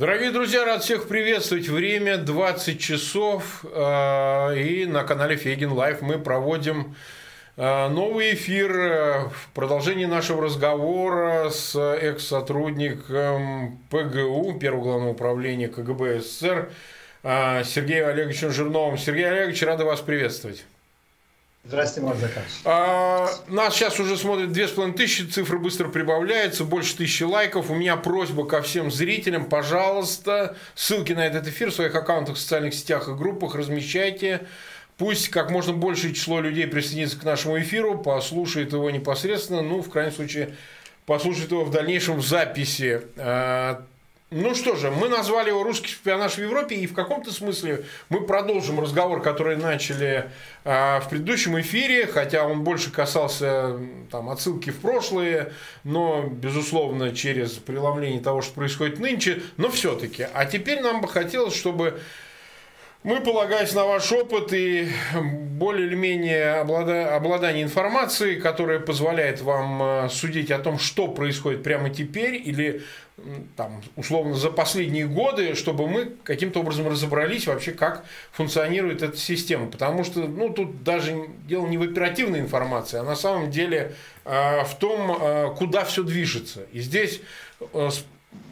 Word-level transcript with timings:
Дорогие 0.00 0.30
друзья, 0.30 0.64
рад 0.64 0.82
всех 0.82 1.08
приветствовать. 1.08 1.68
Время 1.68 2.16
20 2.16 2.80
часов. 2.80 3.66
Э, 3.66 4.58
и 4.58 4.86
на 4.86 5.04
канале 5.04 5.36
Фейгин 5.36 5.72
Лайв 5.72 6.00
мы 6.00 6.18
проводим 6.18 6.96
э, 7.58 7.88
новый 7.88 8.32
эфир 8.32 9.28
в 9.28 9.50
продолжении 9.52 10.06
нашего 10.06 10.42
разговора 10.42 11.50
с 11.50 11.78
экс-сотрудником 11.78 13.78
ПГУ, 13.90 14.58
Первого 14.58 14.84
главного 14.84 15.10
управления 15.10 15.68
КГБ 15.68 16.20
СССР, 16.20 16.70
э, 17.22 17.62
Сергеем 17.64 18.08
Олеговичем 18.08 18.52
Жирновым. 18.52 18.96
Сергей 18.96 19.28
Олегович, 19.28 19.62
рада 19.64 19.84
вас 19.84 20.00
приветствовать. 20.00 20.64
Здравствуйте, 21.62 22.08
Марк 22.08 22.18
А, 22.64 23.28
нас 23.46 23.74
сейчас 23.74 24.00
уже 24.00 24.16
смотрят 24.16 24.50
две 24.50 24.66
с 24.66 24.70
половиной 24.70 24.96
тысячи, 24.96 25.22
цифры 25.22 25.58
быстро 25.58 25.88
прибавляются, 25.88 26.64
больше 26.64 26.96
тысячи 26.96 27.22
лайков. 27.22 27.70
У 27.70 27.74
меня 27.74 27.96
просьба 27.96 28.46
ко 28.46 28.62
всем 28.62 28.90
зрителям, 28.90 29.44
пожалуйста, 29.44 30.56
ссылки 30.74 31.12
на 31.12 31.26
этот 31.26 31.46
эфир 31.46 31.70
в 31.70 31.74
своих 31.74 31.94
аккаунтах 31.94 32.36
в 32.36 32.38
социальных 32.38 32.72
сетях 32.72 33.08
и 33.08 33.12
группах 33.12 33.54
размещайте. 33.54 34.46
Пусть 34.96 35.28
как 35.28 35.50
можно 35.50 35.74
большее 35.74 36.14
число 36.14 36.40
людей 36.40 36.66
присоединится 36.66 37.20
к 37.20 37.24
нашему 37.24 37.60
эфиру, 37.60 37.98
послушает 37.98 38.72
его 38.72 38.90
непосредственно, 38.90 39.60
ну, 39.60 39.82
в 39.82 39.90
крайнем 39.90 40.12
случае, 40.12 40.56
послушает 41.04 41.50
его 41.50 41.64
в 41.64 41.70
дальнейшем 41.70 42.16
в 42.16 42.26
записи. 42.26 43.02
А, 43.16 43.84
ну 44.30 44.54
что 44.54 44.76
же, 44.76 44.90
мы 44.90 45.08
назвали 45.08 45.48
его 45.48 45.62
«Русский 45.64 45.88
шпионаж 45.88 46.34
в 46.34 46.38
Европе», 46.38 46.76
и 46.76 46.86
в 46.86 46.94
каком-то 46.94 47.32
смысле 47.32 47.84
мы 48.08 48.20
продолжим 48.20 48.78
разговор, 48.78 49.22
который 49.22 49.56
начали 49.56 50.30
э, 50.64 51.00
в 51.00 51.08
предыдущем 51.08 51.58
эфире, 51.60 52.06
хотя 52.06 52.46
он 52.46 52.62
больше 52.62 52.92
касался 52.92 53.76
там, 54.10 54.30
отсылки 54.30 54.70
в 54.70 54.78
прошлое, 54.80 55.52
но, 55.82 56.22
безусловно, 56.22 57.14
через 57.14 57.52
преломление 57.52 58.20
того, 58.20 58.40
что 58.40 58.54
происходит 58.54 59.00
нынче, 59.00 59.42
но 59.56 59.68
все-таки. 59.68 60.26
А 60.32 60.44
теперь 60.44 60.80
нам 60.80 61.00
бы 61.00 61.08
хотелось, 61.08 61.56
чтобы 61.56 62.00
мы, 63.02 63.20
полагаясь 63.20 63.72
на 63.74 63.86
ваш 63.86 64.12
опыт 64.12 64.52
и 64.52 64.88
более 65.14 65.86
или 65.86 65.94
менее 65.94 66.54
обладание 66.54 67.62
информацией, 67.62 68.40
которая 68.40 68.78
позволяет 68.78 69.40
вам 69.40 69.82
э, 69.82 70.08
судить 70.10 70.50
о 70.50 70.58
том, 70.58 70.78
что 70.78 71.08
происходит 71.08 71.62
прямо 71.62 71.90
теперь, 71.90 72.34
или 72.34 72.82
там, 73.56 73.82
условно, 73.96 74.34
за 74.34 74.50
последние 74.50 75.06
годы, 75.06 75.54
чтобы 75.54 75.88
мы 75.88 76.12
каким-то 76.24 76.60
образом 76.60 76.88
разобрались 76.88 77.46
вообще, 77.46 77.72
как 77.72 78.04
функционирует 78.32 79.02
эта 79.02 79.16
система. 79.16 79.70
Потому 79.70 80.04
что, 80.04 80.20
ну, 80.20 80.50
тут 80.50 80.82
даже 80.82 81.28
дело 81.46 81.66
не 81.66 81.78
в 81.78 81.82
оперативной 81.82 82.40
информации, 82.40 82.98
а 82.98 83.02
на 83.02 83.16
самом 83.16 83.50
деле 83.50 83.94
э, 84.24 84.64
в 84.64 84.74
том, 84.76 85.16
э, 85.20 85.54
куда 85.56 85.84
все 85.84 86.02
движется. 86.02 86.66
И 86.72 86.80
здесь 86.80 87.20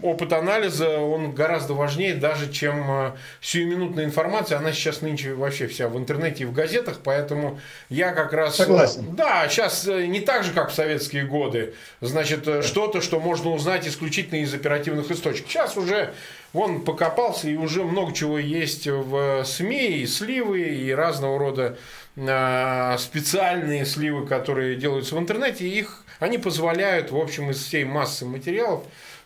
опыт 0.02 0.32
анализа, 0.32 0.98
он 1.00 1.32
гораздо 1.32 1.74
важнее 1.74 2.14
даже, 2.14 2.52
чем 2.52 2.84
э, 2.88 3.12
сиюминутная 3.40 4.04
информация. 4.04 4.58
Она 4.58 4.72
сейчас 4.72 5.02
нынче 5.02 5.34
вообще 5.34 5.66
вся 5.66 5.88
в 5.88 5.96
интернете 5.96 6.44
и 6.44 6.46
в 6.46 6.52
газетах, 6.52 7.00
поэтому 7.02 7.60
я 7.88 8.12
как 8.12 8.32
раз... 8.32 8.56
Согласен. 8.56 9.14
Да, 9.16 9.48
сейчас 9.48 9.86
э, 9.86 10.06
не 10.06 10.20
так 10.20 10.44
же, 10.44 10.52
как 10.52 10.70
в 10.70 10.74
советские 10.74 11.24
годы. 11.24 11.74
Значит, 12.00 12.46
э, 12.46 12.62
что-то, 12.62 13.00
что 13.00 13.18
можно 13.18 13.50
узнать 13.50 13.86
исключительно 13.88 14.40
из 14.40 14.54
оперативных 14.54 15.10
источников. 15.10 15.50
Сейчас 15.50 15.76
уже 15.76 16.12
он 16.52 16.82
покопался, 16.82 17.48
и 17.48 17.56
уже 17.56 17.82
много 17.82 18.12
чего 18.12 18.38
есть 18.38 18.86
в 18.86 19.44
СМИ, 19.44 19.98
и 19.98 20.06
сливы, 20.06 20.60
и 20.60 20.92
разного 20.92 21.38
рода 21.38 21.78
специальные 22.98 23.86
сливы, 23.86 24.26
которые 24.26 24.74
делаются 24.74 25.14
в 25.14 25.20
интернете, 25.20 25.68
их, 25.68 26.02
они 26.18 26.36
позволяют, 26.36 27.12
в 27.12 27.16
общем, 27.16 27.50
из 27.50 27.62
всей 27.62 27.84
массы 27.84 28.24
материалов 28.24 28.82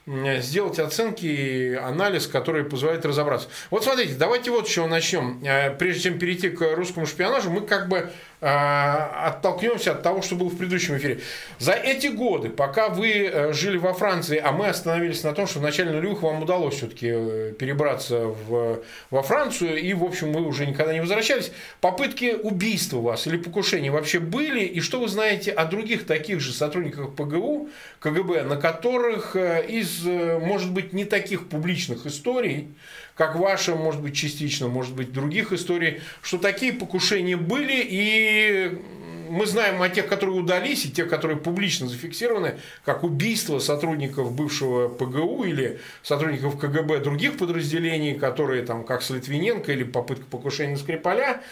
сделать 0.06 0.78
оценки 0.78 1.26
и 1.26 1.74
анализ, 1.74 2.26
который 2.26 2.64
позволяет 2.64 3.04
разобраться. 3.04 3.48
Вот 3.70 3.84
смотрите, 3.84 4.14
давайте 4.14 4.50
вот 4.50 4.68
с 4.68 4.70
чего 4.70 4.86
начнем. 4.86 5.40
Э, 5.44 5.70
прежде 5.70 6.02
чем 6.02 6.18
перейти 6.18 6.50
к 6.50 6.74
русскому 6.74 7.06
шпионажу, 7.06 7.50
мы 7.50 7.60
как 7.60 7.88
бы 7.88 8.10
оттолкнемся 8.42 9.92
от 9.92 10.02
того, 10.02 10.20
что 10.20 10.34
было 10.34 10.48
в 10.48 10.56
предыдущем 10.56 10.96
эфире. 10.96 11.20
За 11.60 11.72
эти 11.72 12.08
годы, 12.08 12.50
пока 12.50 12.88
вы 12.88 13.26
э, 13.26 13.52
жили 13.52 13.76
во 13.76 13.94
Франции, 13.94 14.36
а 14.42 14.50
мы 14.50 14.66
остановились 14.66 15.22
на 15.22 15.32
том, 15.32 15.46
что 15.46 15.60
в 15.60 15.62
начале 15.62 15.92
нулевых 15.92 16.22
вам 16.22 16.42
удалось 16.42 16.74
все-таки 16.74 17.08
э, 17.12 17.52
перебраться 17.56 18.26
в, 18.26 18.82
во 19.10 19.22
Францию, 19.22 19.80
и, 19.80 19.94
в 19.94 20.02
общем, 20.02 20.32
вы 20.32 20.42
уже 20.42 20.66
никогда 20.66 20.92
не 20.92 21.00
возвращались, 21.00 21.52
попытки 21.80 22.34
убийства 22.34 23.00
вас 23.00 23.28
или 23.28 23.36
покушения 23.36 23.92
вообще 23.92 24.18
были, 24.18 24.64
и 24.64 24.80
что 24.80 24.98
вы 24.98 25.06
знаете 25.06 25.52
о 25.52 25.64
других 25.64 26.04
таких 26.04 26.40
же 26.40 26.52
сотрудниках 26.52 27.14
ПГУ, 27.14 27.68
КГБ, 28.00 28.42
на 28.42 28.56
которых 28.56 29.36
э, 29.36 29.64
из, 29.68 30.02
может 30.02 30.72
быть, 30.72 30.92
не 30.92 31.04
таких 31.04 31.48
публичных 31.48 32.06
историй, 32.06 32.74
как 33.22 33.36
ваша, 33.36 33.76
может 33.76 34.02
быть, 34.02 34.16
частично, 34.16 34.66
может 34.66 34.96
быть, 34.96 35.12
других 35.12 35.52
историй, 35.52 36.00
что 36.22 36.38
такие 36.38 36.72
покушения 36.72 37.36
были, 37.36 37.80
и 37.80 38.82
мы 39.30 39.46
знаем 39.46 39.80
о 39.80 39.88
тех, 39.88 40.08
которые 40.08 40.40
удались, 40.40 40.84
и 40.86 40.90
тех, 40.90 41.08
которые 41.08 41.38
публично 41.38 41.86
зафиксированы, 41.86 42.58
как 42.84 43.04
убийство 43.04 43.60
сотрудников 43.60 44.32
бывшего 44.32 44.88
ПГУ 44.88 45.44
или 45.44 45.78
сотрудников 46.02 46.58
КГБ 46.58 46.98
других 46.98 47.38
подразделений, 47.38 48.14
которые 48.14 48.64
там, 48.64 48.82
как 48.82 49.02
с 49.02 49.10
Литвиненко 49.10 49.70
или 49.70 49.84
попытка 49.84 50.24
покушения 50.24 50.72
на 50.72 50.78
Скрипаля, 50.78 51.42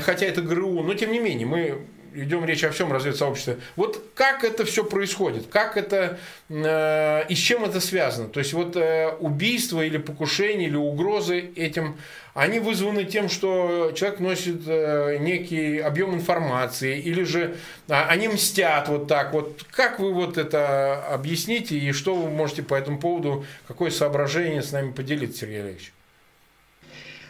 хотя 0.00 0.26
это 0.26 0.42
ГРУ, 0.42 0.82
но 0.82 0.94
тем 0.94 1.12
не 1.12 1.20
менее, 1.20 1.46
мы 1.46 1.86
идем 2.14 2.44
речь 2.44 2.64
о 2.64 2.70
всем 2.70 2.92
разведсообществе. 2.92 3.58
Вот 3.76 4.02
как 4.14 4.44
это 4.44 4.64
все 4.64 4.84
происходит, 4.84 5.46
как 5.46 5.76
это 5.76 6.18
э, 6.48 7.26
и 7.28 7.34
с 7.34 7.38
чем 7.38 7.64
это 7.64 7.80
связано? 7.80 8.28
То 8.28 8.40
есть 8.40 8.52
вот 8.52 8.76
э, 8.76 9.14
убийство 9.18 9.80
или 9.84 9.98
покушение 9.98 10.68
или 10.68 10.76
угрозы 10.76 11.50
этим, 11.56 11.96
они 12.34 12.60
вызваны 12.60 13.04
тем, 13.04 13.28
что 13.28 13.92
человек 13.94 14.20
носит 14.20 14.62
э, 14.66 15.18
некий 15.20 15.78
объем 15.78 16.14
информации 16.14 16.98
или 16.98 17.22
же 17.22 17.56
э, 17.88 17.92
они 17.92 18.28
мстят 18.28 18.88
вот 18.88 19.06
так 19.06 19.32
вот. 19.32 19.64
Как 19.70 20.00
вы 20.00 20.12
вот 20.12 20.38
это 20.38 21.04
объясните 21.06 21.76
и 21.78 21.92
что 21.92 22.14
вы 22.14 22.30
можете 22.30 22.62
по 22.62 22.74
этому 22.74 22.98
поводу, 22.98 23.44
какое 23.66 23.90
соображение 23.90 24.62
с 24.62 24.72
нами 24.72 24.92
поделиться, 24.92 25.40
Сергей 25.40 25.62
Олегович? 25.62 25.92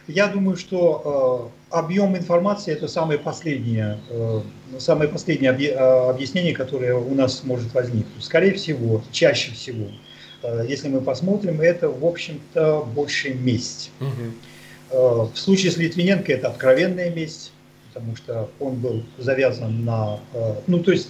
Я 0.07 0.27
думаю, 0.27 0.57
что 0.57 1.51
э, 1.71 1.75
объем 1.75 2.17
информации 2.17 2.73
это 2.73 2.87
самое 2.87 3.19
последнее, 3.19 3.99
э, 4.09 4.41
самое 4.79 5.09
последнее 5.09 5.51
э, 5.51 6.09
объяснение, 6.09 6.53
которое 6.53 6.95
у 6.95 7.13
нас 7.13 7.43
может 7.43 7.73
возникнуть. 7.73 8.23
Скорее 8.23 8.53
всего, 8.53 9.01
чаще 9.11 9.51
всего, 9.51 9.87
если 10.67 10.89
мы 10.89 11.01
посмотрим, 11.01 11.61
это, 11.61 11.87
в 11.89 12.03
общем-то, 12.03 12.87
больше 12.95 13.33
месть. 13.33 13.91
Угу. 13.99 15.27
В 15.33 15.35
случае 15.35 15.71
с 15.71 15.77
Литвиненко 15.77 16.33
это 16.33 16.47
откровенная 16.47 17.11
месть, 17.11 17.53
потому 17.93 18.15
что 18.15 18.49
он 18.59 18.75
был 18.75 19.03
завязан 19.19 19.85
на... 19.85 20.19
Ну, 20.65 20.79
то 20.79 20.91
есть 20.91 21.09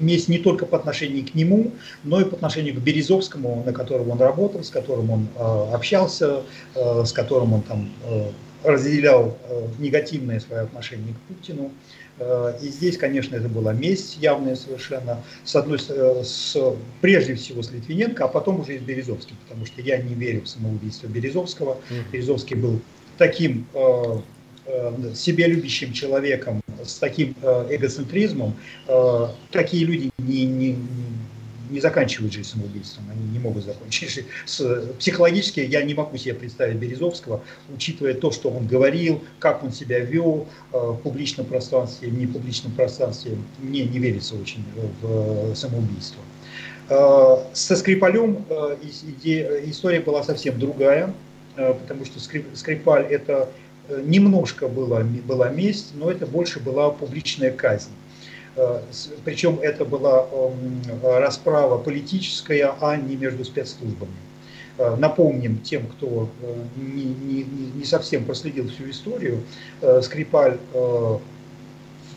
месть 0.00 0.28
не 0.28 0.38
только 0.38 0.66
по 0.66 0.76
отношению 0.76 1.26
к 1.26 1.34
нему, 1.34 1.72
но 2.02 2.20
и 2.20 2.24
по 2.24 2.36
отношению 2.36 2.74
к 2.74 2.78
Березовскому, 2.78 3.62
на 3.64 3.72
котором 3.72 4.10
он 4.10 4.18
работал, 4.18 4.62
с 4.62 4.70
которым 4.70 5.10
он 5.10 5.28
э, 5.36 5.74
общался, 5.74 6.42
э, 6.74 7.04
с 7.04 7.12
которым 7.12 7.54
он 7.54 7.62
там 7.62 7.90
э, 8.04 8.30
разделял 8.64 9.36
э, 9.48 9.66
негативное 9.78 10.40
свое 10.40 10.62
отношение 10.62 11.14
к 11.14 11.34
Путину. 11.34 11.70
Э, 12.18 12.54
и 12.62 12.68
здесь, 12.68 12.96
конечно, 12.96 13.36
это 13.36 13.48
была 13.48 13.72
месть 13.72 14.18
явная 14.20 14.56
совершенно, 14.56 15.22
с 15.44 15.54
одной, 15.54 15.78
с, 15.78 16.56
прежде 17.00 17.34
всего 17.34 17.62
с 17.62 17.70
Литвиненко, 17.70 18.24
а 18.24 18.28
потом 18.28 18.60
уже 18.60 18.76
и 18.76 18.78
с 18.78 18.82
Березовским, 18.82 19.36
потому 19.46 19.66
что 19.66 19.80
я 19.82 19.98
не 19.98 20.14
верю 20.14 20.42
в 20.42 20.48
самоубийство 20.48 21.06
Березовского. 21.06 21.78
Березовский 22.12 22.56
был 22.56 22.80
таким 23.18 23.66
э, 23.74 24.18
себе 25.14 25.46
любящим 25.46 25.92
человеком, 25.92 26.62
с 26.82 26.98
таким 26.98 27.34
э, 27.42 27.66
эгоцентризмом, 27.70 28.54
э, 28.86 29.28
такие 29.50 29.84
люди 29.84 30.10
не, 30.18 30.44
не, 30.44 30.76
не 31.70 31.80
заканчивают 31.80 32.32
жизнь 32.32 32.50
самоубийством, 32.50 33.04
они 33.10 33.28
не 33.32 33.38
могут 33.38 33.64
закончить. 33.64 34.24
С, 34.46 34.86
психологически 34.98 35.60
я 35.60 35.82
не 35.82 35.94
могу 35.94 36.16
себе 36.16 36.34
представить 36.34 36.76
Березовского, 36.76 37.42
учитывая 37.74 38.14
то, 38.14 38.30
что 38.30 38.50
он 38.50 38.66
говорил, 38.66 39.22
как 39.38 39.62
он 39.62 39.72
себя 39.72 40.00
вел 40.00 40.46
э, 40.72 40.76
в 40.78 40.96
публичном 40.96 41.46
пространстве, 41.46 42.08
в 42.08 42.18
непубличном 42.18 42.72
пространстве, 42.72 43.36
мне 43.58 43.84
не 43.84 43.98
верится 43.98 44.34
очень 44.34 44.64
в 45.02 45.54
самоубийство. 45.54 46.22
Со 46.86 47.76
Скрипалем 47.76 48.44
история 49.64 50.00
была 50.00 50.22
совсем 50.22 50.58
другая, 50.58 51.14
потому 51.56 52.04
что 52.04 52.20
Скрипаль 52.20 53.06
это 53.06 53.48
Э, 53.48 53.48
немножко 53.88 54.68
была, 54.68 55.00
была 55.00 55.50
месть, 55.50 55.92
но 55.94 56.10
это 56.10 56.26
больше 56.26 56.60
была 56.60 56.90
публичная 56.90 57.50
казнь. 57.50 57.90
Э, 58.56 58.80
Причем 59.24 59.58
это 59.60 59.84
была 59.84 60.26
эм, 60.30 60.80
расправа 61.02 61.78
политическая, 61.78 62.74
а 62.80 62.96
не 62.96 63.16
между 63.16 63.44
спецслужбами. 63.44 64.12
Э, 64.78 64.96
напомним 64.96 65.58
тем, 65.58 65.86
кто 65.86 66.28
не, 66.76 67.04
не, 67.04 67.44
не 67.74 67.84
совсем 67.84 68.24
проследил 68.24 68.68
всю 68.68 68.90
историю, 68.90 69.42
Скрипаль 70.02 70.58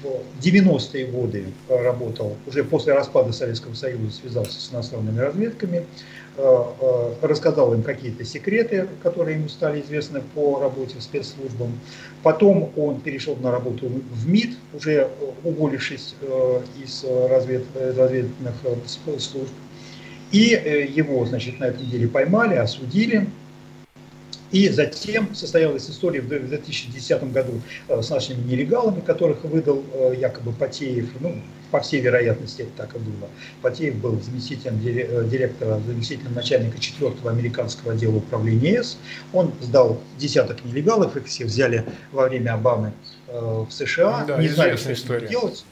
в 0.03 0.45
90-е 0.45 1.07
годы 1.07 1.45
работал, 1.69 2.35
уже 2.45 2.63
после 2.63 2.93
распада 2.93 3.31
Советского 3.33 3.73
Союза 3.73 4.11
связался 4.11 4.59
с 4.59 4.71
иностранными 4.71 5.19
разведками, 5.19 5.85
рассказал 7.21 7.73
им 7.73 7.81
какие-то 7.83 8.23
секреты, 8.23 8.87
которые 9.01 9.37
ему 9.37 9.49
стали 9.49 9.81
известны 9.81 10.21
по 10.35 10.59
работе 10.59 10.99
в 10.99 11.03
спецслужбам. 11.03 11.79
Потом 12.23 12.71
он 12.77 13.01
перешел 13.01 13.35
на 13.37 13.51
работу 13.51 13.87
в 13.87 14.29
МИД, 14.29 14.57
уже 14.73 15.09
уволившись 15.43 16.15
из 16.83 17.03
развед, 17.03 17.63
разведных 17.75 18.53
служб. 19.17 19.51
И 20.31 20.89
его, 20.95 21.25
значит, 21.25 21.59
на 21.59 21.65
этом 21.65 21.89
деле 21.89 22.07
поймали, 22.07 22.55
осудили. 22.55 23.27
И 24.51 24.69
затем 24.69 25.35
состоялась 25.35 25.89
история 25.89 26.21
в 26.21 26.27
2010 26.29 27.33
году 27.33 27.61
э, 27.89 28.01
с 28.01 28.09
нашими 28.09 28.41
нелегалами, 28.49 29.01
которых 29.01 29.43
выдал 29.43 29.83
э, 29.93 30.15
якобы 30.17 30.53
Потеев, 30.53 31.09
ну, 31.19 31.35
по 31.71 31.79
всей 31.79 32.01
вероятности 32.01 32.63
это 32.63 32.71
так 32.77 32.95
и 32.95 32.99
было. 32.99 33.29
Потеев 33.61 33.95
был 33.95 34.21
заместителем 34.21 34.79
э, 34.85 35.25
директора, 35.29 35.79
заместителем 35.85 36.33
начальника 36.33 36.77
4-го 36.77 37.29
американского 37.29 37.93
отдела 37.93 38.15
управления 38.15 38.73
ЕС. 38.73 38.97
Он 39.33 39.53
сдал 39.61 40.01
десяток 40.17 40.63
нелегалов, 40.65 41.15
их 41.17 41.25
все 41.25 41.45
взяли 41.45 41.85
во 42.11 42.27
время 42.27 42.53
Обамы 42.53 42.93
в 43.27 43.67
США. 43.69 44.25
Да, 44.25 44.37
не 44.37 44.47
знали, 44.47 44.75
что 44.75 44.95
с 44.95 45.07
ними 45.07 45.27
делать. 45.27 45.65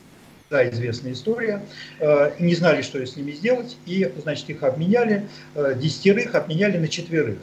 Да, 0.50 0.69
известная 0.69 1.13
история. 1.13 1.63
Не 2.39 2.53
знали, 2.53 2.81
что 2.81 3.03
с 3.03 3.15
ними 3.15 3.31
сделать, 3.31 3.77
и, 3.86 4.12
значит, 4.21 4.50
их 4.50 4.62
обменяли, 4.63 5.27
десятерых 5.77 6.36
обменяли 6.36 6.77
на 6.77 6.88
четверых. 6.88 7.39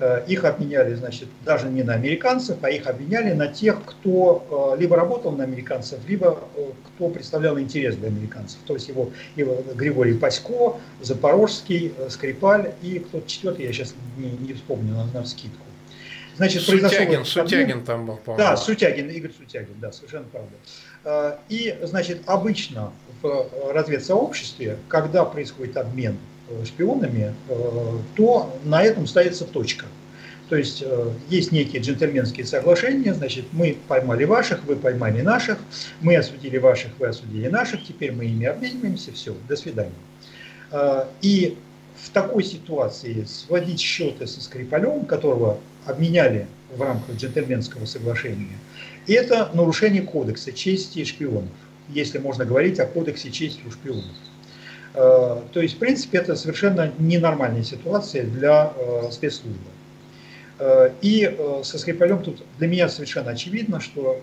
Э, 0.00 0.24
их 0.26 0.44
обменяли, 0.44 0.94
значит, 0.94 1.28
даже 1.44 1.68
не 1.68 1.84
на 1.84 1.94
американцев, 1.94 2.56
а 2.62 2.70
их 2.70 2.88
обменяли 2.88 3.32
на 3.32 3.46
тех, 3.46 3.84
кто 3.84 4.74
э, 4.74 4.80
либо 4.80 4.96
работал 4.96 5.30
на 5.30 5.44
американцев, 5.44 6.00
либо 6.08 6.40
э, 6.56 6.70
кто 6.88 7.08
представлял 7.08 7.60
интерес 7.60 7.94
для 7.94 8.08
американцев. 8.08 8.58
То 8.66 8.74
есть 8.74 8.88
его, 8.88 9.10
его 9.36 9.62
Григорий 9.76 10.14
Пасько, 10.14 10.78
Запорожский, 11.00 11.94
Скрипаль 12.08 12.72
и 12.82 12.98
кто-то 12.98 13.28
четвертый, 13.28 13.66
я 13.66 13.72
сейчас 13.72 13.94
не, 14.16 14.30
не 14.30 14.54
вспомню 14.54 14.94
на, 14.94 15.06
на 15.20 15.24
скидку. 15.24 15.64
Значит, 16.36 16.62
Сутягин, 16.62 17.24
Сутягин 17.24 17.84
там 17.84 18.06
был, 18.06 18.16
по-моему. 18.16 18.44
Да, 18.44 18.56
Сутягин, 18.56 19.08
Игорь 19.10 19.30
Сутягин, 19.38 19.76
да, 19.80 19.92
совершенно 19.92 20.24
правда. 20.24 21.38
И, 21.48 21.78
значит, 21.82 22.22
обычно 22.26 22.90
в 23.22 23.72
разведсообществе, 23.72 24.78
когда 24.88 25.24
происходит 25.24 25.76
обмен 25.76 26.18
шпионами, 26.64 27.34
э, 27.48 27.98
то 28.16 28.58
на 28.64 28.82
этом 28.82 29.06
ставится 29.06 29.44
точка. 29.44 29.86
То 30.48 30.56
есть 30.56 30.82
э, 30.84 31.10
есть 31.30 31.52
некие 31.52 31.80
джентльменские 31.80 32.46
соглашения, 32.46 33.14
значит, 33.14 33.46
мы 33.52 33.78
поймали 33.88 34.24
ваших, 34.24 34.64
вы 34.64 34.76
поймали 34.76 35.22
наших, 35.22 35.58
мы 36.00 36.16
осудили 36.16 36.58
ваших, 36.58 36.92
вы 36.98 37.08
осудили 37.08 37.48
наших, 37.48 37.84
теперь 37.84 38.12
мы 38.12 38.26
ими 38.26 38.46
обмениваемся, 38.46 39.12
все, 39.12 39.34
до 39.48 39.56
свидания. 39.56 39.92
И 41.22 41.56
в 41.96 42.10
такой 42.10 42.42
ситуации 42.42 43.24
сводить 43.24 43.80
счеты 43.80 44.26
со 44.26 44.40
Скрипалем, 44.40 45.06
которого 45.06 45.60
обменяли 45.86 46.46
в 46.76 46.82
рамках 46.82 47.16
джентльменского 47.16 47.86
соглашения, 47.86 48.58
это 49.06 49.50
нарушение 49.54 50.02
кодекса 50.02 50.52
чести 50.52 51.04
шпионов, 51.04 51.50
если 51.88 52.18
можно 52.18 52.44
говорить 52.44 52.80
о 52.80 52.86
кодексе 52.86 53.30
чести 53.30 53.62
у 53.66 53.70
шпионов. 53.70 54.04
Э, 54.94 55.40
то 55.52 55.60
есть, 55.60 55.74
в 55.74 55.78
принципе, 55.78 56.18
это 56.18 56.36
совершенно 56.36 56.92
ненормальная 56.98 57.64
ситуация 57.64 58.24
для 58.24 58.72
э, 58.76 59.10
спецслужбы. 59.10 59.58
Э, 60.60 60.90
и 61.02 61.36
со 61.64 61.78
Скрипалем 61.78 62.22
тут 62.22 62.42
для 62.58 62.68
меня 62.68 62.88
совершенно 62.88 63.32
очевидно, 63.32 63.80
что 63.80 64.20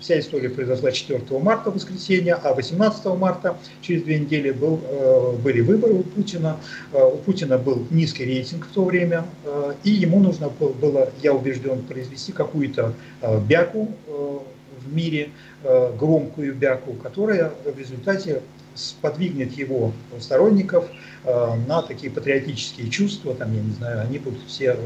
вся 0.00 0.18
история 0.18 0.48
произошла 0.48 0.92
4 0.92 1.22
марта, 1.40 1.70
воскресенье, 1.70 2.34
а 2.34 2.54
18 2.54 3.04
марта, 3.18 3.58
через 3.82 4.02
две 4.02 4.18
недели, 4.18 4.50
был, 4.50 4.80
были 5.42 5.60
выборы 5.60 5.94
у 5.94 6.02
Путина. 6.02 6.56
У 6.92 7.18
Путина 7.18 7.58
был 7.58 7.86
низкий 7.90 8.24
рейтинг 8.24 8.66
в 8.66 8.72
то 8.72 8.84
время, 8.84 9.26
и 9.82 9.90
ему 9.90 10.20
нужно 10.20 10.48
было, 10.48 11.10
я 11.22 11.34
убежден, 11.34 11.82
произвести 11.82 12.32
какую-то 12.32 12.94
бяку 13.46 13.90
в 14.06 14.94
мире, 14.94 15.30
громкую 15.62 16.54
бяку, 16.54 16.94
которая 16.94 17.52
в 17.64 17.78
результате 17.78 18.40
сподвигнет 18.74 19.52
его 19.52 19.92
сторонников 20.20 20.86
э, 21.24 21.54
на 21.66 21.82
такие 21.82 22.12
патриотические 22.12 22.90
чувства, 22.90 23.34
там, 23.34 23.54
я 23.54 23.62
не 23.62 23.72
знаю, 23.72 24.02
они 24.02 24.18
будут 24.18 24.40
все... 24.46 24.76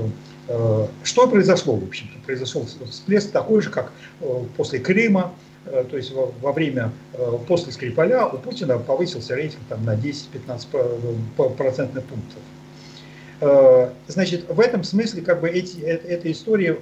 Э, 0.48 0.86
что 1.02 1.26
произошло, 1.28 1.76
в 1.76 1.84
общем-то? 1.84 2.24
Произошел 2.24 2.66
всплеск 2.90 3.30
такой 3.30 3.62
же, 3.62 3.70
как 3.70 3.92
э, 4.20 4.44
после 4.56 4.78
Крыма, 4.78 5.34
то 5.90 5.98
есть 5.98 6.14
во, 6.14 6.52
время, 6.52 6.92
после 7.46 7.72
Скрипаля 7.72 8.24
у 8.24 8.38
Путина 8.38 8.78
повысился 8.78 9.34
рейтинг 9.34 9.60
там, 9.68 9.84
на 9.84 9.96
10-15 9.96 11.56
процентных 11.56 12.04
пунктов. 12.04 13.92
Значит, 14.06 14.48
в 14.48 14.60
этом 14.60 14.82
смысле 14.82 15.20
как 15.20 15.42
бы 15.42 15.50
эти, 15.50 15.78
эта 15.80 16.32
история 16.32 16.78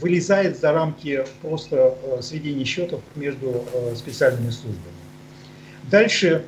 вылезает 0.00 0.58
за 0.58 0.72
рамки 0.72 1.24
просто 1.42 1.96
сведения 2.20 2.64
счетов 2.64 3.02
между 3.14 3.64
специальными 3.94 4.50
службами. 4.50 4.97
Дальше, 5.90 6.44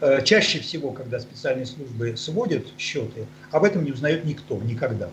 э, 0.00 0.22
чаще 0.24 0.58
всего, 0.60 0.90
когда 0.90 1.18
специальные 1.18 1.66
службы 1.66 2.16
сводят 2.16 2.66
счеты, 2.78 3.26
об 3.50 3.64
этом 3.64 3.84
не 3.84 3.92
узнает 3.92 4.24
никто, 4.24 4.58
никогда. 4.58 5.08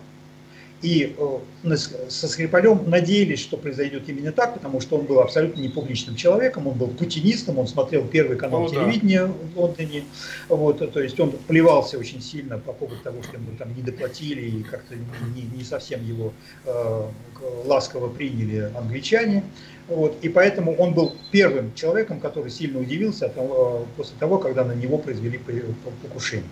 И 0.81 1.15
э, 1.15 1.75
со 2.09 2.27
Скрипалем 2.27 2.89
надеялись, 2.89 3.39
что 3.39 3.55
произойдет 3.57 4.09
именно 4.09 4.31
так, 4.31 4.55
потому 4.55 4.81
что 4.81 4.97
он 4.97 5.05
был 5.05 5.19
абсолютно 5.19 5.61
не 5.61 5.69
публичным 5.69 6.15
человеком, 6.15 6.67
он 6.67 6.73
был 6.73 6.87
путинистом, 6.87 7.59
он 7.59 7.67
смотрел 7.67 8.07
первый 8.07 8.35
канал 8.35 8.65
О, 8.65 8.69
телевидения 8.69 9.27
да. 9.27 9.33
в 9.53 9.59
Лондоне, 9.59 10.05
вот, 10.49 10.91
то 10.91 10.99
есть 10.99 11.19
он 11.19 11.33
плевался 11.47 11.99
очень 11.99 12.21
сильно 12.21 12.57
по 12.57 12.73
поводу 12.73 12.97
того, 13.03 13.21
что 13.21 13.37
ему 13.37 13.51
там 13.59 13.75
не 13.75 13.83
доплатили 13.83 14.41
и 14.41 14.63
как-то 14.63 14.95
не, 15.35 15.43
не 15.55 15.63
совсем 15.63 16.03
его 16.03 16.33
э, 16.65 17.03
ласково 17.65 18.09
приняли 18.09 18.71
англичане. 18.75 19.43
Вот, 19.87 20.17
и 20.21 20.29
поэтому 20.29 20.73
он 20.75 20.93
был 20.93 21.15
первым 21.31 21.73
человеком, 21.75 22.19
который 22.19 22.49
сильно 22.49 22.79
удивился 22.79 23.27
того, 23.29 23.85
после 23.97 24.15
того, 24.19 24.37
когда 24.37 24.63
на 24.63 24.71
него 24.71 24.97
произвели 24.97 25.39
покушение. 26.01 26.47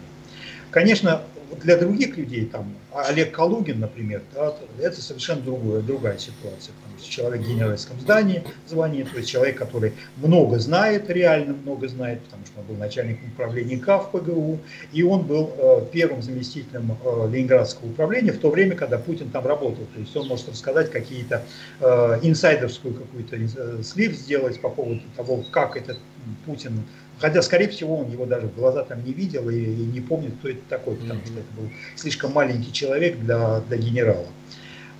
Конечно, 0.71 1.23
для 1.57 1.77
других 1.77 2.17
людей, 2.17 2.45
там, 2.45 2.73
Олег 2.93 3.31
Калугин, 3.31 3.79
например, 3.79 4.21
да, 4.33 4.55
это 4.81 5.01
совершенно 5.01 5.41
другая, 5.41 5.81
другая 5.81 6.17
ситуация. 6.17 6.73
Потому 6.81 6.99
что 6.99 7.09
человек 7.09 7.41
в 7.41 7.49
генеральском 7.49 7.99
здании 7.99 8.43
звонит, 8.67 9.11
то 9.11 9.17
есть 9.17 9.29
человек, 9.29 9.57
который 9.57 9.93
много 10.17 10.59
знает, 10.59 11.09
реально 11.09 11.53
много 11.53 11.87
знает, 11.87 12.21
потому 12.23 12.45
что 12.45 12.59
он 12.59 12.65
был 12.67 12.75
начальником 12.75 13.29
управления 13.29 13.77
КАВ 13.77 14.11
ПГУ, 14.11 14.59
и 14.91 15.03
он 15.03 15.23
был 15.23 15.51
э, 15.57 15.85
первым 15.91 16.21
заместителем 16.21 16.97
э, 17.03 17.29
Ленинградского 17.31 17.89
управления 17.89 18.31
в 18.31 18.39
то 18.39 18.49
время, 18.49 18.75
когда 18.75 18.97
Путин 18.97 19.29
там 19.29 19.45
работал. 19.45 19.85
То 19.93 19.99
есть 19.99 20.15
он 20.15 20.27
может 20.27 20.49
рассказать 20.49 20.91
какие-то 20.91 21.43
э, 21.79 22.19
инсайдерскую 22.23 22.93
какую-то 22.93 23.35
э, 23.35 23.83
слив 23.83 24.13
сделать 24.15 24.59
по 24.61 24.69
поводу 24.69 25.01
того, 25.15 25.43
как 25.51 25.77
этот 25.77 25.99
Путин 26.45 26.83
Хотя, 27.19 27.41
скорее 27.41 27.67
всего, 27.67 27.97
он 27.97 28.09
его 28.09 28.25
даже 28.25 28.47
в 28.47 28.55
глаза 28.55 28.83
там 28.83 29.03
не 29.03 29.13
видел 29.13 29.49
и, 29.49 29.57
и 29.57 29.85
не 29.85 30.01
помнит, 30.01 30.33
кто 30.39 30.49
это 30.49 30.61
такой, 30.69 30.95
потому 30.95 31.19
что 31.25 31.33
это 31.33 31.53
был 31.55 31.69
слишком 31.95 32.31
маленький 32.31 32.71
человек 32.71 33.19
для, 33.19 33.59
для 33.61 33.77
генерала. 33.77 34.25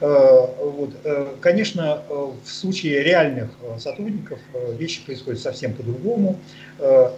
Э, 0.02 0.46
вот. 0.62 0.92
Э, 1.04 1.36
конечно, 1.42 2.02
э, 2.08 2.28
в 2.44 2.50
случае 2.50 3.04
реальных 3.04 3.50
сотрудников 3.80 4.40
вещи 4.78 5.04
происходят 5.06 5.40
совсем 5.40 5.74
по-другому. 5.74 6.40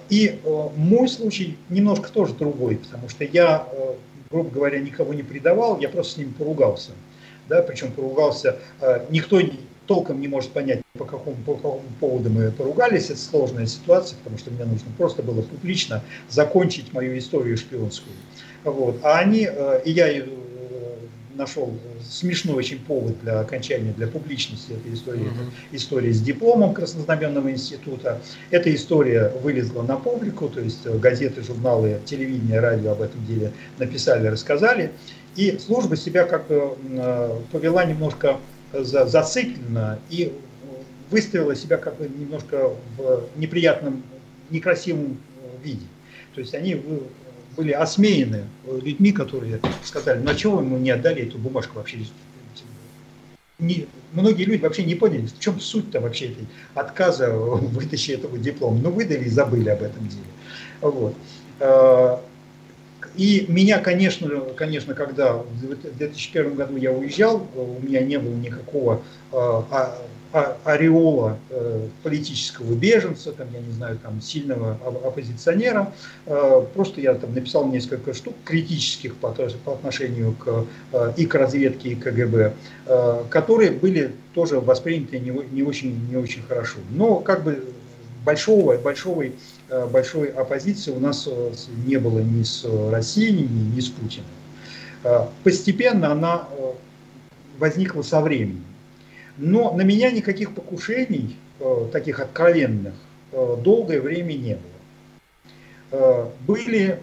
И 0.09 0.39
мой 0.75 1.07
случай 1.07 1.57
немножко 1.69 2.11
тоже 2.11 2.33
другой, 2.33 2.77
потому 2.77 3.09
что 3.09 3.23
я, 3.23 3.67
грубо 4.31 4.49
говоря, 4.49 4.79
никого 4.79 5.13
не 5.13 5.21
предавал, 5.21 5.79
я 5.79 5.87
просто 5.87 6.13
с 6.13 6.17
ними 6.17 6.31
поругался. 6.31 6.91
Да, 7.47 7.61
причем 7.61 7.91
поругался, 7.91 8.57
никто 9.09 9.39
толком 9.91 10.21
не 10.21 10.29
может 10.29 10.51
понять, 10.51 10.79
по 10.97 11.03
какому, 11.03 11.35
по 11.45 11.55
какому 11.55 11.81
поводу 11.99 12.29
мы 12.29 12.49
поругались. 12.49 13.09
Это 13.09 13.19
сложная 13.19 13.65
ситуация, 13.65 14.17
потому 14.19 14.37
что 14.37 14.49
мне 14.49 14.63
нужно 14.63 14.89
просто 14.97 15.21
было 15.21 15.41
публично 15.41 16.01
закончить 16.29 16.93
мою 16.93 17.17
историю 17.17 17.57
шпионскую. 17.57 18.15
Вот. 18.63 19.01
А 19.03 19.17
они, 19.19 19.49
э, 19.51 19.81
и 19.83 19.91
я 19.91 20.07
э, 20.09 20.23
нашел 21.35 21.73
смешной 22.09 22.55
очень 22.55 22.79
повод 22.79 23.19
для 23.21 23.41
окончания, 23.41 23.91
для 23.91 24.07
публичности 24.07 24.71
этой 24.71 24.93
истории. 24.93 25.25
Mm-hmm. 25.25 25.75
история 25.75 26.13
с 26.13 26.21
дипломом 26.21 26.73
Краснознаменного 26.73 27.51
института. 27.51 28.21
Эта 28.49 28.73
история 28.73 29.33
вылезла 29.43 29.81
на 29.81 29.97
публику, 29.97 30.47
то 30.47 30.61
есть 30.61 30.87
газеты, 30.87 31.43
журналы, 31.43 31.99
телевидение, 32.05 32.61
радио 32.61 32.91
об 32.93 33.01
этом 33.01 33.25
деле 33.25 33.51
написали, 33.77 34.27
рассказали. 34.27 34.93
И 35.35 35.57
служба 35.57 35.97
себя 35.97 36.23
как 36.23 36.47
бы 36.47 36.77
э, 36.91 37.39
повела 37.51 37.83
немножко 37.83 38.37
за, 38.73 39.05
зациклена 39.05 39.99
и 40.09 40.33
выставила 41.09 41.55
себя 41.55 41.77
как 41.77 41.97
бы 41.97 42.07
немножко 42.07 42.71
в 42.97 43.23
неприятном, 43.35 44.03
некрасивом 44.49 45.17
виде. 45.63 45.85
То 46.33 46.41
есть 46.41 46.53
они 46.55 46.81
были 47.57 47.71
осмеяны 47.71 48.45
людьми, 48.81 49.11
которые 49.11 49.59
сказали, 49.83 50.19
ну 50.19 50.31
а 50.31 50.35
чего 50.35 50.59
ему 50.59 50.77
не 50.77 50.91
отдали 50.91 51.23
эту 51.23 51.37
бумажку 51.37 51.77
вообще? 51.77 51.99
не, 53.61 53.87
многие 54.11 54.43
люди 54.43 54.61
вообще 54.63 54.83
не 54.83 54.95
поняли, 54.95 55.27
в 55.27 55.39
чем 55.39 55.59
суть-то 55.59 56.01
вообще 56.01 56.27
этой 56.27 56.47
отказа 56.73 57.31
в 57.31 57.73
выдаче 57.73 58.15
этого 58.15 58.37
диплома. 58.37 58.79
Ну, 58.81 58.89
выдали 58.89 59.25
и 59.25 59.29
забыли 59.29 59.69
об 59.69 59.83
этом 59.83 60.07
деле. 60.07 60.23
Вот. 60.81 61.15
И 63.15 63.45
меня, 63.47 63.79
конечно, 63.79 64.29
конечно, 64.55 64.93
когда 64.93 65.33
в 65.33 65.59
2001 65.59 66.55
году 66.55 66.77
я 66.77 66.91
уезжал, 66.91 67.47
у 67.55 67.79
меня 67.81 68.01
не 68.01 68.17
было 68.17 68.33
никакого 68.33 69.01
а, 69.31 69.65
а, 70.33 70.57
ореола 70.63 71.37
э, 71.49 71.87
политического 72.03 72.73
беженца, 72.73 73.33
там, 73.33 73.47
я 73.53 73.59
не 73.59 73.71
знаю, 73.73 73.99
там, 74.01 74.21
сильного 74.21 74.77
оппозиционера. 75.05 75.93
Э, 76.25 76.65
просто 76.73 77.01
я 77.01 77.15
там 77.15 77.33
написал 77.33 77.67
несколько 77.67 78.13
штук 78.13 78.35
критических 78.45 79.15
по, 79.17 79.31
по 79.31 79.73
отношению 79.73 80.33
к, 80.33 80.65
э, 80.93 81.13
и 81.17 81.25
к 81.25 81.35
разведке, 81.35 81.89
и 81.89 81.95
к 81.95 82.03
КГБ, 82.03 82.53
которые 83.29 83.71
были 83.71 84.11
тоже 84.33 84.59
восприняты 84.59 85.19
не, 85.19 85.31
не, 85.51 85.63
очень, 85.63 85.99
не 86.09 86.15
очень 86.15 86.43
хорошо. 86.43 86.77
Но 86.91 87.17
как 87.17 87.43
бы 87.43 87.63
большого, 88.25 88.77
большого, 88.77 89.25
большой 89.91 90.27
оппозиции 90.29 90.91
у 90.91 90.99
нас 90.99 91.27
не 91.85 91.97
было 91.97 92.19
ни 92.19 92.43
с 92.43 92.65
Россией, 92.91 93.47
ни, 93.47 93.75
ни 93.75 93.79
с 93.79 93.87
Путиным. 93.89 94.27
Постепенно 95.43 96.11
она 96.11 96.47
возникла 97.61 98.01
со 98.01 98.19
временем. 98.21 98.65
Но 99.37 99.73
на 99.73 99.83
меня 99.83 100.11
никаких 100.11 100.53
покушений, 100.53 101.37
э, 101.59 101.87
таких 101.91 102.19
откровенных, 102.19 102.95
э, 103.31 103.57
долгое 103.63 104.01
время 104.01 104.33
не 104.33 104.55
было. 104.55 104.71
Э, 105.91 106.29
были 106.45 106.99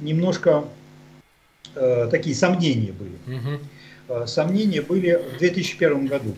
немножко 0.00 0.64
такие 2.10 2.36
сомнения 2.36 2.92
были. 2.92 3.38
Угу. 3.38 4.26
Сомнения 4.26 4.82
были 4.82 5.18
в 5.34 5.38
2001 5.38 6.06
году, 6.06 6.34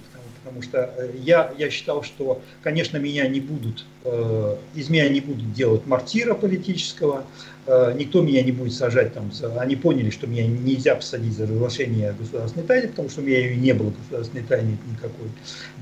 потому 0.55 0.63
что 0.63 1.11
я, 1.23 1.53
я 1.59 1.71
считал, 1.71 2.03
что, 2.03 2.41
конечно, 2.63 2.99
меня 2.99 3.27
не 3.27 3.41
будут, 3.41 3.85
из 4.75 4.89
меня 4.89 5.09
не 5.09 5.21
будут 5.21 5.53
делать 5.53 5.87
мартира 5.87 6.35
политического, 6.35 7.25
Э, 7.67 7.95
никто 7.97 8.21
меня 8.21 8.43
не 8.43 8.53
будет 8.53 8.75
сажать 8.75 9.15
там. 9.15 9.31
Они 9.59 9.77
поняли, 9.77 10.11
что 10.11 10.27
меня 10.27 10.47
нельзя 10.47 10.95
посадить 10.95 11.33
за 11.33 11.47
разглашение 11.47 12.15
государственной 12.19 12.67
тайны, 12.67 12.89
потому 12.89 13.09
что 13.09 13.23
у 13.23 13.25
меня 13.25 13.39
ее 13.39 13.57
не 13.57 13.73
было 13.73 13.91
государственной 13.91 14.45
тайны 14.45 14.77
никакой, 14.91 15.29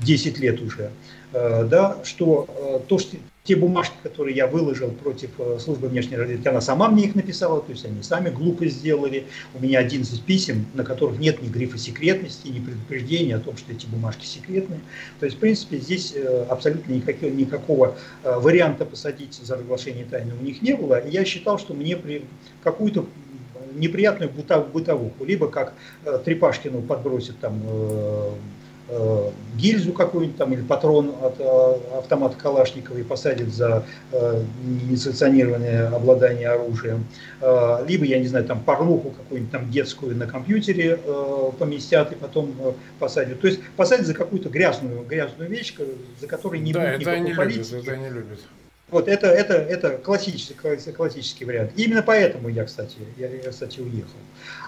10 0.01 0.39
лет 0.39 0.61
уже. 0.61 0.83
Э, 0.83 0.89
да, 1.33 1.97
что 2.03 2.47
э, 2.47 2.79
то, 2.87 2.99
что 2.99 3.17
те 3.43 3.57
бумажки, 3.57 3.95
которые 4.01 4.35
я 4.35 4.47
выложил 4.47 4.89
против 4.91 5.31
э, 5.37 5.57
службы 5.59 5.89
внешней 5.89 6.15
разведки, 6.15 6.47
она 6.47 6.61
сама 6.61 6.87
мне 6.87 7.05
их 7.05 7.15
написала, 7.15 7.61
то 7.61 7.71
есть 7.71 7.83
они 7.85 8.01
сами 8.01 8.29
глупо 8.29 8.65
сделали. 8.67 9.25
У 9.53 9.61
меня 9.61 9.79
11 9.79 10.21
писем, 10.23 10.65
на 10.73 10.83
которых 10.85 11.19
нет 11.19 11.41
ни 11.41 11.49
грифа 11.49 11.77
секретности, 11.77 12.47
ни 12.47 12.59
предупреждения 12.59 13.35
о 13.35 13.39
том, 13.39 13.57
что 13.57 13.73
эти 13.73 13.85
бумажки 13.85 14.25
секретные. 14.25 14.79
То 15.19 15.25
есть, 15.25 15.37
в 15.37 15.39
принципе, 15.39 15.77
здесь 15.77 16.13
э, 16.15 16.45
абсолютно 16.49 16.93
никакого, 16.93 17.29
никакого 17.31 17.95
э, 18.23 18.39
варианта 18.39 18.85
посадить 18.85 19.33
за 19.33 19.55
разглашение 19.57 20.05
тайны 20.05 20.33
у 20.39 20.43
них 20.43 20.61
не 20.61 20.75
было. 20.75 20.99
И 20.99 21.11
я 21.11 21.25
считал, 21.25 21.59
что 21.59 21.73
мне 21.73 21.97
при 21.97 22.23
какую-то 22.63 23.05
неприятную 23.75 24.31
бытовуху, 24.31 25.25
либо 25.25 25.47
как 25.47 25.73
Трепашкину 26.23 26.83
подбросит 26.83 27.39
там 27.39 27.59
Э, 28.89 29.29
гильзу 29.55 29.93
какую-нибудь 29.93 30.37
там 30.37 30.51
или 30.51 30.61
патрон 30.61 31.13
от 31.21 31.39
э, 31.39 31.97
автомата 31.97 32.35
Калашникова 32.37 32.97
и 32.97 33.03
посадят 33.03 33.47
за 33.47 33.85
э, 34.11 34.43
несанкционированное 34.89 35.87
обладание 35.87 36.49
оружием, 36.49 37.05
либо, 37.87 38.03
я 38.05 38.19
не 38.19 38.27
знаю, 38.27 38.45
там 38.45 38.61
порнуху 38.61 39.11
какую-нибудь 39.11 39.51
там 39.51 39.71
детскую 39.71 40.15
на 40.15 40.27
компьютере 40.27 40.99
поместят 41.59 42.11
и 42.11 42.15
потом 42.15 42.53
посадят. 42.99 43.39
То 43.39 43.47
есть 43.47 43.61
посадят 43.77 44.05
за 44.05 44.13
какую-то 44.13 44.49
грязную, 44.49 45.03
грязную 45.03 45.49
вещь, 45.49 45.75
за 46.19 46.27
которой 46.27 46.59
не 46.59 46.73
да, 46.73 46.81
будет 46.81 46.99
никакой 46.99 47.19
они 47.19 47.33
политики. 47.33 47.71
Любят, 47.73 47.87
это 47.87 47.91
они 47.93 48.09
любят. 48.09 48.39
Вот 48.93 49.07
это, 49.07 49.27
это, 49.27 49.53
это 49.53 49.97
классический, 49.97 50.53
классический 50.91 51.45
вариант. 51.45 51.71
Именно 51.75 52.03
поэтому 52.03 52.47
я, 52.49 52.63
кстати, 52.63 52.97
я, 53.17 53.27
я, 53.27 53.49
кстати, 53.49 53.79
уехал. 53.79 54.19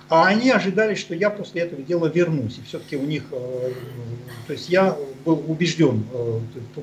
А 0.08 0.28
они 0.28 0.52
ожидали, 0.52 0.94
что 0.94 1.16
я 1.16 1.30
после 1.30 1.64
этого 1.64 1.82
дела 1.82 2.08
вернусь. 2.08 2.60
И 2.60 2.62
все-таки 2.68 2.96
у 2.96 3.06
них, 3.06 3.24
э, 3.32 3.72
то 4.46 4.54
есть 4.54 4.70
я 4.70 4.96
был 5.26 5.44
убежден 5.48 6.06
э, 6.14 6.40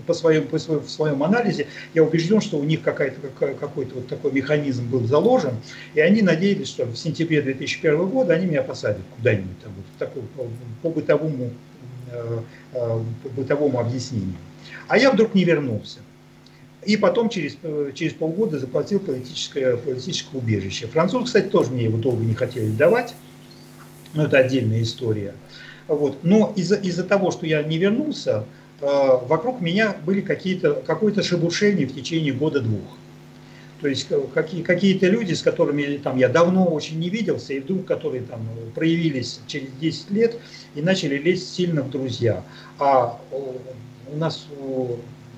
по 0.07 0.13
своем, 0.13 0.49
по 0.49 0.59
своем, 0.59 0.81
в 0.81 0.91
своем 0.91 1.23
анализе, 1.23 1.69
я 1.95 2.03
убежден, 2.03 2.41
что 2.41 2.59
у 2.59 2.65
них 2.65 2.83
какой-то 2.83 3.21
какой-то 3.55 3.95
вот 3.95 4.09
такой 4.09 4.33
механизм 4.33 4.89
был 4.91 5.05
заложен. 5.07 5.55
И 5.95 6.01
они 6.01 6.23
надеялись, 6.23 6.69
что 6.69 6.85
в 6.85 6.97
сентябре 6.97 7.43
2001 7.43 8.07
года 8.09 8.35
они 8.35 8.47
меня 8.47 8.63
посадят 8.63 9.03
куда-нибудь 9.17 9.61
там, 9.63 9.73
вот, 9.77 9.85
такой, 9.99 10.23
по, 10.83 10.91
бытовому, 10.91 11.51
э, 12.11 12.41
по 12.73 13.29
бытовому 13.37 13.79
объяснению. 13.79 14.35
А 14.89 14.99
я 14.99 15.13
вдруг 15.13 15.35
не 15.35 15.45
вернулся. 15.45 16.01
И 16.85 16.97
потом 16.97 17.29
через, 17.29 17.57
э, 17.63 17.93
через 17.95 18.13
полгода 18.13 18.59
заплатил 18.59 18.99
политическое, 18.99 19.77
политическое 19.77 20.37
убежище. 20.37 20.89
Французы, 20.89 21.27
кстати, 21.27 21.47
тоже 21.47 21.71
мне 21.71 21.85
его 21.85 21.99
долго 21.99 22.25
не 22.25 22.35
хотели 22.35 22.71
давать. 22.71 23.15
Но 24.15 24.25
это 24.25 24.39
отдельная 24.39 24.83
история. 24.83 25.35
Вот. 25.87 26.19
Но 26.23 26.53
из-за 26.57 26.77
из 26.77 26.97
того, 27.05 27.31
что 27.31 27.47
я 27.47 27.63
не 27.63 27.79
вернулся, 27.79 28.45
э, 28.81 28.87
вокруг 28.87 29.61
меня 29.61 29.97
были 30.05 30.21
какие-то, 30.21 30.83
какое-то 30.87 31.23
шебуршение 31.23 31.87
в 31.87 31.95
течение 31.95 32.33
года-двух. 32.33 32.99
То 33.81 33.89
есть 33.89 34.07
э, 34.11 34.21
какие, 34.35 34.63
какие-то 34.63 35.07
люди, 35.07 35.35
с 35.35 35.43
которыми 35.43 35.99
там, 35.99 36.17
я 36.17 36.29
давно 36.29 36.67
очень 36.67 36.99
не 36.99 37.11
виделся, 37.11 37.53
и 37.53 37.61
вдруг 37.61 37.85
которые 37.85 38.23
там 38.23 38.41
проявились 38.75 39.41
через 39.47 39.69
10 39.81 40.11
лет 40.11 40.37
и 40.75 40.83
начали 40.83 41.17
лезть 41.17 41.55
сильно 41.55 41.83
в 41.83 41.91
друзья. 41.91 42.43
А 42.79 43.21
у 43.31 44.17
нас 44.17 44.47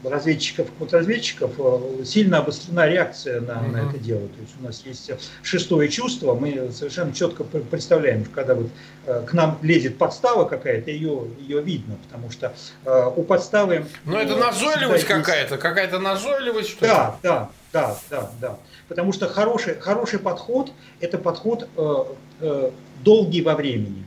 разведчиков, 0.05 0.69
контрразведчиков 0.79 1.53
э, 1.59 2.05
сильно 2.05 2.39
обострена 2.39 2.87
реакция 2.87 3.41
на, 3.41 3.53
mm-hmm. 3.53 3.71
на 3.71 3.77
это 3.89 3.99
дело. 3.99 4.29
То 4.29 4.41
есть 4.41 4.55
у 4.61 4.65
нас 4.65 4.83
есть 4.85 5.11
шестое 5.43 5.89
чувство, 5.89 6.35
мы 6.35 6.71
совершенно 6.73 7.13
четко 7.13 7.45
представляем, 7.45 8.25
когда 8.25 8.55
вот 8.55 8.69
э, 9.07 9.25
к 9.27 9.33
нам 9.33 9.59
лезет 9.63 9.99
подстава 9.99 10.45
какая-то, 10.45 10.91
ее, 10.91 11.25
ее 11.39 11.63
видно, 11.63 11.97
потому 12.07 12.31
что 12.31 12.55
э, 12.85 13.11
у 13.17 13.23
подставы... 13.23 13.87
Но 14.05 14.21
это 14.21 14.37
назойливость 14.37 15.05
какая-то, 15.05 15.59
какая-то 15.59 15.99
назойливость, 15.99 16.71
что 16.71 16.87
Да, 16.87 17.07
ли? 17.07 17.13
да, 17.23 17.51
да, 17.73 17.99
да, 18.11 18.31
да. 18.41 18.57
Потому 18.89 19.13
что 19.13 19.29
хороший, 19.29 19.75
хороший 19.81 20.19
подход– 20.19 20.73
это 21.01 21.19
подход 21.19 21.69
э, 21.77 22.05
э, 22.41 22.71
долгий 23.03 23.43
во 23.43 23.55
времени. 23.55 24.05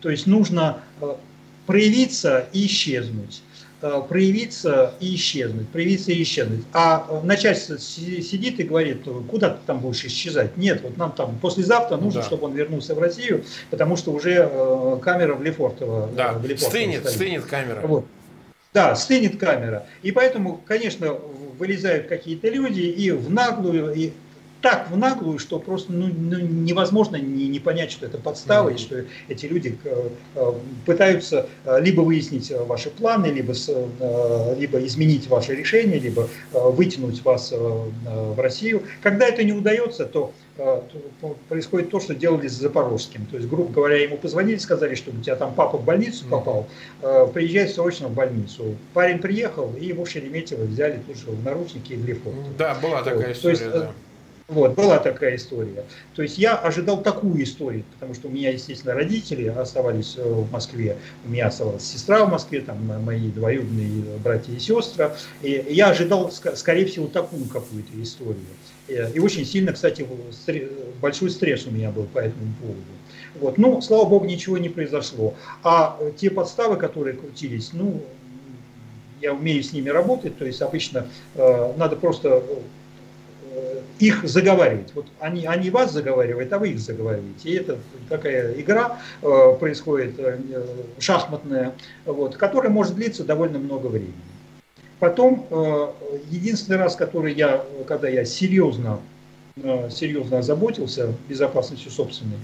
То 0.00 0.10
есть 0.10 0.26
нужно 0.26 0.80
э, 1.00 1.14
проявиться 1.66 2.46
и 2.52 2.66
исчезнуть 2.66 3.42
Э, 3.47 3.47
проявиться 3.80 4.94
и 5.00 5.14
исчезнуть, 5.14 5.68
проявиться 5.68 6.12
и 6.12 6.22
исчезнуть. 6.22 6.64
А 6.72 7.06
э, 7.08 7.20
начальство 7.24 7.78
сидит 7.78 8.58
и 8.60 8.64
говорит, 8.64 9.02
куда 9.28 9.50
ты 9.50 9.58
там 9.66 9.80
будешь 9.80 10.04
исчезать? 10.04 10.56
Нет, 10.56 10.82
вот 10.82 10.96
нам 10.96 11.12
там 11.12 11.38
послезавтра 11.38 11.96
нужно, 11.96 12.20
да. 12.20 12.26
чтобы 12.26 12.46
он 12.46 12.54
вернулся 12.54 12.94
в 12.94 12.98
Россию, 12.98 13.44
потому 13.70 13.96
что 13.96 14.12
уже 14.12 14.48
э, 14.50 14.98
камера 15.02 15.34
в 15.34 15.42
Лефортово. 15.42 16.10
Да, 16.16 16.32
в 16.32 16.44
Лефортово 16.44 16.70
стынет, 16.70 17.00
стоит. 17.00 17.14
стынет 17.14 17.44
камера. 17.44 17.80
Вот. 17.86 18.04
Да, 18.74 18.94
стынет 18.96 19.38
камера. 19.38 19.86
И 20.02 20.12
поэтому, 20.12 20.60
конечно, 20.66 21.16
вылезают 21.58 22.06
какие-то 22.06 22.48
люди 22.48 22.80
и 22.80 23.10
в 23.10 23.30
наглую, 23.30 23.92
и 23.94 24.12
так 24.60 24.90
в 24.90 24.96
наглую, 24.96 25.38
что 25.38 25.58
просто 25.58 25.92
ну, 25.92 26.08
ну, 26.08 26.38
невозможно 26.38 27.16
не, 27.16 27.46
не 27.48 27.60
понять, 27.60 27.92
что 27.92 28.06
это 28.06 28.18
подстава, 28.18 28.70
mm-hmm. 28.70 28.74
и 28.74 28.78
что 28.78 29.04
эти 29.28 29.46
люди 29.46 29.78
э, 29.84 30.08
э, 30.34 30.52
пытаются 30.84 31.48
э, 31.64 31.80
либо 31.80 32.00
выяснить 32.00 32.50
ваши 32.50 32.90
планы, 32.90 33.26
либо, 33.26 33.52
с, 33.52 33.68
либо 34.58 34.84
изменить 34.84 35.28
ваше 35.28 35.54
решение, 35.54 35.98
либо 35.98 36.28
вытянуть 36.52 37.24
вас 37.24 37.52
в 37.52 38.40
Россию. 38.40 38.82
Когда 39.02 39.26
это 39.26 39.44
не 39.44 39.52
удается, 39.52 40.04
то 40.06 40.32
происходит 41.48 41.90
то, 41.90 42.00
что 42.00 42.14
делали 42.14 42.48
с 42.48 42.52
Запорожским. 42.52 43.26
То 43.26 43.36
есть, 43.36 43.48
грубо 43.48 43.72
говоря, 43.72 44.02
ему 44.02 44.16
позвонили, 44.16 44.58
сказали, 44.58 44.96
что 44.96 45.12
у 45.12 45.22
тебя 45.22 45.36
там 45.36 45.54
папа 45.54 45.78
в 45.78 45.84
больницу 45.84 46.24
попал, 46.28 46.66
приезжай 47.32 47.68
срочно 47.68 48.08
в 48.08 48.14
больницу. 48.14 48.76
Парень 48.92 49.18
приехал, 49.18 49.72
и 49.78 49.86
его 49.86 50.04
Шереметьево 50.04 50.64
взяли 50.64 51.00
тут 51.06 51.16
же 51.16 51.26
в 51.26 51.44
наручники 51.44 51.92
и 51.92 51.96
в 51.96 52.04
Лефорт. 52.04 52.34
Да, 52.56 52.76
была 52.82 53.02
такая 53.02 53.32
история. 53.32 53.56
То 53.56 53.64
есть, 53.64 53.72
да. 53.72 53.92
Вот, 54.48 54.76
была 54.76 54.98
такая 54.98 55.36
история. 55.36 55.84
То 56.14 56.22
есть 56.22 56.38
я 56.38 56.56
ожидал 56.56 57.02
такую 57.02 57.42
историю, 57.44 57.84
потому 57.92 58.14
что 58.14 58.28
у 58.28 58.30
меня, 58.30 58.50
естественно, 58.50 58.94
родители 58.94 59.46
оставались 59.46 60.14
э, 60.16 60.22
в 60.22 60.50
Москве, 60.50 60.96
у 61.26 61.28
меня 61.28 61.48
оставалась 61.48 61.84
сестра 61.84 62.24
в 62.24 62.30
Москве, 62.30 62.62
там 62.62 62.78
мои 63.04 63.28
двоюродные 63.28 64.04
братья 64.24 64.50
и 64.54 64.58
сестры. 64.58 65.12
И 65.42 65.66
я 65.68 65.90
ожидал, 65.90 66.30
скорее 66.30 66.86
всего, 66.86 67.08
такую 67.08 67.44
какую-то 67.44 67.90
историю. 68.02 68.40
И 68.88 69.18
очень 69.18 69.44
сильно, 69.44 69.74
кстати, 69.74 70.06
большой 71.02 71.28
стресс 71.28 71.66
у 71.66 71.70
меня 71.70 71.90
был 71.90 72.04
по 72.04 72.20
этому 72.20 72.54
поводу. 72.58 72.80
Вот. 73.40 73.58
Но, 73.58 73.82
слава 73.82 74.06
богу, 74.06 74.24
ничего 74.24 74.56
не 74.56 74.70
произошло. 74.70 75.34
А 75.62 76.00
те 76.16 76.30
подставы, 76.30 76.76
которые 76.76 77.16
крутились, 77.16 77.74
ну, 77.74 78.02
я 79.20 79.34
умею 79.34 79.62
с 79.62 79.74
ними 79.74 79.90
работать, 79.90 80.38
то 80.38 80.46
есть 80.46 80.62
обычно 80.62 81.06
э, 81.34 81.72
надо 81.76 81.96
просто 81.96 82.42
их 83.98 84.28
заговаривать. 84.28 84.92
Вот 84.94 85.06
они, 85.20 85.46
они 85.46 85.70
вас 85.70 85.92
заговаривают, 85.92 86.52
а 86.52 86.58
вы 86.58 86.70
их 86.70 86.80
заговариваете. 86.80 87.48
И 87.48 87.54
это 87.54 87.78
такая 88.08 88.52
игра 88.60 88.98
э, 89.22 89.56
происходит 89.58 90.14
э, 90.18 90.38
шахматная, 90.98 91.74
вот, 92.04 92.36
которая 92.36 92.70
может 92.70 92.94
длиться 92.94 93.24
довольно 93.24 93.58
много 93.58 93.86
времени. 93.88 94.14
Потом, 95.00 95.46
э, 95.50 95.88
единственный 96.30 96.76
раз, 96.76 96.96
который 96.96 97.34
я, 97.34 97.64
когда 97.86 98.08
я 98.08 98.24
серьезно, 98.24 99.00
э, 99.56 99.90
серьезно 99.90 100.38
озаботился 100.38 101.12
безопасностью 101.28 101.90
собственной, 101.90 102.38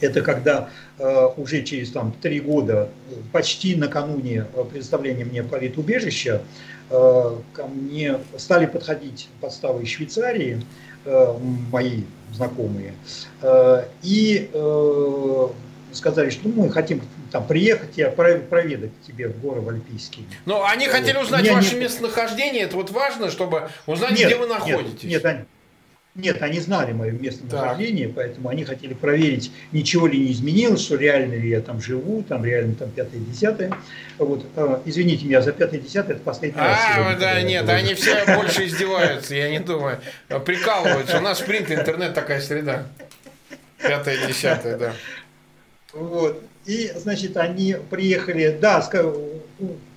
это 0.00 0.22
когда 0.22 0.70
э, 0.98 1.28
уже 1.36 1.62
через 1.62 1.90
там, 1.90 2.12
три 2.20 2.40
года, 2.40 2.88
почти 3.32 3.74
накануне 3.74 4.46
предоставления 4.70 5.24
мне 5.24 5.42
политубежища, 5.42 6.42
э, 6.42 6.42
ко 6.88 7.66
мне 7.66 8.18
стали 8.36 8.66
подходить 8.66 9.28
подставы 9.40 9.82
из 9.82 9.90
Швейцарии, 9.90 10.62
э, 11.04 11.34
мои 11.70 12.02
знакомые, 12.32 12.94
э, 13.42 13.84
и 14.02 14.50
э, 14.52 15.48
сказали, 15.92 16.30
что 16.30 16.48
ну, 16.48 16.64
мы 16.64 16.70
хотим 16.70 17.02
там 17.30 17.46
приехать 17.46 17.98
и 17.98 18.04
проведать 18.04 18.90
тебе 19.06 19.28
в 19.28 19.40
горы 19.40 19.62
Альпийские. 19.66 20.26
Но 20.46 20.64
они 20.66 20.86
вот. 20.86 20.96
хотели 20.96 21.18
узнать 21.18 21.48
ваше 21.50 21.74
не... 21.74 21.82
местонахождение, 21.82 22.62
это 22.62 22.76
вот 22.76 22.90
важно, 22.90 23.30
чтобы 23.30 23.70
узнать, 23.86 24.12
нет, 24.12 24.26
где 24.26 24.36
вы 24.36 24.46
находитесь. 24.46 25.04
Нет, 25.04 25.24
нет, 25.24 25.24
они, 25.24 25.40
нет, 26.18 26.42
они 26.42 26.58
знали 26.58 26.92
мое 26.92 27.12
местонахождение, 27.12 28.08
поэтому 28.08 28.48
они 28.48 28.64
хотели 28.64 28.92
проверить, 28.92 29.52
ничего 29.70 30.08
ли 30.08 30.18
не 30.18 30.32
изменилось, 30.32 30.82
что 30.82 30.96
реально 30.96 31.34
ли 31.34 31.48
я 31.48 31.60
там 31.60 31.80
живу, 31.80 32.24
там 32.24 32.44
реально 32.44 32.74
там 32.74 32.90
пятое, 32.90 33.20
десятое. 33.20 33.72
Вот, 34.18 34.44
э, 34.56 34.80
извините 34.84 35.26
меня, 35.26 35.40
за 35.42 35.52
пятое, 35.52 35.78
десятое 35.80 36.16
это 36.16 36.24
последний 36.24 36.60
раз. 36.60 36.76
А, 36.96 37.16
да, 37.16 37.40
нет, 37.42 37.62
говорю. 37.62 37.78
они 37.78 37.94
все 37.94 38.24
больше 38.34 38.66
издеваются, 38.66 39.36
я 39.36 39.48
не 39.48 39.60
думаю, 39.60 40.00
прикалываются. 40.44 41.18
У 41.18 41.20
нас 41.20 41.40
в 41.40 41.46
принципе 41.46 41.76
интернет 41.76 42.14
такая 42.14 42.40
среда. 42.40 42.88
Пятое, 43.80 44.26
десятое, 44.26 44.76
да. 44.76 44.92
Вот. 45.92 46.42
И, 46.66 46.90
значит, 46.96 47.36
они 47.36 47.76
приехали, 47.90 48.58
да, 48.60 48.82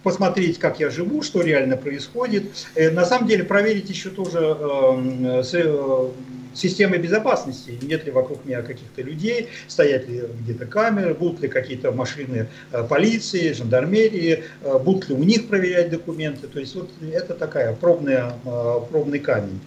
посмотреть, 0.03 0.59
как 0.59 0.79
я 0.79 0.89
живу, 0.89 1.21
что 1.21 1.41
реально 1.41 1.77
происходит. 1.77 2.45
Э, 2.75 2.89
на 2.91 3.05
самом 3.05 3.27
деле 3.27 3.43
проверить 3.43 3.89
еще 3.89 4.09
тоже 4.09 4.39
э, 4.39 5.43
э, 5.53 6.09
системы 6.53 6.97
безопасности, 6.97 7.77
нет 7.81 8.05
ли 8.05 8.11
вокруг 8.11 8.43
меня 8.45 8.61
каких-то 8.61 9.01
людей, 9.01 9.47
стоят 9.67 10.07
ли 10.09 10.23
где-то 10.41 10.65
камеры, 10.65 11.13
будут 11.13 11.41
ли 11.41 11.47
какие-то 11.47 11.93
машины 11.93 12.47
полиции, 12.89 13.53
жандармерии, 13.53 14.43
будут 14.83 15.07
ли 15.07 15.15
у 15.15 15.23
них 15.23 15.47
проверять 15.47 15.89
документы. 15.89 16.47
То 16.47 16.59
есть 16.59 16.75
вот 16.75 16.89
это 17.09 17.35
такая 17.35 17.73
пробная, 17.73 18.33
пробный 18.91 19.19
камень. 19.19 19.61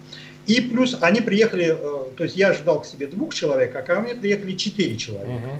И 0.45 0.61
плюс 0.61 0.95
они 1.01 1.21
приехали, 1.21 1.75
то 2.15 2.23
есть 2.23 2.35
я 2.35 2.49
ожидал 2.49 2.81
к 2.81 2.85
себе 2.85 3.07
двух 3.07 3.33
человек, 3.33 3.75
а 3.75 3.81
ко 3.81 3.99
мне 3.99 4.13
приехали 4.13 4.53
четыре 4.53 4.95
человека. 4.95 5.31
Угу. 5.31 5.59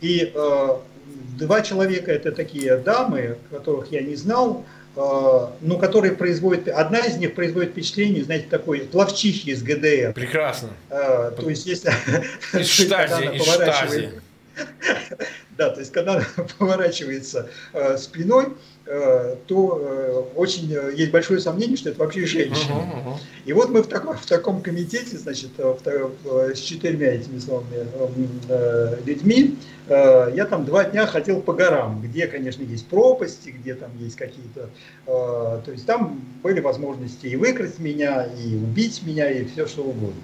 И 0.00 0.32
э, 0.34 0.68
два 1.38 1.62
человека 1.62 2.10
это 2.12 2.32
такие 2.32 2.76
дамы, 2.76 3.38
которых 3.50 3.90
я 3.92 4.00
не 4.02 4.16
знал, 4.16 4.64
э, 4.96 5.00
но 5.00 5.78
которые 5.78 6.14
производят, 6.14 6.68
одна 6.68 7.00
из 7.00 7.16
них 7.16 7.34
производит 7.34 7.70
впечатление, 7.70 8.24
знаете, 8.24 8.46
такой 8.50 8.80
плавчихи 8.80 9.50
из 9.50 9.62
ГДР. 9.62 10.12
Прекрасно. 10.14 10.70
Э, 10.90 11.32
то 11.36 11.48
есть 11.48 11.66
если... 11.66 11.90
Из 12.58 12.68
штази, 12.68 13.36
из 13.36 13.42
штази. 13.42 14.10
Да, 15.56 15.70
то 15.70 15.80
есть 15.80 15.92
когда 15.92 16.14
она 16.14 16.24
поворачивается 16.58 17.50
э, 17.72 17.96
спиной, 17.96 18.54
то 19.46 19.78
э, 19.82 20.22
очень 20.34 20.72
э, 20.72 20.94
есть 20.96 21.10
большое 21.10 21.40
сомнение, 21.40 21.76
что 21.76 21.90
это 21.90 21.98
вообще 21.98 22.24
женщина. 22.24 22.72
Uh-huh, 22.72 23.12
uh-huh. 23.12 23.18
И 23.44 23.52
вот 23.52 23.68
мы 23.68 23.82
в 23.82 23.86
таком, 23.86 24.16
в 24.16 24.24
таком 24.24 24.62
комитете, 24.62 25.18
значит, 25.18 25.50
в, 25.58 25.78
в, 26.24 26.54
с 26.54 26.58
четырьмя 26.58 27.08
этими 27.08 27.38
самыми 27.38 27.86
людьми, 29.04 29.56
я 29.88 30.46
там 30.50 30.66
два 30.66 30.84
дня 30.84 31.06
ходил 31.06 31.40
по 31.40 31.54
горам, 31.54 32.02
где, 32.02 32.26
конечно, 32.26 32.62
есть 32.62 32.86
пропасти, 32.88 33.48
где 33.48 33.74
там 33.74 33.90
есть 33.98 34.16
какие-то... 34.16 34.68
То 35.06 35.70
есть 35.72 35.86
там 35.86 36.20
были 36.42 36.60
возможности 36.60 37.26
и 37.26 37.36
выкрасть 37.36 37.78
меня, 37.78 38.24
и 38.24 38.56
убить 38.56 39.00
меня, 39.06 39.30
и 39.30 39.46
все 39.46 39.66
что 39.66 39.84
угодно. 39.84 40.20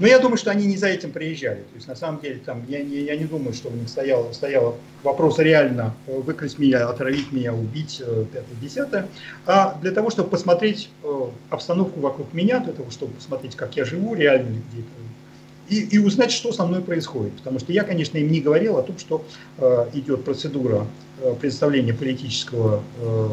Но 0.00 0.08
я 0.08 0.18
думаю, 0.18 0.36
что 0.36 0.50
они 0.50 0.66
не 0.66 0.76
за 0.76 0.88
этим 0.88 1.12
приезжали. 1.12 1.60
То 1.60 1.76
есть 1.76 1.86
на 1.86 1.94
самом 1.94 2.20
деле 2.22 2.40
там 2.44 2.64
я 2.66 2.82
не, 2.82 3.02
я 3.02 3.16
не 3.16 3.24
думаю, 3.24 3.54
что 3.54 3.68
у 3.68 3.72
них 3.72 3.88
стоял, 3.88 4.34
стоял 4.34 4.78
вопрос 5.04 5.38
реально 5.38 5.94
выкрасть 6.08 6.58
меня, 6.58 6.88
отравить 6.88 7.30
меня, 7.30 7.54
убить 7.54 8.02
пятое, 8.04 8.56
десятое, 8.60 9.08
а 9.46 9.78
для 9.80 9.92
того, 9.92 10.10
чтобы 10.10 10.30
посмотреть 10.30 10.90
э, 11.02 11.26
обстановку 11.50 12.00
вокруг 12.00 12.32
меня, 12.32 12.60
для 12.60 12.72
того, 12.72 12.90
чтобы 12.90 13.14
посмотреть, 13.14 13.56
как 13.56 13.76
я 13.76 13.84
живу, 13.84 14.14
реально 14.14 14.50
ли 14.50 14.62
где-то, 14.72 14.88
и, 15.68 15.80
и 15.80 15.98
узнать, 15.98 16.30
что 16.30 16.52
со 16.52 16.66
мной 16.66 16.82
происходит. 16.82 17.32
Потому 17.34 17.58
что 17.58 17.72
я, 17.72 17.84
конечно, 17.84 18.18
им 18.18 18.30
не 18.30 18.40
говорил 18.40 18.76
о 18.76 18.82
том, 18.82 18.98
что 18.98 19.24
э, 19.58 19.86
идет 19.94 20.24
процедура 20.24 20.86
э, 21.20 21.34
предоставления 21.40 21.94
политического, 21.94 22.82
э, 23.00 23.28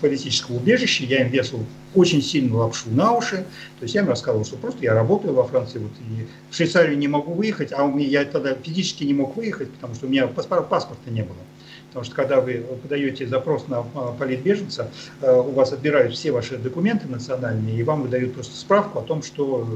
политического 0.00 0.56
убежища. 0.56 1.04
Я 1.04 1.22
им 1.22 1.30
вешал 1.30 1.60
очень 1.94 2.22
сильно 2.22 2.56
лапшу 2.56 2.90
на 2.90 3.12
уши. 3.12 3.44
То 3.78 3.82
есть 3.82 3.94
я 3.94 4.02
им 4.02 4.08
рассказывал, 4.08 4.44
что 4.44 4.56
просто 4.56 4.82
я 4.82 4.94
работаю 4.94 5.34
во 5.34 5.44
Франции, 5.44 5.78
вот, 5.78 5.92
и 6.00 6.26
в 6.50 6.54
Швейцарию 6.54 6.98
не 6.98 7.08
могу 7.08 7.34
выехать, 7.34 7.72
а 7.72 7.84
у 7.84 7.92
меня, 7.92 8.06
я 8.06 8.24
тогда 8.24 8.54
физически 8.54 9.04
не 9.04 9.14
мог 9.14 9.36
выехать, 9.36 9.70
потому 9.72 9.94
что 9.94 10.06
у 10.06 10.08
меня 10.08 10.26
паспорта, 10.26 10.64
паспорта 10.64 11.10
не 11.10 11.22
было. 11.22 11.38
Потому 11.90 12.04
что 12.04 12.14
когда 12.14 12.40
вы 12.40 12.64
подаете 12.82 13.26
запрос 13.26 13.66
на 13.66 13.78
а, 13.80 14.12
политбеженца, 14.16 14.90
э, 15.20 15.32
у 15.32 15.50
вас 15.50 15.72
отбирают 15.72 16.14
все 16.14 16.30
ваши 16.30 16.56
документы 16.56 17.08
национальные, 17.08 17.76
и 17.76 17.82
вам 17.82 18.02
выдают 18.02 18.34
просто 18.34 18.56
справку 18.56 19.00
о 19.00 19.02
том, 19.02 19.24
что 19.24 19.66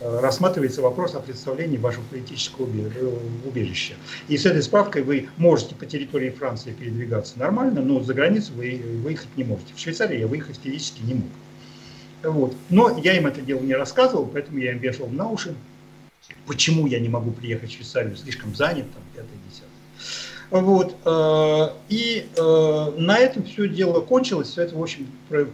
э, 0.00 0.20
рассматривается 0.20 0.82
вопрос 0.82 1.14
о 1.14 1.20
представлении 1.20 1.78
вашего 1.78 2.02
политического 2.10 2.68
э, 2.68 3.18
убежища. 3.46 3.94
И 4.28 4.36
с 4.36 4.44
этой 4.44 4.62
справкой 4.62 5.02
вы 5.02 5.30
можете 5.38 5.74
по 5.74 5.86
территории 5.86 6.28
Франции 6.28 6.72
передвигаться 6.72 7.38
нормально, 7.38 7.80
но 7.80 8.02
за 8.02 8.12
границу 8.12 8.52
вы 8.54 8.78
выехать 9.02 9.34
не 9.36 9.44
можете. 9.44 9.72
В 9.74 9.80
Швейцарии 9.80 10.18
я 10.18 10.26
выехать 10.26 10.60
физически 10.62 11.00
не 11.04 11.14
мог. 11.14 11.30
Вот. 12.22 12.54
Но 12.68 12.98
я 13.02 13.16
им 13.16 13.26
это 13.26 13.40
дело 13.40 13.60
не 13.60 13.74
рассказывал, 13.74 14.26
поэтому 14.26 14.58
я 14.58 14.72
им 14.72 14.78
вешал 14.78 15.06
на 15.08 15.26
уши, 15.26 15.54
почему 16.46 16.86
я 16.86 17.00
не 17.00 17.08
могу 17.08 17.30
приехать 17.30 17.70
в 17.70 17.72
Швейцарию, 17.72 18.14
слишком 18.14 18.54
занят, 18.54 18.84
там, 18.92 19.02
пятое, 19.14 19.38
десятое. 19.48 19.65
Вот. 20.50 20.96
Э, 21.04 21.70
и 21.88 22.28
э, 22.36 22.92
на 22.96 23.18
этом 23.18 23.44
все 23.44 23.68
дело 23.68 24.00
кончилось. 24.00 24.48
Все 24.48 24.62
это, 24.62 24.76
в 24.76 24.82
общем, 24.82 25.10
э, 25.30 25.46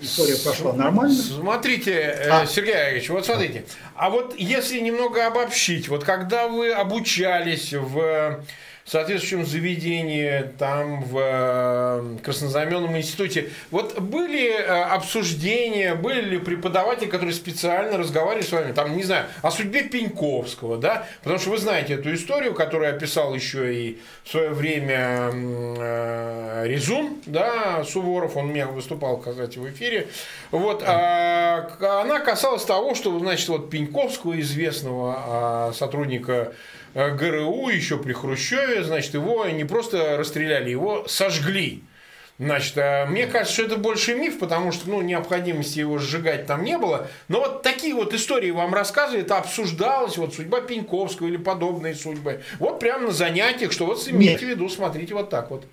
история 0.00 0.36
прошла 0.36 0.72
нормально. 0.72 1.14
Смотрите, 1.14 2.16
а. 2.30 2.46
Сергей 2.46 2.74
Олегович, 2.74 3.10
вот 3.10 3.26
смотрите. 3.26 3.64
А 3.94 4.10
вот 4.10 4.34
если 4.38 4.80
немного 4.80 5.26
обобщить, 5.26 5.88
вот 5.88 6.04
когда 6.04 6.48
вы 6.48 6.72
обучались 6.72 7.72
в 7.72 8.42
соответствующем 8.90 9.46
заведении, 9.46 10.50
там 10.58 11.02
в 11.04 11.18
э, 11.18 12.16
Краснознаменном 12.22 12.96
институте. 12.96 13.50
Вот 13.70 13.98
были 14.00 14.48
э, 14.48 14.64
обсуждения, 14.64 15.94
были 15.94 16.20
ли 16.22 16.38
преподаватели, 16.38 17.08
которые 17.08 17.34
специально 17.34 17.96
разговаривали 17.96 18.44
с 18.44 18.52
вами, 18.52 18.72
там, 18.72 18.96
не 18.96 19.04
знаю, 19.04 19.26
о 19.42 19.50
судьбе 19.50 19.84
Пеньковского, 19.84 20.78
да? 20.78 21.06
Потому 21.22 21.38
что 21.38 21.50
вы 21.50 21.58
знаете 21.58 21.94
эту 21.94 22.12
историю, 22.14 22.54
которую 22.54 22.94
описал 22.94 23.34
еще 23.34 23.74
и 23.74 23.98
в 24.24 24.30
свое 24.30 24.50
время 24.50 25.30
э, 25.32 26.64
Резун, 26.66 27.18
да, 27.26 27.84
Суворов, 27.84 28.36
он 28.36 28.46
у 28.46 28.48
меня 28.48 28.66
выступал, 28.66 29.18
кстати, 29.18 29.58
в 29.58 29.68
эфире. 29.70 30.08
Вот, 30.50 30.82
а, 30.86 31.70
она 31.80 32.20
касалась 32.20 32.64
того, 32.64 32.94
что, 32.94 33.18
значит, 33.18 33.48
вот 33.48 33.70
Пеньковского, 33.70 34.38
известного 34.40 35.14
а, 35.18 35.72
сотрудника 35.72 36.52
ГРУ 36.94 37.68
еще 37.68 37.98
при 37.98 38.12
Хрущеве, 38.12 38.84
значит, 38.84 39.14
его 39.14 39.46
не 39.46 39.64
просто 39.64 40.16
расстреляли, 40.16 40.70
его 40.70 41.06
сожгли. 41.08 41.82
Значит, 42.38 42.76
э, 42.76 43.06
мне 43.06 43.26
кажется, 43.26 43.54
что 43.54 43.62
это 43.64 43.76
больше 43.76 44.14
миф, 44.14 44.38
потому 44.38 44.72
что 44.72 44.88
ну, 44.90 45.00
необходимости 45.00 45.78
его 45.78 45.98
сжигать 45.98 46.46
там 46.46 46.64
не 46.64 46.76
было. 46.76 47.08
Но 47.28 47.40
вот 47.40 47.62
такие 47.62 47.94
вот 47.94 48.14
истории 48.14 48.50
вам 48.50 48.74
рассказывают, 48.74 49.26
это 49.26 49.38
обсуждалось, 49.38 50.16
вот 50.16 50.34
судьба 50.34 50.60
Пеньковского 50.60 51.28
или 51.28 51.36
подобные 51.36 51.94
судьбы. 51.94 52.42
Вот 52.58 52.80
прямо 52.80 53.06
на 53.06 53.12
занятиях, 53.12 53.70
что 53.72 53.86
вот 53.86 54.06
имейте 54.08 54.46
в 54.46 54.48
виду, 54.48 54.68
смотрите 54.68 55.14
вот 55.14 55.30
так 55.30 55.50
вот. 55.50 55.66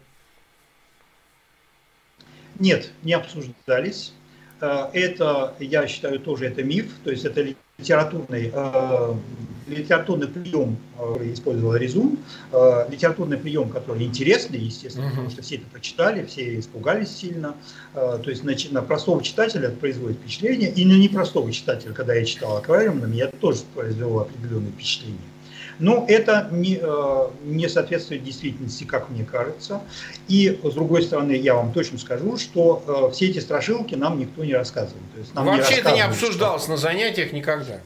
Нет, 2.60 2.91
не 3.03 3.13
обсуждались. 3.13 4.13
Э, 4.62 4.89
это, 4.93 5.55
я 5.60 5.88
считаю, 5.88 6.19
тоже 6.19 6.45
это 6.45 6.62
миф, 6.63 6.91
то 7.03 7.10
есть 7.10 7.25
это 7.25 7.55
литературный, 7.77 8.51
э, 8.53 9.13
литературный 9.69 10.27
прием, 10.27 10.77
который 10.97 11.34
использовал 11.34 11.75
Резун, 11.75 12.17
э, 12.51 12.86
литературный 12.89 13.38
прием, 13.38 13.69
который 13.69 14.03
интересный, 14.03 14.60
естественно, 14.60 15.05
uh-huh. 15.05 15.10
потому 15.12 15.29
что 15.29 15.41
все 15.41 15.55
это 15.55 15.65
прочитали, 15.71 16.25
все 16.25 16.60
испугались 16.60 17.15
сильно. 17.15 17.55
Э, 17.93 18.19
то 18.21 18.29
есть 18.29 18.43
на, 18.43 18.53
на 18.71 18.82
простого 18.82 19.23
читателя 19.23 19.67
это 19.67 19.77
производит 19.77 20.17
впечатление, 20.17 20.71
и 20.71 20.86
на 20.86 20.93
непростого 20.93 21.51
читателя, 21.51 21.93
когда 21.93 22.13
я 22.13 22.25
читал 22.25 22.58
аквариум, 22.58 22.99
на 22.99 23.05
меня 23.05 23.27
тоже 23.27 23.62
произвело 23.73 24.21
определенное 24.21 24.71
впечатление. 24.71 25.19
Но 25.79 26.05
это 26.10 26.49
не, 26.51 26.82
не 27.45 27.69
соответствует 27.69 28.21
действительности, 28.21 28.84
как 28.84 29.10
мне 29.10 29.23
кажется. 29.23 29.82
И, 30.27 30.60
с 30.62 30.73
другой 30.73 31.03
стороны, 31.03 31.32
я 31.32 31.55
вам 31.55 31.71
точно 31.71 31.97
скажу, 31.97 32.38
что 32.38 33.10
все 33.13 33.29
эти 33.29 33.39
страшилки 33.39 33.95
нам 33.95 34.19
никто 34.19 34.43
не 34.43 34.53
рассказывает. 34.53 35.01
То 35.13 35.19
есть 35.19 35.34
нам 35.34 35.45
Вообще 35.45 35.75
не 35.75 35.79
это 35.79 35.91
не 35.93 36.01
обсуждалось 36.01 36.63
что... 36.63 36.71
на 36.71 36.77
занятиях 36.77 37.32
никогда. 37.32 37.79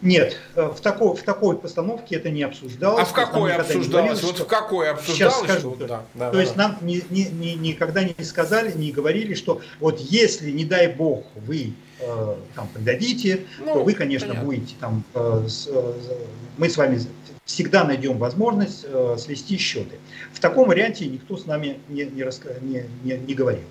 Нет, 0.00 0.36
э, 0.54 0.72
в 0.74 0.80
такой, 0.80 1.16
в 1.16 1.22
такой 1.22 1.58
постановке 1.58 2.16
это 2.16 2.30
не 2.30 2.42
обсуждалось. 2.42 3.02
А 3.02 3.04
в 3.04 3.12
какой 3.12 3.52
обсуждалось? 3.54 4.22
Вот 4.22 4.38
в 4.38 4.46
какой 4.46 4.90
обсуждалось? 4.90 5.34
Сейчас 5.34 5.38
скажу. 5.40 5.74
Что... 5.74 5.86
Да, 5.86 6.02
да, 6.14 6.30
то 6.30 6.36
да, 6.36 6.40
есть 6.40 6.54
да. 6.54 6.68
нам 6.68 6.78
ни, 6.82 7.02
ни, 7.10 7.28
ни, 7.28 7.50
никогда 7.50 8.04
не 8.04 8.24
сказали, 8.24 8.72
не 8.72 8.92
говорили, 8.92 9.34
что 9.34 9.60
вот 9.80 9.98
если, 9.98 10.50
не 10.50 10.64
дай 10.64 10.88
бог, 10.88 11.24
вы 11.34 11.72
э, 12.00 12.34
там 12.54 12.68
предадите, 12.68 13.46
ну, 13.58 13.74
то 13.74 13.82
вы, 13.82 13.94
конечно, 13.94 14.28
понятно. 14.28 14.46
будете 14.46 14.74
там, 14.78 15.02
э, 15.14 15.44
с, 15.48 15.66
э, 15.66 15.92
мы 16.56 16.70
с 16.70 16.76
вами 16.76 17.00
всегда 17.44 17.82
найдем 17.84 18.18
возможность 18.18 18.84
э, 18.84 19.16
свести 19.18 19.56
счеты. 19.56 19.96
В 20.32 20.38
таком 20.38 20.68
варианте 20.68 21.06
никто 21.06 21.36
с 21.36 21.46
нами 21.46 21.78
не, 21.88 22.04
не, 22.04 22.24
не, 22.60 22.84
не, 23.02 23.18
не 23.18 23.34
говорил. 23.34 23.64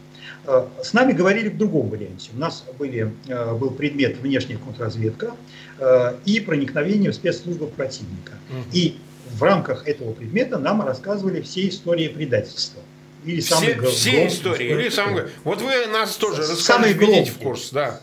Э, 0.46 0.66
с 0.84 0.94
нами 0.94 1.14
говорили 1.14 1.50
в 1.50 1.58
другом 1.58 1.90
варианте. 1.90 2.30
У 2.34 2.40
нас 2.40 2.64
были, 2.78 3.12
э, 3.28 3.54
был 3.54 3.72
предмет 3.72 4.18
внешняя 4.18 4.58
контрразведка 4.58 5.36
э, 5.80 6.16
и 6.26 6.40
проникновение 6.40 7.12
в 7.12 7.16
спецслужбы 7.16 7.68
противника. 7.68 8.34
И 8.72 8.98
в 9.32 9.44
рамках 9.44 9.88
этого 9.88 10.14
предмета 10.14 10.58
нам 10.58 10.82
рассказывали 10.82 11.42
все 11.42 11.68
истории 11.68 12.08
предательства. 12.08 12.82
Или 13.26 13.42
все, 13.42 13.82
все 13.90 14.28
истории. 14.28 14.72
Или 14.72 14.90
самые... 14.90 15.30
Вот 15.44 15.62
вы 15.62 15.88
нас 15.88 16.16
тоже 16.16 16.44
расскажите 16.44 17.32
в 17.32 17.38
курс. 17.40 17.72
Да 17.72 18.02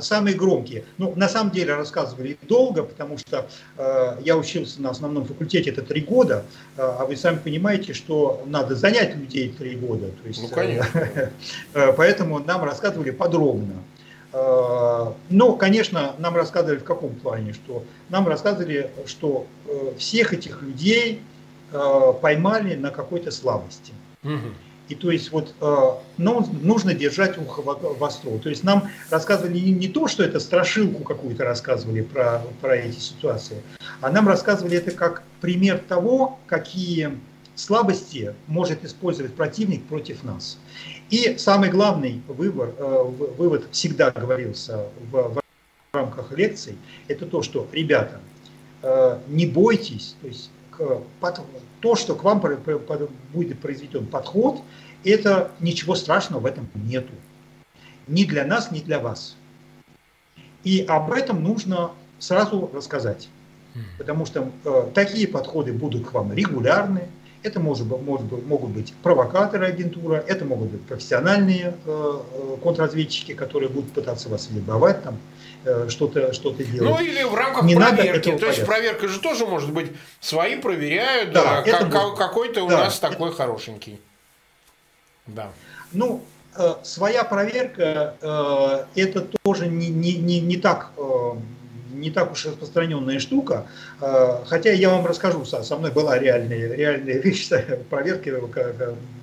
самые 0.00 0.36
громкие. 0.36 0.84
Ну, 0.98 1.12
на 1.16 1.28
самом 1.28 1.50
деле 1.50 1.74
рассказывали 1.74 2.38
долго, 2.42 2.82
потому 2.82 3.18
что 3.18 3.46
э, 3.76 4.18
я 4.24 4.36
учился 4.36 4.80
на 4.82 4.90
основном 4.90 5.26
факультете 5.26 5.70
это 5.70 5.82
три 5.82 6.00
года, 6.00 6.44
э, 6.76 6.82
а 6.82 7.04
вы 7.04 7.16
сами 7.16 7.38
понимаете, 7.38 7.92
что 7.94 8.42
надо 8.46 8.74
занять 8.74 9.16
людей 9.16 9.54
три 9.56 9.76
года. 9.76 10.08
То 10.22 10.28
есть, 10.28 10.42
ну, 10.42 10.48
конечно. 10.48 10.90
Э, 11.74 11.92
поэтому 11.96 12.38
нам 12.40 12.64
рассказывали 12.64 13.10
подробно. 13.10 13.74
Э, 14.32 15.12
но, 15.28 15.52
конечно, 15.54 16.14
нам 16.18 16.36
рассказывали 16.36 16.78
в 16.78 16.84
каком 16.84 17.14
плане, 17.14 17.52
что 17.52 17.84
нам 18.08 18.28
рассказывали, 18.28 18.90
что 19.06 19.46
э, 19.66 19.92
всех 19.98 20.32
этих 20.32 20.62
людей 20.62 21.20
э, 21.72 22.12
поймали 22.20 22.74
на 22.76 22.90
какой-то 22.90 23.30
слабости. 23.30 23.92
Угу. 24.22 24.54
И 24.90 24.96
то 24.96 25.12
есть 25.12 25.30
вот 25.30 25.54
э, 25.60 25.88
ну, 26.18 26.46
нужно 26.62 26.94
держать 26.94 27.38
ухо 27.38 27.62
востро. 27.62 28.36
То 28.38 28.48
есть 28.48 28.64
нам 28.64 28.90
рассказывали 29.08 29.56
не, 29.56 29.86
то, 29.86 30.08
что 30.08 30.24
это 30.24 30.40
страшилку 30.40 31.04
какую-то 31.04 31.44
рассказывали 31.44 32.02
про, 32.02 32.42
про 32.60 32.76
эти 32.76 32.98
ситуации, 32.98 33.62
а 34.00 34.10
нам 34.10 34.26
рассказывали 34.26 34.76
это 34.76 34.90
как 34.90 35.22
пример 35.40 35.78
того, 35.78 36.40
какие 36.46 37.16
слабости 37.54 38.34
может 38.48 38.84
использовать 38.84 39.32
противник 39.34 39.84
против 39.84 40.24
нас. 40.24 40.58
И 41.08 41.36
самый 41.38 41.70
главный 41.70 42.20
выбор, 42.26 42.74
э, 42.76 43.02
вывод 43.38 43.66
всегда 43.70 44.10
говорился 44.10 44.88
в, 45.12 45.34
в 45.34 45.40
рамках 45.92 46.32
лекций, 46.36 46.76
это 47.06 47.26
то, 47.26 47.42
что, 47.42 47.68
ребята, 47.70 48.20
э, 48.82 49.18
не 49.28 49.46
бойтесь, 49.46 50.16
то 50.20 50.26
есть 50.26 50.50
то, 51.80 51.96
что 51.96 52.14
к 52.14 52.24
вам 52.24 52.42
будет 53.32 53.58
произведен 53.60 54.06
подход, 54.06 54.62
это 55.04 55.50
ничего 55.60 55.94
страшного 55.94 56.40
в 56.40 56.46
этом 56.46 56.68
нету. 56.74 57.12
Ни 58.06 58.24
для 58.24 58.44
нас, 58.44 58.70
ни 58.70 58.80
для 58.80 58.98
вас. 58.98 59.36
И 60.64 60.84
об 60.88 61.12
этом 61.12 61.42
нужно 61.42 61.92
сразу 62.18 62.70
рассказать. 62.72 63.28
Потому 63.98 64.26
что 64.26 64.50
э, 64.64 64.90
такие 64.94 65.28
подходы 65.28 65.72
будут 65.72 66.08
к 66.08 66.12
вам 66.12 66.32
регулярны. 66.32 67.02
Это 67.42 67.60
может, 67.60 67.86
может, 68.02 68.46
могут 68.46 68.70
быть 68.70 68.92
провокаторы 69.02 69.66
агентура, 69.66 70.16
это 70.26 70.44
могут 70.44 70.70
быть 70.70 70.82
профессиональные 70.82 71.74
э, 71.86 72.20
э 72.32 72.56
контрразведчики, 72.62 73.32
которые 73.32 73.70
будут 73.70 73.92
пытаться 73.92 74.28
вас 74.28 74.48
вербовать, 74.50 75.02
там, 75.04 75.14
э, 75.14 75.39
что-то 75.88 76.32
что 76.32 76.52
делать. 76.52 76.80
Ну 76.80 77.00
или 77.00 77.22
в 77.22 77.34
рамках 77.34 77.64
Не 77.64 77.76
проверки. 77.76 78.36
То 78.36 78.46
есть 78.46 78.64
проверка 78.64 79.08
же 79.08 79.20
тоже 79.20 79.46
может 79.46 79.72
быть 79.72 79.92
свои 80.20 80.56
проверяют, 80.56 81.32
да, 81.32 81.62
да 81.62 81.84
как, 81.84 82.16
какой-то 82.16 82.64
у 82.64 82.68
да, 82.68 82.84
нас 82.84 82.98
такой 82.98 83.28
это... 83.28 83.36
хорошенький. 83.38 84.00
Да. 85.26 85.50
Ну, 85.92 86.24
э, 86.56 86.74
своя 86.82 87.24
проверка 87.24 88.14
э, 88.20 89.00
это 89.00 89.26
тоже 89.42 89.66
не, 89.66 89.88
не, 89.88 90.14
не, 90.14 90.40
не 90.40 90.56
так 90.56 90.90
э, 90.96 91.32
не 91.92 92.10
так 92.10 92.32
уж 92.32 92.46
распространенная 92.46 93.18
штука, 93.18 93.66
хотя 94.46 94.70
я 94.70 94.88
вам 94.88 95.04
расскажу, 95.04 95.44
со 95.44 95.76
мной 95.76 95.90
была 95.90 96.18
реальная, 96.18 96.74
реальная 96.74 97.18
вещь 97.20 97.48
проверки, 97.90 98.30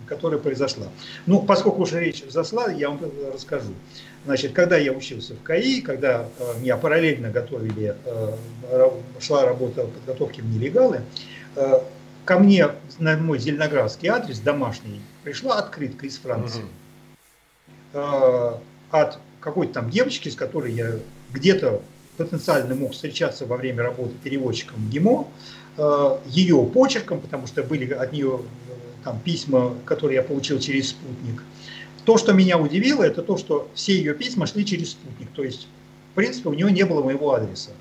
которая 0.07 0.39
произошла. 0.39 0.87
Ну, 1.25 1.41
поскольку 1.41 1.81
уже 1.81 1.99
речь 1.99 2.23
зашла, 2.29 2.71
я 2.71 2.89
вам 2.89 2.99
расскажу. 3.33 3.73
Значит, 4.25 4.53
когда 4.53 4.77
я 4.77 4.91
учился 4.91 5.35
в 5.35 5.43
КАИ, 5.43 5.81
когда 5.81 6.27
меня 6.59 6.77
параллельно 6.77 7.29
готовили, 7.29 7.95
шла 9.19 9.45
работа 9.45 9.83
подготовки 9.83 10.41
в 10.41 10.45
нелегалы, 10.45 11.01
ко 12.25 12.39
мне 12.39 12.69
на 12.99 13.17
мой 13.17 13.39
зеленоградский 13.39 14.09
адрес 14.09 14.39
домашний 14.39 15.01
пришла 15.23 15.59
открытка 15.59 16.07
из 16.07 16.17
Франции. 16.17 16.63
Угу. 17.93 18.01
От 18.91 19.19
какой-то 19.39 19.73
там 19.73 19.89
девочки, 19.89 20.29
с 20.29 20.35
которой 20.35 20.73
я 20.73 20.91
где-то 21.31 21.81
потенциально 22.17 22.75
мог 22.75 22.93
встречаться 22.93 23.45
во 23.45 23.55
время 23.57 23.83
работы 23.83 24.13
переводчиком 24.23 24.89
ГИМО, 24.89 25.27
а, 25.77 26.19
ее 26.25 26.65
почерком, 26.73 27.21
потому 27.21 27.47
что 27.47 27.63
были 27.63 27.93
от 27.93 28.11
нее 28.11 28.41
э, 28.66 28.66
там 29.07 29.19
письма, 29.19 29.73
которые 29.85 30.17
я 30.17 30.21
получил 30.21 30.59
через 30.59 30.89
спутник. 30.89 31.41
То, 32.03 32.17
что 32.17 32.33
меня 32.33 32.57
удивило, 32.57 33.03
это 33.03 33.21
то, 33.21 33.37
что 33.37 33.69
все 33.73 33.93
ее 33.93 34.13
письма 34.13 34.47
шли 34.47 34.65
через 34.65 34.91
спутник. 34.91 35.29
То 35.33 35.43
есть, 35.45 35.69
в 36.11 36.15
принципе, 36.15 36.49
у 36.49 36.53
нее 36.53 36.69
не 36.71 36.83
было 36.83 37.01
моего 37.01 37.33
адреса. 37.33 37.71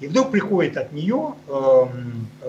И 0.00 0.06
вдруг 0.06 0.30
приходит 0.30 0.76
от 0.76 0.92
нее 0.92 1.34
э, 1.48 1.86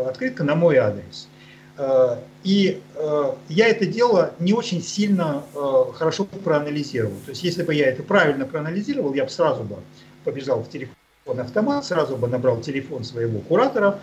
открытка 0.06 0.44
на 0.44 0.56
мой 0.56 0.76
адрес. 0.76 1.30
Э, 1.78 2.18
и 2.44 2.82
э, 2.94 3.34
я 3.48 3.68
это 3.70 3.86
дело 3.86 4.34
не 4.40 4.52
очень 4.52 4.84
сильно 4.84 5.44
э, 5.56 5.84
хорошо 5.94 6.26
проанализировал. 6.26 7.16
То 7.26 7.32
есть, 7.32 7.44
если 7.44 7.64
бы 7.64 7.74
я 7.74 7.88
это 7.88 8.04
правильно 8.04 8.46
проанализировал, 8.46 9.14
я 9.14 9.24
бы 9.24 9.30
сразу 9.30 9.64
бы 9.64 9.78
побежал 10.26 10.62
в 10.62 10.70
телефон 10.70 10.99
автомат, 11.38 11.86
сразу 11.86 12.16
бы 12.16 12.28
набрал 12.28 12.62
телефон 12.62 13.04
своего 13.04 13.40
куратора 13.40 14.00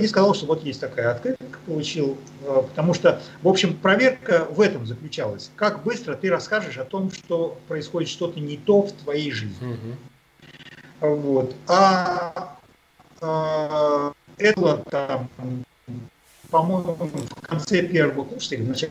и 0.00 0.06
сказал, 0.06 0.34
что 0.34 0.46
вот 0.46 0.64
есть 0.64 0.80
такая 0.80 1.10
открытка, 1.10 1.58
получил. 1.66 2.16
Потому 2.44 2.94
что, 2.94 3.20
в 3.42 3.48
общем, 3.48 3.76
проверка 3.76 4.46
в 4.48 4.60
этом 4.60 4.86
заключалась. 4.86 5.50
Как 5.56 5.82
быстро 5.82 6.14
ты 6.14 6.30
расскажешь 6.30 6.78
о 6.78 6.84
том, 6.84 7.10
что 7.12 7.58
происходит 7.68 8.08
что-то 8.08 8.40
не 8.40 8.56
то 8.56 8.82
в 8.82 8.92
твоей 8.92 9.30
жизни. 9.30 9.76
Угу. 11.00 11.16
Вот. 11.16 11.54
А 11.66 12.56
э, 13.20 14.12
это 14.38 14.76
там, 14.90 15.28
по-моему, 16.50 16.94
в 16.94 17.40
конце 17.42 17.82
первого 17.82 18.24
курса, 18.24 18.56
значит, 18.58 18.90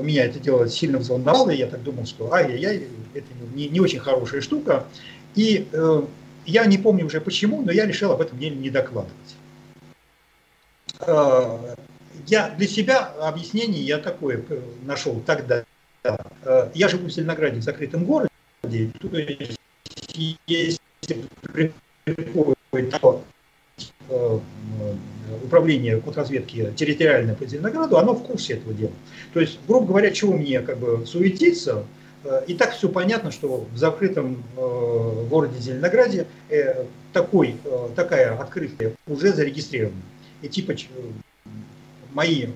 меня 0.00 0.24
это 0.24 0.38
дело 0.38 0.68
сильно 0.68 0.98
взволновало, 0.98 1.50
и 1.50 1.56
я 1.56 1.66
так 1.66 1.82
думал, 1.82 2.06
что 2.06 2.32
ай-яй-яй, 2.32 2.88
это 3.14 3.26
не, 3.54 3.68
не 3.68 3.80
очень 3.80 3.98
хорошая 3.98 4.40
штука. 4.40 4.84
И 5.34 5.68
э, 5.72 6.02
я 6.46 6.64
не 6.66 6.78
помню 6.78 7.06
уже 7.06 7.20
почему, 7.20 7.62
но 7.62 7.72
я 7.72 7.86
решил 7.86 8.12
об 8.12 8.20
этом 8.20 8.38
не, 8.38 8.50
не 8.50 8.70
докладывать. 8.70 9.36
Э, 11.00 11.74
я 12.26 12.50
для 12.50 12.68
себя 12.68 13.00
объяснение 13.20 13.82
я 13.82 13.98
такое 13.98 14.44
нашел 14.82 15.20
тогда. 15.20 15.64
Э, 16.02 16.70
я 16.74 16.88
живу 16.88 17.08
в 17.08 17.10
Зеленограде, 17.10 17.60
в 17.60 17.64
закрытом 17.64 18.04
городе, 18.04 18.30
то 18.62 19.16
есть 19.16 19.58
если 20.46 20.78
приходит 21.52 22.94
Э, 24.08 24.38
управление 25.42 25.98
контрразведки 26.00 26.72
территориально 26.76 27.34
по 27.34 27.46
Зеленограду, 27.46 27.96
оно 27.96 28.14
в 28.14 28.22
курсе 28.22 28.54
этого 28.54 28.74
дела. 28.74 28.92
То 29.32 29.40
есть, 29.40 29.58
грубо 29.66 29.86
говоря, 29.86 30.10
чего 30.10 30.34
мне 30.34 30.60
как 30.60 30.78
бы 30.78 31.06
суетиться, 31.06 31.78
э, 31.80 31.84
и 32.46 32.54
так 32.54 32.72
все 32.72 32.88
понятно, 32.88 33.30
что 33.30 33.66
в 33.72 33.76
закрытом 33.76 34.42
э, 34.56 35.26
городе 35.28 35.58
Зеленограде 35.58 36.26
такой, 37.12 37.56
такая 37.94 38.36
открытая 38.38 38.94
уже 39.06 39.32
зарегистрирована. 39.32 40.00
И 40.42 40.48
типа 40.48 40.74
мои 42.12 42.46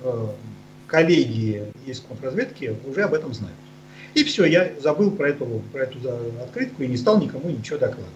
коллеги 0.87 1.65
из 1.87 2.01
контрразведки 2.01 2.77
уже 2.87 3.03
об 3.03 3.15
этом 3.15 3.35
знают. 3.35 3.57
И 4.15 4.25
все, 4.25 4.47
я 4.47 4.73
забыл 4.81 5.11
про 5.11 5.29
эту, 5.29 5.63
про 5.73 5.83
эту 5.83 5.99
открытку 6.43 6.83
и 6.83 6.89
не 6.89 6.97
стал 6.97 7.21
никому 7.21 7.51
ничего 7.51 7.79
докладывать. 7.79 8.15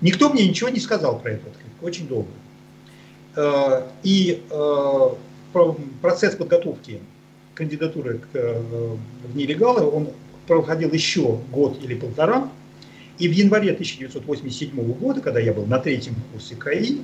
Никто 0.00 0.30
мне 0.30 0.46
ничего 0.46 0.68
не 0.68 0.80
сказал 0.80 1.18
про 1.18 1.32
эту 1.32 1.48
открытку, 1.48 1.86
очень 1.86 2.06
долго. 2.06 2.28
Э, 3.36 3.82
и 4.02 4.42
э, 4.50 5.08
процесс 6.00 6.34
подготовки 6.34 7.00
кандидатуры 7.54 8.20
э, 8.32 8.62
в 9.24 9.36
нелегалы, 9.36 9.88
он 9.88 10.08
проходил 10.46 10.92
еще 10.92 11.38
год 11.50 11.82
или 11.82 11.94
полтора. 11.94 12.50
И 13.18 13.28
в 13.28 13.32
январе 13.32 13.72
1987 13.72 14.92
года, 14.94 15.20
когда 15.20 15.40
я 15.40 15.52
был 15.52 15.66
на 15.66 15.78
третьем 15.78 16.16
курсе 16.32 16.56
КАИ, 16.56 16.98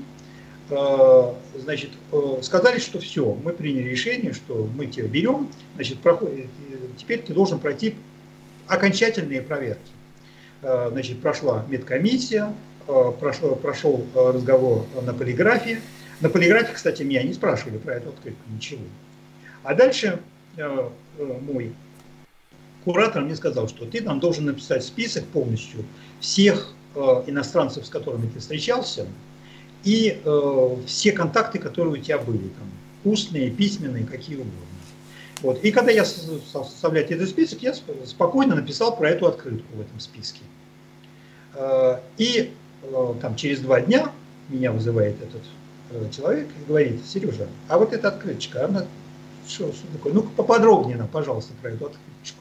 значит, 1.57 1.90
сказали, 2.42 2.79
что 2.79 2.98
все, 3.00 3.37
мы 3.44 3.53
приняли 3.53 3.88
решение, 3.88 4.33
что 4.33 4.68
мы 4.76 4.87
тебя 4.87 5.07
берем, 5.09 5.48
значит, 5.74 5.98
проходит, 5.98 6.46
теперь 6.96 7.22
ты 7.22 7.33
должен 7.35 7.59
пройти 7.59 7.94
окончательные 8.66 9.42
проверки. 9.42 9.81
Значит, 10.62 11.20
прошла 11.20 11.64
медкомиссия, 11.68 12.55
прошел, 12.87 13.57
прошел 13.57 14.05
разговор 14.14 14.87
на 15.03 15.14
полиграфе. 15.14 15.81
На 16.20 16.29
полиграфе, 16.29 16.72
кстати, 16.74 17.03
меня 17.03 17.22
не 17.22 17.33
спрашивали 17.33 17.79
про 17.79 17.94
эту 17.94 18.11
открытку, 18.11 18.42
ничего. 18.55 18.83
А 19.62 19.74
дальше 19.74 20.20
мой 21.18 21.72
куратор 22.85 23.23
мне 23.23 23.37
сказал, 23.37 23.69
что 23.69 23.85
ты 23.87 24.03
нам 24.03 24.21
должен 24.21 24.47
написать 24.47 24.85
список 24.85 25.25
полностью 25.27 25.85
всех 26.21 26.73
э, 26.95 27.01
иностранцев, 27.27 27.87
с 27.87 27.88
которыми 27.88 28.29
ты 28.29 28.40
встречался, 28.40 29.07
и 29.85 30.21
э, 30.23 30.77
все 30.87 31.12
контакты, 31.12 31.59
которые 31.59 31.95
у 31.95 31.97
тебя 31.97 32.19
были, 32.19 32.49
там, 32.49 32.71
устные, 33.05 33.51
письменные, 33.51 34.05
какие 34.05 34.37
угодно. 34.37 34.53
Вот. 35.43 35.64
И 35.64 35.73
когда 35.73 35.90
я 35.90 36.05
составляю 36.05 37.09
этот 37.09 37.29
список, 37.29 37.62
я 37.62 37.75
спокойно 38.05 38.57
написал 38.57 38.97
про 38.97 39.11
эту 39.11 39.27
открытку 39.27 39.75
в 39.75 39.81
этом 39.81 39.99
списке. 39.99 40.40
Э, 41.55 42.01
и 42.19 42.53
э, 42.83 43.14
там 43.21 43.37
через 43.37 43.61
два 43.61 43.81
дня 43.81 44.12
меня 44.49 44.73
вызывает 44.73 45.16
этот 45.23 45.43
э, 45.90 46.11
человек 46.14 46.49
и 46.49 46.69
говорит, 46.69 47.01
Сережа, 47.07 47.49
а 47.69 47.79
вот 47.79 47.93
эта 47.93 48.09
открыточка, 48.09 48.66
она 48.66 48.85
что, 49.47 49.73
что 49.73 49.87
такое? 49.93 50.12
Ну, 50.12 50.23
поподробнее 50.23 50.97
нам, 50.97 51.09
пожалуйста, 51.09 51.53
про 51.61 51.71
эту 51.71 51.87
открыточку. 51.87 52.39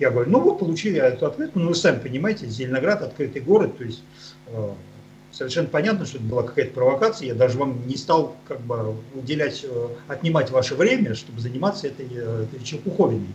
Я 0.00 0.10
говорю, 0.10 0.30
ну 0.30 0.40
вот 0.40 0.58
получили 0.58 0.98
эту 0.98 1.26
ответку, 1.26 1.58
ну 1.58 1.68
вы 1.68 1.74
сами 1.74 1.98
понимаете, 1.98 2.46
Зеленоград 2.46 3.02
открытый 3.02 3.42
город, 3.42 3.76
то 3.76 3.84
есть 3.84 4.02
э, 4.46 4.70
совершенно 5.30 5.68
понятно, 5.68 6.06
что 6.06 6.16
это 6.16 6.26
была 6.26 6.42
какая-то 6.42 6.72
провокация, 6.72 7.28
я 7.28 7.34
даже 7.34 7.58
вам 7.58 7.86
не 7.86 7.98
стал 7.98 8.34
как 8.48 8.62
бы 8.62 8.94
уделять, 9.14 9.62
э, 9.62 9.88
отнимать 10.08 10.50
ваше 10.50 10.74
время, 10.74 11.14
чтобы 11.14 11.40
заниматься 11.40 11.86
этой, 11.86 12.08
э, 12.10 12.46
этой 12.50 12.64
чепуховиной. 12.64 13.28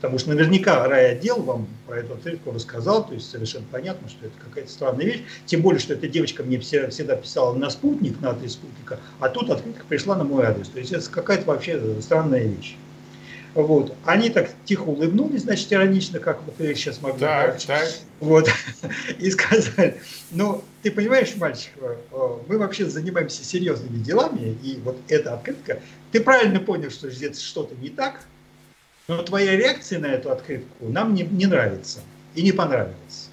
Потому 0.00 0.18
что 0.18 0.30
наверняка 0.30 0.88
райотдел 0.88 1.40
вам 1.40 1.68
про 1.86 1.98
эту 1.98 2.14
открытку 2.14 2.50
рассказал, 2.50 3.06
то 3.06 3.14
есть 3.14 3.30
совершенно 3.30 3.66
понятно, 3.70 4.08
что 4.08 4.26
это 4.26 4.34
какая-то 4.44 4.72
странная 4.72 5.06
вещь. 5.06 5.22
Тем 5.46 5.62
более, 5.62 5.78
что 5.78 5.94
эта 5.94 6.08
девочка 6.08 6.42
мне 6.42 6.58
всегда 6.58 7.14
писала 7.14 7.54
на 7.54 7.70
спутник, 7.70 8.20
на 8.20 8.30
адрес 8.30 8.54
спутника, 8.54 8.98
а 9.20 9.28
тут 9.28 9.50
открытка 9.50 9.84
пришла 9.88 10.16
на 10.16 10.24
мой 10.24 10.46
адрес. 10.46 10.68
То 10.68 10.80
есть 10.80 10.92
это 10.92 11.08
какая-то 11.10 11.46
вообще 11.46 11.80
странная 12.00 12.42
вещь. 12.42 12.76
Вот. 13.54 13.94
Они 14.04 14.30
так 14.30 14.50
тихо 14.64 14.82
улыбнулись, 14.82 15.42
значит, 15.42 15.72
иронично, 15.72 16.18
как 16.18 16.42
вот 16.44 16.54
я 16.58 16.74
сейчас 16.74 17.00
могу 17.00 17.18
так, 17.18 17.60
так. 17.62 17.88
Вот. 18.20 18.48
И 19.18 19.30
сказали, 19.30 20.00
ну, 20.30 20.62
ты 20.82 20.90
понимаешь, 20.90 21.34
мальчик, 21.36 21.72
э, 21.80 21.96
мы 22.46 22.58
вообще 22.58 22.86
занимаемся 22.86 23.44
серьезными 23.44 23.98
делами, 23.98 24.56
и 24.62 24.78
вот 24.84 24.96
эта 25.08 25.34
открытка, 25.34 25.80
ты 26.12 26.20
правильно 26.20 26.60
понял, 26.60 26.90
что 26.90 27.10
здесь 27.10 27.40
что-то 27.40 27.74
не 27.76 27.90
так, 27.90 28.20
но 29.08 29.22
твоя 29.22 29.56
реакция 29.56 29.98
на 29.98 30.06
эту 30.06 30.30
открытку 30.30 30.88
нам 30.88 31.14
не, 31.14 31.22
не 31.22 31.46
нравится 31.46 32.00
и 32.34 32.42
не 32.42 32.52
понравилась. 32.52 33.27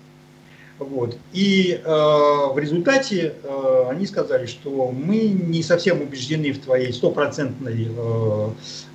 Вот. 0.77 1.17
И 1.31 1.79
э, 1.81 1.87
в 1.87 2.57
результате 2.57 3.33
э, 3.41 3.85
они 3.89 4.05
сказали, 4.05 4.45
что 4.45 4.91
мы 4.91 5.19
не 5.19 5.63
совсем 5.63 6.01
убеждены 6.01 6.51
в 6.51 6.59
твоей 6.59 6.91
стопроцентной 6.91 7.87
э, 7.89 8.49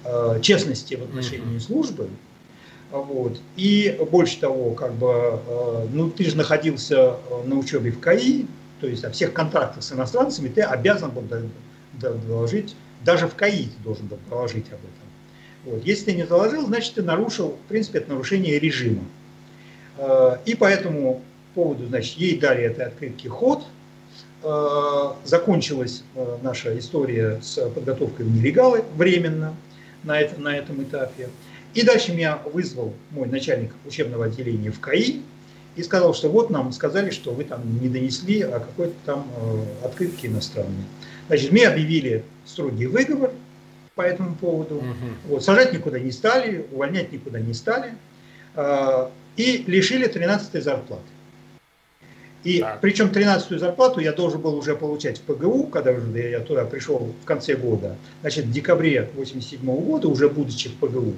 э, 0.05 0.41
честности 0.43 0.97
в 0.97 1.05
отношении 1.05 1.57
mm-hmm. 1.57 1.61
службы. 1.61 2.09
Вот. 2.91 3.41
И 3.57 3.99
больше 4.11 4.39
того, 4.41 4.73
как 4.73 4.93
бы, 4.95 5.41
э, 5.47 5.87
ну 5.93 6.11
ты 6.11 6.25
же 6.25 6.37
находился 6.37 7.17
э, 7.31 7.47
на 7.47 7.57
учебе 7.57 7.93
в 7.93 8.01
КАИ, 8.01 8.45
то 8.81 8.87
есть 8.87 9.05
о 9.05 9.11
всех 9.11 9.33
контрактах 9.33 9.83
с 9.83 9.93
иностранцами 9.93 10.49
ты 10.49 10.61
обязан 10.61 11.11
был 11.11 11.25
доложить, 11.95 12.77
даже 13.05 13.27
в 13.27 13.35
КАИ 13.37 13.65
ты 13.65 13.83
должен 13.83 14.07
был 14.07 14.19
доложить 14.29 14.67
об 14.67 14.81
этом. 14.81 15.11
Вот. 15.65 15.85
Если 15.85 16.07
ты 16.07 16.13
не 16.13 16.25
доложил, 16.25 16.67
значит 16.67 16.95
ты 16.95 17.03
нарушил, 17.03 17.57
в 17.65 17.69
принципе, 17.69 18.01
это 18.01 18.11
нарушение 18.11 18.59
режима. 18.59 19.05
Э, 19.97 20.37
и 20.45 20.55
поэтому 20.55 21.23
поводу, 21.61 21.87
значит, 21.87 22.17
ей 22.17 22.39
дали 22.39 22.63
этой 22.63 22.87
открытки 22.87 23.29
ход. 23.29 23.67
Э, 24.43 25.13
закончилась 25.25 26.03
э, 26.15 26.39
наша 26.43 26.79
история 26.79 27.39
с 27.43 27.61
подготовкой 27.69 28.25
в 28.25 28.35
нелегалы 28.35 28.83
временно 28.97 29.55
на, 30.03 30.19
это, 30.19 30.41
на 30.41 30.57
этом 30.57 30.83
этапе. 30.83 31.29
И 31.75 31.83
дальше 31.83 32.13
меня 32.13 32.39
вызвал 32.51 32.95
мой 33.11 33.29
начальник 33.29 33.73
учебного 33.87 34.25
отделения 34.25 34.71
в 34.71 34.81
КАИ 34.81 35.21
и 35.77 35.83
сказал, 35.83 36.15
что 36.15 36.31
вот 36.31 36.49
нам 36.49 36.73
сказали, 36.73 37.11
что 37.11 37.33
вы 37.33 37.45
там 37.45 37.61
не 37.83 37.91
донесли 37.91 38.41
о 38.41 38.61
какой-то 38.61 38.95
там 39.05 39.27
э, 39.37 39.87
открытке 39.87 40.29
иностранной. 40.29 40.85
Значит, 41.29 41.53
мне 41.53 41.69
объявили 41.69 42.25
строгий 42.47 42.87
выговор 42.87 43.33
по 43.95 44.01
этому 44.01 44.35
поводу. 44.35 44.77
Угу. 44.77 44.85
Вот, 45.29 45.45
сажать 45.45 45.75
никуда 45.75 45.99
не 45.99 46.11
стали, 46.11 46.65
увольнять 46.73 47.13
никуда 47.13 47.39
не 47.39 47.53
стали. 47.53 47.95
И 49.37 49.65
лишили 49.69 50.07
13 50.09 50.63
зарплаты. 50.63 51.05
И 52.43 52.61
так. 52.61 52.81
причем 52.81 53.09
13-ю 53.09 53.59
зарплату 53.59 54.01
я 54.01 54.13
должен 54.13 54.41
был 54.41 54.57
уже 54.57 54.75
получать 54.75 55.19
в 55.19 55.23
ПГУ, 55.23 55.65
когда 55.65 55.91
я 55.91 56.41
туда 56.41 56.65
пришел 56.65 57.13
в 57.23 57.25
конце 57.27 57.55
года. 57.55 57.97
Значит, 58.23 58.47
в 58.47 58.53
декабре 58.53 59.11
87 59.15 59.61
-го 59.61 59.81
года, 59.81 60.09
уже 60.09 60.29
будучи 60.29 60.71
в 60.71 60.75
ПГУ, 60.77 61.13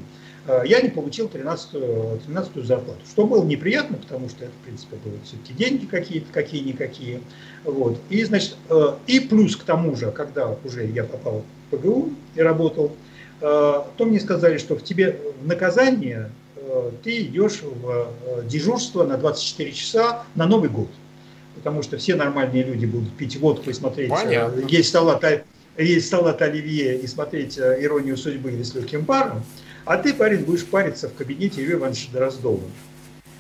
э, 0.49 0.63
я 0.67 0.81
не 0.81 0.89
получил 0.89 1.29
13-ю 1.29 2.19
13 2.27 2.65
зарплату. 2.65 2.99
Что 3.09 3.25
было 3.25 3.45
неприятно, 3.45 3.99
потому 3.99 4.29
что 4.29 4.45
это, 4.45 4.53
в 4.63 4.65
принципе, 4.65 4.97
были 5.05 5.15
все-таки 5.25 5.53
деньги 5.53 5.87
какие-то, 5.87 6.27
какие-никакие. 6.33 7.21
Вот. 7.65 7.99
И, 8.11 8.25
значит, 8.25 8.57
э, 8.69 8.95
и 9.07 9.21
плюс 9.21 9.55
к 9.55 9.63
тому 9.63 9.95
же, 9.95 10.11
когда 10.11 10.57
уже 10.65 10.87
я 10.87 11.05
попал 11.05 11.45
в 11.71 11.77
ПГУ 11.77 12.11
и 12.35 12.43
работал, 12.43 12.91
э, 13.41 13.45
то 13.97 14.05
мне 14.05 14.19
сказали, 14.19 14.59
что 14.59 14.75
в 14.75 14.83
тебе 14.83 15.17
в 15.41 15.47
наказание 15.47 16.31
ты 17.03 17.23
идешь 17.23 17.61
в 17.63 18.47
дежурство 18.47 19.05
на 19.05 19.19
24 19.19 19.73
часа 19.73 20.25
на 20.37 20.47
Новый 20.47 20.71
год 20.71 20.89
потому 21.63 21.83
что 21.83 21.97
все 21.97 22.17
нормальные 22.17 22.65
люди 22.65 22.87
будут 22.87 23.13
пить 23.13 23.37
водку 23.37 23.71
и 23.71 23.73
смотреть, 23.73 24.11
э, 24.11 24.15
Понятно. 24.15 24.61
есть 24.67 24.91
салат, 24.91 25.25
есть 25.79 26.09
салат 26.09 26.43
оливье 26.43 26.99
и 26.99 27.07
смотреть 27.07 27.57
э, 27.57 27.79
«Иронию 27.81 28.17
судьбы» 28.17 28.51
или 28.51 28.65
«С 28.65 28.75
легким 28.75 29.05
паром», 29.05 29.45
а 29.85 29.97
ты, 29.97 30.13
парень, 30.13 30.41
будешь 30.45 30.67
париться 30.67 31.09
в 31.09 31.15
кабинете 31.15 31.63
Юрия 31.63 31.75
Ивановича 31.75 32.09
Дроздова. 32.13 32.61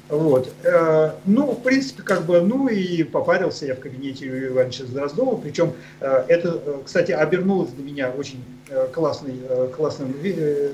Вот. 0.08 0.52
Э, 0.62 1.14
ну, 1.24 1.50
в 1.50 1.62
принципе, 1.64 2.02
как 2.02 2.24
бы, 2.24 2.40
ну 2.42 2.68
и 2.68 3.02
попарился 3.02 3.66
я 3.66 3.74
в 3.74 3.80
кабинете 3.80 4.26
Юрия 4.26 4.48
Ивановича 4.48 4.84
Дроздова, 4.84 5.36
причем 5.36 5.72
это, 6.00 6.80
кстати, 6.84 7.10
обернулось 7.10 7.70
для 7.70 7.84
меня 7.84 8.10
очень 8.10 8.44
классной, 8.92 9.34
классной, 9.74 10.14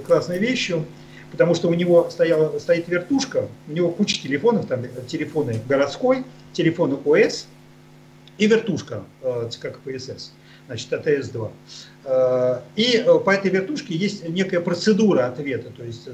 классной 0.07 0.39
вещью, 0.39 0.85
потому 1.31 1.55
что 1.55 1.69
у 1.69 1.75
него 1.75 2.11
стояла, 2.11 2.59
стоит 2.59 2.89
вертушка, 2.89 3.47
у 3.69 3.73
него 3.73 3.91
куча 3.91 4.21
телефонов, 4.21 4.67
там 4.67 4.85
телефоны 5.07 5.61
городской, 5.67 6.25
телефоны 6.59 6.97
ОС 7.05 7.47
и 8.37 8.47
вертушка, 8.47 9.05
э, 9.23 9.49
как 9.61 9.79
ПСС, 9.81 10.33
значит, 10.67 10.93
АТС-2. 10.93 11.51
Э, 12.05 12.61
и 12.75 12.97
э, 12.97 13.19
по 13.21 13.31
этой 13.31 13.51
вертушке 13.51 13.95
есть 13.95 14.29
некая 14.29 14.61
процедура 14.61 15.27
ответа, 15.27 15.71
то 15.71 15.85
есть 15.85 16.09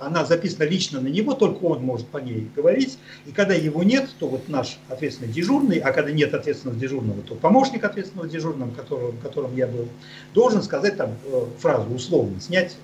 она 0.00 0.24
записана 0.24 0.64
лично 0.64 1.00
на 1.00 1.08
него, 1.08 1.34
только 1.34 1.62
он 1.64 1.84
может 1.84 2.06
по 2.08 2.18
ней 2.18 2.48
говорить. 2.56 2.98
И 3.26 3.32
когда 3.32 3.52
его 3.52 3.82
нет, 3.82 4.08
то 4.18 4.28
вот 4.28 4.48
наш 4.48 4.78
ответственный 4.88 5.30
дежурный, 5.30 5.78
а 5.78 5.92
когда 5.92 6.10
нет 6.10 6.32
ответственного 6.32 6.80
дежурного, 6.80 7.20
то 7.22 7.34
помощник 7.34 7.84
ответственного 7.84 8.26
дежурного, 8.26 8.70
которым, 8.74 9.18
которым 9.18 9.54
я 9.56 9.66
был, 9.66 9.88
должен 10.32 10.62
сказать 10.62 10.96
там 10.96 11.16
фразу 11.58 11.86
условно, 11.92 12.40
снять 12.40 12.76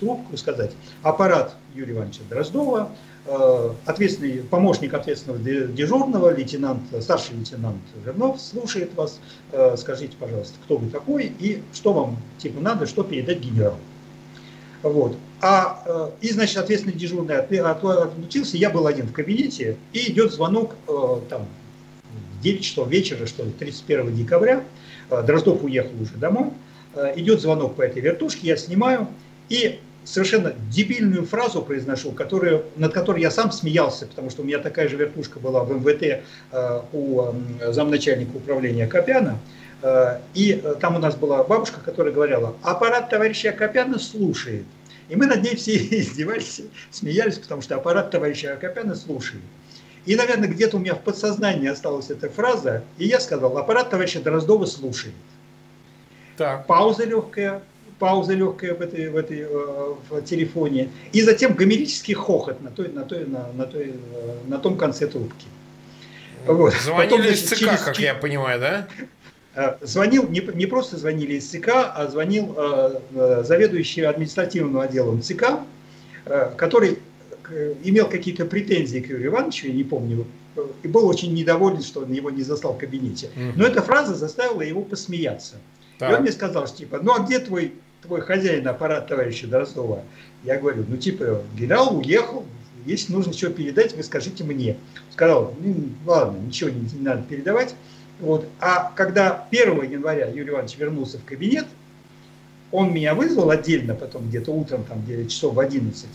трубку 0.00 0.32
и 0.32 0.36
сказать 0.38 0.72
аппарат 1.02 1.54
Юрия 1.74 1.92
Ивановича 1.92 2.22
Дроздова, 2.30 2.90
ответственный 3.86 4.42
помощник 4.42 4.92
ответственного 4.92 5.38
дежурного, 5.40 6.34
лейтенант, 6.34 6.82
старший 7.00 7.36
лейтенант 7.36 7.80
Вернов 8.04 8.40
слушает 8.40 8.94
вас, 8.94 9.18
скажите, 9.78 10.14
пожалуйста, 10.20 10.54
кто 10.64 10.76
вы 10.76 10.90
такой 10.90 11.32
и 11.38 11.62
что 11.72 11.94
вам 11.94 12.18
типа 12.38 12.60
надо, 12.60 12.86
что 12.86 13.02
передать 13.02 13.40
генералу. 13.40 13.78
Вот. 14.84 15.16
А, 15.40 15.82
э, 15.86 16.10
и, 16.20 16.30
значит, 16.30 16.58
ответственный 16.58 16.94
дежурный 16.94 17.38
отключился, 17.38 18.58
я 18.58 18.68
был 18.68 18.86
один 18.86 19.06
в 19.06 19.12
кабинете, 19.12 19.78
и 19.94 20.10
идет 20.10 20.32
звонок 20.32 20.74
э, 20.86 21.20
там, 21.30 21.46
в 22.38 22.42
9 22.42 22.62
часов 22.62 22.88
вечера, 22.88 23.26
что 23.26 23.44
ли, 23.44 23.50
31 23.50 24.14
декабря, 24.14 24.62
э, 25.08 25.22
Дроздов 25.22 25.64
уехал 25.64 26.00
уже 26.00 26.14
домой, 26.14 26.50
идет 27.16 27.40
звонок 27.40 27.74
по 27.76 27.82
этой 27.82 28.00
вертушке, 28.00 28.46
я 28.46 28.56
снимаю, 28.56 29.08
и 29.48 29.80
совершенно 30.04 30.52
дебильную 30.70 31.26
фразу 31.26 31.62
произношу, 31.62 32.12
которую, 32.12 32.64
над 32.76 32.92
которой 32.92 33.20
я 33.20 33.30
сам 33.30 33.50
смеялся, 33.52 34.06
потому 34.06 34.30
что 34.30 34.42
у 34.42 34.44
меня 34.44 34.58
такая 34.58 34.88
же 34.88 34.96
вертушка 34.96 35.40
была 35.40 35.64
в 35.64 35.72
МВТ 35.72 36.22
у 36.92 37.26
замначальника 37.70 38.36
управления 38.36 38.86
Копяна, 38.86 39.38
и 40.34 40.62
там 40.80 40.96
у 40.96 40.98
нас 40.98 41.14
была 41.14 41.44
бабушка, 41.44 41.80
которая 41.80 42.12
говорила, 42.12 42.54
аппарат 42.62 43.10
товарища 43.10 43.50
Акопяна 43.50 43.98
слушает. 43.98 44.64
И 45.08 45.16
мы 45.16 45.26
над 45.26 45.42
ней 45.42 45.56
все 45.56 45.76
издевались, 45.90 46.62
смеялись, 46.90 47.38
потому 47.38 47.62
что 47.62 47.76
аппарат 47.76 48.10
товарища 48.10 48.52
Акопяна 48.54 48.94
слушает. 48.94 49.42
И, 50.06 50.16
наверное, 50.16 50.48
где-то 50.48 50.76
у 50.76 50.80
меня 50.80 50.94
в 50.94 51.00
подсознании 51.00 51.68
осталась 51.68 52.10
эта 52.10 52.28
фраза, 52.28 52.84
и 52.98 53.06
я 53.06 53.20
сказал, 53.20 53.56
аппарат 53.56 53.90
товарища 53.90 54.20
Дроздова 54.20 54.66
слушает. 54.66 55.14
так. 56.36 56.66
пауза 56.66 57.04
легкая, 57.04 57.62
пауза 58.04 58.34
легкая 58.34 58.74
в, 58.74 58.82
этой, 58.82 59.08
в, 59.08 59.16
этой, 59.16 59.40
э, 59.40 59.94
в 60.10 60.20
телефоне, 60.26 60.90
и 61.12 61.22
затем 61.22 61.54
гомерический 61.54 62.12
хохот 62.12 62.60
на, 62.60 62.70
той, 62.70 62.88
на, 62.88 63.02
той, 63.02 63.24
на, 63.24 63.50
на, 63.54 63.64
той, 63.64 63.94
э, 63.94 64.34
на 64.46 64.58
том 64.58 64.76
конце 64.76 65.06
трубки. 65.06 65.46
Вот. 66.46 66.74
Звонили 66.74 67.04
Потом, 67.04 67.22
значит, 67.22 67.44
из 67.44 67.48
ЦК, 67.48 67.58
через... 67.60 67.80
как 67.80 67.98
я 67.98 68.14
понимаю, 68.14 68.60
да? 68.60 68.86
Э, 69.54 69.76
звонил, 69.80 70.28
не, 70.28 70.40
не 70.54 70.66
просто 70.66 70.98
звонили 70.98 71.36
из 71.36 71.48
ЦК, 71.48 71.68
а 71.94 72.06
звонил 72.10 72.54
э, 72.58 73.42
заведующий 73.42 74.02
административным 74.02 74.78
отделом 74.80 75.22
ЦК, 75.22 75.60
э, 76.26 76.50
который 76.58 76.98
имел 77.84 78.06
какие-то 78.06 78.44
претензии 78.44 78.98
к 78.98 79.08
Юрию 79.08 79.28
Ивановичу, 79.28 79.68
я 79.68 79.72
не 79.72 79.84
помню, 79.84 80.26
и 80.82 80.88
был 80.88 81.08
очень 81.08 81.32
недоволен, 81.32 81.82
что 81.82 82.00
он 82.00 82.12
его 82.12 82.28
не 82.28 82.42
застал 82.42 82.74
в 82.74 82.78
кабинете. 82.78 83.30
Но 83.56 83.66
эта 83.66 83.80
фраза 83.80 84.14
заставила 84.14 84.60
его 84.60 84.82
посмеяться. 84.82 85.56
Так. 85.98 86.10
И 86.10 86.14
он 86.14 86.22
мне 86.22 86.32
сказал, 86.32 86.66
что 86.66 86.78
типа, 86.78 87.00
ну 87.02 87.14
а 87.14 87.20
где 87.20 87.38
твой, 87.38 87.74
твой 88.04 88.20
хозяин 88.20 88.66
аппарат 88.68 89.08
товарища 89.08 89.46
Дроздова? 89.46 90.02
Я 90.44 90.58
говорю, 90.58 90.84
ну 90.86 90.96
типа, 90.96 91.42
генерал 91.56 91.96
уехал, 91.96 92.44
если 92.84 93.12
нужно 93.12 93.32
что 93.32 93.50
передать, 93.50 93.96
вы 93.96 94.02
скажите 94.02 94.44
мне. 94.44 94.76
Сказал, 95.10 95.54
ну, 95.58 95.74
ладно, 96.06 96.38
ничего 96.38 96.70
не, 96.70 96.80
не 96.80 97.00
надо 97.00 97.22
передавать. 97.22 97.74
Вот. 98.20 98.46
А 98.60 98.92
когда 98.94 99.46
1 99.50 99.90
января 99.90 100.28
Юрий 100.28 100.50
Иванович 100.50 100.76
вернулся 100.76 101.18
в 101.18 101.24
кабинет, 101.24 101.66
он 102.70 102.92
меня 102.92 103.14
вызвал 103.14 103.50
отдельно, 103.50 103.94
потом 103.94 104.28
где-то 104.28 104.50
утром, 104.52 104.84
там, 104.84 105.02
где 105.02 105.26
часов 105.26 105.54
в 105.54 105.60
11, 105.60 106.06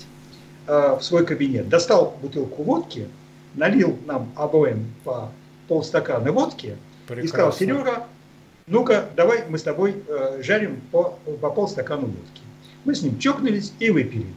э, 0.67 0.97
в 0.99 1.03
свой 1.03 1.25
кабинет, 1.25 1.69
достал 1.69 2.17
бутылку 2.21 2.63
водки, 2.63 3.07
налил 3.55 3.97
нам 4.05 4.31
обоим 4.35 4.93
по 5.03 5.31
полстакана 5.67 6.31
водки 6.31 6.75
Прекрасно. 7.07 7.25
и 7.25 7.27
сказал, 7.27 7.53
Серега, 7.53 8.03
ну-ка, 8.69 9.09
давай 9.15 9.43
мы 9.49 9.57
с 9.57 9.63
тобой 9.63 9.95
э, 10.07 10.41
жарим 10.43 10.81
по, 10.91 11.17
по 11.41 11.49
полстакану 11.49 12.05
водки. 12.05 12.41
Мы 12.85 12.95
с 12.95 13.01
ним 13.01 13.19
чокнулись 13.19 13.73
и 13.79 13.89
выпили. 13.89 14.27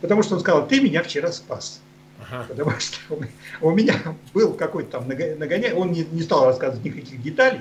Потому 0.00 0.22
что 0.22 0.34
он 0.34 0.40
сказал, 0.40 0.68
ты 0.68 0.80
меня 0.80 1.02
вчера 1.02 1.32
спас. 1.32 1.80
Ага. 2.20 2.46
Потому 2.48 2.70
что 2.78 2.98
у 3.60 3.70
меня 3.70 3.94
был 4.34 4.52
какой-то 4.52 4.90
там 4.90 5.08
нагоняй, 5.08 5.72
он 5.72 5.92
не, 5.92 6.04
не 6.12 6.22
стал 6.22 6.44
рассказывать 6.44 6.84
никаких 6.84 7.22
деталей, 7.22 7.60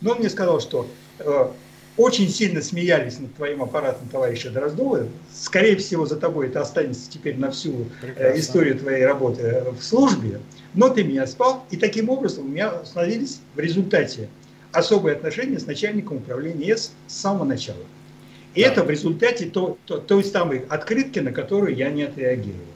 но 0.00 0.12
он 0.12 0.18
мне 0.18 0.30
сказал, 0.30 0.60
что 0.60 0.88
э, 1.20 1.48
очень 1.96 2.28
сильно 2.28 2.60
смеялись 2.60 3.18
над 3.18 3.34
твоим 3.34 3.62
аппаратом 3.62 4.08
товарища 4.08 4.50
Дроздова. 4.50 5.06
Скорее 5.32 5.76
всего, 5.76 6.06
за 6.06 6.16
тобой 6.16 6.48
это 6.48 6.60
останется 6.60 7.10
теперь 7.10 7.36
на 7.36 7.50
всю 7.50 7.86
э, 8.02 8.38
историю 8.38 8.78
твоей 8.78 9.04
работы 9.04 9.62
в 9.78 9.82
службе. 9.82 10.40
Но 10.74 10.88
ты 10.88 11.04
меня 11.04 11.26
спал, 11.26 11.64
и 11.70 11.76
таким 11.76 12.08
образом 12.08 12.46
у 12.46 12.48
меня 12.48 12.72
установились 12.74 13.40
в 13.54 13.60
результате 13.60 14.28
особые 14.72 15.16
отношения 15.16 15.58
с 15.58 15.66
начальником 15.66 16.18
управления 16.18 16.76
С 16.76 16.92
с 17.06 17.14
самого 17.14 17.44
начала. 17.44 17.84
И 18.54 18.62
да. 18.62 18.68
это 18.68 18.82
в 18.82 18.90
результате 18.90 19.46
то, 19.46 19.78
то, 19.86 19.98
той 19.98 20.24
самой 20.24 20.64
открытки, 20.68 21.18
на 21.20 21.32
которую 21.32 21.74
я 21.74 21.90
не 21.90 22.02
отреагировал. 22.02 22.66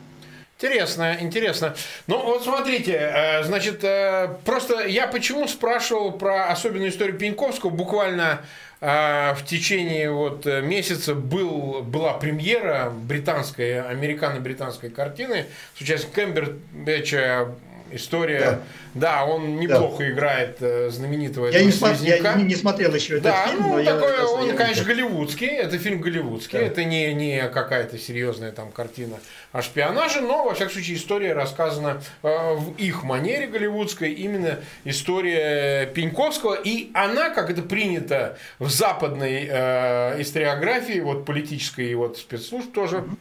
Интересно, 0.58 1.18
интересно. 1.20 1.74
Ну, 2.06 2.22
вот 2.24 2.44
смотрите, 2.44 2.92
э, 2.92 3.42
значит, 3.44 3.84
э, 3.84 4.36
просто 4.46 4.86
я 4.86 5.06
почему 5.06 5.46
спрашивал 5.48 6.12
про 6.12 6.46
особенную 6.46 6.88
историю 6.88 7.18
Пеньковского, 7.18 7.68
буквально 7.68 8.40
э, 8.80 9.34
в 9.34 9.44
течение 9.44 10.10
вот 10.10 10.46
месяца 10.46 11.14
был, 11.14 11.82
была 11.82 12.14
премьера 12.14 12.90
британской, 12.90 13.82
американо-британской 13.82 14.88
картины 14.88 15.44
с 15.76 15.82
участием 15.82 16.12
Кэмбербэтча, 16.12 17.54
история 17.90 18.40
да. 18.40 18.62
Да, 18.96 19.24
он 19.26 19.56
неплохо 19.56 19.98
да. 19.98 20.10
играет 20.10 20.56
э, 20.60 20.88
знаменитого 20.90 21.48
я 21.48 21.62
не, 21.62 21.70
я 22.06 22.34
не, 22.34 22.44
не 22.44 22.54
смотрел 22.54 22.94
еще 22.94 23.14
этот 23.14 23.24
да, 23.24 23.46
фильм. 23.46 23.62
Ну, 23.62 23.84
такой, 23.84 24.16
я, 24.16 24.26
он, 24.26 24.48
я 24.48 24.54
конечно, 24.54 24.82
не... 24.82 24.86
голливудский. 24.86 25.48
Это 25.48 25.78
фильм 25.78 26.00
голливудский. 26.00 26.58
Да. 26.58 26.64
Это 26.64 26.84
не, 26.84 27.12
не 27.12 27.46
какая-то 27.48 27.98
серьезная 27.98 28.52
там 28.52 28.72
картина 28.72 29.16
о 29.52 29.60
шпионаже, 29.60 30.22
но, 30.22 30.44
во 30.44 30.54
всяком 30.54 30.72
случае, 30.72 30.96
история 30.96 31.34
рассказана 31.34 32.00
э, 32.22 32.54
в 32.54 32.74
их 32.78 33.02
манере 33.02 33.46
голливудской. 33.46 34.12
Именно 34.12 34.60
история 34.84 35.86
Пеньковского. 35.86 36.54
И 36.54 36.90
она, 36.94 37.28
как 37.28 37.50
это 37.50 37.60
принято 37.62 38.38
в 38.58 38.70
западной 38.70 39.46
э, 39.46 40.22
историографии, 40.22 41.00
вот 41.00 41.26
политической 41.26 41.90
и 41.90 41.94
вот 41.94 42.16
спецслужб 42.16 42.72
тоже, 42.72 42.96
mm-hmm 42.96 43.16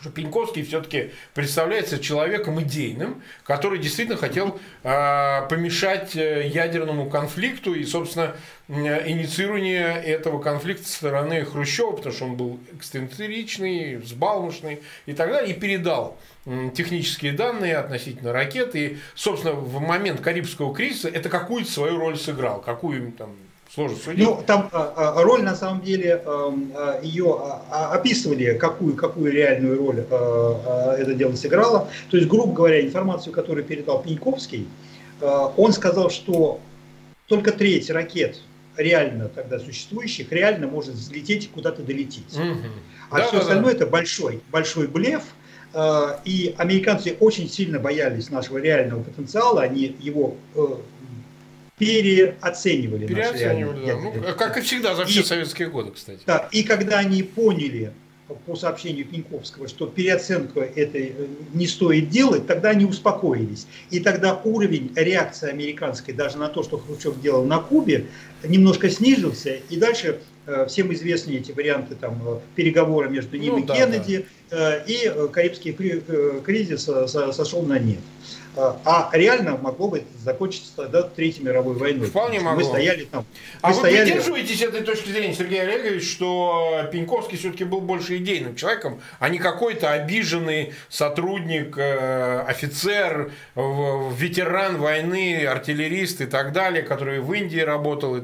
что 0.00 0.10
Пеньковский 0.10 0.62
все-таки 0.62 1.10
представляется 1.34 1.98
человеком 1.98 2.60
идейным, 2.62 3.22
который 3.44 3.78
действительно 3.78 4.16
хотел 4.16 4.58
э, 4.82 5.48
помешать 5.48 6.16
э, 6.16 6.48
ядерному 6.48 7.10
конфликту 7.10 7.74
и, 7.74 7.84
собственно, 7.84 8.34
инициирование 8.68 10.00
этого 10.02 10.40
конфликта 10.40 10.86
со 10.86 10.94
стороны 10.94 11.44
Хрущева, 11.44 11.92
потому 11.92 12.14
что 12.14 12.24
он 12.24 12.36
был 12.36 12.60
эксцентричный, 12.72 13.96
взбалмошный 13.96 14.80
и 15.06 15.12
так 15.12 15.30
далее, 15.30 15.54
и 15.54 15.58
передал 15.58 16.16
технические 16.74 17.32
данные 17.32 17.76
относительно 17.76 18.32
ракет. 18.32 18.76
И, 18.76 18.98
собственно, 19.16 19.54
в 19.54 19.80
момент 19.80 20.20
Карибского 20.20 20.74
кризиса 20.74 21.08
это 21.08 21.28
какую-то 21.28 21.70
свою 21.70 21.98
роль 21.98 22.16
сыграл, 22.16 22.60
какую 22.60 23.10
там 23.12 23.34
Сложно 23.72 23.96
судить. 23.96 24.24
Ну, 24.24 24.42
там 24.44 24.68
а, 24.72 25.14
а, 25.16 25.22
роль, 25.22 25.42
на 25.42 25.54
самом 25.54 25.82
деле, 25.82 26.20
а, 26.24 27.00
ее 27.02 27.40
описывали, 27.70 28.58
какую, 28.58 28.96
какую 28.96 29.30
реальную 29.30 29.78
роль 29.78 30.04
а, 30.10 30.96
это 30.96 31.14
дело 31.14 31.36
сыграло. 31.36 31.88
То 32.10 32.16
есть, 32.16 32.28
грубо 32.28 32.52
говоря, 32.52 32.80
информацию, 32.80 33.32
которую 33.32 33.64
передал 33.64 34.02
Пеньковский, 34.02 34.66
а, 35.20 35.52
он 35.56 35.72
сказал, 35.72 36.10
что 36.10 36.58
только 37.28 37.52
треть 37.52 37.90
ракет 37.90 38.40
реально 38.76 39.28
тогда 39.28 39.60
существующих 39.60 40.32
реально 40.32 40.66
может 40.66 40.94
взлететь 40.94 41.44
и 41.44 41.48
куда-то 41.48 41.82
долететь. 41.82 42.34
Угу. 42.34 42.58
А 43.10 43.18
да, 43.18 43.26
все 43.26 43.36
да, 43.36 43.42
остальное 43.42 43.72
да. 43.72 43.76
это 43.76 43.86
большой, 43.86 44.40
большой 44.50 44.88
блеф. 44.88 45.22
И 46.24 46.52
американцы 46.58 47.16
очень 47.20 47.48
сильно 47.48 47.78
боялись 47.78 48.28
нашего 48.30 48.58
реального 48.58 49.04
потенциала, 49.04 49.62
они 49.62 49.94
его 50.00 50.34
э, 50.56 50.66
переоценивали. 51.80 53.06
Переоценивали, 53.06 53.86
да. 53.86 53.96
Ну, 53.96 54.36
как 54.36 54.58
и 54.58 54.60
всегда 54.60 54.94
за 54.94 55.06
все 55.06 55.20
и, 55.20 55.24
советские 55.24 55.70
годы, 55.70 55.92
кстати. 55.92 56.20
Да, 56.26 56.46
и 56.52 56.62
когда 56.62 56.98
они 56.98 57.22
поняли 57.22 57.92
по 58.46 58.54
сообщению 58.54 59.06
Пеньковского, 59.06 59.66
что 59.66 59.86
переоценку 59.86 60.60
этой 60.60 61.14
э, 61.16 61.26
не 61.54 61.66
стоит 61.66 62.10
делать, 62.10 62.46
тогда 62.46 62.70
они 62.70 62.84
успокоились. 62.84 63.66
И 63.90 63.98
тогда 63.98 64.40
уровень 64.44 64.92
реакции 64.94 65.48
американской 65.48 66.12
даже 66.12 66.36
на 66.36 66.48
то, 66.48 66.62
что 66.62 66.78
Хрущев 66.78 67.18
делал 67.20 67.44
на 67.44 67.58
Кубе, 67.58 68.06
немножко 68.44 68.90
снизился. 68.90 69.56
И 69.70 69.76
дальше 69.76 70.20
э, 70.46 70.66
всем 70.68 70.92
известны 70.92 71.32
эти 71.32 71.50
варианты 71.50 71.94
там, 71.94 72.22
э, 72.24 72.38
переговора 72.56 73.08
между 73.08 73.38
ним 73.38 73.54
ну, 73.54 73.58
и 73.60 73.62
да, 73.64 73.74
Кеннеди, 73.74 74.26
да. 74.50 74.76
и 74.86 75.10
Карибский 75.32 75.72
кризис 76.42 76.84
сошел 76.84 77.62
на 77.62 77.78
нет. 77.78 78.00
А, 78.56 79.10
а 79.12 79.16
реально 79.16 79.56
могло 79.56 79.88
бы 79.88 80.02
закончиться 80.22 80.72
тогда 80.74 81.02
Третьей 81.02 81.44
мировой 81.44 81.76
войной. 81.76 82.08
Вполне 82.08 82.40
могло. 82.40 82.60
Мы 82.60 82.64
стояли 82.64 83.04
там. 83.04 83.24
А 83.60 83.68
вы 83.68 83.74
стояли... 83.74 84.10
придерживаетесь 84.10 84.60
этой 84.60 84.82
точки 84.82 85.10
зрения, 85.10 85.34
Сергей 85.34 85.62
Олегович, 85.62 86.10
что 86.10 86.88
Пеньковский 86.92 87.38
все-таки 87.38 87.64
был 87.64 87.80
больше 87.80 88.16
идейным 88.16 88.56
человеком, 88.56 89.00
а 89.20 89.28
не 89.28 89.38
какой-то 89.38 89.92
обиженный 89.92 90.74
сотрудник, 90.88 91.78
э, 91.78 92.40
офицер, 92.46 93.32
ветеран 93.54 94.78
войны, 94.78 95.46
артиллерист 95.46 96.20
и 96.20 96.26
так 96.26 96.52
далее, 96.52 96.82
который 96.82 97.20
в 97.20 97.32
Индии 97.32 97.60
работал, 97.60 98.16
и 98.16 98.22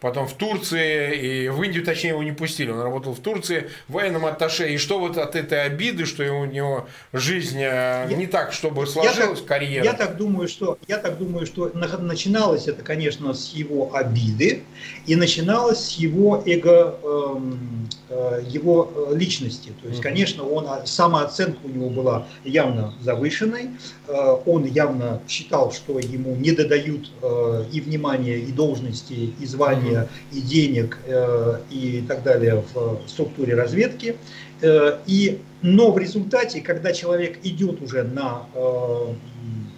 потом 0.00 0.26
в 0.26 0.34
Турции, 0.34 1.16
и 1.16 1.48
в 1.48 1.62
Индию, 1.62 1.84
точнее, 1.84 2.10
его 2.10 2.22
не 2.22 2.32
пустили, 2.32 2.70
он 2.70 2.80
работал 2.80 3.14
в 3.14 3.20
Турции 3.20 3.70
военным 3.88 4.26
атташе. 4.26 4.70
И 4.70 4.78
что 4.78 4.98
вот 4.98 5.16
от 5.16 5.34
этой 5.34 5.64
обиды, 5.64 6.04
что 6.04 6.24
у 6.24 6.44
него 6.44 6.88
жизнь 7.12 7.60
э, 7.60 8.06
не 8.12 8.26
так, 8.26 8.52
чтобы 8.52 8.86
сложилась, 8.86 9.40
карьера. 9.62 9.84
Я 9.84 9.92
так 9.94 10.16
думаю, 10.16 10.48
что, 10.48 10.78
я 10.88 10.98
так 10.98 11.18
думаю, 11.18 11.46
что 11.46 11.70
начиналось 11.74 12.68
это, 12.68 12.82
конечно, 12.82 13.34
с 13.34 13.52
его 13.52 13.94
обиды 13.94 14.62
и 15.06 15.16
начиналось 15.16 15.78
с 15.78 15.90
его 15.92 16.42
эго, 16.46 16.96
эм, 17.02 17.88
э, 18.08 18.42
его 18.48 18.92
э, 18.94 19.16
личности. 19.16 19.72
То 19.82 19.88
есть, 19.88 20.00
конечно, 20.00 20.44
он, 20.44 20.66
а, 20.68 20.86
самооценка 20.86 21.58
у 21.64 21.68
него 21.68 21.90
была 21.90 22.26
явно 22.44 22.94
завышенной. 23.00 23.70
Э, 24.08 24.36
он 24.46 24.64
явно 24.64 25.20
считал, 25.28 25.72
что 25.72 25.98
ему 25.98 26.34
не 26.36 26.52
додают 26.52 27.10
э, 27.22 27.64
и 27.72 27.80
внимания, 27.80 28.38
и 28.38 28.52
должности, 28.52 29.32
и 29.38 29.46
звания, 29.46 30.08
и 30.32 30.40
денег, 30.40 30.98
э, 31.06 31.60
и 31.70 32.04
так 32.06 32.22
далее 32.22 32.64
в 32.74 33.00
структуре 33.06 33.54
разведки. 33.54 34.16
Э, 34.62 34.98
и, 35.06 35.40
но 35.60 35.90
в 35.90 35.98
результате, 35.98 36.60
когда 36.60 36.92
человек 36.92 37.38
идет 37.42 37.82
уже 37.82 38.04
на 38.04 38.46
э, 38.54 39.06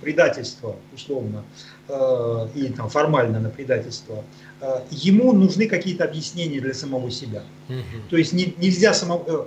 предательство, 0.05 0.77
условно, 0.95 1.45
э, 1.89 2.49
или 2.55 2.69
там 2.73 2.89
формально 2.91 3.41
на 3.41 3.49
предательство, 3.49 4.23
э, 4.61 4.81
ему 4.91 5.33
нужны 5.33 5.67
какие-то 5.67 6.05
объяснения 6.05 6.61
для 6.61 6.75
самого 6.75 7.11
себя. 7.11 7.43
Угу. 7.69 8.09
То 8.11 8.17
есть 8.17 8.33
не, 8.33 8.55
нельзя 8.59 8.93
самого... 8.93 9.25
Э, 9.27 9.45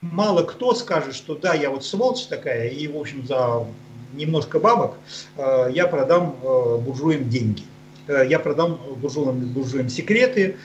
мало 0.00 0.42
кто 0.42 0.74
скажет, 0.74 1.14
что 1.14 1.36
да, 1.36 1.54
я 1.54 1.70
вот 1.70 1.84
сволочь 1.84 2.26
такая, 2.26 2.68
и, 2.68 2.88
в 2.88 2.96
общем, 2.98 3.24
за 3.26 3.64
немножко 4.12 4.58
бабок 4.58 4.96
э, 5.36 5.70
я 5.72 5.86
продам 5.86 6.36
э, 6.42 6.78
буржуям 6.78 7.30
деньги. 7.30 7.62
я 8.08 8.40
продам 8.40 8.80
буржуям, 8.96 9.38
буржуям 9.54 9.88
секреты 9.88 10.56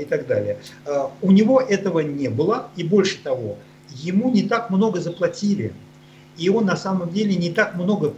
и 0.00 0.04
так 0.04 0.28
далее. 0.28 0.58
У 1.20 1.32
него 1.32 1.60
этого 1.60 2.00
не 2.00 2.28
было, 2.28 2.68
и 2.76 2.84
больше 2.84 3.18
того, 3.18 3.56
ему 3.90 4.30
не 4.30 4.44
так 4.44 4.70
много 4.70 5.00
заплатили 5.00 5.72
и 6.36 6.48
он 6.48 6.66
на 6.66 6.76
самом 6.76 7.12
деле 7.12 7.36
не 7.36 7.50
так 7.50 7.74
много 7.74 8.12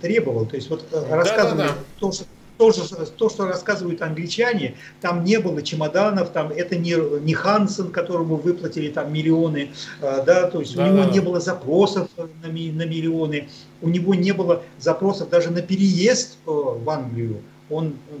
требовал. 0.00 0.46
То 0.46 0.56
есть 0.56 0.70
вот 0.70 0.84
да, 0.90 1.04
рассказывали 1.08 1.68
да, 1.68 1.68
да. 1.68 1.74
то, 1.98 2.12
что 2.12 2.24
то, 2.58 2.72
же, 2.72 2.82
то, 3.18 3.28
что 3.28 3.46
рассказывают 3.46 4.02
англичане, 4.02 4.76
там 5.00 5.24
не 5.24 5.38
было 5.38 5.62
чемоданов, 5.62 6.30
там 6.30 6.50
это 6.50 6.76
не, 6.76 6.96
не 7.20 7.34
Хансен, 7.34 7.90
которому 7.90 8.36
выплатили 8.36 8.88
там 8.88 9.12
миллионы, 9.12 9.72
э, 10.00 10.22
да, 10.24 10.48
то 10.48 10.60
есть 10.60 10.74
да, 10.74 10.84
у 10.84 10.88
него 10.88 11.04
да. 11.04 11.10
не 11.10 11.20
было 11.20 11.40
запросов 11.40 12.08
на, 12.16 12.48
на 12.48 12.50
миллионы, 12.50 13.48
у 13.82 13.88
него 13.88 14.14
не 14.14 14.32
было 14.32 14.62
запросов 14.78 15.28
даже 15.28 15.50
на 15.50 15.62
переезд 15.62 16.38
э, 16.46 16.50
в 16.50 16.88
Англию. 16.88 17.42
Он 17.68 17.88
э, 17.88 18.14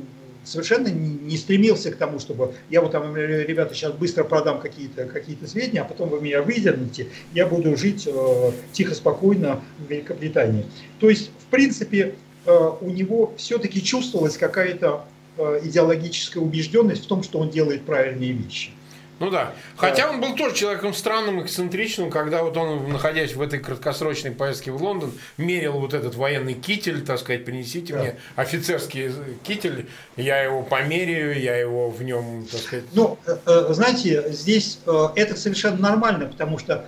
совершенно 0.46 0.88
не 0.88 1.36
стремился 1.36 1.90
к 1.90 1.96
тому, 1.96 2.18
чтобы 2.18 2.54
я 2.70 2.80
вот 2.80 2.92
там, 2.92 3.14
ребята, 3.14 3.74
сейчас 3.74 3.92
быстро 3.92 4.24
продам 4.24 4.60
какие-то 4.60 5.04
какие 5.04 5.36
сведения, 5.44 5.82
а 5.82 5.84
потом 5.84 6.08
вы 6.08 6.20
меня 6.20 6.40
выдернете, 6.40 7.08
я 7.34 7.46
буду 7.46 7.76
жить 7.76 8.06
э, 8.06 8.52
тихо, 8.72 8.94
спокойно 8.94 9.60
в 9.78 9.90
Великобритании. 9.90 10.64
То 11.00 11.10
есть, 11.10 11.30
в 11.40 11.50
принципе, 11.50 12.14
Э, 12.46 12.70
у 12.80 12.90
него 12.90 13.34
все-таки 13.36 13.82
чувствовалась 13.82 14.36
какая-то 14.38 15.04
э, 15.36 15.60
идеологическая 15.64 16.40
убежденность 16.40 17.04
в 17.04 17.08
том, 17.08 17.22
что 17.22 17.40
он 17.40 17.50
делает 17.50 17.82
правильные 17.82 18.32
вещи. 18.32 18.70
Ну 19.18 19.30
да. 19.30 19.54
Хотя 19.76 20.10
он 20.10 20.20
был 20.20 20.34
тоже 20.36 20.54
человеком 20.54 20.92
странным, 20.92 21.42
эксцентричным, 21.42 22.10
когда 22.10 22.42
вот 22.42 22.56
он, 22.56 22.92
находясь 22.92 23.34
в 23.34 23.40
этой 23.40 23.60
краткосрочной 23.60 24.32
поездке 24.32 24.70
в 24.70 24.82
Лондон, 24.82 25.12
мерил 25.38 25.72
вот 25.72 25.94
этот 25.94 26.14
военный 26.14 26.54
китель, 26.54 27.04
так 27.04 27.18
сказать, 27.18 27.44
принесите 27.44 27.94
да. 27.94 28.00
мне 28.00 28.16
офицерский 28.34 29.12
китель, 29.42 29.86
я 30.16 30.42
его 30.42 30.62
померяю, 30.62 31.40
я 31.40 31.56
его 31.56 31.90
в 31.90 32.02
нем, 32.02 32.46
так 32.50 32.60
сказать... 32.60 32.84
Ну, 32.92 33.18
э, 33.26 33.66
знаете, 33.70 34.32
здесь 34.32 34.80
это 34.84 35.36
совершенно 35.36 35.78
нормально, 35.78 36.26
потому 36.26 36.58
что 36.58 36.86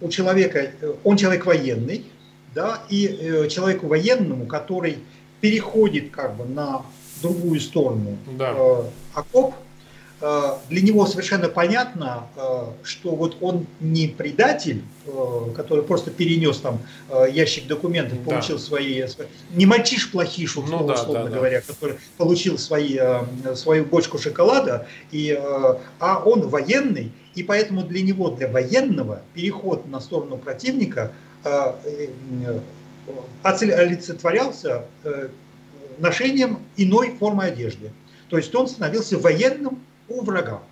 у 0.00 0.08
человека, 0.08 0.72
он 1.04 1.16
человек 1.16 1.46
военный, 1.46 2.06
да, 2.54 2.82
и 2.88 3.06
э, 3.06 3.48
человеку 3.48 3.86
военному, 3.86 4.46
который 4.46 4.98
переходит 5.40 6.10
как 6.10 6.36
бы 6.36 6.44
на 6.46 6.82
другую 7.22 7.60
сторону 7.60 8.16
да. 8.26 8.54
э, 8.56 8.82
окоп, 9.14 9.54
э, 9.54 9.65
для 10.20 10.80
него 10.80 11.06
совершенно 11.06 11.48
понятно, 11.50 12.26
э, 12.36 12.64
что 12.82 13.14
вот 13.14 13.36
он 13.42 13.66
не 13.80 14.08
предатель, 14.08 14.82
э, 15.06 15.50
который 15.54 15.84
просто 15.84 16.10
перенес 16.10 16.58
там 16.58 16.80
э, 17.10 17.26
ящик 17.30 17.66
документов, 17.66 18.24
да. 18.24 18.30
получил 18.30 18.58
свои, 18.58 19.06
свои, 19.08 19.26
не 19.50 19.66
мальчиш 19.66 20.10
плохиш, 20.10 20.56
условно, 20.56 20.78
ну, 20.78 20.86
да, 20.86 20.94
условно 20.94 21.24
да, 21.24 21.36
говоря, 21.36 21.60
да. 21.60 21.72
который 21.72 21.96
получил 22.16 22.58
свои, 22.58 22.96
э, 22.98 23.54
свою 23.56 23.84
бочку 23.84 24.18
шоколада, 24.18 24.86
и, 25.10 25.38
э, 25.38 25.74
а 25.98 26.22
он 26.24 26.48
военный, 26.48 27.12
и 27.34 27.42
поэтому 27.42 27.82
для 27.82 28.00
него, 28.00 28.30
для 28.30 28.48
военного, 28.48 29.20
переход 29.34 29.86
на 29.86 30.00
сторону 30.00 30.38
противника– 30.38 31.12
Э, 31.46 31.74
э, 31.84 32.58
олицетворялся 33.44 34.84
э, 35.04 35.28
ношением 35.98 36.58
иной 36.76 37.16
формы 37.16 37.44
одежды. 37.44 37.92
То 38.28 38.36
есть 38.36 38.52
он 38.52 38.66
становился 38.66 39.16
военным 39.16 39.78
у 40.08 40.22
врага. 40.22 40.62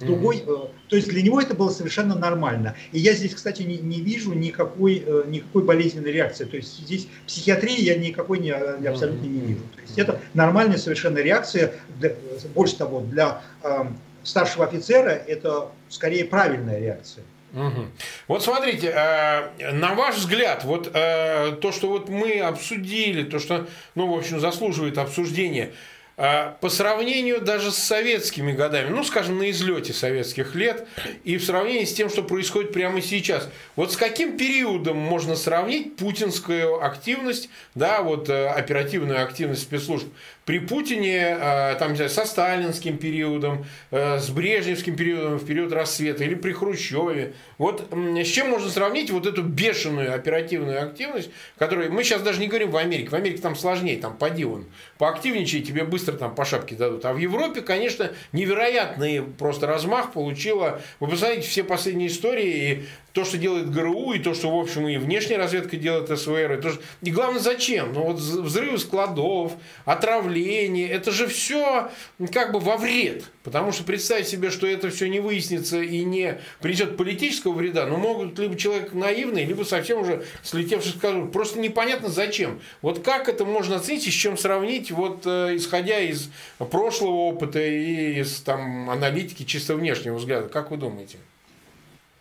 Другой, 0.00 0.38
mm-hmm. 0.38 0.70
то 0.88 0.96
есть 0.96 1.08
для 1.08 1.20
него 1.20 1.38
это 1.40 1.54
было 1.54 1.68
совершенно 1.68 2.14
нормально. 2.14 2.74
И 2.92 2.98
я 2.98 3.12
здесь, 3.12 3.34
кстати, 3.34 3.62
не, 3.62 3.76
не 3.76 4.00
вижу 4.00 4.32
никакой, 4.32 5.04
никакой 5.26 5.64
болезненной 5.64 6.10
реакции. 6.10 6.44
То 6.46 6.56
есть 6.56 6.78
здесь 6.78 7.08
психиатрии 7.26 7.78
я 7.78 7.96
никакой 7.96 8.38
не, 8.38 8.50
абсолютно 8.52 9.26
не 9.26 9.40
вижу. 9.40 9.60
То 9.76 9.82
есть 9.82 9.98
это 9.98 10.18
нормальная 10.32 10.78
совершенно 10.78 11.18
реакция. 11.18 11.74
Для, 11.98 12.14
больше 12.54 12.78
того, 12.78 13.00
для 13.00 13.42
э, 13.62 13.84
старшего 14.24 14.64
офицера 14.64 15.10
это 15.10 15.68
скорее 15.90 16.24
правильная 16.24 16.80
реакция. 16.80 17.24
Угу. 17.52 17.84
Вот 18.28 18.42
смотрите, 18.42 18.88
э, 18.88 19.72
на 19.72 19.94
ваш 19.94 20.16
взгляд, 20.16 20.64
вот 20.64 20.90
э, 20.92 21.52
то, 21.60 21.70
что 21.70 21.88
вот 21.88 22.08
мы 22.08 22.40
обсудили, 22.40 23.24
то, 23.24 23.38
что, 23.38 23.66
ну, 23.94 24.06
в 24.12 24.16
общем, 24.16 24.40
заслуживает 24.40 24.96
обсуждения, 24.96 25.64
э, 25.64 25.72
по 26.16 26.68
сравнению 26.68 27.40
даже 27.40 27.72
с 27.72 27.76
советскими 27.76 28.52
годами, 28.52 28.90
ну, 28.90 29.02
скажем, 29.04 29.38
на 29.38 29.50
излете 29.50 29.92
советских 29.92 30.54
лет, 30.54 30.86
и 31.24 31.36
в 31.36 31.44
сравнении 31.44 31.84
с 31.84 31.94
тем, 31.94 32.10
что 32.10 32.22
происходит 32.22 32.72
прямо 32.72 33.00
сейчас, 33.00 33.48
вот 33.76 33.92
с 33.92 33.96
каким 33.96 34.36
периодом 34.36 34.96
можно 34.96 35.36
сравнить 35.36 35.96
путинскую 35.96 36.84
активность, 36.84 37.48
да, 37.74 38.02
вот 38.02 38.28
оперативную 38.28 39.22
активность 39.22 39.62
спецслужб 39.62 40.06
при 40.44 40.58
Путине, 40.58 41.36
э, 41.40 41.76
там, 41.78 41.92
не 41.92 42.08
со 42.08 42.24
сталинским 42.24 42.98
периодом, 42.98 43.64
э, 43.92 44.18
с 44.18 44.28
брежневским 44.28 44.96
периодом, 44.96 45.38
в 45.38 45.46
период 45.46 45.72
рассвета, 45.72 46.24
или 46.24 46.34
при 46.34 46.52
Хрущеве. 46.52 47.34
Вот 47.58 47.88
с 47.92 48.26
чем 48.26 48.50
можно 48.50 48.68
сравнить 48.68 49.10
вот 49.12 49.26
эту 49.26 49.42
бешеную 49.42 50.12
оперативную 50.12 50.82
активность, 50.82 51.30
которую 51.58 51.92
мы 51.92 52.02
сейчас 52.02 52.22
даже 52.22 52.40
не 52.40 52.48
говорим 52.48 52.72
в 52.72 52.76
Америке. 52.76 53.10
В 53.10 53.14
Америке 53.14 53.40
там 53.40 53.54
сложнее, 53.54 53.98
там 53.98 54.16
поди 54.16 54.44
он, 54.44 54.66
поактивничай, 54.98 55.60
тебе 55.60 55.84
быстро 55.84 56.01
там 56.10 56.34
по 56.34 56.44
шапке 56.44 56.74
дадут. 56.74 57.04
А 57.04 57.12
в 57.12 57.18
Европе, 57.18 57.60
конечно, 57.60 58.10
невероятный 58.32 59.22
просто 59.22 59.68
размах 59.68 60.12
получила. 60.12 60.80
Вы 60.98 61.08
посмотрите 61.08 61.46
все 61.46 61.62
последние 61.62 62.08
истории, 62.08 62.72
и 62.72 62.84
то, 63.12 63.24
что 63.24 63.36
делает 63.36 63.70
ГРУ, 63.70 64.12
и 64.12 64.18
то, 64.18 64.34
что, 64.34 64.50
в 64.50 64.58
общем, 64.58 64.88
и 64.88 64.96
внешняя 64.96 65.36
разведка 65.36 65.76
делает 65.76 66.08
СВР. 66.18 66.52
И, 66.52 66.60
то, 66.60 66.72
и 67.02 67.10
главное, 67.10 67.40
зачем? 67.40 67.92
Ну, 67.92 68.04
вот 68.04 68.16
взрывы 68.16 68.78
складов, 68.78 69.52
отравление, 69.84 70.88
это 70.88 71.10
же 71.10 71.26
все 71.26 71.90
как 72.32 72.52
бы 72.52 72.60
во 72.60 72.76
вред. 72.76 73.24
Потому 73.44 73.72
что 73.72 73.84
представить 73.84 74.28
себе, 74.28 74.50
что 74.50 74.66
это 74.66 74.88
все 74.88 75.08
не 75.08 75.20
выяснится 75.20 75.82
и 75.82 76.04
не 76.04 76.38
принесет 76.60 76.96
политического 76.96 77.52
вреда, 77.52 77.86
ну, 77.86 77.96
могут 77.96 78.38
либо 78.38 78.56
человек 78.56 78.94
наивный, 78.94 79.44
либо 79.44 79.64
совсем 79.64 80.00
уже 80.00 80.24
слетевший 80.42 80.92
с. 80.92 81.30
Просто 81.32 81.58
непонятно 81.58 82.08
зачем. 82.08 82.60
Вот 82.80 83.02
как 83.02 83.28
это 83.28 83.44
можно 83.44 83.76
оценить 83.76 84.06
и 84.06 84.10
с 84.10 84.14
чем 84.14 84.38
сравнить, 84.38 84.90
вот 84.90 85.26
э, 85.26 85.56
исходя 85.56 86.00
из 86.00 86.30
прошлого 86.58 87.28
опыта 87.28 87.60
и 87.60 88.20
из 88.20 88.40
там, 88.40 88.88
аналитики 88.88 89.44
чисто 89.44 89.74
внешнего 89.74 90.16
взгляда. 90.16 90.48
Как 90.48 90.70
вы 90.70 90.76
думаете? 90.76 91.18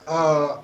А 0.06 0.64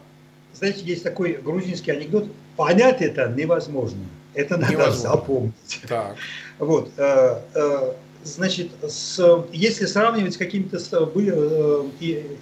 знаете, 0.58 0.84
есть 0.84 1.04
такой 1.04 1.34
грузинский 1.34 1.92
анекдот. 1.92 2.28
Понять 2.56 3.02
это 3.02 3.28
невозможно. 3.36 4.00
Это 4.34 4.58
надо 4.58 4.72
невозможно. 4.72 5.10
запомнить. 5.10 5.82
Так. 5.88 6.16
Вот. 6.60 6.92
Э, 6.98 7.40
э, 7.54 7.94
значит, 8.24 8.72
с, 8.88 9.46
если 9.52 9.86
сравнивать 9.86 10.34
с 10.34 10.38
какими-то 10.38 10.78
э, 10.78 11.84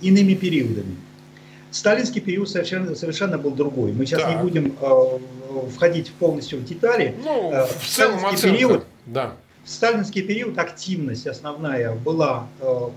иными 0.02 0.34
периодами, 0.34 0.96
сталинский 1.72 2.22
период 2.22 2.50
совершенно, 2.50 2.96
совершенно 2.96 3.38
был 3.38 3.52
другой. 3.52 3.92
Мы 3.92 4.06
сейчас 4.06 4.22
так. 4.22 4.36
не 4.36 4.42
будем 4.42 4.76
входить 5.74 6.12
полностью 6.14 6.60
в 6.60 6.66
детали. 6.66 7.16
Ну, 7.24 7.52
в 7.52 7.86
целом 7.86 8.20
сталинский 8.20 8.52
период, 8.52 8.86
да. 9.06 9.36
В 9.66 9.70
сталинский 9.70 10.22
период 10.22 10.58
активность 10.60 11.28
основная 11.28 11.96
была 11.96 12.48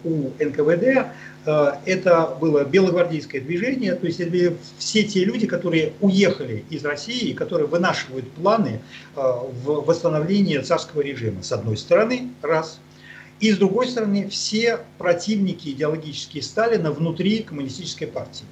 у 0.04 0.30
НКВД 0.38 1.08
Э, 1.48 1.78
это 1.86 2.36
было 2.38 2.64
белогвардейское 2.64 3.40
движение, 3.40 3.94
то 3.94 4.06
есть 4.06 4.20
это 4.20 4.54
все 4.76 5.02
те 5.04 5.24
люди, 5.24 5.46
которые 5.46 5.94
уехали 6.00 6.64
из 6.68 6.84
России, 6.84 7.32
которые 7.32 7.66
вынашивают 7.66 8.30
планы 8.32 8.80
э, 9.16 9.20
в 9.20 9.86
восстановлении 9.86 10.58
царского 10.58 11.00
режима, 11.00 11.42
с 11.42 11.50
одной 11.50 11.78
стороны, 11.78 12.28
раз. 12.42 12.80
И 13.40 13.50
с 13.50 13.56
другой 13.56 13.86
стороны, 13.88 14.28
все 14.28 14.80
противники 14.98 15.70
идеологические 15.70 16.42
Сталина 16.42 16.90
внутри 16.90 17.44
коммунистической 17.44 18.08
партии. 18.08 18.44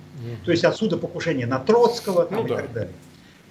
То 0.45 0.53
есть 0.53 0.65
отсюда 0.65 0.97
покушение 0.97 1.47
на 1.47 1.59
Троцкого 1.59 2.25
там, 2.25 2.39
ну, 2.39 2.47
и 2.47 2.49
да. 2.49 2.57
так 2.57 2.73
далее. 2.73 2.95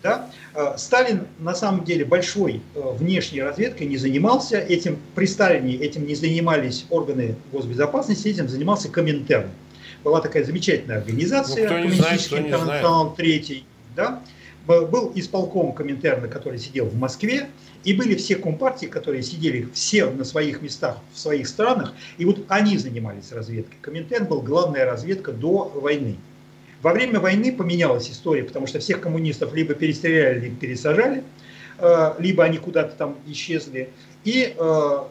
Да? 0.06 0.30
Э, 0.54 0.76
Сталин 0.78 1.26
на 1.40 1.56
самом 1.56 1.84
деле 1.84 2.06
большой 2.06 2.62
э, 2.76 2.80
внешней 3.00 3.42
разведкой 3.42 3.88
не 3.88 3.98
занимался. 3.98 4.60
Этим 4.60 5.00
при 5.16 5.26
Сталине 5.26 5.78
этим 5.78 6.06
не 6.06 6.14
занимались 6.14 6.86
органы 6.92 7.36
госбезопасности, 7.52 8.28
этим 8.28 8.48
занимался 8.48 8.88
Коминтерн. 8.90 9.50
Была 10.04 10.22
такая 10.22 10.44
замечательная 10.44 11.00
организация, 11.00 11.68
ну, 11.68 11.76
Коммунистический 11.76 12.38
интернационал 12.38 13.16
третий. 13.16 13.66
Да? 13.96 14.22
Был 14.68 15.12
исполком 15.16 15.74
Коминтерна, 15.74 16.28
который 16.28 16.60
сидел 16.60 16.86
в 16.86 16.96
Москве, 16.96 17.50
и 17.84 17.94
были 17.94 18.14
все 18.14 18.36
компартии, 18.36 18.86
которые 18.86 19.24
сидели 19.24 19.68
все 19.74 20.06
на 20.12 20.24
своих 20.24 20.62
местах 20.62 21.00
в 21.16 21.18
своих 21.20 21.48
странах, 21.48 21.94
и 22.20 22.26
вот 22.26 22.46
они 22.50 22.78
занимались 22.78 23.32
разведкой. 23.32 23.78
Коминтерн 23.82 24.26
был 24.26 24.42
главная 24.42 24.86
разведка 24.86 25.32
до 25.32 25.72
войны. 25.74 26.18
Во 26.86 26.94
время 26.94 27.20
войны 27.20 27.52
поменялась 27.52 28.12
история, 28.12 28.44
потому 28.44 28.68
что 28.68 28.78
всех 28.78 29.02
коммунистов 29.02 29.56
либо 29.56 29.74
перестреляли, 29.74 30.40
либо 30.42 30.56
пересажали, 30.56 31.24
э, 31.80 32.14
либо 32.20 32.44
они 32.44 32.60
куда-то 32.60 32.96
там 32.96 33.16
исчезли. 33.26 33.90
И 34.24 34.54
э, 34.56 35.04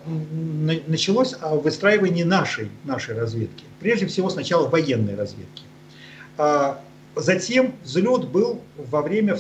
началось 0.87 1.35
выстраивание 1.43 2.25
нашей, 2.25 2.69
нашей 2.85 3.19
разведки. 3.19 3.65
Прежде 3.81 4.07
всего 4.07 4.31
сначала 4.31 4.69
военной 4.69 5.17
разведки. 5.17 5.65
А 6.39 6.81
затем 7.17 7.75
взлет 7.83 8.29
был 8.29 8.61
во 8.77 9.03
время, 9.03 9.37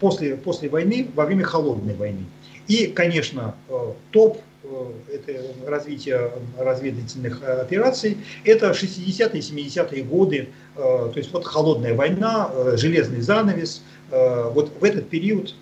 после, 0.00 0.34
после 0.34 0.68
войны, 0.68 1.06
во 1.14 1.24
время 1.24 1.44
холодной 1.44 1.94
войны. 1.94 2.24
И, 2.66 2.88
конечно, 2.88 3.54
э, 3.68 3.92
топ 4.10 4.42
это 5.12 5.42
развитие 5.66 6.30
разведывательных 6.58 7.42
операций, 7.42 8.18
это 8.44 8.70
60-е, 8.70 9.40
70-е 9.40 10.02
годы, 10.02 10.48
то 10.74 11.12
есть 11.14 11.32
вот 11.32 11.44
холодная 11.46 11.94
война, 11.94 12.50
железный 12.74 13.20
занавес, 13.20 13.82
вот 14.10 14.72
в 14.80 14.84
этот 14.84 15.08
период 15.08 15.54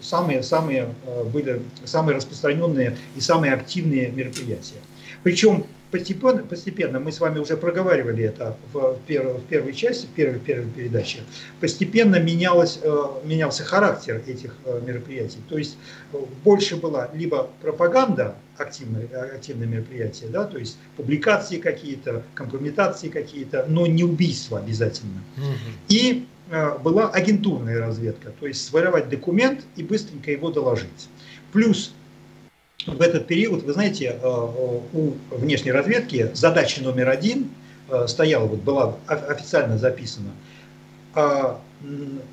самые, 0.00 0.42
самые 0.42 0.88
были 1.32 1.62
самые 1.84 2.16
распространенные 2.16 2.96
и 3.16 3.20
самые 3.20 3.52
активные 3.52 4.08
мероприятия. 4.10 4.80
Причем 5.22 5.66
постепенно, 5.94 6.42
постепенно, 6.42 6.98
мы 6.98 7.12
с 7.12 7.20
вами 7.20 7.38
уже 7.38 7.56
проговаривали 7.56 8.24
это 8.24 8.56
в, 8.72 8.98
первой, 9.06 9.34
в 9.34 9.44
первой 9.44 9.72
части, 9.72 10.06
в 10.06 10.08
первой, 10.08 10.40
первой 10.40 10.68
передаче, 10.68 11.20
постепенно 11.60 12.18
менялось, 12.18 12.80
э, 12.82 13.04
менялся 13.22 13.62
характер 13.62 14.20
этих 14.26 14.56
э, 14.64 14.80
мероприятий. 14.84 15.38
То 15.48 15.56
есть 15.56 15.76
э, 16.12 16.18
больше 16.42 16.74
была 16.74 17.10
либо 17.14 17.48
пропаганда, 17.62 18.34
активное, 18.58 19.06
активное 19.36 19.68
мероприятие, 19.68 20.30
да, 20.30 20.44
то 20.44 20.58
есть 20.58 20.78
публикации 20.96 21.58
какие-то, 21.58 22.24
компрометации 22.34 23.08
какие-то, 23.08 23.64
но 23.68 23.86
не 23.86 24.02
убийства 24.02 24.58
обязательно. 24.58 25.22
И 25.88 26.26
была 26.82 27.08
агентурная 27.08 27.78
разведка, 27.78 28.30
то 28.38 28.46
есть 28.46 28.66
своровать 28.66 29.08
документ 29.08 29.60
и 29.76 29.82
быстренько 29.82 30.30
его 30.30 30.50
доложить. 30.50 31.08
Плюс 31.52 31.94
в 32.86 33.00
этот 33.00 33.26
период, 33.26 33.62
вы 33.62 33.72
знаете, 33.72 34.16
э, 34.20 34.26
у 34.92 35.14
внешней 35.30 35.72
разведки 35.72 36.30
задача 36.34 36.82
номер 36.82 37.08
один 37.08 37.48
э, 37.88 38.06
стояла, 38.06 38.46
вот 38.46 38.60
была 38.60 38.96
официально 39.06 39.78
записана, 39.78 40.30
э, 41.14 41.54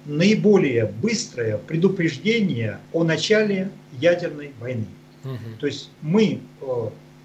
наиболее 0.05 0.85
быстрое 0.85 1.57
предупреждение 1.57 2.79
о 2.93 3.03
начале 3.03 3.69
ядерной 3.99 4.51
войны. 4.59 4.85
Угу. 5.23 5.59
То 5.59 5.67
есть 5.67 5.89
мы 6.01 6.39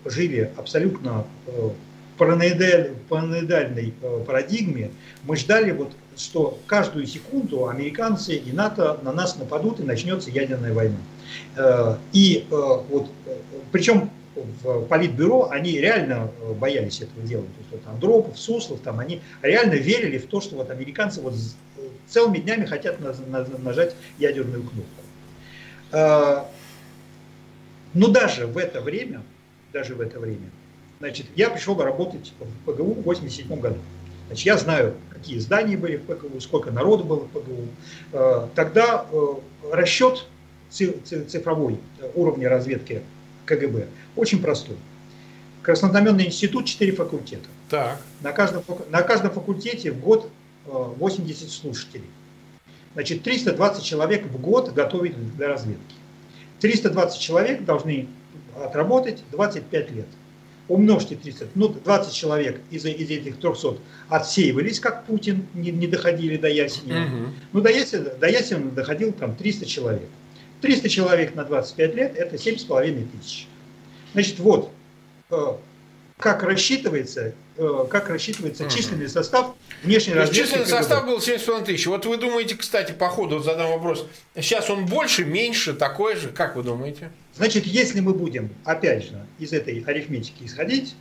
жили 0.05 0.51
абсолютно 0.57 1.24
в 1.47 1.72
параноидальной 2.18 3.95
парадигме, 4.27 4.91
мы 5.24 5.37
ждали 5.37 5.70
вот 5.70 5.93
что 6.17 6.59
каждую 6.67 7.07
секунду 7.07 7.69
американцы 7.69 8.37
и 8.37 8.53
НАТО 8.53 8.99
на 9.03 9.12
нас 9.12 9.37
нападут 9.37 9.81
и 9.81 9.83
начнется 9.83 10.31
ядерная 10.31 10.73
война. 10.73 10.97
Э, 11.57 11.97
и 12.12 12.47
э, 12.51 12.55
вот, 12.55 13.09
э, 13.27 13.37
причем 13.73 14.11
в 14.35 14.85
Политбюро 14.87 15.49
они 15.51 15.79
реально 15.81 16.31
боялись 16.59 17.01
этого 17.01 17.23
делать. 17.23 17.49
То 17.55 17.61
есть 17.61 17.71
вот 17.73 17.81
Андропов, 17.93 18.39
Суслов, 18.39 18.81
там 18.81 19.01
они 19.01 19.23
реально 19.41 19.75
верили 19.75 20.19
в 20.19 20.27
то, 20.27 20.43
что 20.43 20.57
вот 20.57 20.71
американцы 20.71 21.23
вот 21.23 21.35
целыми 22.07 22.39
днями 22.39 22.67
хотят 22.67 22.99
нажать 23.01 23.97
ядерную 24.19 24.62
кнопку. 24.62 26.51
Но 27.95 28.09
даже 28.09 28.47
в 28.47 28.59
это 28.59 28.83
время, 28.83 29.23
даже 29.73 29.95
в 29.95 30.03
это 30.03 30.21
время, 30.21 30.51
значит, 30.99 31.29
я 31.35 31.49
пришел 31.49 31.81
работать 31.81 32.35
в 32.39 32.71
ПГУ 32.71 32.93
в 32.93 33.03
87 33.05 33.59
году. 33.59 33.79
Значит, 34.27 34.47
я 34.47 34.59
знаю, 34.59 34.95
какие 35.11 35.39
здания 35.39 35.77
были 35.77 35.97
в 35.97 36.03
ПГУ, 36.03 36.41
сколько 36.41 36.70
народу 36.70 37.05
было 37.05 37.20
в 37.20 37.29
ПГУ. 37.29 38.49
Тогда 38.55 39.07
расчет 39.72 40.27
цифровой 40.70 41.79
э, 42.01 42.11
уровня 42.14 42.49
разведки 42.49 43.03
КГБ 43.45 43.87
очень 44.16 44.43
простой. 44.43 44.77
Краснознаменный 45.62 46.27
институт, 46.27 46.66
4 46.66 46.93
факультета. 46.93 47.49
Так. 47.68 48.01
На, 48.20 48.33
каждом, 48.33 48.62
на 48.91 49.03
каждом 49.03 49.33
факультете 49.33 49.93
в 49.93 50.01
год 50.01 50.29
80 50.66 51.47
э, 51.47 51.51
слушателей. 51.51 52.05
Значит, 52.95 53.22
320 53.22 53.85
человек 53.85 54.27
в 54.27 54.41
год 54.41 54.72
готовить 54.72 55.37
для 55.37 55.49
разведки. 55.49 55.95
320 56.61 57.20
человек 57.20 57.64
должны 57.64 58.09
отработать 58.62 59.22
25 59.33 59.91
лет. 59.91 60.07
Умножьте 60.69 61.14
30, 61.14 61.51
ну 61.55 61.69
20 61.69 62.12
человек 62.12 62.61
из, 62.71 62.85
из 62.85 63.09
этих 63.11 63.39
300 63.39 63.79
отсеивались, 64.09 64.81
как 64.81 65.07
Путин, 65.07 65.47
не, 65.55 65.71
не 65.71 65.87
доходили 65.87 66.37
до 66.37 66.49
Ясенева. 66.49 67.05
Угу. 67.05 67.33
Ну 67.53 67.61
до 67.61 67.71
Ясенева, 67.71 68.11
до 68.17 68.27
Ясенева 68.29 68.73
доходил 68.73 69.12
там 69.12 69.37
300 69.37 69.67
человек. 69.67 70.09
300 70.62 70.89
человек 70.89 71.35
на 71.37 71.45
25 71.45 71.95
лет– 71.95 72.17
это 72.17 72.35
7,5 72.37 73.07
тысяч. 73.21 73.47
Значит, 74.12 74.39
вот 74.41 74.73
э, 75.31 75.37
как 76.19 76.43
рассчитывается, 76.43 77.35
э, 77.57 77.87
как 77.91 78.09
рассчитывается 78.09 78.64
угу. 78.64 78.71
численный 78.71 79.09
состав 79.09 79.55
внешней 79.83 80.14
разведки. 80.14 80.43
Численный 80.43 80.67
состав 80.67 81.07
был 81.07 81.19
7,5 81.19 81.64
тысяч. 81.64 81.87
Вот 81.87 82.07
вы 82.07 82.17
думаете, 82.17 82.55
кстати, 82.55 82.93
по 82.93 83.09
ходу 83.09 83.41
задам 83.41 83.71
вопрос, 83.71 84.07
сейчас 84.35 84.71
он 84.71 84.87
больше, 84.87 85.25
меньше, 85.25 85.75
такой 85.75 86.17
же? 86.17 86.29
Как 86.29 86.57
вы 86.57 86.62
думаете? 86.62 87.11
Значит, 87.35 87.67
если 87.67 88.01
мы 88.01 88.14
будем, 88.14 88.51
опять 88.64 89.05
же, 89.05 89.27
из 89.39 89.53
этой 89.53 89.85
арифметики 89.87 90.45
исходить, 90.45 90.95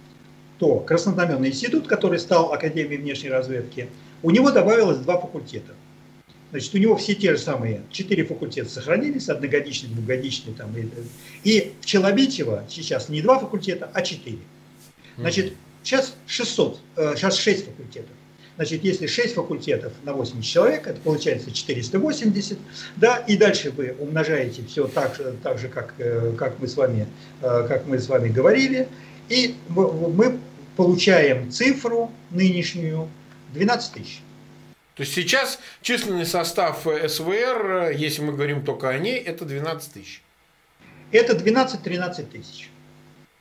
то 0.60 0.80
Краснознаменный 0.80 1.50
институт, 1.50 1.88
который 1.88 2.20
стал 2.20 2.54
Академией 2.54 2.98
внешней 2.98 3.30
разведки, 3.30 3.90
у 4.24 4.32
него 4.32 4.52
добавилось 4.52 4.98
два 4.98 5.20
факультета– 5.20 5.74
Значит, 6.56 6.74
у 6.74 6.78
него 6.78 6.96
все 6.96 7.16
те 7.16 7.36
же 7.36 7.38
самые 7.38 7.82
четыре 7.92 8.24
факультета 8.24 8.70
сохранились, 8.70 9.28
одногодичный, 9.28 9.90
двухгодичный. 9.90 10.54
Там, 10.54 10.74
и, 10.78 10.88
и 11.44 11.74
в 11.82 11.86
Челобитьево 11.86 12.64
сейчас 12.70 13.10
не 13.10 13.22
два 13.22 13.40
факультета, 13.40 13.92
а 13.94 14.02
четыре. 14.02 14.40
Значит, 15.18 15.54
сейчас 15.84 16.16
600, 16.28 16.80
сейчас 17.16 17.38
6 17.38 17.66
факультетов. 17.66 18.12
Значит, 18.56 18.84
если 18.84 19.08
6 19.08 19.36
факультетов 19.36 19.94
на 20.04 20.14
80 20.14 20.50
человек, 20.50 20.88
это 20.88 21.00
получается 21.02 21.52
480, 21.52 22.58
да, 22.96 23.18
и 23.18 23.36
дальше 23.36 23.72
вы 23.72 23.96
умножаете 24.00 24.64
все 24.66 24.88
так 24.88 25.16
же, 25.16 25.36
так 25.44 25.60
же 25.60 25.68
как, 25.68 25.94
э, 25.98 26.34
как, 26.38 26.60
мы 26.60 26.68
с 26.70 26.78
вами, 26.78 27.08
э, 27.42 27.66
как 27.68 27.86
мы 27.86 28.00
с 28.00 28.08
вами 28.08 28.30
говорили, 28.30 28.88
и 29.28 29.56
мы 29.68 30.40
получаем 30.78 31.52
цифру 31.52 32.12
нынешнюю 32.32 33.10
12 33.54 33.94
тысяч. 33.94 34.22
То 34.96 35.02
есть 35.02 35.14
сейчас 35.14 35.60
численный 35.82 36.26
состав 36.26 36.88
э, 36.88 37.10
СВР, 37.10 37.90
э, 37.90 37.96
если 37.96 38.22
мы 38.22 38.32
говорим 38.32 38.64
только 38.64 38.90
о 38.90 38.98
ней, 38.98 39.18
это 39.18 39.44
12 39.44 39.92
тысяч. 39.92 40.22
Это 41.12 41.34
12-13 41.34 42.26
тысяч. 42.28 42.70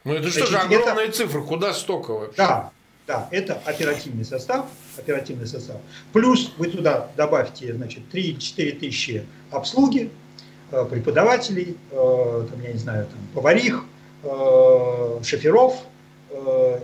Ну 0.04 0.14
это 0.14 0.30
что 0.30 0.46
же 0.46 0.56
огромная 0.56 1.06
это... 1.06 1.12
цифра, 1.12 1.40
куда 1.40 1.72
столько 1.72 2.12
вообще? 2.12 2.36
Да, 2.36 2.70
да, 3.06 3.28
это 3.30 3.60
оперативный 3.64 4.24
состав, 4.24 4.66
оперативный 4.96 5.46
состав. 5.46 5.76
Плюс 6.12 6.52
вы 6.58 6.68
туда 6.68 7.08
добавьте, 7.16 7.74
значит, 7.74 8.02
3-4 8.12 8.78
тысячи 8.78 9.24
обслуги, 9.50 10.10
э, 10.70 10.84
преподавателей, 10.90 11.76
там, 11.90 12.62
я 12.62 12.72
не 12.72 12.78
знаю, 12.78 13.06
там, 13.06 13.18
поварих, 13.34 13.84
шоферов 15.22 15.76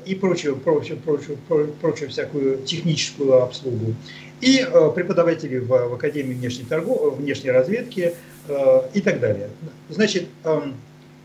и 0.05 0.15
прочую, 0.15 0.57
прочую, 0.57 0.99
прочую, 0.99 1.39
прочую 1.81 2.11
всякую 2.11 2.63
техническую 2.65 3.43
обслугу 3.43 3.95
и 4.41 4.61
э, 4.61 4.91
преподаватели 4.95 5.59
в, 5.59 5.69
в 5.69 5.95
Академии 5.95 6.35
внешней, 6.35 6.65
торгов, 6.65 7.17
внешней 7.17 7.51
разведки 7.51 8.15
э, 8.49 8.83
и 8.95 9.01
так 9.01 9.21
далее. 9.21 9.51
Значит, 9.89 10.29
эм, 10.45 10.77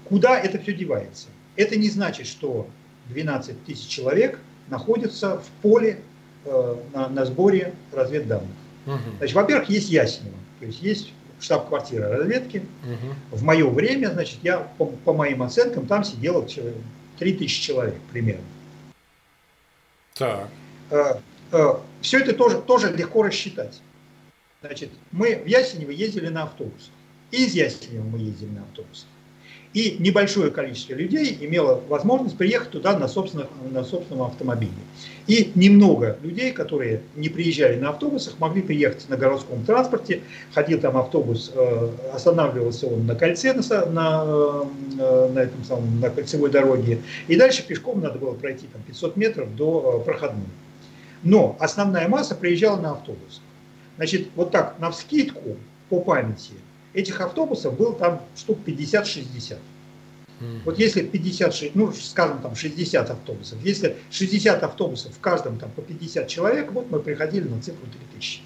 куда 0.04 0.40
это 0.40 0.60
все 0.60 0.74
девается? 0.74 1.28
Это 1.56 1.76
не 1.76 1.90
значит, 1.90 2.28
что 2.28 2.68
12 3.10 3.66
тысяч 3.66 3.88
человек 3.88 4.40
находятся 4.68 5.40
в 5.40 5.48
поле 5.62 6.00
э, 6.46 6.76
на, 6.94 7.08
на 7.08 7.26
сборе 7.26 7.74
разведданных. 7.92 8.50
Угу. 8.86 9.18
Значит, 9.18 9.36
во-первых, 9.36 9.70
есть 9.70 9.90
Ясенево, 9.90 10.36
то 10.60 10.66
есть 10.66 10.82
есть 10.82 11.14
штаб-квартира 11.40 12.10
разведки. 12.10 12.64
Угу. 12.84 13.38
В 13.38 13.44
мое 13.44 13.70
время, 13.70 14.10
значит, 14.10 14.40
я, 14.44 14.60
по, 14.60 14.86
по 14.86 15.14
моим 15.14 15.44
оценкам, 15.44 15.86
там 15.86 16.04
сидело 16.04 16.48
3 17.20 17.34
тысячи 17.34 17.62
человек 17.62 17.96
примерно. 18.12 18.44
Так. 20.16 20.50
Э, 20.90 21.20
все 22.02 22.20
это 22.20 22.34
тоже, 22.34 22.62
тоже 22.62 22.96
легко 22.96 23.24
рассчитать. 23.24 23.82
Значит, 24.62 24.90
мы 25.12 25.36
в 25.36 25.46
Ясенево 25.46 25.92
ездили 25.92 26.28
на 26.30 26.44
автобусах. 26.44 26.92
Из 27.32 27.54
Ясенева 27.54 28.04
мы 28.04 28.20
ездили 28.20 28.50
на 28.50 28.64
автобусах. 28.64 29.08
И 29.76 29.98
небольшое 30.00 30.52
количество 30.52 30.94
людей 30.94 31.38
имело 31.42 31.82
возможность 31.90 32.38
приехать 32.38 32.72
туда 32.72 32.98
на 32.98 33.10
собственном, 33.10 33.50
на 33.72 33.84
собственном 33.84 34.28
автомобиле. 34.28 34.72
И 35.28 35.52
немного 35.54 36.18
людей, 36.24 36.54
которые 36.54 37.02
не 37.18 37.28
приезжали 37.28 37.78
на 37.78 37.90
автобусах, 37.90 38.40
могли 38.40 38.62
приехать 38.62 39.10
на 39.10 39.18
городском 39.18 39.66
транспорте. 39.66 40.22
Ходил 40.54 40.80
там 40.80 40.96
автобус, 40.96 41.52
э, 41.54 41.90
останавливался 42.14 42.88
он 42.88 43.06
на 43.06 43.16
кольце, 43.16 43.52
на, 43.52 43.86
на, 43.88 44.24
э, 44.98 45.30
на, 45.34 45.40
этом 45.40 45.62
самом, 45.66 46.00
на 46.00 46.10
кольцевой 46.10 46.50
дороге. 46.50 47.00
И 47.28 47.36
дальше 47.36 47.62
пешком 47.68 48.00
надо 48.00 48.18
было 48.18 48.34
пройти 48.34 48.68
там, 48.72 48.82
500 48.84 49.18
метров 49.18 49.54
до 49.58 50.02
проходной. 50.06 50.48
Но 51.22 51.58
основная 51.60 52.08
масса 52.08 52.34
приезжала 52.34 52.80
на 52.80 52.92
автобусах. 52.92 53.44
Значит, 53.98 54.30
вот 54.38 54.52
так, 54.52 54.80
на 54.80 54.90
вскидку, 54.90 55.58
по 55.90 56.00
памяти, 56.00 56.54
этих 56.96 57.22
автобусов 57.22 57.78
было 57.78 57.94
там 57.94 58.24
штук 58.36 58.60
50-60. 58.66 59.58
Вот 60.66 60.80
если 60.80 61.02
50, 61.02 61.76
ну, 61.76 61.94
скажем, 61.94 62.40
там 62.42 62.56
60 62.56 63.10
автобусов, 63.10 63.58
если 63.64 63.96
60 64.12 64.64
автобусов, 64.64 65.14
в 65.14 65.20
каждом 65.20 65.58
там 65.58 65.72
по 65.72 65.82
50 65.82 66.28
человек, 66.28 66.72
вот 66.72 66.90
мы 66.90 67.00
приходили 67.00 67.48
на 67.48 67.62
цифру 67.62 67.88
3000. 68.12 68.42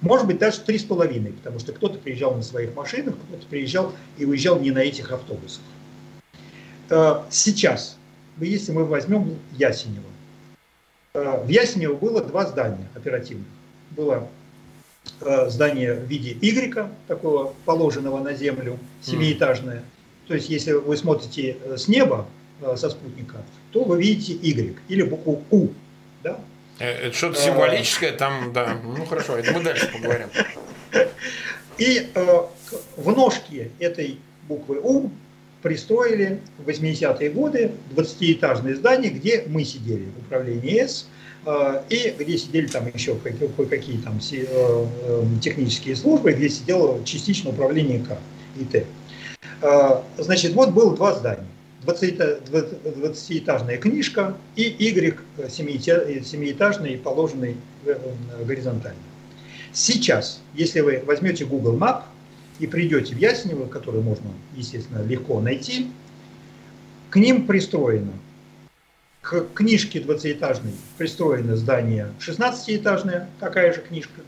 Может 0.00 0.26
быть, 0.26 0.38
даже 0.38 0.60
3,5, 0.62 1.32
потому 1.34 1.58
что 1.58 1.72
кто-то 1.72 1.98
приезжал 1.98 2.34
на 2.34 2.42
своих 2.42 2.74
машинах, 2.74 3.14
кто-то 3.16 3.46
приезжал 3.46 3.92
и 4.16 4.24
уезжал 4.24 4.58
не 4.58 4.70
на 4.70 4.78
этих 4.78 5.12
автобусах. 5.12 5.62
Сейчас, 7.30 7.96
если 8.40 8.72
мы 8.72 8.84
возьмем 8.84 9.38
Ясенево, 9.56 10.04
в 11.14 11.48
Ясенево 11.48 11.94
было 11.94 12.22
два 12.22 12.46
здания 12.46 12.88
оперативных. 12.94 13.46
Было 13.90 14.28
здание 15.20 15.94
в 15.94 16.04
виде 16.04 16.36
Y, 16.40 16.88
такого 17.06 17.54
положенного 17.64 18.20
на 18.20 18.34
землю, 18.34 18.78
семиэтажное. 19.02 19.82
То 20.26 20.34
есть, 20.34 20.48
если 20.48 20.72
вы 20.72 20.96
смотрите 20.96 21.56
с 21.76 21.88
неба, 21.88 22.26
со 22.76 22.90
спутника, 22.90 23.36
то 23.72 23.84
вы 23.84 24.00
видите 24.02 24.34
Y 24.34 24.76
или 24.88 25.02
букву 25.02 25.44
У. 25.50 25.68
Да? 26.22 26.40
Это 26.78 27.16
что-то 27.16 27.40
символическое 27.40 28.12
там, 28.12 28.52
да. 28.52 28.76
Ну 28.82 29.04
хорошо, 29.04 29.36
это 29.36 29.52
мы 29.52 29.62
дальше 29.62 29.90
поговорим. 29.92 30.28
И 31.78 32.10
э, 32.12 32.40
в 32.96 33.10
ножке 33.10 33.70
этой 33.78 34.18
буквы 34.48 34.80
У 34.82 35.10
пристроили 35.62 36.40
в 36.58 36.68
80-е 36.68 37.30
годы 37.30 37.72
20-этажное 37.94 38.74
здание, 38.76 39.10
где 39.10 39.44
мы 39.46 39.64
сидели 39.64 40.04
в 40.04 40.26
управлении 40.26 40.80
С, 40.80 41.02
э, 41.02 41.06
и 41.88 42.14
где 42.18 42.36
сидели 42.36 42.66
там 42.66 42.90
еще 42.92 43.14
кое-какие 43.16 43.98
там 43.98 44.18
э, 44.18 44.44
э, 44.44 45.24
технические 45.40 45.96
службы, 45.96 46.32
где 46.32 46.50
сидело 46.50 47.02
частично 47.04 47.50
управление 47.50 48.00
К 48.00 48.18
и 48.60 48.64
Т. 48.64 48.84
Э, 49.62 50.02
значит, 50.18 50.52
вот 50.52 50.72
было 50.72 50.94
два 50.94 51.14
здания. 51.14 51.46
20-этажная 51.86 53.78
книжка 53.78 54.36
и 54.56 54.64
Y 54.64 55.16
семиэтажный, 55.48 56.98
положенный 56.98 57.56
горизонтально. 58.44 58.98
Сейчас, 59.72 60.42
если 60.54 60.80
вы 60.80 61.02
возьмете 61.06 61.46
Google 61.46 61.78
Map 61.78 62.02
и 62.58 62.66
придете 62.66 63.14
в 63.14 63.18
Яснево, 63.18 63.66
который 63.66 64.02
можно, 64.02 64.28
естественно, 64.54 65.02
легко 65.02 65.40
найти, 65.40 65.86
к 67.10 67.16
ним 67.16 67.46
пристроено, 67.46 68.12
к 69.22 69.46
книжке 69.54 70.00
20-этажной 70.00 70.72
пристроено 70.96 71.56
здание 71.56 72.12
16-этажное, 72.20 73.26
такая 73.40 73.72
же 73.72 73.80
книжка, 73.80 74.22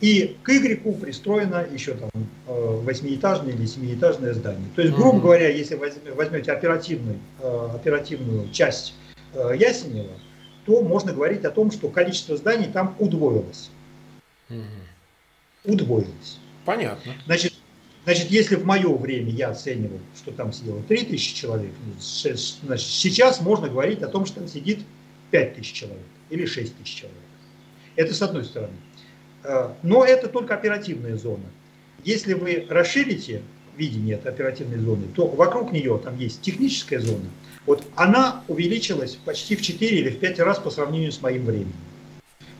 и 0.00 0.36
к 0.42 0.48
Y 0.50 1.00
пристроено 1.00 1.66
еще 1.70 1.94
там 1.94 2.10
э, 2.14 2.80
восьмиэтажное 2.84 3.52
или 3.52 3.66
семиэтажное 3.66 4.32
здание. 4.32 4.68
То 4.76 4.82
есть, 4.82 4.94
грубо 4.94 5.20
говоря, 5.20 5.48
если 5.48 5.74
возьмете 5.74 6.52
оперативную, 6.52 7.18
э, 7.40 7.68
оперативную 7.74 8.48
часть 8.52 8.94
э, 9.34 9.54
Ясенева, 9.58 10.12
то 10.66 10.82
можно 10.82 11.12
говорить 11.12 11.44
о 11.44 11.50
том, 11.50 11.72
что 11.72 11.88
количество 11.88 12.36
зданий 12.36 12.68
там 12.72 12.94
удвоилось. 12.98 13.70
Удвоилось. 15.64 16.38
Понятно. 16.64 17.14
Значит, 17.26 17.54
значит, 18.08 18.30
если 18.30 18.56
в 18.56 18.64
мое 18.64 18.88
время 18.96 19.30
я 19.30 19.50
оценивал, 19.50 20.00
что 20.16 20.32
там 20.32 20.50
сидело 20.50 20.82
3000 20.88 21.34
человек, 21.34 21.72
значит, 22.00 22.86
сейчас 22.86 23.42
можно 23.42 23.68
говорить 23.68 24.00
о 24.00 24.08
том, 24.08 24.24
что 24.24 24.36
там 24.36 24.48
сидит 24.48 24.80
5000 25.30 25.72
человек 25.74 26.06
или 26.30 26.46
6000 26.46 26.88
человек. 26.88 27.18
Это 27.96 28.14
с 28.14 28.22
одной 28.22 28.46
стороны. 28.46 28.72
Э, 29.44 29.72
но 29.82 30.06
это 30.06 30.28
только 30.28 30.54
оперативная 30.54 31.18
зона. 31.18 31.44
Если 32.02 32.32
вы 32.32 32.66
расширите 32.70 33.42
видение 33.76 34.14
этой 34.14 34.32
оперативной 34.32 34.78
зоны, 34.78 35.04
то 35.14 35.26
вокруг 35.26 35.70
нее 35.70 36.00
там 36.02 36.16
есть 36.16 36.40
техническая 36.40 37.00
зона. 37.00 37.28
Вот 37.66 37.84
она 37.94 38.42
увеличилась 38.48 39.16
почти 39.16 39.54
в 39.54 39.60
4 39.60 39.98
или 39.98 40.08
в 40.08 40.18
5 40.18 40.40
раз 40.40 40.58
по 40.58 40.70
сравнению 40.70 41.12
с 41.12 41.20
моим 41.20 41.44
временем. 41.44 41.74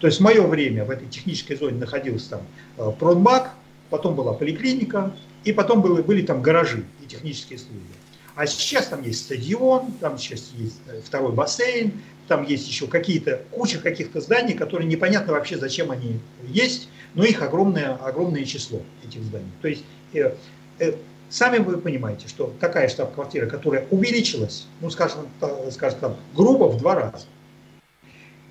То 0.00 0.08
есть 0.08 0.18
в 0.18 0.22
мое 0.22 0.46
время 0.46 0.84
в 0.84 0.90
этой 0.90 1.08
технической 1.08 1.56
зоне 1.56 1.78
находился 1.78 2.28
там 2.28 2.42
э, 2.76 2.92
промбак, 2.98 3.54
потом 3.88 4.14
была 4.14 4.34
поликлиника, 4.34 5.14
и 5.48 5.52
потом 5.52 5.80
были, 5.80 6.02
были 6.02 6.20
там 6.20 6.42
гаражи 6.42 6.84
и 7.02 7.06
технические 7.06 7.58
службы. 7.58 7.80
А 8.34 8.46
сейчас 8.46 8.88
там 8.88 9.02
есть 9.02 9.24
стадион, 9.24 9.92
там 9.92 10.18
сейчас 10.18 10.50
есть 10.58 10.78
э, 10.86 11.00
второй 11.02 11.32
бассейн, 11.32 11.92
там 12.28 12.44
есть 12.44 12.68
еще 12.68 12.86
какие-то, 12.86 13.40
куча 13.50 13.78
каких-то 13.78 14.20
зданий, 14.20 14.52
которые 14.52 14.86
непонятно 14.86 15.32
вообще, 15.32 15.56
зачем 15.56 15.90
они 15.90 16.20
есть, 16.46 16.90
но 17.14 17.24
их 17.24 17.40
огромное, 17.40 17.94
огромное 17.94 18.44
число, 18.44 18.82
этих 19.06 19.22
зданий. 19.22 19.50
То 19.62 19.68
есть, 19.68 19.84
э, 20.12 20.34
э, 20.80 20.92
сами 21.30 21.58
вы 21.58 21.78
понимаете, 21.78 22.28
что 22.28 22.54
такая 22.60 22.88
штаб-квартира, 22.90 23.46
которая 23.46 23.86
увеличилась, 23.90 24.66
ну, 24.82 24.90
скажем, 24.90 25.28
скажем 25.70 25.98
там, 25.98 26.16
грубо 26.36 26.64
в 26.64 26.76
два 26.76 26.94
раза. 26.94 27.24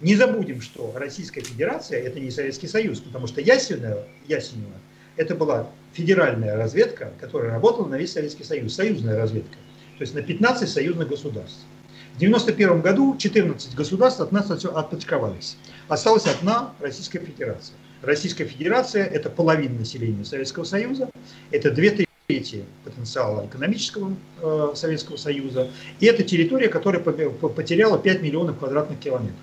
Не 0.02 0.16
забудем, 0.16 0.62
что 0.62 0.92
Российская 0.96 1.42
Федерация– 1.42 2.02
это 2.02 2.20
не 2.20 2.32
Советский 2.32 2.68
Союз, 2.68 3.02
потому 3.02 3.28
что 3.28 3.40
Ясенева, 3.40 4.04
Ясенева 4.28 4.74
это 5.18 5.36
была 5.36 5.68
федеральная 5.94 6.56
разведка, 6.56 7.12
которая 7.20 7.52
работала 7.52 7.88
на 7.88 7.96
весь 7.96 8.14
Советский 8.14 8.44
Союз, 8.44 8.76
союзная 8.76 9.18
разведка, 9.18 9.58
то 9.98 10.02
есть 10.02 10.14
на 10.14 10.22
15 10.22 10.70
союзных 10.70 11.10
государств. 11.10 11.66
В 12.14 12.18
1991 12.18 12.82
году 12.82 13.16
14 13.18 13.76
государств 13.76 14.22
от 14.22 14.32
нас 14.32 14.50
отпочковались. 14.50 15.58
Осталась 15.88 16.26
одна 16.26 16.74
Российская 16.80 17.20
Федерация. 17.20 17.76
Российская 18.02 18.46
Федерация– 18.46 19.06
это 19.06 19.30
половина 19.30 19.80
населения 19.80 20.24
Советского 20.24 20.64
Союза, 20.64 21.10
это 21.52 21.72
две 21.72 22.08
трети 22.28 22.64
потенциала 22.84 23.46
экономического 23.46 24.14
э, 24.42 24.72
Советского 24.76 25.18
Союза, 25.18 25.70
и 26.00 26.06
это 26.06 26.24
территория, 26.24 26.70
которая 26.70 27.02
потеряла 27.02 27.98
5 27.98 28.22
миллионов 28.22 28.60
квадратных 28.60 29.00
километров. 29.00 29.40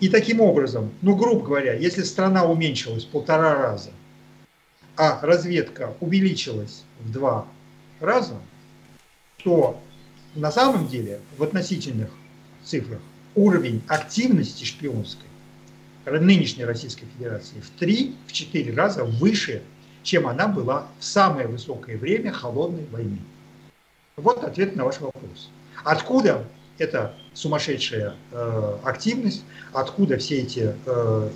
И 0.00 0.08
таким 0.08 0.40
образом, 0.40 0.92
ну, 1.02 1.16
грубо 1.16 1.44
говоря, 1.44 1.74
если 1.74 2.02
страна 2.02 2.44
уменьшилась 2.44 3.04
в 3.04 3.08
полтора 3.08 3.54
раза, 3.54 3.90
а 4.96 5.18
разведка 5.22 5.94
увеличилась 6.00 6.84
в 7.00 7.12
два 7.12 7.46
раза, 8.00 8.34
то 9.42 9.80
на 10.34 10.52
самом 10.52 10.88
деле 10.88 11.20
в 11.36 11.42
относительных 11.42 12.10
цифрах 12.64 13.00
уровень 13.34 13.82
активности 13.88 14.64
шпионской 14.64 15.26
нынешней 16.06 16.64
Российской 16.64 17.06
Федерации 17.16 17.60
в 17.60 17.82
3-4 17.82 18.74
раза 18.74 19.04
выше, 19.04 19.62
чем 20.02 20.26
она 20.26 20.48
была 20.48 20.86
в 20.98 21.04
самое 21.04 21.46
высокое 21.46 21.98
время 21.98 22.32
холодной 22.32 22.86
войны. 22.86 23.18
Вот 24.16 24.42
ответ 24.42 24.74
на 24.74 24.84
ваш 24.84 25.00
вопрос. 25.00 25.50
Откуда 25.84 26.44
эта 26.78 27.14
сумасшедшая 27.34 28.14
э, 28.32 28.76
активность, 28.84 29.42
откуда 29.72 30.16
все 30.18 30.40
эти 30.40 30.74
э, 30.86 31.30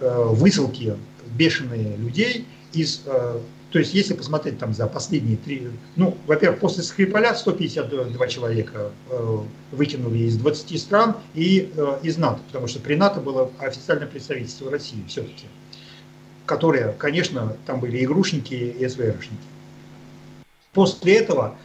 э, 0.00 0.24
высылки 0.28 0.96
бешеные 1.34 1.96
людей 1.96 2.46
из 2.72 3.02
э, 3.06 3.40
то 3.72 3.78
есть, 3.78 3.94
если 3.94 4.12
посмотреть 4.12 4.58
там 4.58 4.74
за 4.74 4.86
последние 4.86 5.38
три... 5.38 5.66
Ну, 5.96 6.14
во-первых, 6.26 6.60
после 6.60 6.82
Скрипаля 6.82 7.34
152 7.34 8.28
человека 8.28 8.90
э, 9.08 9.38
выкинули 9.70 10.18
из 10.18 10.36
20 10.36 10.78
стран 10.78 11.16
и 11.34 11.72
э, 11.74 11.98
из 12.02 12.18
НАТО, 12.18 12.40
потому 12.48 12.66
что 12.66 12.80
при 12.80 12.96
НАТО 12.96 13.20
было 13.20 13.50
официальное 13.58 14.06
представительство 14.06 14.70
России 14.70 15.02
все-таки, 15.08 15.46
которые, 16.44 16.94
конечно, 16.98 17.56
там 17.64 17.80
были 17.80 18.04
игрушники 18.04 18.52
и 18.52 18.86
СВРшники. 18.86 19.40
После 20.74 21.16
этого 21.16 21.56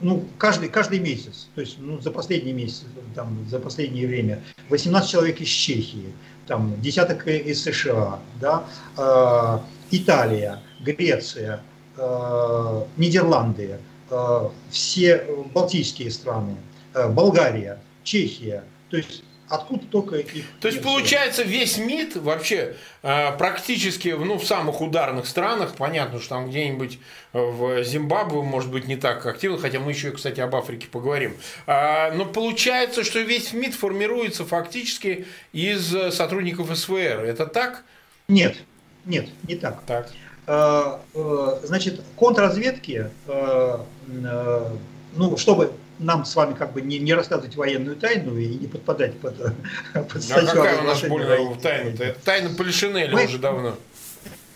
ну, 0.00 0.24
каждый, 0.36 0.68
каждый 0.68 0.98
месяц, 0.98 1.48
то 1.54 1.60
есть 1.60 1.76
ну, 1.78 2.00
за 2.00 2.10
последний 2.10 2.52
месяц, 2.52 2.84
там, 3.14 3.46
за 3.48 3.60
последнее 3.60 4.06
время, 4.06 4.42
18 4.68 5.08
человек 5.08 5.40
из 5.40 5.48
Чехии, 5.48 6.12
там, 6.46 6.80
десяток 6.80 7.26
из 7.28 7.62
США, 7.62 8.18
да, 8.40 8.64
э, 8.96 9.58
Италия, 9.90 10.60
Греция, 10.80 11.60
э, 11.96 12.84
Нидерланды, 12.96 13.78
э, 14.10 14.48
все 14.70 15.24
балтийские 15.54 16.10
страны, 16.10 16.56
э, 16.94 17.08
Болгария, 17.08 17.78
Чехия. 18.02 18.64
То 18.90 18.96
есть 18.96 19.24
откуда 19.48 19.84
только 19.86 20.16
их... 20.16 20.44
То 20.60 20.68
есть, 20.68 20.82
получается, 20.82 21.42
весь 21.42 21.78
МИД 21.78 22.16
вообще 22.16 22.76
практически 23.02 24.08
ну, 24.08 24.38
в 24.38 24.44
самых 24.44 24.80
ударных 24.80 25.26
странах, 25.26 25.74
понятно, 25.76 26.20
что 26.20 26.30
там 26.30 26.48
где-нибудь 26.48 26.98
в 27.32 27.84
Зимбабве, 27.84 28.42
может 28.42 28.70
быть, 28.70 28.86
не 28.86 28.96
так 28.96 29.24
активно, 29.26 29.58
хотя 29.58 29.78
мы 29.78 29.92
еще, 29.92 30.10
кстати, 30.10 30.40
об 30.40 30.54
Африке 30.56 30.88
поговорим. 30.90 31.36
Но 31.66 32.24
получается, 32.32 33.04
что 33.04 33.20
весь 33.20 33.52
МИД 33.52 33.74
формируется 33.74 34.44
фактически 34.44 35.26
из 35.52 35.88
сотрудников 36.14 36.76
СВР. 36.76 37.24
Это 37.24 37.46
так? 37.46 37.84
Нет, 38.28 38.56
нет, 39.04 39.28
не 39.46 39.54
так. 39.54 39.82
Так. 39.86 40.10
Э, 40.48 40.98
э, 41.14 41.58
значит, 41.64 42.00
контрразведки, 42.16 43.10
э, 43.26 43.78
ну, 45.16 45.36
чтобы 45.36 45.72
нам 45.98 46.24
с 46.24 46.34
вами 46.36 46.54
как 46.54 46.72
бы 46.72 46.82
не, 46.82 46.98
не 46.98 47.14
рассказывать 47.14 47.56
военную 47.56 47.96
тайну 47.96 48.36
и 48.36 48.46
не 48.46 48.66
подпадать 48.66 49.18
под, 49.18 49.36
под 49.94 50.22
статью. 50.22 50.50
А 50.50 50.54
какая 50.54 50.80
у 50.80 50.84
нас 50.84 51.02
более 51.02 51.54
тайна-то? 51.56 52.04
Это 52.04 52.20
тайна 52.20 52.50
Полишинеля 52.54 53.12
мы, 53.12 53.24
уже 53.24 53.38
давно. 53.38 53.76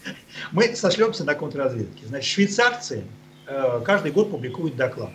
Мы 0.52 0.74
сошлемся 0.74 1.24
на 1.24 1.34
контрразведки. 1.34 2.04
Значит, 2.06 2.30
швейцарцы 2.30 3.04
каждый 3.84 4.12
год 4.12 4.30
публикуют 4.30 4.76
доклад. 4.76 5.10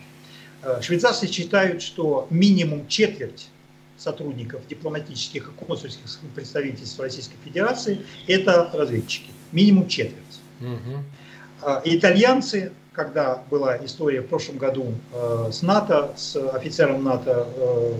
Швейцарцы 0.81 1.27
считают, 1.27 1.81
что 1.81 2.27
минимум 2.29 2.87
четверть 2.87 3.49
сотрудников 3.97 4.67
дипломатических 4.67 5.49
и 5.49 5.65
консульских 5.65 6.05
представительств 6.33 6.99
Российской 6.99 7.37
Федерации– 7.43 8.05
это 8.27 8.69
разведчики. 8.73 9.29
Минимум 9.51 9.87
четверть. 9.87 10.21
Угу. 10.59 11.71
Итальянцы 11.85 12.73
когда 12.95 13.43
была 13.49 13.77
история 13.85 14.21
в 14.21 14.27
прошлом 14.27 14.57
году 14.57 14.93
э, 15.13 15.49
с 15.51 15.61
НАТО, 15.61 16.11
с 16.15 16.35
офицером 16.53 17.03
НАТО 17.03 17.47
э, 17.55 17.93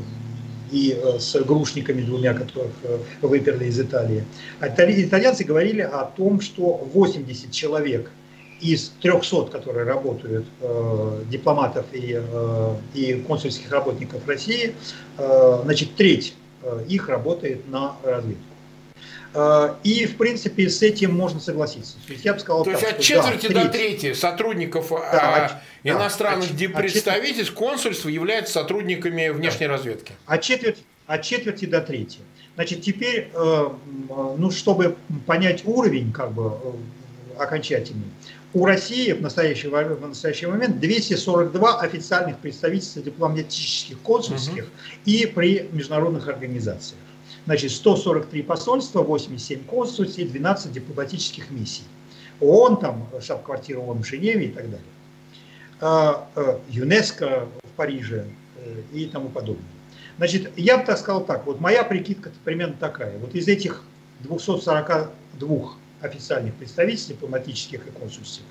и 0.72 0.92
э, 0.92 1.20
с 1.20 1.36
грушниками 1.44 2.02
двумя, 2.02 2.34
которых 2.34 2.72
э, 2.84 2.98
выперли 3.22 3.66
из 3.66 3.80
Италии, 3.80 4.24
итальянцы 4.62 5.44
говорили 5.44 5.82
о 5.82 6.06
том, 6.06 6.42
что 6.42 6.88
80 6.94 7.52
человек 7.52 8.10
из 8.62 8.94
300, 9.02 9.46
которые 9.46 9.86
работают, 9.86 10.46
э, 10.62 11.24
дипломатов 11.30 11.86
и, 11.92 12.18
э, 12.18 12.76
и 12.94 13.14
консульских 13.28 13.72
работников 13.72 14.28
России, 14.28 14.74
э, 15.18 15.60
значит, 15.64 15.96
треть 15.96 16.36
э, 16.64 16.86
их 16.88 17.10
работает 17.10 17.68
на 17.70 17.96
разведку. 18.04 18.55
Э, 19.36 19.76
и, 19.84 20.06
в 20.06 20.16
принципе, 20.16 20.70
с 20.70 20.82
этим 20.82 21.14
можно 21.14 21.42
согласиться. 21.42 21.98
То 22.08 22.14
есть 22.14 22.24
я 22.24 22.34
бы 22.34 22.40
сказал 22.40 22.64
То 22.64 22.72
так, 22.72 22.82
есть 22.82 22.94
от 22.94 23.02
четверти 23.02 23.48
да, 23.48 23.66
до 23.66 23.70
трети 23.70 24.14
сотрудников 24.14 24.90
да, 24.90 25.46
а, 25.46 25.62
иностранных 25.84 26.56
да, 26.58 26.70
представительств 26.70 27.54
консульства 27.54 28.08
являются 28.08 28.54
сотрудниками 28.54 29.30
внешней 29.30 29.68
да. 29.68 29.74
разведки. 29.74 30.14
От 30.26 30.42
четверти, 30.42 30.84
от 31.06 31.22
четверти 31.22 31.66
до 31.66 31.82
трети. 31.82 32.20
Значит, 32.56 32.82
теперь, 32.82 33.30
э, 33.34 33.70
ну, 34.38 34.52
чтобы 34.52 34.96
понять 35.26 35.64
уровень, 35.66 36.14
как 36.14 36.32
бы, 36.32 36.54
э, 36.64 37.42
окончательный, 37.42 38.08
у 38.54 38.66
России 38.66 39.12
в 39.12 39.22
настоящий, 39.22 39.68
в 39.68 40.08
настоящий 40.08 40.46
момент 40.46 40.80
242 40.80 41.82
официальных 41.82 42.40
представительства 42.40 43.02
дипломатических, 43.02 44.00
консульских 44.00 44.64
угу. 44.64 44.72
и 45.04 45.26
при 45.26 45.68
международных 45.74 46.30
организациях. 46.30 47.00
Значит, 47.46 47.72
143 47.72 48.42
посольства, 48.42 49.02
87 49.04 49.66
консульств 49.66 50.18
и 50.18 50.26
12 50.26 50.72
дипломатических 50.72 51.52
миссий. 51.52 51.84
ООН, 52.40 52.78
там, 52.78 53.08
штаб-квартира 53.22 53.80
ООН 53.80 54.02
в 54.02 54.06
Женеве 54.06 54.48
и 54.48 54.52
так 54.52 54.66
далее. 54.66 54.88
А, 55.80 56.28
а, 56.36 56.60
ЮНЕСКО 56.70 57.48
в 57.64 57.68
Париже 57.76 58.26
э, 58.58 58.82
и 58.94 59.06
тому 59.06 59.30
подобное. 59.30 59.64
Значит, 60.18 60.52
я 60.58 60.78
бы 60.78 60.86
так 60.86 60.98
сказал 60.98 61.24
так, 61.24 61.46
вот 61.46 61.60
моя 61.60 61.84
прикидка 61.84 62.32
примерно 62.44 62.76
такая. 62.80 63.18
Вот 63.20 63.36
из 63.36 63.48
этих 63.48 63.84
242 64.22 65.74
официальных 66.02 66.54
представительств 66.56 67.10
дипломатических 67.10 67.86
и 67.86 67.92
консульских, 67.92 68.44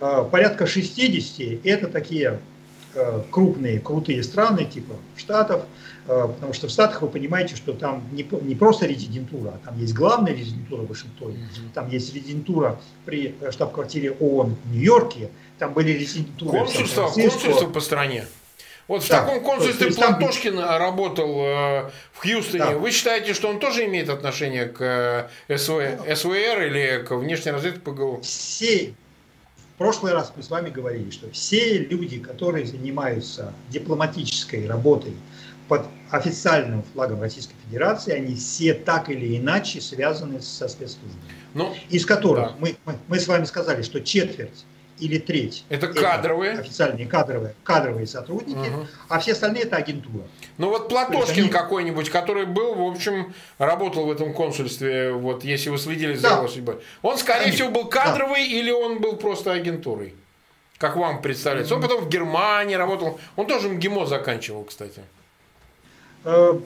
а, 0.00 0.24
порядка 0.24 0.66
60 0.66 1.60
это 1.64 1.88
такие 1.88 2.30
Э, 2.30 2.53
крупные, 3.30 3.80
крутые 3.80 4.22
страны, 4.22 4.64
типа 4.64 4.94
Штатов, 5.16 5.62
э, 6.06 6.28
потому 6.34 6.52
что 6.52 6.68
в 6.68 6.70
Штатах 6.70 7.02
вы 7.02 7.08
понимаете, 7.08 7.56
что 7.56 7.72
там 7.72 8.02
не, 8.12 8.26
не 8.42 8.54
просто 8.54 8.86
резидентура, 8.86 9.50
а 9.50 9.66
там 9.66 9.78
есть 9.78 9.94
главная 9.94 10.32
резидентура 10.32 10.82
в 10.82 10.88
Вашингтоне, 10.88 11.38
там 11.74 11.88
есть 11.88 12.14
резидентура 12.14 12.80
при 13.04 13.34
э, 13.40 13.50
штаб-квартире 13.50 14.12
ООН 14.12 14.56
в 14.64 14.72
Нью-Йорке, 14.72 15.30
там 15.58 15.72
были 15.72 15.92
резидентуры 15.92 16.58
консульства, 16.58 17.08
консульства 17.08 17.66
по 17.66 17.80
стране. 17.80 18.26
Вот 18.86 19.02
в 19.02 19.08
да. 19.08 19.22
таком 19.22 19.42
консульстве 19.42 19.86
есть, 19.86 19.98
Платошкин 19.98 20.56
там... 20.56 20.78
работал 20.78 21.40
э, 21.40 21.90
в 22.12 22.18
Хьюстоне. 22.18 22.64
Да. 22.64 22.70
Вы 22.72 22.90
считаете, 22.90 23.32
что 23.32 23.48
он 23.48 23.58
тоже 23.58 23.86
имеет 23.86 24.10
отношение 24.10 24.66
к 24.66 25.30
э, 25.48 25.56
СВ, 25.56 25.80
СВР 26.14 26.62
или 26.62 27.02
к 27.02 27.12
внешней 27.16 27.52
разведке 27.52 27.80
ПГУ? 27.80 28.20
Все, 28.22 28.94
в 29.74 29.78
прошлый 29.78 30.12
раз 30.12 30.32
мы 30.36 30.42
с 30.42 30.50
вами 30.50 30.70
говорили, 30.70 31.10
что 31.10 31.28
все 31.30 31.78
люди, 31.78 32.20
которые 32.20 32.64
занимаются 32.64 33.52
дипломатической 33.70 34.68
работой 34.68 35.14
под 35.66 35.86
официальным 36.10 36.84
флагом 36.92 37.20
Российской 37.20 37.54
Федерации, 37.66 38.12
они 38.12 38.36
все 38.36 38.74
так 38.74 39.10
или 39.10 39.36
иначе 39.36 39.80
связаны 39.80 40.40
со 40.40 40.68
спецслужбами. 40.68 41.20
Ну, 41.54 41.74
из 41.90 42.06
которых 42.06 42.50
да. 42.50 42.56
мы, 42.60 42.76
мы, 42.84 42.94
мы 43.08 43.18
с 43.18 43.26
вами 43.26 43.44
сказали, 43.46 43.82
что 43.82 44.00
четверть 44.00 44.64
или 44.98 45.18
треть. 45.18 45.64
Это 45.68 45.88
кадровые? 45.88 46.52
Это 46.52 46.62
официальные 46.62 47.06
кадровые, 47.06 47.54
кадровые 47.64 48.06
сотрудники, 48.06 48.68
угу. 48.68 48.86
а 49.08 49.18
все 49.18 49.32
остальные 49.32 49.64
это 49.64 49.76
агентура. 49.76 50.24
Ну 50.58 50.68
вот 50.68 50.88
Платошкин 50.88 51.44
они... 51.44 51.48
какой-нибудь, 51.50 52.10
который 52.10 52.46
был, 52.46 52.74
в 52.74 52.82
общем, 52.82 53.34
работал 53.58 54.06
в 54.06 54.12
этом 54.12 54.32
консульстве, 54.32 55.12
вот 55.12 55.44
если 55.44 55.70
вы 55.70 55.78
следили 55.78 56.14
за 56.14 56.28
да. 56.28 56.36
его 56.36 56.48
судьбой. 56.48 56.78
Он, 57.02 57.18
скорее 57.18 57.44
Конечно. 57.44 57.66
всего, 57.66 57.82
был 57.82 57.88
кадровый 57.88 58.46
да. 58.48 58.54
или 58.56 58.70
он 58.70 59.00
был 59.00 59.16
просто 59.16 59.52
агентурой? 59.52 60.14
Как 60.78 60.96
вам 60.96 61.22
представляется? 61.22 61.74
Он 61.74 61.82
потом 61.82 62.04
в 62.04 62.08
Германии 62.08 62.74
работал. 62.74 63.18
Он 63.36 63.46
тоже 63.46 63.68
МГИМО 63.68 64.06
заканчивал, 64.06 64.64
кстати. 64.64 65.02
Э, 66.24 66.58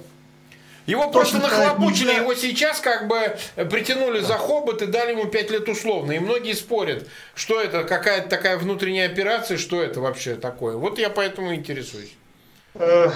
его 0.88 1.10
просто 1.10 1.38
нахлобучили, 1.38 2.14
его 2.14 2.34
сейчас 2.34 2.80
как 2.80 3.08
бы 3.08 3.36
притянули 3.70 4.20
за 4.20 4.34
хобот 4.34 4.80
и 4.80 4.86
дали 4.86 5.12
ему 5.12 5.26
5 5.26 5.50
лет 5.50 5.68
условно. 5.68 6.12
И 6.12 6.18
многие 6.18 6.54
спорят, 6.54 7.06
что 7.34 7.60
это, 7.60 7.84
какая-то 7.84 8.30
такая 8.30 8.56
внутренняя 8.56 9.06
операция, 9.06 9.58
что 9.58 9.82
это 9.82 10.00
вообще 10.00 10.34
такое. 10.34 10.76
Вот 10.76 10.98
я 10.98 11.10
поэтому 11.10 11.54
интересуюсь. 11.54 12.14
Э, 12.74 13.10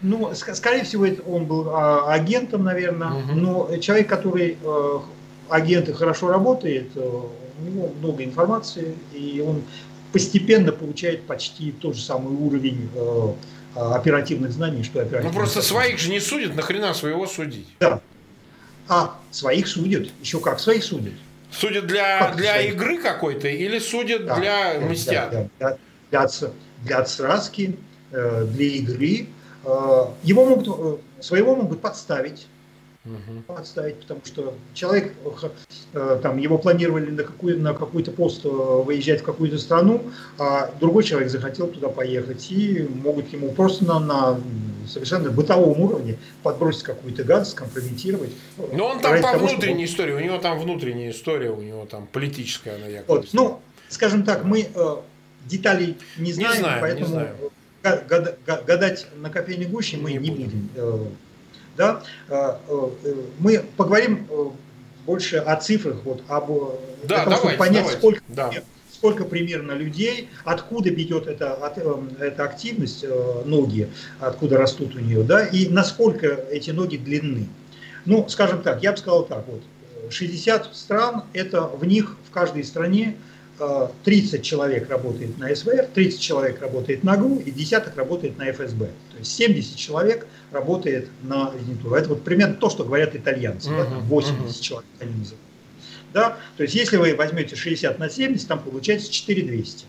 ну, 0.00 0.32
скорее 0.34 0.84
всего, 0.84 1.06
он 1.26 1.44
был 1.44 1.68
а, 1.68 2.10
агентом, 2.10 2.64
наверное, 2.64 3.10
угу. 3.10 3.32
но 3.34 3.76
человек, 3.76 4.08
который 4.08 4.56
э, 4.62 4.98
агент 5.50 5.90
и 5.90 5.92
хорошо 5.92 6.28
работает, 6.28 6.92
э, 6.94 7.00
у 7.00 7.62
него 7.62 7.92
много 8.00 8.24
информации, 8.24 8.96
и 9.12 9.44
он 9.46 9.62
постепенно 10.10 10.72
получает 10.72 11.26
почти 11.26 11.72
тот 11.72 11.96
же 11.96 12.02
самый 12.02 12.32
уровень 12.32 12.88
оперативных 13.74 14.52
знаний, 14.52 14.82
что 14.82 15.00
оперативных. 15.00 15.32
Ну 15.32 15.38
просто 15.38 15.62
своих 15.62 15.98
же 15.98 16.10
не 16.10 16.20
судят, 16.20 16.54
нахрена 16.54 16.94
своего 16.94 17.26
судить? 17.26 17.68
Да. 17.78 18.00
А 18.88 19.18
своих 19.30 19.68
судят, 19.68 20.08
еще 20.20 20.40
как 20.40 20.58
своих 20.58 20.82
судят. 20.82 21.14
Судят 21.52 21.86
для, 21.86 22.18
как 22.18 22.36
для 22.36 22.54
своих? 22.54 22.74
игры 22.74 22.98
какой-то 23.00 23.48
или 23.48 23.78
судят 23.78 24.26
да, 24.26 24.36
для 24.36 24.74
да, 24.74 24.86
мстят? 24.86 25.30
Да, 25.30 25.48
да, 25.58 25.78
для, 26.10 26.26
для, 26.28 26.50
для 26.84 26.98
отсразки, 26.98 27.76
э, 28.12 28.46
для 28.46 28.66
игры. 28.66 29.26
Э, 29.64 30.06
его 30.22 30.44
могут, 30.44 30.68
э, 30.68 31.22
своего 31.22 31.54
могут 31.56 31.80
подставить 31.80 32.46
угу. 33.04 33.42
подставить, 33.46 34.00
потому 34.00 34.20
что 34.24 34.54
человек, 34.74 35.14
э, 35.92 36.20
там, 36.22 36.38
его 36.38 36.58
планировали 36.58 37.10
на, 37.10 37.22
какую, 37.22 37.60
на 37.60 37.74
какой-то 37.74 38.10
пост 38.12 38.44
э, 38.44 38.48
выезжать 38.48 39.20
в 39.20 39.24
какую-то 39.24 39.58
страну, 39.58 40.10
а 40.38 40.70
другой 40.80 41.04
человек 41.04 41.30
захотел 41.30 41.68
туда 41.68 41.88
поехать, 41.88 42.50
и 42.50 42.86
могут 43.02 43.32
ему 43.32 43.52
просто 43.52 43.84
на, 43.84 44.00
на 44.00 44.40
совершенно 44.86 45.30
бытовом 45.30 45.80
уровне 45.80 46.18
подбросить 46.42 46.82
какую-то 46.82 47.24
гадость, 47.24 47.54
компрометировать. 47.54 48.30
Но 48.72 48.86
он 48.86 49.00
там 49.00 49.16
по 49.16 49.22
того, 49.22 49.46
внутренней 49.46 49.86
чтобы... 49.86 50.04
истории, 50.06 50.12
у 50.12 50.20
него 50.20 50.38
там 50.38 50.58
внутренняя 50.58 51.10
история, 51.10 51.50
у 51.50 51.60
него 51.60 51.86
там 51.86 52.06
политическая 52.06 52.76
она 52.76 52.86
якобы. 52.86 53.20
Вот, 53.20 53.28
ну, 53.32 53.60
скажем 53.88 54.24
так, 54.24 54.44
мы 54.44 54.68
э, 54.74 54.96
деталей 55.46 55.96
не 56.18 56.32
знаем, 56.32 56.52
не 56.52 56.58
знаем 56.58 56.80
поэтому 56.80 57.06
не 57.06 57.12
знаем. 57.12 58.66
гадать 58.66 59.06
на 59.16 59.30
кофейной 59.30 59.66
гуще 59.66 59.96
мы 59.96 60.12
не, 60.12 60.18
не 60.18 60.30
будем. 60.30 60.44
будем 60.44 61.16
да, 61.80 62.02
э, 62.28 62.56
э, 63.04 63.14
мы 63.38 63.64
поговорим 63.78 64.26
э, 64.28 64.48
больше 65.06 65.38
о 65.38 65.56
цифрах, 65.56 65.96
вот, 66.04 66.22
об, 66.28 66.48
да, 67.04 67.24
того, 67.24 67.30
давайте, 67.30 67.36
чтобы 67.36 67.56
понять, 67.56 67.74
давайте. 67.74 67.98
сколько, 67.98 68.22
да. 68.28 68.50
сколько 68.92 69.24
примерно 69.24 69.72
людей, 69.72 70.28
откуда 70.44 70.90
идет 70.90 71.26
эта, 71.26 71.58
эта 72.20 72.44
активность 72.44 73.06
ноги, 73.46 73.88
откуда 74.20 74.58
растут 74.58 74.94
у 74.94 74.98
нее, 74.98 75.22
да, 75.22 75.46
и 75.46 75.68
насколько 75.68 76.26
эти 76.26 76.70
ноги 76.70 76.98
длинны. 76.98 77.48
Ну, 78.04 78.28
скажем 78.28 78.62
так, 78.62 78.82
я 78.82 78.92
бы 78.92 78.98
сказал 78.98 79.24
так, 79.24 79.44
вот, 79.46 79.62
60 80.10 80.76
стран, 80.76 81.24
это 81.32 81.62
в 81.62 81.86
них, 81.86 82.16
в 82.28 82.30
каждой 82.30 82.64
стране 82.64 83.16
30 84.04 84.42
человек 84.42 84.88
работает 84.88 85.38
на 85.38 85.54
СВР, 85.54 85.88
30 85.94 86.20
человек 86.20 86.60
работает 86.60 87.04
на 87.04 87.16
ГУ 87.16 87.38
и 87.38 87.50
десяток 87.50 87.96
работает 87.96 88.38
на 88.38 88.50
ФСБ. 88.50 88.86
То 88.86 89.18
есть 89.18 89.32
70 89.32 89.76
человек 89.76 90.26
работает 90.50 91.08
на 91.22 91.52
резидентуру. 91.54 91.94
Это 91.94 92.08
вот 92.10 92.24
примерно 92.24 92.54
то, 92.54 92.70
что 92.70 92.84
говорят 92.84 93.14
итальянцы. 93.14 93.70
Uh-huh, 93.70 93.88
да, 93.88 93.98
80 93.98 94.40
uh-huh. 94.40 94.60
человек 94.60 94.88
они 95.00 95.14
называют. 95.14 95.44
Да? 96.12 96.38
То 96.56 96.62
есть 96.62 96.74
если 96.74 96.96
вы 96.96 97.14
возьмете 97.14 97.56
60 97.56 97.98
на 97.98 98.08
70, 98.08 98.48
там 98.48 98.60
получается 98.60 99.10
4200. 99.10 99.84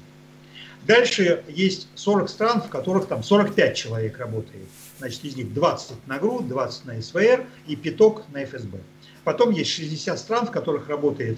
Дальше 0.86 1.44
есть 1.48 1.88
40 1.96 2.30
стран, 2.30 2.62
в 2.62 2.70
которых 2.70 3.08
там 3.08 3.24
45 3.24 3.76
человек 3.76 4.18
работает. 4.18 4.68
Значит, 4.98 5.24
из 5.24 5.36
них 5.36 5.54
20 5.54 6.08
на 6.08 6.18
ГРУ, 6.18 6.42
20 6.42 6.86
на 6.86 7.02
СВР 7.02 7.46
и 7.68 7.76
пяток 7.76 8.24
на 8.34 8.44
ФСБ. 8.44 8.80
Потом 9.24 9.52
есть 9.52 9.70
60 9.72 10.18
стран, 10.18 10.48
в 10.48 10.52
которых 10.52 10.90
работает 10.90 11.38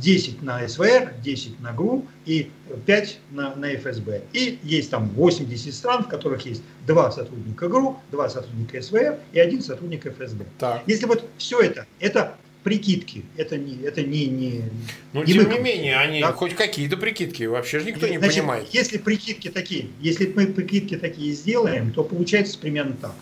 10 0.00 0.42
на 0.42 0.66
СВР, 0.68 1.12
10 1.22 1.60
на 1.60 1.72
ГРУ 1.72 2.06
и 2.26 2.50
5 2.86 3.18
на, 3.30 3.54
на 3.54 3.74
ФСБ. 3.76 4.22
И 4.32 4.58
есть 4.62 4.90
там 4.90 5.08
80 5.10 5.74
стран, 5.74 6.04
в 6.04 6.08
которых 6.08 6.44
есть 6.46 6.62
2 6.86 7.12
сотрудника 7.12 7.68
ГРУ, 7.68 7.98
2 8.10 8.28
сотрудника 8.28 8.82
СВР 8.82 9.18
и 9.32 9.38
1 9.38 9.62
сотрудник 9.62 10.06
ФСБ. 10.06 10.44
Так. 10.58 10.82
Если 10.86 11.06
вот 11.06 11.24
все 11.38 11.60
это, 11.60 11.86
это 12.00 12.36
прикидки, 12.62 13.24
это 13.36 13.56
не, 13.56 13.76
это 13.82 14.02
не, 14.02 14.26
не 14.26 14.62
Но 15.12 15.24
не 15.24 15.32
тем 15.32 15.50
не 15.50 15.58
менее, 15.58 15.96
они 15.96 16.20
да? 16.20 16.32
хоть 16.32 16.54
какие-то 16.54 16.96
прикидки, 16.96 17.46
вообще 17.46 17.80
же 17.80 17.86
никто 17.86 18.06
не 18.06 18.18
Значит, 18.18 18.36
понимает. 18.36 18.68
Если 18.72 18.98
прикидки 18.98 19.48
такие, 19.48 19.86
если 20.00 20.32
мы 20.34 20.46
прикидки 20.46 20.96
такие 20.96 21.32
сделаем, 21.34 21.92
то 21.92 22.04
получается 22.04 22.58
примерно 22.58 22.94
так. 23.00 23.14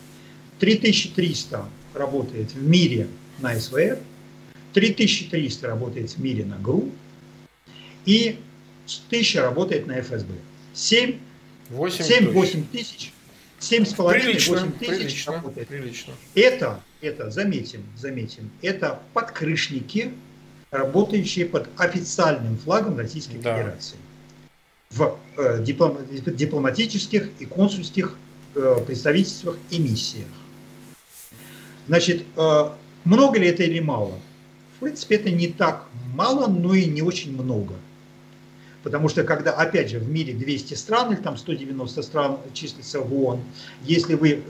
3300 0.58 1.64
работает 1.94 2.52
в 2.52 2.62
мире 2.62 3.08
на 3.38 3.58
СВР, 3.58 3.98
3300 4.72 5.66
работает 5.66 6.10
в 6.10 6.18
мире 6.18 6.44
на 6.44 6.56
ГРУ 6.56 6.90
и 8.06 8.38
тысяч 9.08 9.36
работает 9.36 9.86
на 9.86 10.00
ФСБ. 10.00 10.34
7, 10.74 11.18
7-8 11.70 12.64
тысяч 12.72 13.12
7,5-8 13.60 14.78
тысяч 14.78 14.88
прилично, 14.88 15.32
работает. 15.32 15.68
Прилично. 15.68 16.14
Это, 16.34 16.82
это, 17.02 17.30
заметим, 17.30 17.84
заметим, 17.96 18.50
это 18.62 19.00
подкрышники, 19.12 20.12
работающие 20.70 21.44
под 21.46 21.68
официальным 21.76 22.56
флагом 22.56 22.98
Российской 22.98 23.38
да. 23.38 23.56
Федерации 23.56 23.96
в 24.90 25.18
э, 25.36 25.62
диплом, 25.62 25.98
дипломатических 26.10 27.28
и 27.38 27.44
консульских 27.44 28.16
э, 28.54 28.76
представительствах 28.86 29.56
и 29.70 29.78
миссиях. 29.78 30.26
Значит, 31.86 32.24
э, 32.36 32.70
много 33.04 33.38
ли 33.38 33.48
это 33.48 33.62
или 33.62 33.80
мало? 33.80 34.18
В 34.80 34.82
принципе, 34.82 35.16
это 35.16 35.30
не 35.30 35.48
так 35.48 35.84
мало, 36.14 36.46
но 36.46 36.72
и 36.72 36.86
не 36.86 37.02
очень 37.02 37.34
много. 37.34 37.74
Потому 38.82 39.10
что 39.10 39.24
когда, 39.24 39.52
опять 39.52 39.90
же, 39.90 39.98
в 39.98 40.08
мире 40.08 40.32
200 40.32 40.72
стран 40.72 41.12
или 41.12 41.20
там 41.20 41.36
190 41.36 42.02
стран 42.02 42.38
числится 42.54 43.00
в 43.00 43.12
ООН, 43.12 43.40
если 43.82 44.14
вы 44.14 44.42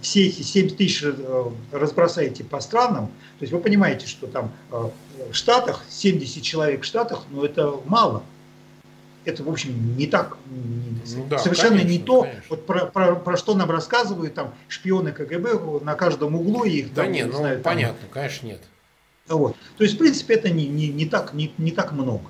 все 0.00 0.28
эти 0.28 0.42
7 0.42 0.76
тысяч 0.76 1.02
э, 1.02 1.44
разбросаете 1.72 2.44
по 2.44 2.60
странам, 2.60 3.08
то 3.08 3.42
есть 3.42 3.52
вы 3.52 3.58
понимаете, 3.58 4.06
что 4.06 4.28
там 4.28 4.52
э, 4.70 4.88
в 5.32 5.34
Штатах 5.34 5.84
70 5.90 6.44
человек 6.44 6.82
в 6.82 6.84
Штатах, 6.84 7.24
но 7.32 7.44
это 7.44 7.74
мало. 7.86 8.22
Это, 9.24 9.42
в 9.42 9.48
общем, 9.48 9.96
не 9.96 10.06
так, 10.06 10.36
ну, 10.46 11.26
да, 11.28 11.38
совершенно 11.38 11.78
конечно, 11.78 11.90
не 11.90 11.98
то, 11.98 12.28
вот 12.50 12.66
про, 12.66 12.86
про, 12.86 13.16
про 13.16 13.36
что 13.36 13.56
нам 13.56 13.68
рассказывают 13.68 14.34
там 14.34 14.54
шпионы 14.68 15.10
КГБ 15.10 15.80
на 15.82 15.94
каждом 15.96 16.36
углу 16.36 16.62
их. 16.62 16.94
Да 16.94 17.02
там, 17.02 17.12
нет, 17.12 17.30
ну 17.32 17.38
знаю, 17.38 17.60
понятно, 17.60 17.98
там, 18.00 18.10
конечно 18.10 18.46
нет. 18.46 18.60
Вот. 19.36 19.56
То 19.76 19.84
есть, 19.84 19.96
в 19.96 19.98
принципе, 19.98 20.34
это 20.34 20.50
не, 20.50 20.66
не, 20.66 20.88
не, 20.88 21.06
так, 21.06 21.32
не, 21.34 21.52
не 21.58 21.70
так 21.70 21.92
много. 21.92 22.24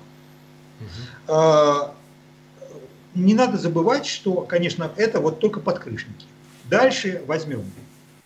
А, 1.27 1.93
не 3.15 3.33
надо 3.33 3.57
забывать, 3.57 4.05
что, 4.05 4.41
конечно, 4.41 4.91
это 4.97 5.19
вот 5.19 5.39
только 5.39 5.59
подкрышники. 5.59 6.25
Дальше 6.69 7.21
возьмем 7.27 7.63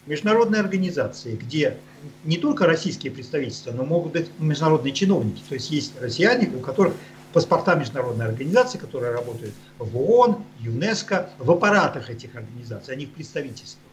международные 0.05 0.61
организации, 0.61 1.36
где 1.36 1.78
не 2.23 2.38
только 2.38 2.65
российские 2.65 3.11
представительства, 3.11 3.71
но 3.71 3.84
могут 3.84 4.13
быть 4.13 4.30
международные 4.39 4.93
чиновники. 4.93 5.41
То 5.47 5.55
есть 5.55 5.69
есть 5.71 5.93
россияне, 5.99 6.49
у 6.55 6.59
которых 6.59 6.93
паспорта 7.34 7.75
международной 7.75 8.25
организации, 8.25 8.78
которые 8.78 9.11
работают 9.11 9.53
в 9.78 9.97
ООН, 9.97 10.43
ЮНЕСКО, 10.59 11.30
в 11.39 11.51
аппаратах 11.51 12.09
этих 12.09 12.36
организаций, 12.36 12.93
а 12.93 12.97
не 12.97 13.05
в 13.05 13.11
представительствах, 13.11 13.84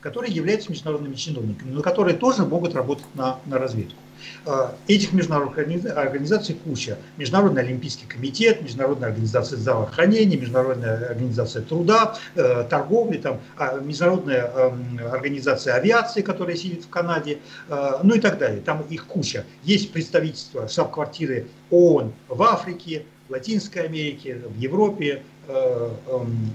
которые 0.00 0.32
являются 0.32 0.70
международными 0.70 1.14
чиновниками, 1.14 1.70
но 1.70 1.82
которые 1.82 2.16
тоже 2.16 2.44
могут 2.44 2.74
работать 2.74 3.04
на, 3.14 3.38
на 3.44 3.58
разведку. 3.58 3.98
Э, 4.46 4.70
этих 4.86 5.12
международных 5.12 5.58
организаций 5.96 6.54
куча. 6.54 6.98
Международный 7.16 7.62
олимпийский 7.62 8.06
комитет, 8.06 8.62
Международная 8.62 9.10
организация 9.10 9.58
здравоохранения, 9.58 10.36
Международная 10.36 11.10
организация 11.10 11.62
труда, 11.62 12.16
э, 12.34 12.64
торговли, 12.68 13.18
там, 13.18 13.40
а, 13.56 13.78
Международная 13.78 14.46
эм, 14.46 15.00
организация 15.12 15.74
авиации, 15.74 16.22
которая 16.22 16.56
сидит 16.56 16.84
в 16.84 16.88
Канаде, 16.88 17.38
э, 17.68 17.90
ну 18.02 18.14
и 18.14 18.20
так 18.20 18.38
далее. 18.38 18.60
Там 18.60 18.82
их 18.88 19.06
куча. 19.06 19.44
Есть 19.64 19.92
представительства 19.92 20.68
штаб-квартиры 20.68 21.48
ООН 21.70 22.12
в 22.28 22.42
Африке, 22.42 23.04
в 23.28 23.32
Латинской 23.32 23.82
Америке, 23.82 24.40
в 24.46 24.58
Европе. 24.58 25.22
Эм, 25.48 26.52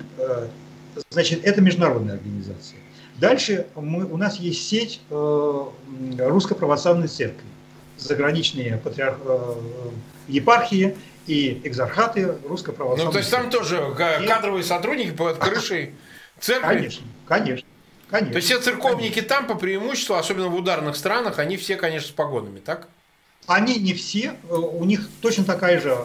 значит, 1.09 1.43
это 1.43 1.61
международная 1.61 2.15
организация. 2.15 2.79
Дальше 3.19 3.65
мы, 3.75 4.05
у 4.05 4.17
нас 4.17 4.39
есть 4.39 4.67
сеть 4.67 5.01
Русской 5.09 6.55
Православной 6.55 7.07
Церкви 7.07 7.45
заграничные 7.97 8.77
патриарх... 8.77 9.17
Э, 9.25 9.55
епархии 10.27 10.95
и 11.27 11.61
экзархаты 11.63 12.35
Русской 12.47 12.73
Православной 12.73 13.05
Ну, 13.05 13.11
то 13.11 13.19
есть 13.19 13.29
там 13.31 13.49
тоже 13.49 13.95
кадровые 14.27 14.63
сотрудники 14.63 15.11
под 15.11 15.37
крышей 15.37 15.95
церкви? 16.39 16.67
Конечно, 16.67 17.05
конечно. 17.27 17.67
Конечно. 18.09 18.33
То 18.33 18.37
есть 18.37 18.47
все 18.47 18.59
церковники 18.59 19.15
конечно. 19.15 19.35
там 19.35 19.47
по 19.47 19.55
преимуществу, 19.55 20.15
особенно 20.15 20.49
в 20.49 20.55
ударных 20.55 20.95
странах, 20.95 21.39
они 21.39 21.57
все, 21.57 21.75
конечно, 21.77 22.09
с 22.09 22.11
погонами, 22.11 22.59
так? 22.59 22.87
Они 23.47 23.77
не 23.77 23.93
все, 23.93 24.35
э, 24.49 24.53
у 24.53 24.85
них 24.85 25.09
точно 25.21 25.43
такая 25.43 25.81
же... 25.81 25.97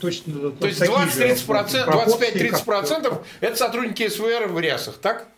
Точно, 0.00 0.50
То 0.50 0.66
есть 0.66 0.80
25-30% 0.80 3.22
это 3.40 3.56
сотрудники 3.56 4.08
СВР 4.08 4.48
в 4.48 4.58
рясах, 4.58 4.96
так? 4.98 5.28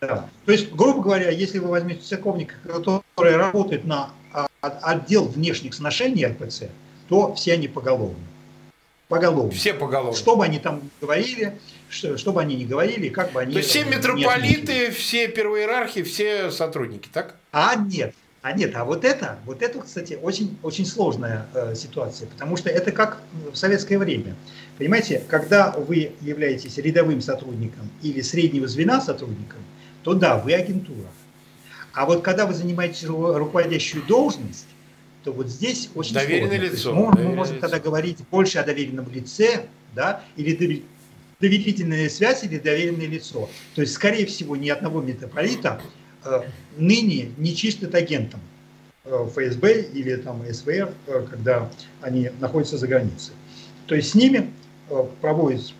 Да. 0.00 0.28
То 0.44 0.52
есть, 0.52 0.70
грубо 0.72 1.02
говоря, 1.02 1.30
если 1.30 1.58
вы 1.58 1.68
возьмете 1.68 2.02
церковника, 2.02 2.56
который 2.64 3.36
работает 3.36 3.84
на 3.84 4.10
отдел 4.60 5.26
внешних 5.26 5.74
сношений 5.74 6.26
РПЦ, 6.26 6.64
то 7.08 7.34
все 7.34 7.54
они 7.54 7.68
поголовно. 7.68 8.16
Поголовно. 9.08 9.52
Все 9.52 9.72
поголовно. 9.72 10.16
Что 10.16 10.36
бы 10.36 10.44
они 10.44 10.58
там 10.58 10.90
говорили, 11.00 11.58
что, 11.88 12.18
что 12.18 12.32
бы 12.32 12.42
они 12.42 12.56
ни 12.56 12.64
говорили, 12.64 13.08
как 13.08 13.32
бы 13.32 13.40
они... 13.40 13.52
То 13.52 13.58
есть 13.58 13.70
все 13.70 13.84
митрополиты, 13.84 14.90
все 14.90 15.28
первоиерархи, 15.28 16.02
все 16.02 16.50
сотрудники, 16.50 17.08
так? 17.10 17.36
А 17.50 17.74
нет, 17.74 18.14
а 18.42 18.52
нет, 18.52 18.76
а 18.76 18.84
вот 18.84 19.04
это, 19.04 19.38
вот 19.46 19.62
это, 19.62 19.80
кстати, 19.80 20.18
очень, 20.20 20.58
очень 20.62 20.84
сложная 20.84 21.46
э, 21.54 21.74
ситуация, 21.74 22.28
потому 22.28 22.58
что 22.58 22.68
это 22.68 22.92
как 22.92 23.22
в 23.52 23.56
советское 23.56 23.98
время. 23.98 24.36
Понимаете, 24.76 25.22
когда 25.26 25.70
вы 25.72 26.12
являетесь 26.20 26.76
рядовым 26.76 27.22
сотрудником 27.22 27.90
или 28.02 28.20
среднего 28.20 28.68
звена 28.68 29.00
сотрудником, 29.00 29.58
то 30.02 30.14
да, 30.14 30.36
вы 30.36 30.52
агентура. 30.52 31.08
А 31.98 32.06
вот 32.06 32.22
когда 32.22 32.46
вы 32.46 32.54
занимаете 32.54 33.08
руководящую 33.08 34.04
должность, 34.04 34.68
то 35.24 35.32
вот 35.32 35.48
здесь 35.48 35.90
очень 35.96 36.14
доверенное 36.14 36.58
сложно. 36.58 36.72
лицо. 36.72 36.94
Мы, 36.94 37.22
мы 37.24 37.34
можем 37.34 37.58
тогда 37.58 37.80
говорить 37.80 38.18
больше 38.30 38.58
о 38.58 38.62
доверенном 38.62 39.10
лице, 39.10 39.66
да, 39.96 40.22
или 40.36 40.84
доверительная 41.40 42.08
связь 42.08 42.44
или 42.44 42.58
доверенное 42.58 43.08
лицо. 43.08 43.50
То 43.74 43.80
есть, 43.80 43.94
скорее 43.94 44.26
всего, 44.26 44.54
ни 44.54 44.68
одного 44.68 45.02
митрополита 45.02 45.82
э, 46.24 46.42
ныне 46.76 47.32
не 47.36 47.56
чистят 47.56 47.96
агентом 47.96 48.38
э, 49.04 49.28
ФСБ 49.34 49.88
или 49.92 50.14
там 50.14 50.44
СВР, 50.48 50.94
э, 51.08 51.26
когда 51.28 51.68
они 52.00 52.30
находятся 52.38 52.78
за 52.78 52.86
границей. 52.86 53.34
То 53.88 53.96
есть 53.96 54.10
с 54.10 54.14
ними 54.14 54.52
э, 54.88 55.04
проводят, 55.20 55.74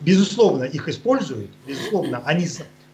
безусловно, 0.00 0.64
их 0.64 0.88
используют, 0.88 1.52
безусловно, 1.68 2.20
они, 2.24 2.48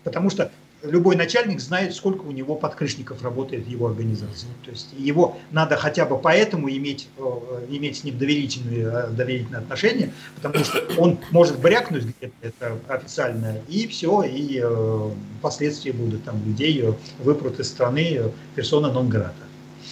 потому 0.04 0.28
что 0.28 0.52
любой 0.82 1.16
начальник 1.16 1.60
знает, 1.60 1.94
сколько 1.94 2.22
у 2.22 2.30
него 2.30 2.54
подкрышников 2.54 3.22
работает 3.22 3.64
в 3.64 3.68
его 3.68 3.86
организации. 3.86 4.46
То 4.64 4.70
есть 4.70 4.88
его 4.96 5.36
надо 5.50 5.76
хотя 5.76 6.04
бы 6.04 6.18
поэтому 6.18 6.70
иметь, 6.70 7.08
э, 7.18 7.66
иметь 7.70 7.98
с 7.98 8.04
ним 8.04 8.18
доверительные, 8.18 8.86
э, 8.86 9.08
доверительные 9.10 9.60
отношения, 9.60 10.12
потому 10.36 10.64
что 10.64 10.82
он 10.96 11.18
может 11.30 11.58
брякнуть 11.58 12.04
где-то 12.04 12.34
это 12.42 12.78
официально, 12.88 13.56
и 13.68 13.86
все, 13.86 14.22
и 14.22 14.60
э, 14.62 15.10
последствия 15.42 15.92
будут 15.92 16.24
там 16.24 16.42
людей 16.44 16.84
выпрут 17.18 17.58
из 17.60 17.68
страны 17.68 18.32
персона 18.54 18.92
нон-грата. 18.92 19.34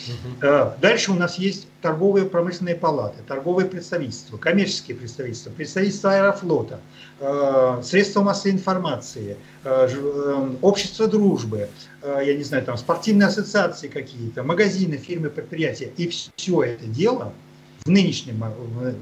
Угу. 0.07 0.75
Дальше 0.81 1.11
у 1.11 1.15
нас 1.15 1.37
есть 1.37 1.67
торговые 1.87 2.27
промышленные 2.27 2.75
палаты, 2.75 3.19
торговые 3.27 3.69
представительства, 3.69 4.37
коммерческие 4.37 4.97
представительства, 4.97 5.51
представительства 5.51 6.15
аэрофлота, 6.15 6.75
э, 6.75 6.79
средства 7.19 8.23
массовой 8.23 8.53
информации, 8.53 9.39
э, 9.65 10.57
общество 10.61 11.07
дружбы, 11.07 11.71
я 12.03 12.37
не 12.37 12.45
знаю, 12.45 12.63
там 12.65 12.77
спортивные 12.77 13.29
ассоциации 13.29 13.89
какие-то, 13.89 14.43
магазины, 14.43 14.97
фирмы, 14.97 15.31
предприятия. 15.31 15.91
И 15.97 16.09
все 16.09 16.63
это 16.63 16.87
дело 16.87 17.33
в, 17.85 17.91
нынешнем, 17.91 18.45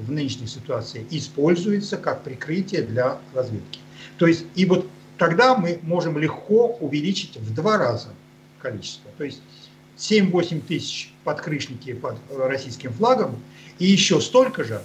в 0.07 0.11
нынешней 0.11 0.47
ситуации 0.47 1.05
используется 1.11 1.97
как 1.97 2.23
прикрытие 2.23 2.83
для 2.83 3.19
разведки. 3.33 3.79
То 4.17 4.27
есть, 4.27 4.45
и 4.55 4.65
вот 4.65 4.87
тогда 5.17 5.55
мы 5.57 5.79
можем 5.83 6.17
легко 6.17 6.67
увеличить 6.79 7.37
в 7.37 7.53
два 7.53 7.77
раза 7.77 8.09
количество. 8.61 9.11
То 9.17 9.25
есть 9.25 9.41
7-8 9.97 10.61
тысяч 10.61 11.13
подкрышники 11.23 11.93
под 11.93 12.15
э, 12.29 12.47
российским 12.47 12.93
флагом, 12.93 13.35
и 13.79 13.85
еще 13.85 14.21
столько 14.21 14.63
же, 14.63 14.81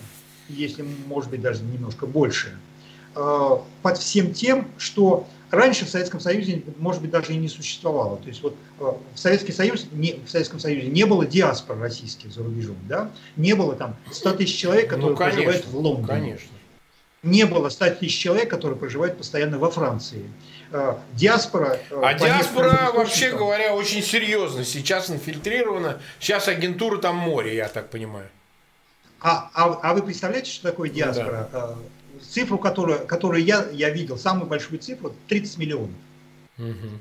если, 0.48 0.84
может 1.06 1.30
быть, 1.30 1.40
даже 1.40 1.62
немножко 1.62 2.06
больше, 2.06 2.48
э, 2.48 2.69
под 3.14 3.98
всем 3.98 4.32
тем, 4.32 4.68
что 4.78 5.26
раньше 5.50 5.84
в 5.84 5.88
Советском 5.88 6.20
Союзе, 6.20 6.62
может 6.78 7.02
быть, 7.02 7.10
даже 7.10 7.32
и 7.32 7.36
не 7.36 7.48
существовало. 7.48 8.16
То 8.18 8.28
есть 8.28 8.42
вот 8.42 8.56
э, 8.78 8.92
в, 9.14 9.18
Советский 9.18 9.52
Союз, 9.52 9.86
не, 9.92 10.20
в 10.24 10.30
Советском 10.30 10.60
Союзе 10.60 10.88
не 10.88 11.04
было 11.04 11.26
диаспор 11.26 11.78
российских 11.78 12.32
за 12.32 12.42
рубежом, 12.42 12.76
да? 12.88 13.10
не 13.36 13.54
было 13.54 13.74
там 13.74 13.96
100 14.10 14.32
тысяч 14.32 14.56
человек, 14.56 14.88
которые 14.88 15.10
ну, 15.10 15.16
конечно, 15.16 15.42
проживают 15.42 15.66
в 15.66 15.76
Лондоне. 15.76 16.06
Конечно. 16.06 16.50
Не 17.22 17.44
было 17.44 17.68
100 17.68 17.90
тысяч 17.96 18.18
человек, 18.18 18.48
которые 18.48 18.78
проживают 18.78 19.18
постоянно 19.18 19.58
во 19.58 19.70
Франции. 19.70 20.30
Э, 20.72 20.96
диаспора... 21.14 21.78
Э, 21.90 22.00
а 22.02 22.14
диаспора, 22.14 22.92
вообще 22.94 23.30
говоря, 23.32 23.74
очень 23.74 24.02
серьезно 24.02 24.64
сейчас 24.64 25.10
инфильтрирована. 25.10 26.00
Сейчас 26.18 26.48
агентура 26.48 26.98
там 26.98 27.16
море, 27.16 27.56
я 27.56 27.68
так 27.68 27.90
понимаю. 27.90 28.28
А, 29.22 29.50
а, 29.52 29.80
а 29.82 29.94
вы 29.94 30.02
представляете, 30.02 30.50
что 30.50 30.70
такое 30.70 30.88
диаспора? 30.88 31.48
Да. 31.52 31.74
Цифру, 32.28 32.58
которую, 32.58 33.06
которую 33.06 33.44
я, 33.44 33.66
я 33.72 33.90
видел, 33.90 34.18
самую 34.18 34.46
большую 34.46 34.78
цифру, 34.78 35.14
30 35.28 35.58
миллионов. 35.58 35.90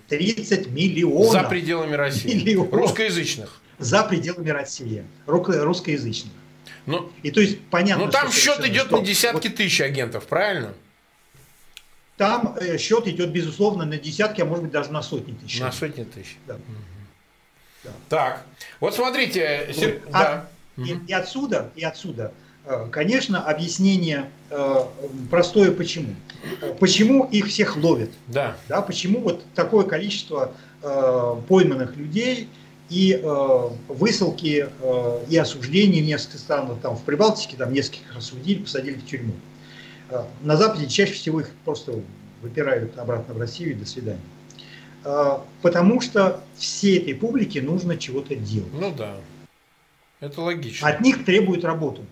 30 0.07 0.67
миллионов. 0.67 1.31
За 1.31 1.43
пределами 1.43 1.93
России. 1.93 2.33
Миллионов. 2.33 2.73
Русскоязычных. 2.73 3.61
За 3.77 4.03
пределами 4.03 4.49
России. 4.49 5.03
Русскоязычных. 5.25 6.33
Ну, 6.85 7.11
и 7.23 7.31
то 7.31 7.41
есть 7.41 7.59
понятно. 7.69 8.05
Ну 8.05 8.11
там 8.11 8.31
счет 8.31 8.65
идет 8.65 8.87
что, 8.87 8.97
на 8.97 9.05
десятки 9.05 9.47
вот, 9.47 9.57
тысяч 9.57 9.81
агентов, 9.81 10.27
правильно? 10.27 10.73
Там 12.17 12.55
э, 12.59 12.77
счет 12.77 13.07
идет, 13.07 13.31
безусловно, 13.31 13.85
на 13.85 13.97
десятки, 13.97 14.41
а 14.41 14.45
может 14.45 14.63
быть 14.63 14.71
даже 14.71 14.91
на 14.91 15.01
сотни 15.01 15.33
тысяч. 15.33 15.59
На 15.59 15.71
сотни 15.71 16.03
тысяч. 16.03 16.37
Да. 16.47 16.55
Угу. 16.55 16.63
Да. 17.83 17.91
Так, 18.09 18.45
вот 18.79 18.95
смотрите, 18.95 19.65
вот. 19.67 19.75
Сер... 19.75 20.01
а, 20.11 20.49
да. 20.75 20.83
и, 20.83 20.97
и 21.07 21.13
отсюда, 21.13 21.71
и 21.75 21.83
отсюда, 21.83 22.33
конечно, 22.91 23.41
объяснение 23.43 24.29
э, 24.49 24.83
простое 25.29 25.71
почему. 25.71 26.13
Почему 26.79 27.25
их 27.25 27.47
всех 27.47 27.77
ловят? 27.77 28.11
Да. 28.27 28.55
Да, 28.67 28.81
почему 28.81 29.21
вот 29.21 29.43
такое 29.55 29.85
количество 29.85 30.51
э, 30.81 31.35
пойманных 31.47 31.95
людей 31.97 32.47
и 32.89 33.19
э, 33.21 33.69
высылки 33.87 34.67
э, 34.69 35.25
и 35.29 35.37
осуждения 35.37 36.01
в 36.01 36.05
нескольких 36.05 36.39
странах, 36.39 36.77
там 36.81 36.95
в 36.95 37.03
Прибалтике 37.03 37.57
там 37.57 37.73
нескольких 37.73 38.15
осудили, 38.15 38.61
посадили 38.61 38.95
в 38.95 39.05
тюрьму. 39.05 39.33
Э, 40.09 40.23
на 40.41 40.55
Западе 40.57 40.87
чаще 40.87 41.13
всего 41.13 41.41
их 41.41 41.49
просто 41.65 42.01
выпирают 42.41 42.97
обратно 42.97 43.33
в 43.33 43.39
Россию 43.39 43.71
и 43.71 43.73
до 43.75 43.85
свидания. 43.85 44.21
Э, 45.05 45.39
потому 45.61 46.01
что 46.01 46.41
всей 46.57 46.99
этой 46.99 47.15
публике 47.15 47.61
нужно 47.61 47.97
чего-то 47.97 48.35
делать. 48.35 48.73
Ну 48.73 48.93
да, 48.95 49.15
это 50.19 50.41
логично. 50.41 50.87
От 50.87 51.01
них 51.01 51.25
требуют 51.25 51.63
работу. 51.63 52.03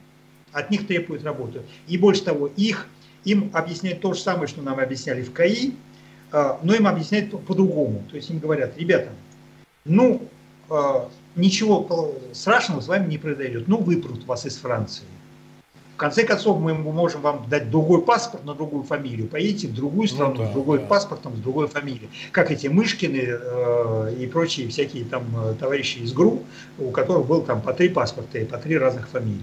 От 0.52 0.72
них 0.72 0.88
требуют 0.88 1.24
работу. 1.24 1.62
И 1.88 1.98
больше 1.98 2.24
того, 2.24 2.48
их, 2.56 2.88
им 3.26 3.52
объясняют 3.54 4.02
то 4.02 4.14
же 4.14 4.20
самое, 4.20 4.48
что 4.48 4.62
нам 4.62 4.80
объясняли 4.80 5.22
в 5.22 5.32
КАИ, 5.34 5.72
э, 6.32 6.58
но 6.64 6.74
им 6.74 6.88
объясняют 6.88 7.32
по-другому. 7.46 8.04
То 8.10 8.16
есть 8.16 8.30
им 8.30 8.40
говорят, 8.40 8.78
ребята, 8.78 9.10
ну, 9.86 10.28
ничего 11.38 12.18
страшного 12.34 12.82
с 12.82 12.88
вами 12.88 13.10
не 13.10 13.18
произойдет. 13.18 13.68
Ну, 13.68 13.78
выпрут 13.78 14.26
вас 14.26 14.46
из 14.46 14.58
Франции. 14.58 15.06
В 15.96 16.00
конце 16.00 16.24
концов, 16.26 16.60
мы 16.60 16.76
можем 16.76 17.22
вам 17.22 17.48
дать 17.50 17.72
другой 17.72 18.04
паспорт 18.04 18.46
на 18.46 18.54
другую 18.54 18.84
фамилию. 18.84 19.28
Поедете 19.28 19.68
в 19.68 19.74
другую 19.74 20.04
ну 20.04 20.08
страну 20.08 20.34
ну, 20.36 20.44
да, 20.44 20.50
с 20.52 20.54
другой 20.54 20.78
да. 20.78 20.86
паспортом, 20.86 21.36
с 21.36 21.40
другой 21.40 21.68
фамилией. 21.68 22.10
Как 22.32 22.52
эти 22.52 22.68
Мышкины 22.68 23.26
э, 23.28 24.16
и 24.20 24.28
прочие 24.28 24.68
всякие 24.68 25.06
там 25.06 25.24
э, 25.36 25.56
товарищи 25.60 25.98
из 25.98 26.14
ГРУ, 26.14 26.44
у 26.78 26.92
которых 26.92 27.26
был 27.26 27.42
там 27.42 27.64
по 27.64 27.74
три 27.74 27.90
паспорта 27.90 28.38
и 28.38 28.46
по 28.46 28.60
три 28.60 28.78
разных 28.78 29.08
фамилии. 29.10 29.42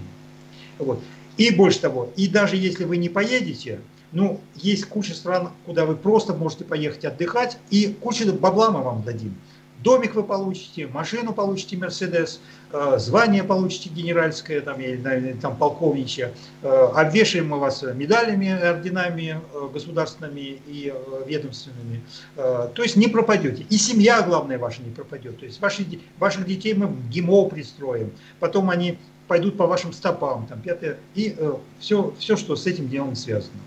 Вот. 0.79 0.99
И 1.37 1.51
больше 1.51 1.81
того, 1.81 2.09
и 2.15 2.27
даже 2.27 2.55
если 2.55 2.85
вы 2.85 2.97
не 2.97 3.09
поедете, 3.09 3.79
ну, 4.11 4.39
есть 4.55 4.85
куча 4.85 5.13
стран, 5.13 5.49
куда 5.65 5.85
вы 5.85 5.95
просто 5.95 6.33
можете 6.33 6.63
поехать 6.63 7.03
отдыхать, 7.03 7.57
и 7.69 7.95
куча 8.01 8.31
бабла 8.31 8.71
мы 8.71 8.81
вам 8.81 9.03
дадим. 9.03 9.35
Домик 9.83 10.15
вы 10.15 10.23
получите, 10.23 10.87
машину 10.87 11.33
получите, 11.33 11.77
Мерседес, 11.77 12.39
э, 12.71 12.95
звание 12.97 13.43
получите 13.43 13.89
генеральское, 13.89 14.61
там, 14.61 14.79
или 14.79 15.37
там, 15.39 15.57
полковничье, 15.57 16.33
э, 16.63 16.89
обвешаем 16.95 17.49
мы 17.49 17.59
вас 17.59 17.83
медалями, 17.83 18.49
орденами 18.49 19.39
э, 19.53 19.69
государственными 19.71 20.59
и 20.65 20.91
ведомственными. 21.27 22.01
То 22.35 22.81
есть 22.81 22.95
не 22.95 23.07
пропадете. 23.07 23.65
И 23.69 23.77
семья, 23.77 24.21
главное, 24.23 24.57
ваша 24.57 24.81
не 24.81 24.91
пропадет. 24.91 25.39
То 25.39 25.45
есть 25.45 25.61
ваши, 25.61 25.85
ваших 26.17 26.47
детей 26.47 26.73
мы 26.73 26.87
в 26.87 27.09
ГИМО 27.09 27.49
пристроим. 27.49 28.11
Потом 28.39 28.69
они 28.69 28.97
пойдут 29.27 29.57
по 29.57 29.67
вашим 29.67 29.93
стопам. 29.93 30.45
Там, 30.47 30.61
пятое, 30.61 30.97
и 31.13 31.35
все, 31.79 32.13
все, 32.19 32.35
что 32.37 32.55
с 32.55 32.65
этим 32.65 32.89
делом 32.89 33.15
связано. 33.15 33.59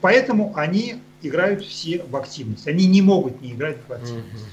Поэтому 0.00 0.52
они 0.56 0.96
играют 1.22 1.64
все 1.64 2.02
в 2.08 2.16
активность. 2.16 2.66
Они 2.66 2.86
не 2.86 3.02
могут 3.02 3.40
не 3.40 3.52
играть 3.52 3.78
в 3.86 3.92
активность. 3.92 4.44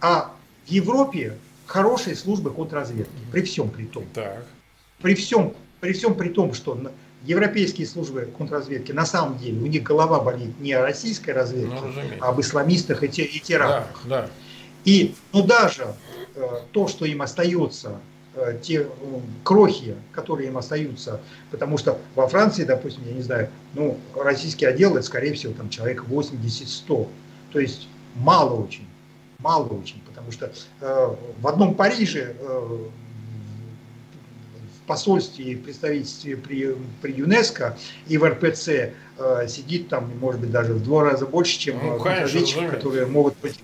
А 0.00 0.34
в 0.66 0.70
Европе 0.70 1.36
хорошие 1.66 2.16
службы 2.16 2.50
контрразведки, 2.50 3.12
при 3.30 3.42
всем 3.42 3.70
при 3.70 3.84
том. 3.84 4.04
Так. 4.14 4.44
При 5.00 5.14
всем, 5.14 5.54
при 5.80 5.92
всем 5.92 6.14
при 6.14 6.28
том, 6.28 6.52
что 6.54 6.78
европейские 7.24 7.86
службы 7.86 8.28
контрразведки 8.36 8.92
на 8.92 9.06
самом 9.06 9.38
деле 9.38 9.60
у 9.60 9.66
них 9.66 9.82
голова 9.82 10.20
болит 10.20 10.58
не 10.58 10.72
о 10.72 10.82
российской 10.82 11.30
разведке, 11.30 11.80
ну, 11.82 12.02
а 12.20 12.28
об 12.28 12.40
исламистах 12.40 13.04
и, 13.04 13.08
те, 13.08 13.24
и 13.24 13.38
терактах. 13.38 14.02
Да, 14.04 14.22
да. 14.22 14.30
И, 14.84 15.14
ну 15.32 15.42
даже 15.42 15.94
э, 16.34 16.48
то, 16.72 16.88
что 16.88 17.04
им 17.04 17.22
остается, 17.22 17.90
э, 17.90 18.09
те 18.62 18.82
э, 18.82 18.86
крохи, 19.42 19.96
которые 20.12 20.48
им 20.48 20.58
остаются, 20.58 21.20
потому 21.50 21.78
что 21.78 21.98
во 22.14 22.28
Франции, 22.28 22.64
допустим, 22.64 23.02
я 23.06 23.12
не 23.12 23.22
знаю, 23.22 23.48
ну, 23.74 23.98
российский 24.14 24.66
отдел, 24.66 24.96
это, 24.96 25.06
скорее 25.06 25.34
всего, 25.34 25.52
там 25.52 25.68
человек 25.68 26.04
80-100, 26.08 27.08
то 27.52 27.58
есть 27.58 27.88
мало 28.14 28.54
очень 28.54 28.86
мало 29.42 29.66
очень, 29.68 30.00
потому 30.06 30.32
что 30.32 30.52
э, 30.80 31.14
в 31.40 31.48
одном 31.48 31.74
Париже 31.74 32.34
э, 32.38 32.78
в 34.76 34.86
посольстве 34.86 35.52
и 35.52 35.56
представительстве 35.56 36.36
при, 36.36 36.76
при 37.00 37.12
ЮНЕСКО 37.12 37.78
и 38.08 38.18
в 38.18 38.24
РПЦ 38.28 38.68
э, 38.68 38.92
сидит 39.48 39.88
там, 39.88 40.10
может 40.18 40.40
быть, 40.40 40.50
даже 40.50 40.74
в 40.74 40.82
два 40.82 41.04
раза 41.04 41.26
больше, 41.26 41.58
чем 41.58 41.78
ну, 41.82 42.02
разведчики, 42.02 42.66
которые 42.66 43.06
могут 43.06 43.34
быть. 43.40 43.58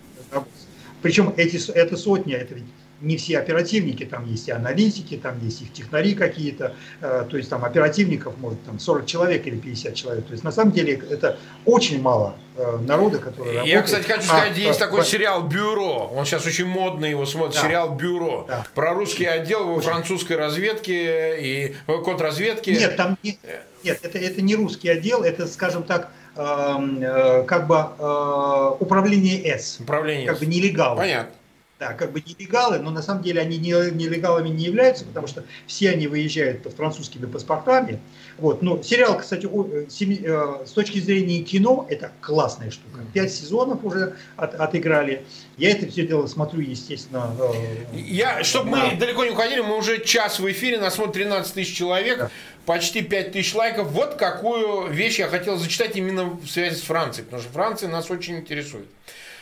Причем 1.02 1.34
эти, 1.36 1.70
это 1.72 1.96
сотни, 1.96 2.34
это 2.34 2.54
ведь 2.54 2.64
не 3.00 3.16
все 3.16 3.38
оперативники, 3.38 4.04
там 4.04 4.26
есть 4.26 4.48
и 4.48 4.52
аналитики, 4.52 5.16
там 5.16 5.38
есть 5.42 5.62
их 5.62 5.72
технари 5.72 6.14
какие-то, 6.14 6.74
э, 7.00 7.26
то 7.28 7.36
есть 7.36 7.50
там 7.50 7.64
оперативников 7.64 8.38
может 8.38 8.62
там 8.64 8.78
40 8.78 9.06
человек 9.06 9.46
или 9.46 9.56
50 9.56 9.94
человек. 9.94 10.24
То 10.26 10.32
есть 10.32 10.44
на 10.44 10.52
самом 10.52 10.72
деле 10.72 10.94
это 11.10 11.38
очень 11.64 12.00
мало 12.00 12.36
э, 12.56 12.78
народа, 12.78 13.18
который 13.18 13.52
Я, 13.52 13.60
работает. 13.60 13.84
кстати, 13.84 14.06
хочу 14.06 14.26
сказать, 14.26 14.52
а, 14.56 14.58
есть 14.58 14.80
а, 14.80 14.84
такой 14.84 15.00
а, 15.02 15.04
сериал 15.04 15.42
«Бюро», 15.42 16.10
он 16.14 16.24
сейчас 16.24 16.46
очень 16.46 16.66
модный, 16.66 17.10
его 17.10 17.26
смотрят, 17.26 17.54
да. 17.54 17.62
сериал 17.62 17.94
«Бюро», 17.94 18.46
да. 18.48 18.64
про 18.74 18.94
русский 18.94 19.26
отдел 19.26 19.66
во 19.66 19.80
французской 19.80 20.36
разведке 20.36 21.38
и 21.40 21.74
контрразведке. 21.86 22.72
Нет, 22.72 22.96
там 22.96 23.18
не, 23.22 23.38
нет, 23.84 23.98
это, 24.02 24.18
это 24.18 24.40
не 24.40 24.56
русский 24.56 24.88
отдел, 24.88 25.22
это, 25.22 25.46
скажем 25.46 25.82
так, 25.82 26.10
эм, 26.34 27.02
э, 27.02 27.44
как 27.44 27.66
бы 27.66 27.76
э, 27.98 28.70
управление 28.80 29.58
С. 29.58 29.80
Управление 29.80 30.26
Как 30.26 30.38
бы 30.38 30.46
нелегал. 30.46 30.96
Понятно 30.96 31.32
да, 31.78 31.92
как 31.92 32.12
бы 32.12 32.22
нелегалы, 32.24 32.78
но 32.78 32.90
на 32.90 33.02
самом 33.02 33.22
деле 33.22 33.40
они 33.40 33.58
нелегалами 33.58 34.48
не 34.48 34.64
являются, 34.64 35.04
потому 35.04 35.26
что 35.26 35.44
все 35.66 35.90
они 35.90 36.06
выезжают 36.06 36.62
под 36.62 36.72
французскими 36.72 37.26
паспортами. 37.26 38.00
Вот. 38.38 38.62
Но 38.62 38.82
сериал, 38.82 39.18
кстати, 39.18 39.46
э, 39.46 40.66
с 40.66 40.70
точки 40.70 40.98
зрения 41.00 41.42
кино, 41.42 41.86
это 41.90 42.12
классная 42.22 42.70
штука. 42.70 43.00
Пять 43.12 43.32
сезонов 43.32 43.84
уже 43.84 44.16
от, 44.36 44.54
отыграли. 44.54 45.24
Я 45.58 45.70
это 45.70 45.86
все 45.86 46.06
дело 46.06 46.26
смотрю, 46.26 46.60
естественно. 46.60 47.34
Э, 47.38 47.96
Я, 47.96 48.42
чтобы 48.42 48.70
на... 48.70 48.86
мы 48.86 48.96
далеко 48.96 49.24
не 49.24 49.30
уходили, 49.32 49.60
мы 49.60 49.76
уже 49.76 50.02
час 50.02 50.38
в 50.38 50.50
эфире, 50.50 50.78
нас 50.78 50.94
смотрит 50.94 51.14
13 51.14 51.52
тысяч 51.52 51.76
человек, 51.76 52.18
да. 52.18 52.30
почти 52.64 53.02
5 53.02 53.32
тысяч 53.32 53.54
лайков. 53.54 53.88
Вот 53.88 54.14
какую 54.14 54.90
вещь 54.90 55.18
я 55.18 55.28
хотел 55.28 55.58
зачитать 55.58 55.94
именно 55.96 56.24
в 56.24 56.46
связи 56.46 56.76
с 56.76 56.82
Францией, 56.82 57.24
потому 57.26 57.42
что 57.42 57.52
Франция 57.52 57.90
нас 57.90 58.10
очень 58.10 58.36
интересует. 58.36 58.86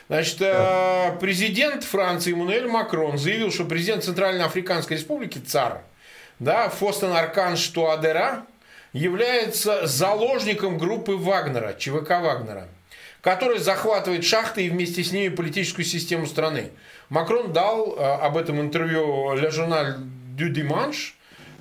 Значит, 0.09 0.37
э, 0.41 1.17
президент 1.19 1.83
Франции 1.83 2.33
Эммануэль 2.33 2.67
Макрон 2.67 3.17
заявил, 3.17 3.51
что 3.51 3.65
президент 3.65 4.05
Центральноафриканской 4.05 4.99
республики 4.99 5.39
ЦАР, 5.39 5.81
да, 6.39 6.69
Фостен 6.69 7.13
Арканш 7.13 7.67
Туадера, 7.69 8.45
является 8.93 9.87
заложником 9.87 10.77
группы 10.77 11.13
Вагнера, 11.13 11.75
ЧВК 11.79 12.11
Вагнера, 12.21 12.69
которая 13.23 13.59
захватывает 13.59 14.25
шахты 14.25 14.67
и 14.67 14.71
вместе 14.71 15.03
с 15.03 15.11
ними 15.11 15.35
политическую 15.35 15.87
систему 15.87 16.27
страны. 16.27 16.71
Макрон 17.09 17.53
дал 17.53 17.97
э, 17.97 18.03
об 18.03 18.37
этом 18.37 18.61
интервью 18.61 19.35
Journal 19.37 19.97
du 20.37 20.53
Dimanche, 20.53 21.13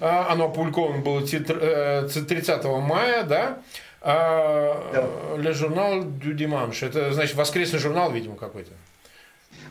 э, 0.02 0.06
оно 0.06 0.46
опубликовано 0.46 1.02
было 1.02 1.22
30 1.26 2.64
мая, 2.82 3.24
да, 3.24 3.60
а, 4.04 4.92
да. 4.92 5.08
Le 5.38 5.52
Journal 5.54 6.04
du 6.04 6.34
Dimanche. 6.34 6.86
Это 6.86 7.14
значит 7.14 7.36
воскресный 7.36 7.80
журнал, 7.80 8.12
видимо, 8.12 8.36
какой-то. 8.36 8.72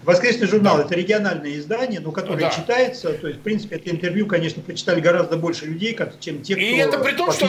Воскресный 0.03 0.49
журнал 0.49 0.79
да. 0.79 0.85
это 0.85 0.95
региональное 0.95 1.57
издание, 1.57 2.01
но 2.01 2.11
которое 2.11 2.41
да. 2.41 2.51
читается. 2.51 3.13
То 3.13 3.29
есть, 3.29 3.41
в 3.41 3.43
принципе, 3.43 3.77
это 3.77 3.91
интервью, 3.91 4.27
конечно, 4.27 4.63
прочитали 4.63 5.01
гораздо 5.01 5.37
больше 5.37 5.67
людей, 5.67 5.97
чем 6.21 6.43
те, 6.43 6.55
кто. 6.55 6.65
И 6.65 6.77
это 6.77 6.99
при 6.99 7.13
том, 7.13 7.33
что, 7.33 7.49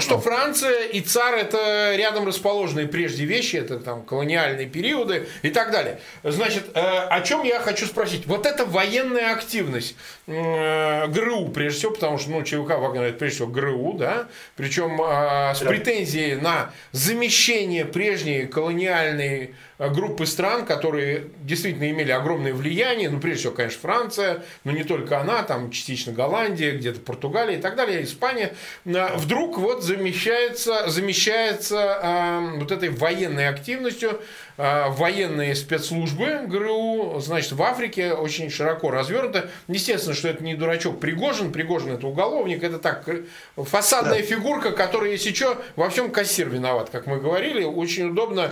что 0.00 0.18
Франция 0.18 0.86
и 0.86 1.00
ЦАР 1.00 1.34
это 1.34 1.94
рядом 1.96 2.26
расположенные 2.26 2.88
прежде 2.88 3.24
вещи, 3.24 3.56
это 3.56 3.78
там 3.78 4.02
колониальные 4.02 4.66
периоды 4.66 5.28
и 5.42 5.50
так 5.50 5.70
далее. 5.70 6.00
Значит, 6.24 6.64
э, 6.74 6.80
о 6.80 7.20
чем 7.20 7.44
я 7.44 7.60
хочу 7.60 7.86
спросить? 7.86 8.26
Вот 8.26 8.46
эта 8.46 8.64
военная 8.64 9.32
активность 9.32 9.94
э, 10.26 11.06
ГРУ, 11.08 11.48
прежде 11.48 11.78
всего, 11.78 11.92
потому 11.92 12.18
что, 12.18 12.30
ну, 12.30 12.42
ЧВК 12.42 12.78
Вагнер 12.78 13.02
это 13.02 13.18
прежде 13.18 13.36
всего 13.36 13.48
ГРУ, 13.48 13.94
да, 13.94 14.26
причем 14.56 15.00
э, 15.00 15.54
с 15.54 15.58
претензией 15.60 16.36
на 16.36 16.72
замещение 16.92 17.84
прежней 17.84 18.46
колониальной 18.46 19.54
группы 19.78 20.26
стран, 20.26 20.64
которые 20.64 21.30
действительно 21.40 21.90
имели 21.90 22.10
огромное 22.10 22.54
влияние, 22.54 23.10
ну, 23.10 23.20
прежде 23.20 23.40
всего, 23.40 23.54
конечно, 23.54 23.80
Франция, 23.80 24.42
но 24.64 24.72
не 24.72 24.84
только 24.84 25.20
она, 25.20 25.42
там 25.42 25.70
частично 25.70 26.12
Голландия, 26.12 26.72
где-то 26.72 27.00
Португалия 27.00 27.58
и 27.58 27.60
так 27.60 27.76
далее, 27.76 28.04
Испания, 28.04 28.54
вдруг 28.84 29.58
вот 29.58 29.82
замещается, 29.82 30.88
замещается 30.88 31.98
э, 32.02 32.58
вот 32.58 32.70
этой 32.70 32.90
военной 32.90 33.48
активностью 33.48 34.20
Э, 34.51 34.51
военные 34.56 35.54
спецслужбы 35.54 36.42
ГРУ, 36.46 37.20
значит, 37.20 37.52
в 37.52 37.62
Африке 37.62 38.12
очень 38.12 38.50
широко 38.50 38.90
развернуто. 38.90 39.50
Естественно, 39.68 40.14
что 40.14 40.28
это 40.28 40.42
не 40.44 40.54
дурачок 40.54 41.00
Пригожин, 41.00 41.52
Пригожин 41.52 41.92
это 41.92 42.06
уголовник, 42.06 42.62
это 42.62 42.78
так, 42.78 43.08
фасадная 43.56 44.20
да. 44.20 44.24
фигурка, 44.24 44.72
которая, 44.72 45.10
если 45.10 45.32
что, 45.32 45.60
во 45.76 45.88
всем 45.90 46.10
кассир 46.10 46.48
виноват, 46.48 46.90
как 46.90 47.06
мы 47.06 47.18
говорили, 47.18 47.64
очень 47.64 48.10
удобно 48.10 48.50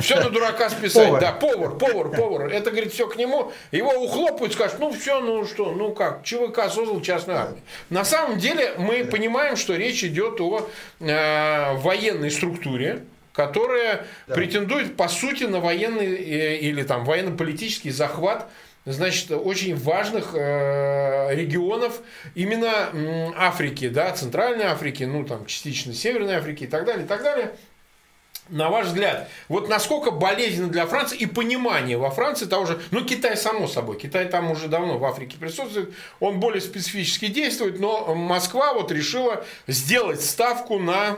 все 0.00 0.16
на 0.16 0.30
дурака 0.30 0.70
списать. 0.70 1.06
Повар. 1.06 1.20
Да, 1.20 1.32
повар, 1.32 1.76
повар, 1.76 2.10
повар. 2.10 2.48
Это, 2.48 2.70
говорит, 2.70 2.92
все 2.92 3.06
к 3.06 3.16
нему, 3.16 3.52
его 3.72 3.92
ухлопают, 3.92 4.52
скажут, 4.52 4.78
ну 4.78 4.92
все, 4.92 5.20
ну 5.20 5.44
что, 5.44 5.72
ну 5.72 5.92
как, 5.92 6.24
ЧВК 6.24 6.70
создал 6.70 7.00
частную 7.00 7.38
армию. 7.38 7.62
На 7.90 8.04
самом 8.04 8.38
деле 8.38 8.74
мы 8.78 9.04
понимаем, 9.04 9.56
что 9.56 9.74
речь 9.76 10.02
идет 10.04 10.40
о 10.40 10.68
э, 11.00 11.74
военной 11.76 12.30
структуре, 12.30 13.04
которая 13.34 14.06
да. 14.26 14.34
претендует 14.34 14.96
по 14.96 15.08
сути 15.08 15.44
на 15.44 15.60
военный 15.60 16.06
э, 16.06 16.56
или 16.58 16.82
там 16.84 17.04
военно-политический 17.04 17.90
захват 17.90 18.48
значит, 18.86 19.30
очень 19.32 19.76
важных 19.76 20.34
э, 20.34 21.34
регионов 21.34 22.00
именно 22.34 23.34
Африки, 23.36 23.88
да, 23.88 24.12
Центральной 24.12 24.66
Африки, 24.66 25.02
ну 25.02 25.24
там 25.24 25.46
частично 25.46 25.92
Северной 25.92 26.36
Африки 26.36 26.64
и 26.64 26.66
так 26.68 26.84
далее, 26.84 27.04
и 27.04 27.08
так 27.08 27.22
далее. 27.22 27.54
На 28.50 28.68
ваш 28.68 28.88
взгляд, 28.88 29.30
вот 29.48 29.70
насколько 29.70 30.10
болезненно 30.10 30.68
для 30.68 30.86
Франции 30.86 31.16
и 31.16 31.24
понимание 31.24 31.96
во 31.96 32.10
Франции 32.10 32.44
того 32.44 32.66
же, 32.66 32.78
ну 32.90 33.02
Китай 33.02 33.38
само 33.38 33.66
собой, 33.66 33.98
Китай 33.98 34.26
там 34.26 34.50
уже 34.50 34.68
давно 34.68 34.98
в 34.98 35.04
Африке 35.06 35.38
присутствует, 35.40 35.94
он 36.20 36.40
более 36.40 36.60
специфически 36.60 37.28
действует, 37.28 37.80
но 37.80 38.14
Москва 38.14 38.74
вот 38.74 38.92
решила 38.92 39.44
сделать 39.66 40.22
ставку 40.22 40.78
на 40.78 41.16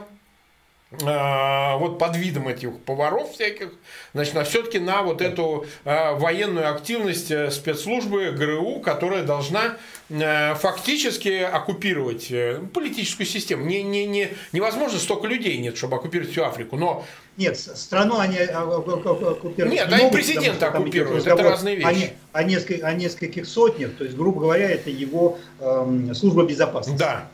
вот 0.89 1.99
под 1.99 2.15
видом 2.15 2.47
этих 2.47 2.79
поваров 2.79 3.33
всяких, 3.33 3.73
значит, 4.13 4.33
на 4.35 4.45
все-таки 4.45 4.79
на 4.79 5.01
вот 5.01 5.21
эту 5.21 5.65
а, 5.83 6.13
военную 6.13 6.73
активность 6.73 7.29
э, 7.29 7.51
спецслужбы 7.51 8.31
ГРУ, 8.31 8.79
которая 8.79 9.23
должна 9.23 9.77
э, 10.09 10.55
фактически 10.55 11.41
оккупировать 11.41 12.31
э, 12.31 12.61
политическую 12.73 13.27
систему. 13.27 13.65
Не, 13.65 13.83
не, 13.83 14.05
не, 14.05 14.29
невозможно 14.53 14.97
столько 14.97 15.27
людей 15.27 15.57
нет, 15.57 15.75
чтобы 15.75 15.97
оккупировать 15.97 16.31
всю 16.31 16.45
Африку, 16.45 16.77
но 16.77 17.05
нет, 17.35 17.59
страну 17.59 18.19
они 18.19 18.37
оккупируют. 18.37 19.73
Нет, 19.73 19.91
они 19.91 20.09
президента 20.09 20.69
оккупируют, 20.69 21.27
это 21.27 21.43
разные 21.43 21.75
вещи. 21.75 21.87
Они, 21.87 22.09
о, 22.31 22.43
нескольких, 22.43 22.83
о 22.85 22.93
нескольких 22.93 23.45
сотнях, 23.45 23.91
то 23.97 24.05
есть, 24.05 24.15
грубо 24.15 24.39
говоря, 24.39 24.69
это 24.71 24.89
его 24.89 25.37
эм, 25.59 26.15
служба 26.15 26.45
безопасности. 26.45 26.97
Да 26.97 27.27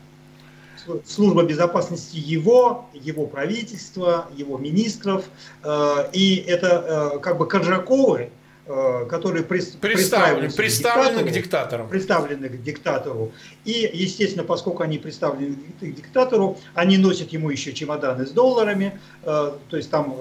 служба 1.06 1.42
безопасности 1.42 2.16
его, 2.16 2.86
его 2.92 3.26
правительства, 3.26 4.28
его 4.36 4.58
министров. 4.58 5.24
Э, 5.62 6.08
и 6.12 6.36
это 6.36 7.12
э, 7.14 7.18
как 7.20 7.38
бы 7.38 7.46
Коржаковы, 7.46 8.30
э, 8.66 9.06
которые 9.08 9.44
представлены, 9.44 10.50
представлены 10.50 11.28
к 11.28 11.32
диктаторам. 11.32 11.88
Представлены 11.88 12.48
к 12.48 12.62
диктатору. 12.62 13.32
И, 13.64 13.90
естественно, 13.92 14.44
поскольку 14.44 14.82
они 14.82 14.98
представлены 14.98 15.56
к 15.80 15.84
диктатору, 15.84 16.58
они 16.74 16.98
носят 16.98 17.30
ему 17.32 17.50
еще 17.50 17.72
чемоданы 17.72 18.26
с 18.26 18.30
долларами. 18.30 18.98
То 19.22 19.58
есть 19.70 19.90
там 19.90 20.16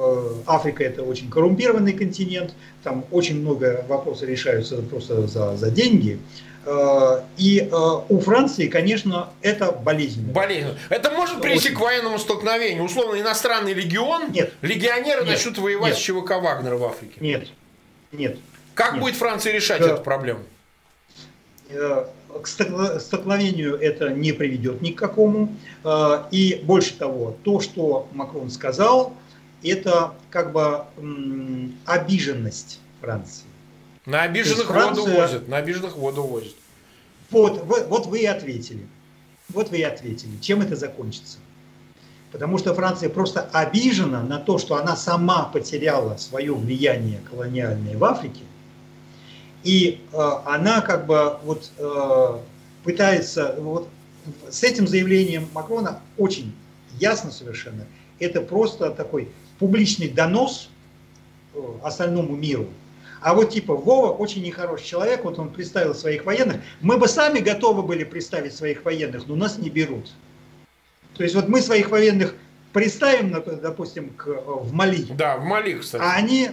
Африка 0.46 0.84
это 0.84 1.04
очень 1.04 1.30
коррумпированный 1.30 1.94
континент, 1.94 2.54
там 2.84 3.06
очень 3.12 3.40
много 3.40 3.86
вопросов 3.88 4.28
решаются 4.28 4.78
просто 4.82 5.28
за, 5.28 5.56
за 5.56 5.72
деньги. 5.72 6.20
Э, 6.66 7.24
и 7.38 7.60
э, 7.60 7.76
у 8.10 8.20
Франции, 8.20 8.68
конечно, 8.68 9.30
это 9.42 9.72
болезненно. 9.72 10.32
Болезненно. 10.32 10.78
Это 10.90 11.12
может 11.12 11.42
привести 11.42 11.70
Очень. 11.70 11.78
к 11.78 11.82
военному 11.82 12.20
столкновению. 12.20 12.84
Условно, 12.84 13.20
иностранный 13.20 13.74
легион, 13.74 14.32
нет. 14.32 14.54
легионеры 14.62 15.22
нет. 15.22 15.32
начнут 15.32 15.58
воевать 15.58 15.94
нет. 15.94 15.98
с 15.98 16.02
ЧВК 16.02 16.42
Вагнера 16.42 16.78
в 16.78 16.84
Африке. 16.86 17.16
Нет. 17.20 17.48
Нет. 18.12 18.38
Как 18.74 18.94
нет. 18.94 19.02
будет 19.02 19.16
Франция 19.16 19.52
решать 19.54 19.82
да. 19.82 19.94
эту 19.94 20.02
проблему? 20.02 20.40
Э, 21.70 22.06
к 22.42 22.48
столкновению 22.48 23.76
это 23.76 24.10
не 24.10 24.32
приведет 24.32 24.82
ни 24.82 24.92
к 24.92 24.98
какому. 24.98 25.56
И 26.32 26.62
больше 26.64 26.96
того, 26.96 27.38
то, 27.44 27.60
что 27.60 28.08
Макрон 28.14 28.50
сказал, 28.50 29.14
это 29.64 30.16
как 30.32 30.52
бы 30.52 30.86
обиженность 31.86 32.80
Франции. 33.02 33.46
На 34.06 34.24
обиженных 34.24 34.68
Франция... 34.68 35.04
воду 35.04 35.16
возят, 35.16 35.48
на 35.48 35.58
обиженных 35.58 35.96
воду 35.96 36.24
возят. 36.24 36.56
Вот, 37.32 37.64
вот, 37.66 37.88
вот 37.88 38.06
вы 38.08 38.20
и 38.20 38.26
ответили. 38.26 38.86
Вот 39.50 39.70
вы 39.70 39.78
и 39.80 39.84
ответили. 39.84 40.38
Чем 40.42 40.62
это 40.62 40.76
закончится? 40.76 41.38
Потому 42.32 42.58
что 42.58 42.74
Франция 42.74 43.10
просто 43.10 43.42
обижена 43.54 44.24
на 44.24 44.40
то, 44.40 44.58
что 44.58 44.76
она 44.76 44.96
сама 44.96 45.44
потеряла 45.46 46.18
свое 46.18 46.54
влияние 46.54 47.20
колониальное 47.30 47.98
в 47.98 48.04
Африке. 48.04 48.42
И 49.64 50.02
э, 50.12 50.18
она 50.46 50.82
как 50.82 51.06
бы 51.06 51.38
вот 51.44 51.72
э, 51.78 52.40
пытается, 52.84 53.56
вот 53.60 53.88
с 54.50 54.64
этим 54.64 54.88
заявлением 54.88 55.48
Макрона 55.54 56.02
очень 56.18 56.54
ясно 57.00 57.32
совершенно, 57.32 57.86
это 58.20 58.42
просто 58.42 58.90
такой 58.90 59.30
публичный 59.60 60.10
донос 60.10 60.70
э, 61.54 61.60
остальному 61.84 62.36
миру, 62.36 62.68
а 63.24 63.34
вот 63.34 63.52
типа 63.52 63.74
Вова 63.74 64.12
очень 64.12 64.44
нехороший 64.44 64.86
человек, 64.86 65.24
вот 65.24 65.40
он 65.40 65.50
представил 65.50 65.96
своих 65.96 66.26
военных. 66.26 66.58
Мы 66.82 66.98
бы 66.98 67.08
сами 67.08 67.40
готовы 67.40 67.82
были 67.82 68.04
представить 68.04 68.54
своих 68.54 68.84
военных, 68.84 69.28
но 69.28 69.36
нас 69.36 69.58
не 69.58 69.70
берут. 69.70 70.12
То 71.16 71.24
есть 71.24 71.34
вот 71.36 71.48
мы 71.48 71.62
своих 71.62 71.90
военных 71.90 72.36
представим, 72.74 73.32
допустим, 73.62 74.10
к, 74.10 74.28
в 74.28 74.74
Мали. 74.74 75.06
Да, 75.12 75.38
в 75.38 75.46
Мали, 75.46 75.74
кстати. 75.80 76.02
А 76.04 76.14
они, 76.14 76.52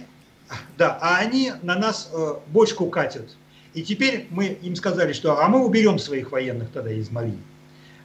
да, 0.77 0.97
а 1.01 1.17
они 1.17 1.51
на 1.61 1.75
нас 1.75 2.09
э, 2.13 2.35
бочку 2.47 2.85
катят. 2.87 3.35
И 3.73 3.83
теперь 3.83 4.27
мы 4.29 4.45
им 4.47 4.75
сказали, 4.75 5.13
что 5.13 5.41
а 5.41 5.47
мы 5.49 5.65
уберем 5.65 5.99
своих 5.99 6.31
военных 6.31 6.71
тогда 6.71 6.91
из 6.91 7.09
Мали. 7.09 7.37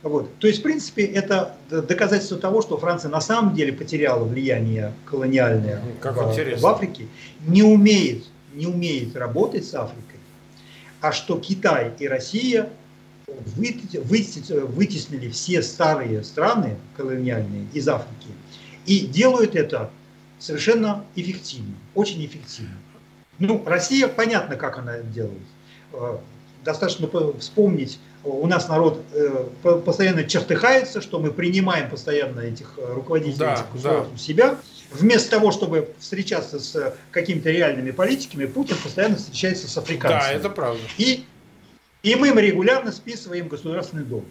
Вот. 0.02 0.38
То 0.38 0.46
есть, 0.46 0.60
в 0.60 0.62
принципе, 0.62 1.04
это 1.04 1.56
доказательство 1.70 2.38
того, 2.38 2.62
что 2.62 2.76
Франция 2.78 3.10
на 3.10 3.20
самом 3.20 3.54
деле 3.54 3.72
потеряла 3.72 4.24
влияние 4.24 4.92
колониальное 5.04 5.82
как 6.00 6.16
в, 6.16 6.60
в 6.60 6.66
Африке, 6.66 7.06
не 7.46 7.62
умеет 7.62 8.24
не 8.56 8.66
умеет 8.66 9.14
работать 9.14 9.64
с 9.64 9.74
Африкой, 9.74 10.18
а 11.00 11.12
что 11.12 11.38
Китай 11.38 11.92
и 11.98 12.08
Россия 12.08 12.68
вытеснили 13.56 15.28
все 15.30 15.62
старые 15.62 16.24
страны 16.24 16.76
колониальные 16.96 17.66
из 17.72 17.88
Африки 17.88 18.28
и 18.86 19.00
делают 19.00 19.54
это 19.54 19.90
совершенно 20.38 21.04
эффективно, 21.14 21.74
очень 21.94 22.24
эффективно. 22.24 22.76
Ну, 23.38 23.62
Россия, 23.66 24.08
понятно, 24.08 24.56
как 24.56 24.78
она 24.78 24.96
это 24.96 25.06
делает. 25.08 25.42
Э, 26.66 26.70
достаточно 26.70 27.08
вспомнить, 27.38 27.98
у 28.24 28.46
нас 28.46 28.68
народ 28.68 29.00
э, 29.12 29.46
постоянно 29.84 30.24
чертыхается, 30.24 31.00
что 31.00 31.18
мы 31.18 31.30
принимаем 31.30 31.88
постоянно 31.88 32.40
этих 32.40 32.74
э, 32.76 32.94
руководителей 32.94 33.38
да, 33.38 33.54
этих 33.54 33.82
да. 33.82 34.04
у 34.14 34.16
себя, 34.16 34.58
Вместо 34.92 35.30
того, 35.30 35.50
чтобы 35.50 35.90
встречаться 35.98 36.60
с 36.60 36.94
какими-то 37.10 37.50
реальными 37.50 37.90
политиками, 37.90 38.46
Путин 38.46 38.76
постоянно 38.82 39.16
встречается 39.16 39.68
с 39.68 39.76
африканцами. 39.76 40.32
Да, 40.32 40.32
это 40.32 40.48
правда. 40.48 40.80
И, 40.96 41.24
и 42.02 42.14
мы 42.14 42.28
им 42.28 42.38
регулярно 42.38 42.92
списываем 42.92 43.48
государственный 43.48 44.04
долг. 44.04 44.24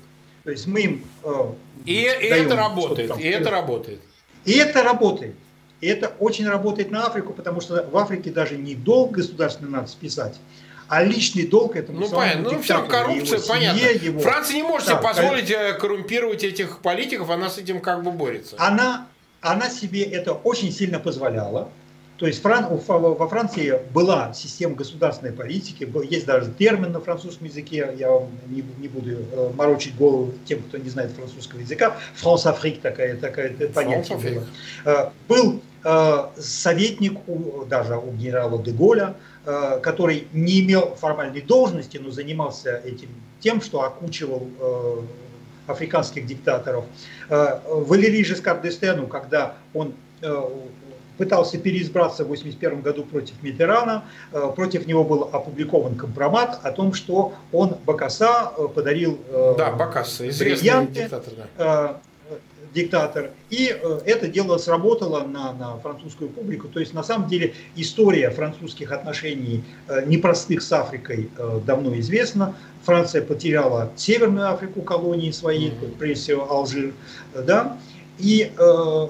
То 0.44 0.52
есть 0.52 0.66
мы 0.66 0.82
им 0.82 1.06
э, 1.24 1.52
и, 1.86 1.94
и 1.94 1.98
это 2.06 2.56
работает, 2.56 3.10
там, 3.10 3.20
и 3.20 3.28
это 3.28 3.50
работает. 3.52 4.00
И 4.46 4.54
это 4.54 4.84
работает. 4.84 5.36
И 5.82 5.88
это 5.88 6.14
очень 6.20 6.48
работает 6.48 6.90
на 6.90 7.05
Африку, 7.05 7.34
потому 7.34 7.59
что 7.62 7.86
в 7.92 7.97
Африке 7.97 8.32
даже 8.32 8.55
не 8.55 8.76
долг 8.76 9.12
государственный 9.12 9.70
надо 9.70 9.88
списать, 9.88 10.39
а 10.87 11.03
личный 11.03 11.47
долг 11.47 11.75
этому 11.75 11.99
Ну, 11.99 12.09
понятно. 12.09 12.51
Ну, 12.51 12.62
все, 12.62 12.86
коррупция, 12.86 13.39
понятно. 13.39 13.79
Его. 13.79 14.20
Франция 14.20 14.57
не 14.57 14.63
может 14.63 14.87
да, 14.87 14.93
себе 14.93 15.03
позволить 15.03 15.51
э, 15.51 15.74
коррумпировать 15.74 16.43
этих 16.43 16.79
политиков, 16.79 17.29
она 17.29 17.49
с 17.49 17.57
этим 17.57 17.82
как 17.82 18.03
бы 18.03 18.12
борется. 18.12 18.55
Она, 18.59 19.07
она 19.41 19.70
себе 19.70 20.03
это 20.03 20.33
очень 20.33 20.71
сильно 20.71 20.99
позволяла. 20.99 21.70
То 22.17 22.28
есть 22.28 22.41
во 22.43 23.28
Франции 23.28 23.78
была 23.93 24.33
система 24.33 24.75
государственной 24.75 25.33
политики, 25.33 25.89
есть 26.09 26.25
даже 26.25 26.49
термин 26.51 26.93
на 26.93 27.01
французском 27.01 27.47
языке, 27.47 27.93
я 27.97 28.09
вам 28.09 28.29
не, 28.47 28.63
не 28.78 28.87
буду 28.87 29.12
э, 29.12 29.51
морочить 29.53 29.97
голову 29.97 30.33
тем, 30.45 30.62
кто 30.63 30.78
не 30.78 30.89
знает 30.89 31.12
французского 31.12 31.59
языка, 31.59 31.97
франс-африк 32.16 32.79
такая, 32.79 33.17
такая 33.17 33.49
понятие 33.67 34.17
было. 34.17 34.45
Э, 34.86 35.09
был 35.28 35.62
э, 35.83 36.25
советник 36.37 37.20
у, 37.28 37.66
даже 37.66 37.97
у 37.97 38.13
генерала 38.13 38.63
Деголя, 38.63 39.16
который 39.46 40.28
не 40.34 40.62
имел 40.62 40.96
формальной 40.96 41.42
должности, 41.42 41.97
но 41.97 42.09
занимался 42.12 42.82
этим 42.84 43.09
тем, 43.39 43.62
что 43.62 43.84
окучивал 43.84 44.47
африканских 45.67 46.26
диктаторов. 46.26 46.86
Э, 47.30 47.59
Валерий 47.67 48.24
Жескар 48.24 48.62
Дестену, 48.62 49.08
когда 49.08 49.55
он 49.74 49.93
пытался 51.17 51.58
переизбраться 51.58 52.24
в 52.24 52.28
1981 52.28 52.82
году 52.82 53.04
против 53.04 53.42
Митерана. 53.43 54.05
Против 54.55 54.88
него 54.88 55.04
был 55.04 55.30
опубликован 55.32 55.96
компромат 55.96 56.59
о 56.63 56.72
том, 56.72 56.93
что 56.93 57.34
он 57.51 57.78
Бакаса 57.86 58.51
подарил 58.74 59.20
да, 59.58 59.72
Бакаса, 59.72 60.28
известный 60.28 60.88
диктатор. 60.88 61.34
Да 61.58 62.01
диктатор. 62.76 63.32
И 63.50 63.70
э, 63.70 64.00
это 64.06 64.28
дело 64.28 64.58
сработало 64.58 65.24
на, 65.24 65.54
на 65.54 65.78
французскую 65.78 66.30
публику. 66.30 66.68
То 66.68 66.80
есть 66.80 66.93
на 66.93 67.04
самом 67.04 67.28
деле 67.28 67.54
история 67.76 68.30
французских 68.30 68.92
отношений 68.92 69.64
э, 69.88 70.06
непростых 70.06 70.62
с 70.62 70.72
Африкой 70.72 71.30
э, 71.38 71.60
давно 71.66 71.97
известна. 72.00 72.56
Франция 72.84 73.24
потеряла 73.24 73.92
Северную 73.96 74.52
Африку, 74.52 74.82
колонии 74.82 75.32
свои, 75.32 75.72
прежде 75.97 76.22
всего 76.22 76.52
Алжир. 76.52 76.93
Да? 77.34 77.80
И, 78.20 78.52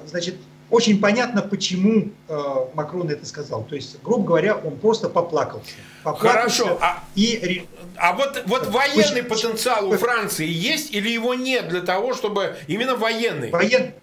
значит, 0.07 0.35
очень 0.69 0.99
понятно, 0.99 1.41
почему 1.41 2.09
э, 2.27 2.37
Макрон 2.73 3.09
это 3.09 3.25
сказал. 3.25 3.63
То 3.63 3.75
есть, 3.75 4.01
грубо 4.01 4.25
говоря, 4.25 4.55
он 4.57 4.77
просто 4.77 5.09
поплакался. 5.09 5.71
поплакался 6.03 6.63
Хорошо. 6.63 6.77
А, 6.81 7.03
и... 7.15 7.67
а 7.95 8.13
вот, 8.13 8.43
вот 8.47 8.67
военный 8.67 9.21
Очень... 9.21 9.23
потенциал 9.25 9.89
у 9.89 9.97
Франции 9.97 10.47
есть 10.47 10.91
или 10.91 11.09
его 11.09 11.33
нет 11.35 11.69
для 11.69 11.81
того, 11.81 12.13
чтобы 12.13 12.57
именно 12.67 12.95
военный? 12.95 13.51
Воен... 13.51 13.93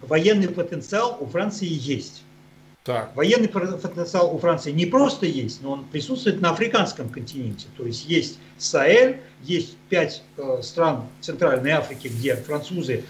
Военный 0.00 0.48
потенциал 0.48 1.18
у 1.20 1.26
Франции 1.26 1.68
есть. 1.68 2.22
Так. 2.88 3.14
Военный 3.14 3.48
потенциал 3.48 4.34
у 4.34 4.38
Франции 4.38 4.72
не 4.72 4.86
просто 4.86 5.26
есть, 5.26 5.60
но 5.60 5.72
он 5.72 5.84
присутствует 5.84 6.40
на 6.40 6.52
африканском 6.52 7.10
континенте. 7.10 7.66
То 7.76 7.84
есть 7.84 8.06
есть 8.06 8.38
Саэль, 8.56 9.20
есть 9.42 9.76
пять 9.90 10.22
э, 10.38 10.62
стран 10.62 11.04
Центральной 11.20 11.72
Африки, 11.72 12.08
где 12.08 12.34
французы 12.36 12.94
э, 12.94 13.02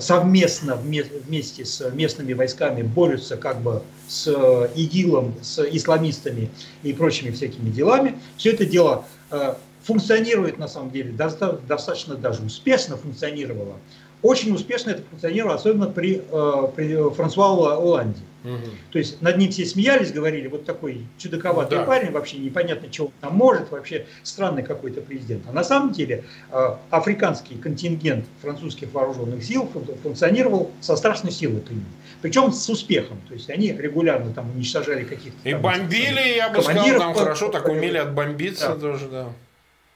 совместно 0.00 0.76
вместе 0.76 1.64
с 1.64 1.90
местными 1.92 2.32
войсками 2.32 2.82
борются 2.82 3.36
как 3.36 3.60
бы 3.60 3.82
с 4.08 4.26
э, 4.28 4.68
ИГИЛом, 4.74 5.34
с 5.42 5.64
исламистами 5.64 6.50
и 6.82 6.92
прочими 6.92 7.30
всякими 7.30 7.70
делами. 7.70 8.18
Все 8.36 8.52
это 8.52 8.64
дело 8.64 9.04
э, 9.30 9.54
функционирует 9.82 10.58
на 10.58 10.68
самом 10.68 10.90
деле 10.90 11.12
достаточно 11.12 12.14
даже 12.14 12.42
успешно 12.42 12.96
функционировало. 12.96 13.76
Очень 14.22 14.54
успешно 14.54 14.90
это 14.90 15.02
функционировало, 15.10 15.56
особенно 15.56 15.86
при, 15.86 16.22
э, 16.30 16.68
при 16.74 17.10
Франсуа 17.14 17.74
Оланде. 17.74 18.20
Угу. 18.44 18.58
То 18.90 18.98
есть 18.98 19.22
над 19.22 19.38
ним 19.38 19.50
все 19.50 19.64
смеялись, 19.64 20.12
говорили, 20.12 20.48
вот 20.48 20.66
такой 20.66 21.06
чудаковатый 21.16 21.78
да. 21.78 21.84
парень, 21.84 22.10
вообще 22.10 22.36
непонятно, 22.36 22.90
чего 22.90 23.06
он 23.06 23.12
там 23.22 23.34
может, 23.36 23.70
вообще 23.70 24.04
странный 24.22 24.62
какой-то 24.62 25.00
президент. 25.00 25.44
А 25.48 25.52
на 25.52 25.64
самом 25.64 25.92
деле 25.92 26.24
э, 26.50 26.76
африканский 26.90 27.54
контингент 27.54 28.26
французских 28.42 28.92
вооруженных 28.92 29.42
сил 29.42 29.66
функционировал 30.02 30.70
со 30.82 30.94
страшной 30.96 31.32
силой 31.32 31.60
при 31.62 31.72
ним. 31.74 31.86
Причем 32.20 32.52
с 32.52 32.68
успехом. 32.68 33.18
То 33.28 33.34
есть 33.34 33.48
они 33.48 33.72
регулярно 33.72 34.30
там 34.34 34.50
уничтожали 34.50 35.04
каких-то... 35.04 35.48
И 35.48 35.52
там, 35.52 35.62
бомбили, 35.62 36.36
я 36.36 36.50
бы 36.50 36.62
сказал, 36.62 36.98
там 36.98 37.14
хорошо 37.14 37.48
так 37.48 37.66
умели 37.66 37.96
отбомбиться 37.96 38.68
да. 38.68 38.74
тоже, 38.74 39.08
да. 39.08 39.28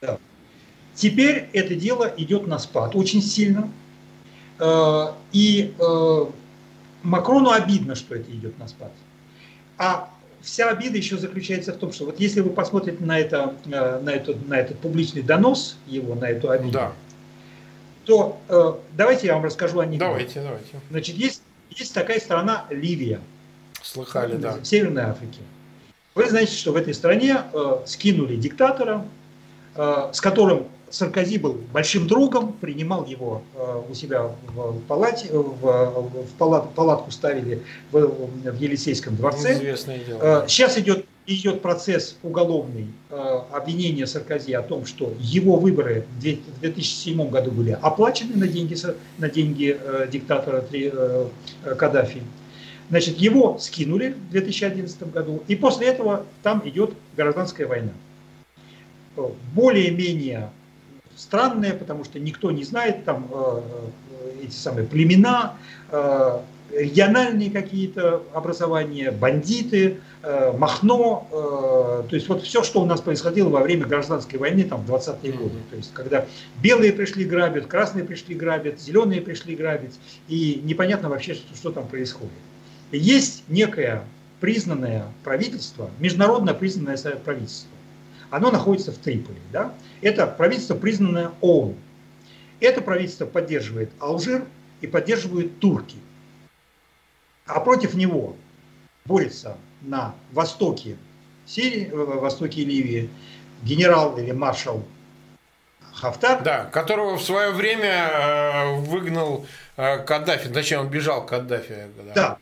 да. 0.00 0.18
Теперь 0.94 1.50
это 1.52 1.74
дело 1.74 2.10
идет 2.16 2.46
на 2.46 2.58
спад 2.58 2.96
очень 2.96 3.20
сильно. 3.20 3.70
Э, 4.58 5.08
и 5.32 5.74
э, 5.78 6.24
Макрону 7.02 7.50
обидно, 7.50 7.94
что 7.94 8.14
это 8.14 8.30
идет 8.30 8.58
на 8.58 8.68
спад. 8.68 8.92
А 9.76 10.10
вся 10.40 10.70
обида 10.70 10.96
еще 10.96 11.16
заключается 11.16 11.72
в 11.72 11.76
том, 11.76 11.92
что 11.92 12.06
вот 12.06 12.20
если 12.20 12.40
вы 12.40 12.50
посмотрите 12.50 13.02
на, 13.02 13.18
это, 13.18 13.54
э, 13.66 14.00
на, 14.00 14.10
это, 14.10 14.36
на 14.46 14.54
этот 14.54 14.78
публичный 14.80 15.22
донос 15.22 15.76
его, 15.86 16.14
на 16.14 16.26
эту 16.26 16.50
обиду, 16.50 16.72
да. 16.72 16.92
то 18.04 18.40
э, 18.48 18.74
давайте 18.96 19.28
я 19.28 19.34
вам 19.34 19.44
расскажу 19.44 19.80
о 19.80 19.86
них. 19.86 20.00
Давайте, 20.00 20.40
давайте. 20.40 20.80
Значит, 20.90 21.16
есть, 21.16 21.42
есть 21.70 21.94
такая 21.94 22.18
страна 22.20 22.66
Ливия. 22.70 23.20
Слыхали, 23.82 24.36
да. 24.36 24.54
В 24.54 24.64
Северной 24.64 25.04
Африке. 25.04 25.40
Вы 26.14 26.28
знаете, 26.28 26.52
что 26.52 26.72
в 26.72 26.76
этой 26.76 26.94
стране 26.94 27.42
э, 27.52 27.78
скинули 27.86 28.36
диктатора, 28.36 29.06
э, 29.76 30.10
с 30.12 30.20
которым 30.20 30.66
Саркози 30.90 31.38
был 31.38 31.58
большим 31.72 32.06
другом, 32.06 32.52
принимал 32.52 33.04
его 33.04 33.42
э, 33.54 33.82
у 33.88 33.94
себя 33.94 34.30
в 34.54 34.80
палате, 34.88 35.28
в, 35.32 35.60
в 35.60 36.28
палат, 36.38 36.72
палатку 36.74 37.10
ставили 37.10 37.62
в, 37.92 38.06
в 38.06 38.60
Елисейском 38.60 39.16
дворце. 39.16 39.54
Известное 39.54 39.98
дело. 39.98 40.44
Э, 40.44 40.48
сейчас 40.48 40.78
идет, 40.78 41.06
идет 41.26 41.62
процесс 41.62 42.16
уголовный 42.22 42.86
э, 43.10 43.40
обвинения 43.52 44.06
Саркози 44.06 44.52
о 44.52 44.62
том, 44.62 44.86
что 44.86 45.12
его 45.20 45.56
выборы 45.56 46.06
в 46.16 46.20
2007 46.20 47.30
году 47.30 47.50
были 47.50 47.78
оплачены 47.80 48.36
на 48.36 48.48
деньги, 48.48 48.76
на 49.18 49.28
деньги 49.28 49.78
диктатора 50.10 50.64
Каддафи. 51.76 52.22
Значит, 52.90 53.18
его 53.18 53.58
скинули 53.58 54.16
в 54.28 54.30
2011 54.30 55.12
году, 55.12 55.42
и 55.46 55.54
после 55.54 55.88
этого 55.88 56.24
там 56.42 56.62
идет 56.66 56.94
гражданская 57.16 57.66
война 57.66 57.92
более-менее 59.54 60.50
странное, 61.18 61.74
потому 61.74 62.04
что 62.04 62.18
никто 62.20 62.50
не 62.50 62.64
знает 62.64 63.04
там 63.04 63.28
э, 63.30 63.60
э, 64.10 64.44
эти 64.44 64.54
самые 64.54 64.86
племена, 64.86 65.56
э, 65.90 66.38
региональные 66.72 67.50
какие-то 67.50 68.22
образования, 68.32 69.10
бандиты, 69.10 70.00
Махно, 70.58 71.26
то 71.30 72.08
есть 72.10 72.28
вот 72.28 72.42
все, 72.42 72.62
что 72.62 72.82
у 72.82 72.84
нас 72.84 73.00
происходило 73.00 73.48
во 73.48 73.60
время 73.60 73.86
гражданской 73.86 74.38
войны 74.38 74.64
там 74.64 74.82
в 74.82 74.92
20-е 74.92 75.32
годы, 75.32 75.54
то 75.70 75.76
есть 75.76 75.94
когда 75.94 76.26
белые 76.60 76.92
пришли 76.92 77.24
грабят, 77.24 77.66
красные 77.66 78.04
пришли 78.04 78.34
грабят, 78.34 78.80
зеленые 78.80 79.22
пришли 79.22 79.54
грабить, 79.54 79.98
и 80.26 80.60
непонятно 80.62 81.08
вообще, 81.08 81.34
что, 81.34 81.56
что 81.56 81.70
там 81.70 81.86
происходит. 81.86 82.32
Есть 82.92 83.44
некое 83.48 84.02
признанное 84.40 85.06
правительство, 85.24 85.88
международно 86.00 86.52
признанное 86.52 86.98
правительство, 87.24 87.70
оно 88.30 88.50
находится 88.50 88.92
в 88.92 88.98
Триполи. 88.98 89.38
Да? 89.52 89.74
Это 90.02 90.26
правительство, 90.26 90.74
признанное 90.74 91.32
ООН. 91.40 91.76
Это 92.60 92.80
правительство 92.80 93.26
поддерживает 93.26 93.90
Алжир 94.00 94.44
и 94.80 94.86
поддерживает 94.86 95.60
турки. 95.60 95.96
А 97.46 97.60
против 97.60 97.94
него 97.94 98.36
борется 99.04 99.56
на 99.82 100.14
востоке 100.32 100.96
Сирии, 101.46 101.88
э, 101.90 101.94
востоке 101.94 102.64
Ливии 102.64 103.08
генерал 103.62 104.18
или 104.18 104.32
маршал 104.32 104.84
Хафтар. 105.94 106.42
Да, 106.42 106.64
которого 106.66 107.16
в 107.16 107.22
свое 107.22 107.52
время 107.52 108.10
э, 108.10 108.74
выгнал 108.80 109.46
э, 109.76 110.04
Каддафи, 110.04 110.50
точнее 110.50 110.80
он 110.80 110.88
бежал 110.88 111.24
Каддафи. 111.24 111.86
Да, 111.96 112.12
да 112.14 112.38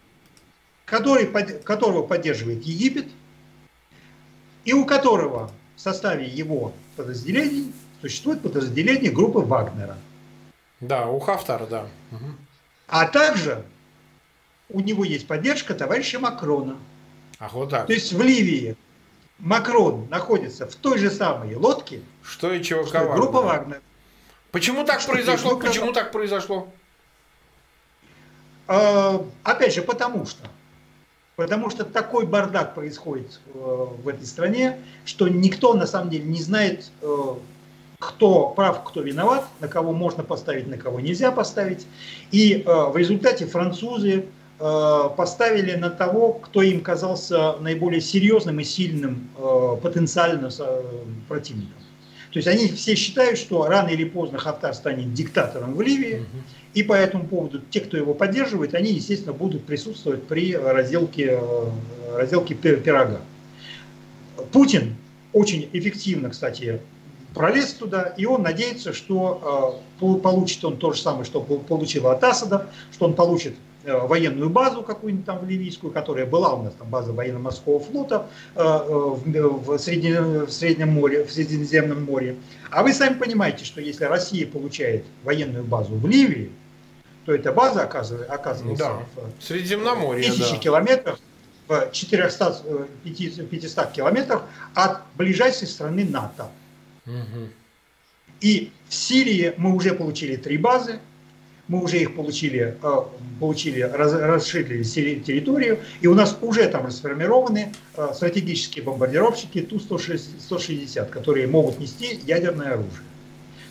который, 0.86 1.26
которого 1.26 2.06
поддерживает 2.06 2.62
Египет, 2.62 3.08
и 4.64 4.72
у 4.72 4.86
которого 4.86 5.50
в 5.76 5.80
составе 5.80 6.26
его 6.26 6.72
подразделений 6.96 7.72
существует 8.00 8.42
подразделение 8.42 9.12
группы 9.12 9.40
Вагнера. 9.40 9.96
Да, 10.80 11.06
у 11.06 11.20
Хафтара, 11.20 11.66
да. 11.66 11.86
А 12.88 13.06
также 13.06 13.64
у 14.68 14.80
него 14.80 15.04
есть 15.04 15.26
поддержка 15.26 15.74
товарища 15.74 16.18
Макрона. 16.18 16.76
Ах, 17.38 17.52
вот 17.52 17.70
так. 17.70 17.86
То 17.86 17.92
есть 17.92 18.12
в 18.12 18.20
Ливии 18.20 18.76
Макрон 19.38 20.08
находится 20.08 20.66
в 20.66 20.74
той 20.74 20.98
же 20.98 21.10
самой 21.10 21.54
лодке, 21.54 22.00
что 22.22 22.52
и 22.52 22.62
что 22.62 22.84
группа 22.84 23.42
Вагнер. 23.42 23.80
Почему 24.50 24.84
так 24.84 25.00
что 25.00 25.12
произошло? 25.12 25.56
Почему 25.58 25.92
так 25.92 26.12
произошло? 26.12 26.72
А, 28.68 29.24
опять 29.42 29.74
же, 29.74 29.82
потому 29.82 30.26
что 30.26 30.48
Потому 31.36 31.68
что 31.68 31.84
такой 31.84 32.24
бардак 32.24 32.74
происходит 32.74 33.40
э, 33.52 33.86
в 34.02 34.08
этой 34.08 34.24
стране, 34.24 34.78
что 35.04 35.28
никто 35.28 35.74
на 35.74 35.86
самом 35.86 36.08
деле 36.08 36.24
не 36.24 36.40
знает, 36.40 36.90
э, 37.02 37.34
кто 37.98 38.48
прав, 38.48 38.82
кто 38.84 39.02
виноват, 39.02 39.44
на 39.60 39.68
кого 39.68 39.92
можно 39.92 40.24
поставить, 40.24 40.66
на 40.66 40.78
кого 40.78 40.98
нельзя 40.98 41.30
поставить. 41.30 41.86
И 42.30 42.64
э, 42.64 42.90
в 42.90 42.96
результате 42.96 43.46
французы 43.46 44.26
поставили 44.58 45.74
на 45.74 45.90
того, 45.90 46.32
кто 46.32 46.62
им 46.62 46.80
казался 46.80 47.56
наиболее 47.60 48.00
серьезным 48.00 48.58
и 48.58 48.64
сильным 48.64 49.28
потенциально 49.82 50.48
противником. 51.28 51.85
То 52.36 52.38
есть 52.40 52.48
они 52.48 52.68
все 52.68 52.94
считают, 52.96 53.38
что 53.38 53.66
рано 53.66 53.88
или 53.88 54.04
поздно 54.04 54.36
Хафтар 54.36 54.74
станет 54.74 55.14
диктатором 55.14 55.72
в 55.72 55.80
Ливии, 55.80 56.26
и 56.74 56.82
по 56.82 56.92
этому 56.92 57.26
поводу 57.26 57.62
те, 57.70 57.80
кто 57.80 57.96
его 57.96 58.12
поддерживает, 58.12 58.74
они, 58.74 58.92
естественно, 58.92 59.32
будут 59.32 59.64
присутствовать 59.64 60.22
при 60.24 60.54
разделке, 60.54 61.40
разделке 62.14 62.54
пирога. 62.54 63.22
Путин 64.52 64.96
очень 65.32 65.70
эффективно, 65.72 66.28
кстати, 66.28 66.82
пролез 67.32 67.72
туда, 67.72 68.02
и 68.18 68.26
он 68.26 68.42
надеется, 68.42 68.92
что 68.92 69.80
получит 69.98 70.62
он 70.62 70.76
то 70.76 70.92
же 70.92 71.00
самое, 71.00 71.24
что 71.24 71.40
получил 71.40 72.06
от 72.08 72.22
Асада, 72.22 72.68
что 72.92 73.06
он 73.06 73.14
получит 73.14 73.54
Э, 73.75 73.75
военную 73.86 74.50
базу 74.50 74.82
какую-нибудь 74.82 75.26
там 75.26 75.38
в 75.38 75.48
ливийскую, 75.48 75.92
которая 75.92 76.26
была 76.26 76.54
у 76.54 76.62
нас 76.62 76.74
там 76.74 76.88
база 76.88 77.12
военно-морского 77.12 77.80
флота 77.80 78.28
э, 78.54 78.60
э, 78.60 79.40
в, 79.40 79.78
Средне, 79.78 80.20
в 80.20 80.50
Среднем 80.50 80.90
море, 80.90 81.24
в 81.24 81.32
Средиземном 81.32 82.04
море. 82.04 82.36
А 82.70 82.82
вы 82.82 82.92
сами 82.92 83.14
понимаете, 83.14 83.64
что 83.64 83.80
если 83.80 84.04
Россия 84.04 84.46
получает 84.46 85.04
военную 85.24 85.64
базу 85.64 85.94
в 85.94 86.06
Ливии, 86.06 86.50
то 87.24 87.34
эта 87.34 87.52
база 87.52 87.82
оказывается, 87.82 88.32
оказывается 88.32 88.84
да. 89.16 89.22
в 89.38 89.42
Средиземноморье, 89.42 90.30
тысячи 90.30 90.52
да. 90.52 90.58
километров, 90.58 91.18
в 91.68 91.90
400, 91.92 92.62
500 93.50 93.92
километрах 93.92 94.42
от 94.74 95.02
ближайшей 95.16 95.66
страны 95.66 96.04
НАТО. 96.04 96.50
Угу. 97.06 97.48
И 98.40 98.72
в 98.88 98.94
Сирии 98.94 99.54
мы 99.56 99.74
уже 99.74 99.94
получили 99.94 100.36
три 100.36 100.58
базы, 100.58 101.00
мы 101.68 101.82
уже 101.82 101.98
их 101.98 102.14
получили, 102.14 102.76
э, 102.80 102.96
получили 103.40 103.80
расширили 103.80 104.82
территорию, 104.82 105.80
и 106.00 106.06
у 106.06 106.14
нас 106.14 106.36
уже 106.40 106.68
там 106.68 106.86
расформированы 106.86 107.72
э, 107.96 108.08
стратегические 108.14 108.84
бомбардировщики 108.84 109.62
Ту-160, 109.62 111.06
которые 111.06 111.46
могут 111.46 111.78
нести 111.78 112.20
ядерное 112.24 112.74
оружие. 112.74 113.06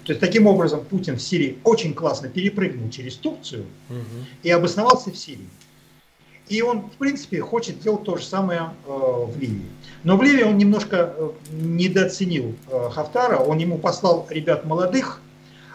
То 0.06 0.12
есть 0.12 0.20
таким 0.20 0.46
образом 0.46 0.86
Путин 0.86 1.16
в 1.16 1.22
Сирии 1.22 1.58
очень 1.64 1.94
классно 1.94 2.30
перепрыгнул 2.30 2.90
через 2.90 3.16
Турцию 3.16 3.66
угу. 3.90 4.26
и 4.44 4.52
обосновался 4.52 5.12
в 5.12 5.18
Сирии. 5.18 5.50
И 6.48 6.62
он, 6.62 6.90
в 6.92 6.98
принципе, 6.98 7.42
хочет 7.42 7.80
делать 7.80 8.04
то 8.04 8.18
же 8.18 8.24
самое 8.24 8.70
э, 8.86 8.90
в 8.90 9.40
Ливии. 9.40 9.66
Но 10.04 10.16
в 10.16 10.22
Ливии 10.22 10.44
он 10.44 10.58
немножко 10.60 11.12
э, 11.18 11.32
недооценил 11.52 12.54
э, 12.70 12.90
Хафтара, 12.92 13.38
он 13.38 13.58
ему 13.58 13.80
послал 13.80 14.28
ребят 14.30 14.64
молодых, 14.64 15.22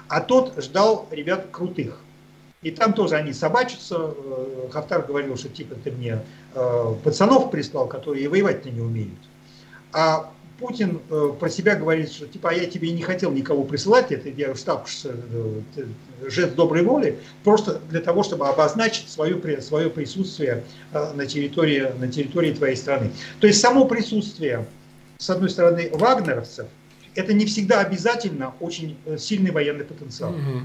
а 0.06 0.20
тот 0.20 0.54
ждал 0.62 1.08
ребят 1.10 1.48
крутых. 1.50 2.00
И 2.62 2.70
там 2.70 2.92
тоже 2.92 3.16
они 3.16 3.32
собачатся. 3.32 3.96
Э, 4.14 4.68
Хафтар 4.70 5.02
говорил, 5.02 5.36
что 5.36 5.48
типа 5.48 5.76
ты 5.82 5.90
мне 5.90 6.18
э, 6.54 6.94
пацанов 7.02 7.50
прислал, 7.50 7.86
которые 7.88 8.28
воевать-то 8.28 8.68
не 8.68 8.82
умеют. 8.82 9.18
А 9.92 10.30
Путин 10.58 11.00
э, 11.08 11.30
про 11.40 11.48
себя 11.48 11.74
говорит, 11.74 12.12
что 12.12 12.26
типа 12.26 12.50
а 12.50 12.52
я 12.52 12.66
тебе 12.66 12.90
не 12.90 13.00
хотел 13.00 13.32
никого 13.32 13.64
присылать, 13.64 14.12
это 14.12 14.28
я 14.28 14.54
штаб 14.54 14.86
жест 16.26 16.54
доброй 16.54 16.82
воли, 16.82 17.18
просто 17.44 17.80
для 17.88 18.00
того, 18.00 18.22
чтобы 18.22 18.46
обозначить 18.46 19.08
свое, 19.08 19.62
свое 19.62 19.88
присутствие 19.88 20.62
на 20.92 21.24
территории, 21.24 21.90
на 21.98 22.08
территории 22.08 22.52
твоей 22.52 22.76
страны. 22.76 23.10
То 23.40 23.46
есть 23.46 23.58
само 23.58 23.86
присутствие, 23.86 24.66
с 25.16 25.30
одной 25.30 25.48
стороны, 25.48 25.88
вагнеровцев, 25.94 26.66
это 27.14 27.32
не 27.32 27.46
всегда 27.46 27.80
обязательно 27.80 28.52
очень 28.60 28.98
сильный 29.18 29.50
военный 29.50 29.86
потенциал. 29.86 30.32
Угу. 30.32 30.60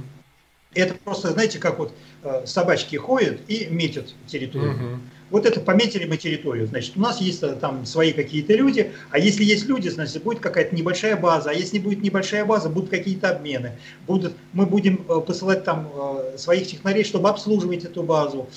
Это 0.76 0.94
просто, 0.94 1.32
знаете, 1.32 1.58
как 1.58 1.80
вот 1.80 1.96
э, 2.24 2.46
собачки 2.46 2.96
ходят 2.98 3.40
и 3.48 3.68
метят 3.68 4.14
территорию. 4.28 4.76
Угу. 4.76 5.00
Вот 5.36 5.46
это 5.46 5.60
пометили 5.60 6.06
мы 6.06 6.16
территорию. 6.16 6.66
Значит, 6.66 6.96
у 6.96 7.02
нас 7.02 7.20
есть 7.20 7.44
э, 7.44 7.58
там 7.60 7.86
свои 7.86 8.14
какие-то 8.14 8.54
люди, 8.54 8.94
а 9.12 9.20
если 9.20 9.44
есть 9.44 9.66
люди, 9.66 9.90
значит, 9.90 10.24
будет 10.24 10.40
какая-то 10.40 10.74
небольшая 10.74 11.18
база, 11.18 11.50
а 11.50 11.54
если 11.54 11.78
будет 11.78 12.02
небольшая 12.02 12.46
база, 12.46 12.70
будут 12.70 12.90
какие-то 12.90 13.32
обмены. 13.32 13.74
Будут, 14.08 14.32
мы 14.54 14.66
будем 14.66 15.06
э, 15.10 15.20
посылать 15.20 15.66
там 15.66 15.92
э, 15.94 16.38
своих 16.38 16.68
технарей, 16.68 17.04
чтобы 17.04 17.28
обслуживать 17.28 17.84
эту 17.84 18.04
базу, 18.04 18.48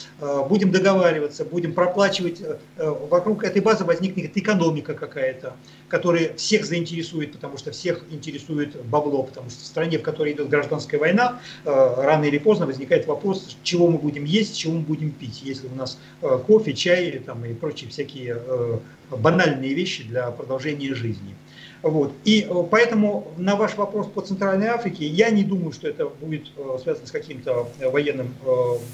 будем 0.48 0.70
договариваться, 0.70 1.44
будем 1.44 1.72
проплачивать. 1.72 2.42
Вокруг 2.76 3.42
этой 3.42 3.60
базы 3.60 3.84
возникнет 3.84 4.36
экономика 4.36 4.94
какая-то, 4.94 5.54
которая 5.88 6.34
всех 6.34 6.64
заинтересует, 6.64 7.32
потому 7.32 7.58
что 7.58 7.72
всех 7.72 8.04
интересует 8.10 8.84
бабло, 8.84 9.24
потому 9.24 9.50
что 9.50 9.60
в 9.60 9.66
стране, 9.66 9.98
в 9.98 10.02
которой 10.02 10.32
идет 10.32 10.48
гражданская 10.48 11.00
война, 11.00 11.40
рано 11.64 12.24
или 12.24 12.38
поздно 12.38 12.66
возникает 12.66 13.06
вопрос, 13.06 13.56
чего 13.62 13.88
мы 13.88 13.98
будем 13.98 14.24
есть, 14.24 14.56
чего 14.56 14.74
мы 14.74 14.80
будем 14.80 15.10
пить, 15.10 15.42
если 15.42 15.66
у 15.66 15.74
нас 15.74 15.98
кофе 16.46 16.67
кофе, 16.68 16.74
чай 16.74 17.22
там, 17.24 17.44
и 17.44 17.54
прочие 17.54 17.90
всякие 17.90 18.36
э, 18.38 18.78
банальные 19.10 19.74
вещи 19.74 20.04
для 20.04 20.30
продолжения 20.30 20.94
жизни. 20.94 21.34
Вот. 21.82 22.12
И 22.24 22.46
э, 22.48 22.64
поэтому 22.70 23.32
на 23.36 23.56
ваш 23.56 23.76
вопрос 23.76 24.06
по 24.08 24.20
Центральной 24.20 24.66
Африке, 24.66 25.06
я 25.06 25.30
не 25.30 25.44
думаю, 25.44 25.72
что 25.72 25.88
это 25.88 26.06
будет 26.06 26.46
э, 26.56 26.78
связано 26.82 27.06
с 27.06 27.10
каким-то 27.10 27.68
военным 27.80 28.34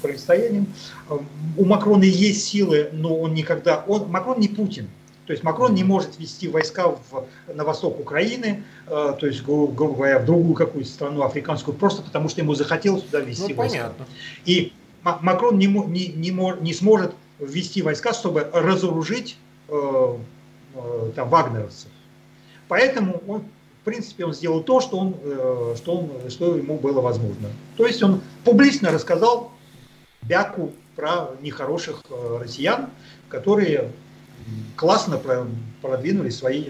противостоянием. 0.01 0.67
У 1.57 1.65
Макрона 1.65 2.03
есть 2.03 2.45
силы, 2.45 2.89
но 2.93 3.15
он 3.17 3.33
никогда... 3.33 3.83
Он, 3.87 4.09
Макрон 4.09 4.39
не 4.39 4.47
Путин. 4.47 4.87
То 5.25 5.33
есть 5.33 5.43
Макрон 5.43 5.73
не 5.73 5.83
может 5.83 6.19
вести 6.19 6.47
войска 6.47 6.89
в, 6.89 7.25
на 7.51 7.63
восток 7.63 7.99
Украины, 7.99 8.63
э, 8.87 9.15
то 9.19 9.25
есть, 9.25 9.43
гру, 9.43 9.67
грубо 9.67 9.95
говоря, 9.95 10.19
в 10.19 10.25
другую 10.25 10.53
какую-то 10.53 10.89
страну 10.89 11.23
африканскую, 11.23 11.75
просто 11.75 12.03
потому 12.03 12.29
что 12.29 12.41
ему 12.41 12.53
захотелось 12.53 13.03
туда 13.03 13.21
вести 13.21 13.53
ну, 13.53 13.55
войска. 13.55 13.77
Понятно. 13.79 14.05
И 14.45 14.71
Макрон 15.21 15.59
не, 15.59 15.67
не, 15.67 16.07
не, 16.07 16.61
не 16.61 16.73
сможет 16.73 17.13
ввести 17.39 17.81
войска, 17.81 18.13
чтобы 18.13 18.49
разоружить 18.53 19.37
э, 19.67 20.17
э, 20.75 21.11
там, 21.15 21.29
вагнеровцев. 21.29 21.89
Поэтому 22.67 23.21
он, 23.27 23.41
в 23.81 23.85
принципе, 23.85 24.25
он 24.25 24.33
сделал 24.33 24.63
то, 24.63 24.81
что, 24.81 24.97
он, 24.97 25.15
э, 25.21 25.75
что, 25.77 25.97
он, 25.97 26.29
что 26.29 26.55
ему 26.55 26.77
было 26.77 27.01
возможно. 27.01 27.49
То 27.77 27.85
есть 27.85 28.01
он 28.01 28.21
публично 28.43 28.91
рассказал 28.91 29.51
Бяку 30.21 30.71
про 30.95 31.31
нехороших 31.41 32.01
э, 32.09 32.39
россиян, 32.41 32.89
которые 33.29 33.91
классно 34.75 35.19
продвинули 35.81 36.29
свои, 36.29 36.65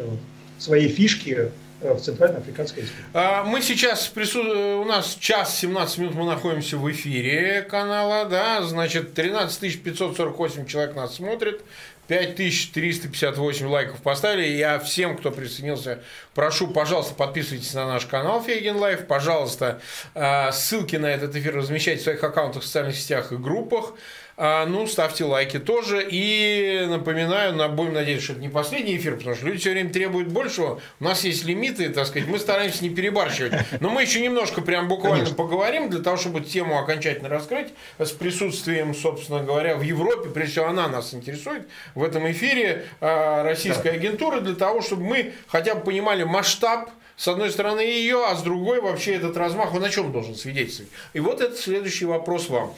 свои 0.58 0.88
фишки 0.88 1.32
Э, 1.32 1.50
в 1.94 2.02
Центральной 2.02 2.40
Африканской 2.40 2.84
Республике. 2.84 3.10
А, 3.14 3.44
мы 3.44 3.62
сейчас, 3.62 4.08
прису... 4.08 4.42
у 4.82 4.86
нас 4.86 5.16
час 5.20 5.58
17 5.60 5.98
минут 6.00 6.16
мы 6.16 6.26
находимся 6.26 6.78
в 6.78 6.92
эфире 6.92 7.62
канала, 7.62 8.26
да, 8.26 8.62
значит, 8.64 9.14
13 9.14 9.84
548 9.84 10.66
человек 10.66 10.96
нас 10.96 11.16
смотрит, 11.16 11.62
5358 12.08 13.68
лайков 13.68 14.02
поставили. 14.02 14.48
Я 14.48 14.80
всем, 14.80 15.18
кто 15.18 15.32
присоединился, 15.32 16.00
прошу, 16.34 16.68
пожалуйста, 16.68 17.16
подписывайтесь 17.16 17.74
на 17.74 17.88
наш 17.88 18.06
канал 18.06 18.44
Фейгин 18.44 18.78
Live. 18.78 19.08
Пожалуйста, 19.08 19.82
а, 20.14 20.52
ссылки 20.52 20.96
на 20.96 21.08
этот 21.08 21.36
эфир 21.36 21.56
размещайте 21.56 22.02
в 22.02 22.04
своих 22.04 22.24
аккаунтах 22.24 22.64
в 22.64 22.66
социальных 22.66 22.96
сетях 22.96 23.32
и 23.32 23.38
группах. 23.38 23.94
А, 24.38 24.66
ну, 24.66 24.86
ставьте 24.86 25.24
лайки 25.24 25.60
тоже. 25.60 26.06
И 26.10 26.86
напоминаю, 26.88 27.54
на, 27.54 27.70
будем 27.70 27.94
надеяться, 27.94 28.26
что 28.26 28.34
это 28.34 28.42
не 28.42 28.50
последний 28.50 28.98
эфир, 28.98 29.16
потому 29.16 29.36
что 29.36 29.46
люди 29.46 29.60
все 29.60 29.72
время 29.72 29.90
требуют 29.92 30.28
большего. 30.28 30.82
У 31.00 31.04
нас 31.04 31.24
есть 31.24 31.46
лимиты, 31.46 31.90
так 31.90 32.08
сказать, 32.08 32.28
мы 32.28 32.38
стараемся 32.38 32.84
не 32.84 32.90
перебарщивать. 32.90 33.54
Но 33.80 33.90
мы 33.90 34.02
еще 34.02 34.20
немножко 34.20 34.62
прям 34.62 34.88
буквально 34.88 35.20
Конечно. 35.20 35.38
поговорим, 35.38 35.90
для 35.90 36.02
того, 36.02 36.18
чтобы 36.18 36.42
тему 36.42 36.78
окончательно 36.78 37.30
раскрыть 37.30 37.70
с 37.98 38.12
присутствием, 38.12 38.94
собственно 38.94 39.42
говоря, 39.42 39.76
в 39.78 39.82
Европе. 39.82 40.30
Прежде 40.30 40.52
всего, 40.54 40.68
она 40.68 40.88
нас 40.90 41.14
интересует 41.14 41.68
в 41.94 42.04
этом 42.04 42.30
эфире, 42.32 42.86
а, 43.00 43.44
российская 43.44 43.92
агентура, 43.92 44.42
для 44.42 44.56
того, 44.56 44.82
чтобы 44.82 45.04
мы 45.04 45.34
хотя 45.48 45.76
бы 45.76 45.82
понимали 45.82 46.24
масштаб 46.24 46.90
с 47.18 47.28
одной 47.28 47.50
стороны 47.50 47.80
ее, 47.80 48.26
а 48.26 48.36
с 48.36 48.42
другой 48.42 48.82
вообще 48.82 49.14
этот 49.14 49.38
размах, 49.38 49.74
он 49.74 49.84
о 49.84 49.90
чем 49.90 50.12
должен 50.12 50.36
свидетельствовать? 50.36 50.92
И 51.14 51.20
вот 51.20 51.42
это 51.42 51.56
следующий 51.56 52.06
вопрос 52.06 52.50
вам. 52.50 52.74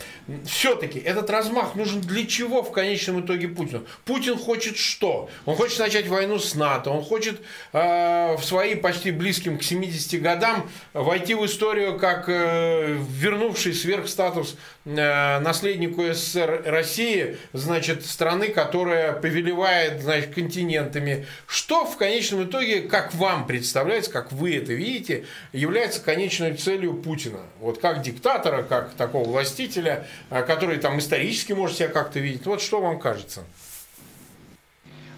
Все-таки 0.46 1.00
этот 1.00 1.30
размах 1.30 1.76
нужен 1.76 2.02
для 2.02 2.26
чего 2.26 2.62
в 2.62 2.72
конечном 2.72 3.22
итоге 3.26 3.48
Путину? 3.48 3.84
Путин 4.06 4.38
хочет 4.38 4.78
что? 4.78 5.30
Он 5.46 5.56
хочет 5.56 5.80
начать 5.80 6.08
войну 6.08 6.38
с 6.38 6.54
НАТО, 6.54 6.92
он 6.92 7.04
хочет 7.04 7.42
э, 7.74 8.36
в 8.38 8.44
свои 8.44 8.76
почти 8.76 9.12
близким 9.12 9.58
к 9.58 9.64
70 9.64 10.22
годам 10.22 10.70
войти 10.94 11.34
в 11.34 11.46
историю 11.46 11.98
как 11.98 12.26
э, 12.28 12.98
вернувший 13.10 13.74
сверхстатус 13.74 14.56
э, 14.86 15.40
наследнику 15.40 16.04
СССР 16.14 16.64
России, 16.66 17.38
значит, 17.54 18.06
страны, 18.06 18.50
которая 18.50 19.14
повелевает, 19.14 20.02
значит, 20.02 20.36
континентами. 20.36 21.26
Что 21.48 21.86
в 21.86 21.98
конечном 21.98 22.44
итоге, 22.44 22.82
как 22.82 23.16
вам 23.16 23.48
представляется, 23.48 24.12
как 24.12 24.27
как 24.28 24.38
вы 24.38 24.56
это 24.56 24.74
видите, 24.74 25.26
является 25.54 26.02
конечной 26.02 26.54
целью 26.56 26.94
Путина. 26.94 27.40
Вот 27.60 27.80
как 27.80 28.02
диктатора, 28.02 28.64
как 28.64 28.92
такого 28.94 29.28
властителя, 29.28 30.06
а, 30.30 30.42
который 30.42 30.78
там 30.78 31.00
исторически 31.00 31.54
может 31.54 31.78
себя 31.78 31.88
как-то 31.88 32.20
видеть. 32.20 32.46
Вот 32.46 32.62
что 32.62 32.82
вам 32.82 33.00
кажется? 33.00 33.44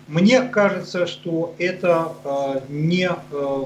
Мне 0.07 0.41
кажется, 0.41 1.07
что 1.07 1.55
это 1.59 2.13
э, 2.23 2.61
не, 2.69 3.09
э, 3.09 3.65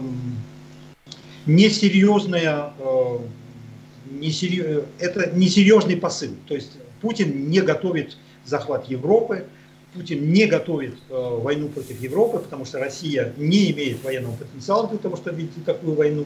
несерьезная, 1.45 2.73
э, 2.77 3.17
несерьез, 4.11 4.83
это 4.99 5.29
несерьезный 5.31 5.95
посыл. 5.95 6.35
То 6.47 6.55
есть 6.55 6.71
Путин 7.01 7.49
не 7.49 7.61
готовит 7.61 8.17
захват 8.43 8.89
Европы, 8.89 9.45
Путин 9.93 10.31
не 10.31 10.45
готовит 10.45 10.95
э, 11.09 11.39
войну 11.41 11.69
против 11.69 12.01
Европы, 12.01 12.39
потому 12.39 12.65
что 12.65 12.79
Россия 12.79 13.33
не 13.37 13.71
имеет 13.71 14.03
военного 14.03 14.35
потенциала 14.35 14.87
для 14.87 14.97
того, 14.97 15.15
чтобы 15.17 15.41
вести 15.41 15.61
такую 15.61 15.95
войну. 15.95 16.25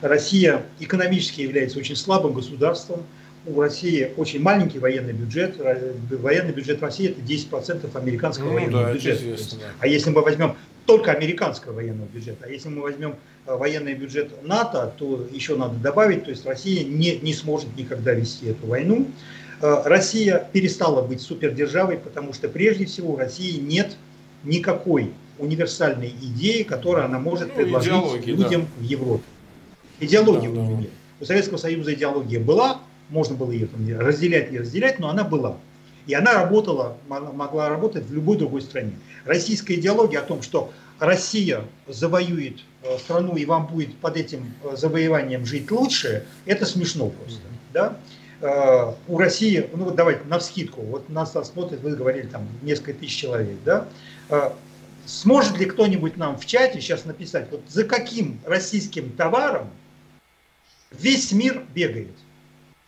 Россия 0.00 0.64
экономически 0.80 1.42
является 1.42 1.78
очень 1.78 1.96
слабым 1.96 2.32
государством. 2.32 3.02
У 3.46 3.60
России 3.60 4.10
очень 4.16 4.40
маленький 4.40 4.78
военный 4.78 5.12
бюджет. 5.12 5.56
Военный 6.10 6.52
бюджет 6.52 6.82
России 6.82 7.10
это 7.10 7.20
10% 7.20 7.96
американского 7.96 8.48
ну, 8.48 8.54
военного 8.54 8.84
да, 8.86 8.92
бюджета. 8.94 9.56
Да. 9.56 9.66
А 9.80 9.86
если 9.86 10.10
мы 10.10 10.22
возьмем 10.22 10.56
только 10.86 11.12
американского 11.12 11.74
военного 11.74 12.08
бюджета, 12.08 12.46
а 12.46 12.48
если 12.48 12.68
мы 12.68 12.82
возьмем 12.82 13.16
э, 13.46 13.56
военный 13.56 13.94
бюджет 13.94 14.42
НАТО, 14.42 14.92
то 14.98 15.26
еще 15.30 15.56
надо 15.56 15.76
добавить, 15.76 16.24
то 16.24 16.30
есть 16.30 16.44
Россия 16.44 16.84
не, 16.84 17.16
не 17.16 17.32
сможет 17.32 17.74
никогда 17.76 18.12
вести 18.12 18.46
эту 18.46 18.66
войну. 18.66 19.06
Э, 19.64 19.80
Россия 19.86 20.46
перестала 20.52 21.00
быть 21.00 21.22
супердержавой, 21.22 21.96
потому 21.96 22.34
что 22.34 22.50
прежде 22.50 22.84
всего 22.84 23.14
у 23.14 23.16
России 23.16 23.58
нет 23.58 23.96
никакой 24.42 25.14
универсальной 25.38 26.10
идеи, 26.10 26.64
которую 26.64 27.06
она 27.06 27.18
может 27.18 27.48
ну, 27.48 27.54
предложить 27.54 28.26
людям 28.26 28.62
да. 28.62 28.68
в 28.76 28.82
Европе. 28.82 29.24
Идеологии 30.00 30.48
да, 30.48 30.60
у 30.60 30.64
нее 30.64 30.76
нет. 30.76 30.90
У 31.18 31.24
Советского 31.24 31.56
Союза 31.56 31.94
идеология 31.94 32.40
была, 32.40 32.82
можно 33.08 33.36
было 33.36 33.52
ее 33.52 33.66
там 33.66 33.80
разделять 33.98 34.52
и 34.52 34.58
разделять, 34.58 34.98
но 34.98 35.08
она 35.08 35.24
была. 35.24 35.56
И 36.06 36.12
она 36.12 36.34
работала, 36.34 36.98
могла 37.08 37.70
работать 37.70 38.04
в 38.04 38.12
любой 38.12 38.36
другой 38.36 38.60
стране. 38.60 38.92
Российская 39.24 39.76
идеология 39.76 40.18
о 40.18 40.24
том, 40.24 40.42
что 40.42 40.72
Россия 40.98 41.64
завоюет 41.88 42.58
э, 42.82 42.98
страну 42.98 43.36
и 43.36 43.46
вам 43.46 43.68
будет 43.68 43.96
под 43.96 44.18
этим 44.18 44.52
э, 44.62 44.76
завоеванием 44.76 45.46
жить 45.46 45.70
лучше, 45.70 46.26
это 46.44 46.66
смешно 46.66 47.08
просто. 47.08 47.40
Да? 47.72 47.96
Э, 48.44 48.92
у 49.08 49.18
России, 49.18 49.68
ну 49.72 49.84
вот 49.84 49.94
давайте 49.94 50.24
на 50.24 50.38
вскидку, 50.38 50.82
вот 50.82 51.08
нас 51.08 51.32
смотрит, 51.32 51.80
вы 51.80 51.96
говорили, 51.96 52.26
там 52.26 52.46
несколько 52.62 52.92
тысяч 52.92 53.16
человек, 53.16 53.56
да? 53.64 53.88
Сможет 55.06 55.58
ли 55.58 55.66
кто-нибудь 55.66 56.16
нам 56.16 56.38
в 56.38 56.46
чате 56.46 56.80
сейчас 56.80 57.04
написать, 57.04 57.48
вот 57.50 57.62
за 57.68 57.84
каким 57.84 58.40
российским 58.44 59.10
товаром 59.12 59.70
весь 60.92 61.32
мир 61.32 61.62
бегает? 61.74 62.14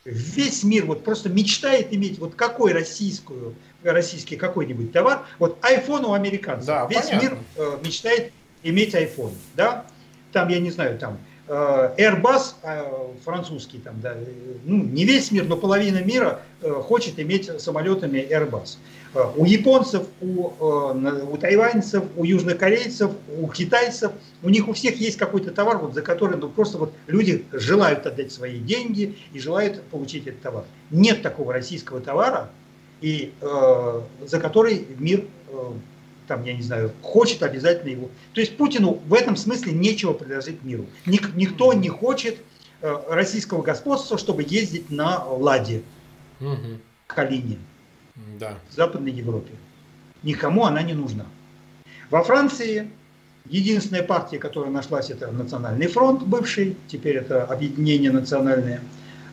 весь 0.06 0.62
мир 0.62 0.86
вот 0.86 1.04
просто 1.04 1.28
мечтает 1.28 1.92
иметь 1.92 2.18
вот 2.18 2.34
какой 2.34 2.72
российскую, 2.72 3.54
российский 3.82 4.36
какой-нибудь 4.36 4.92
товар. 4.92 5.26
Вот 5.38 5.58
iPhone 5.62 6.04
у 6.06 6.12
американцев. 6.12 6.66
Да, 6.66 6.86
весь 6.86 7.06
понятно. 7.06 7.20
мир 7.22 7.38
э, 7.56 7.78
мечтает 7.84 8.32
иметь 8.62 8.94
iPhone. 8.94 9.34
Да? 9.54 9.84
Там, 10.32 10.48
я 10.48 10.60
не 10.60 10.70
знаю, 10.70 10.98
там 10.98 11.14
э, 11.14 11.18
Airbus 11.48 12.54
э, 12.62 12.84
французский, 13.24 13.78
там, 13.78 14.00
да, 14.00 14.16
ну, 14.64 14.82
не 14.82 15.04
весь 15.04 15.30
мир, 15.30 15.44
но 15.44 15.56
половина 15.56 16.02
мира 16.02 16.40
э, 16.60 16.70
хочет 16.70 17.20
иметь 17.20 17.60
самолетами 17.60 18.18
Airbus. 18.18 18.78
Э, 19.14 19.26
у 19.36 19.44
японцев, 19.44 20.08
у, 20.20 20.50
э, 20.58 21.22
у 21.22 21.36
тайваньцев, 21.36 22.04
у 22.16 22.24
южнокорейцев, 22.24 23.12
у 23.38 23.48
китайцев, 23.48 24.12
у 24.42 24.48
них 24.48 24.66
у 24.66 24.72
всех 24.72 24.96
есть 24.96 25.16
какой-то 25.16 25.52
товар, 25.52 25.78
вот, 25.78 25.94
за 25.94 26.02
который 26.02 26.36
ну, 26.36 26.48
просто 26.48 26.78
вот 26.78 26.92
люди 27.06 27.44
желают 27.52 28.06
отдать 28.06 28.32
свои 28.32 28.58
деньги 28.58 29.16
и 29.32 29.38
желают 29.38 29.82
получить 29.84 30.26
этот 30.26 30.42
товар. 30.42 30.64
Нет 30.90 31.22
такого 31.22 31.52
российского 31.52 32.00
товара, 32.00 32.50
и, 33.00 33.32
э, 33.40 34.00
за 34.26 34.40
который 34.40 34.86
мир, 34.98 35.24
э, 35.48 35.72
там, 36.26 36.44
я 36.44 36.54
не 36.54 36.62
знаю, 36.62 36.92
хочет 37.02 37.42
обязательно 37.42 37.90
его. 37.90 38.10
То 38.32 38.40
есть 38.40 38.56
Путину 38.56 39.00
в 39.06 39.14
этом 39.14 39.36
смысле 39.36 39.72
нечего 39.72 40.12
предложить 40.12 40.62
миру. 40.62 40.86
Ник, 41.06 41.34
никто 41.34 41.72
не 41.72 41.88
хочет 41.88 42.38
э, 42.82 42.96
российского 43.08 43.62
господства, 43.62 44.18
чтобы 44.18 44.44
ездить 44.46 44.90
на 44.90 45.24
«Ладе» 45.24 45.82
угу. 46.40 46.78
Калине 47.06 47.58
да. 48.38 48.54
в 48.70 48.74
Западной 48.74 49.12
Европе. 49.12 49.52
Никому 50.22 50.64
она 50.64 50.82
не 50.82 50.94
нужна. 50.94 51.26
Во 52.10 52.22
Франции 52.22 52.90
единственная 53.48 54.02
партия, 54.02 54.38
которая 54.38 54.70
нашлась, 54.70 55.10
это 55.10 55.30
Национальный 55.30 55.86
фронт 55.86 56.22
бывший, 56.22 56.76
теперь 56.88 57.16
это 57.16 57.44
объединение 57.44 58.10
национальное, 58.10 58.80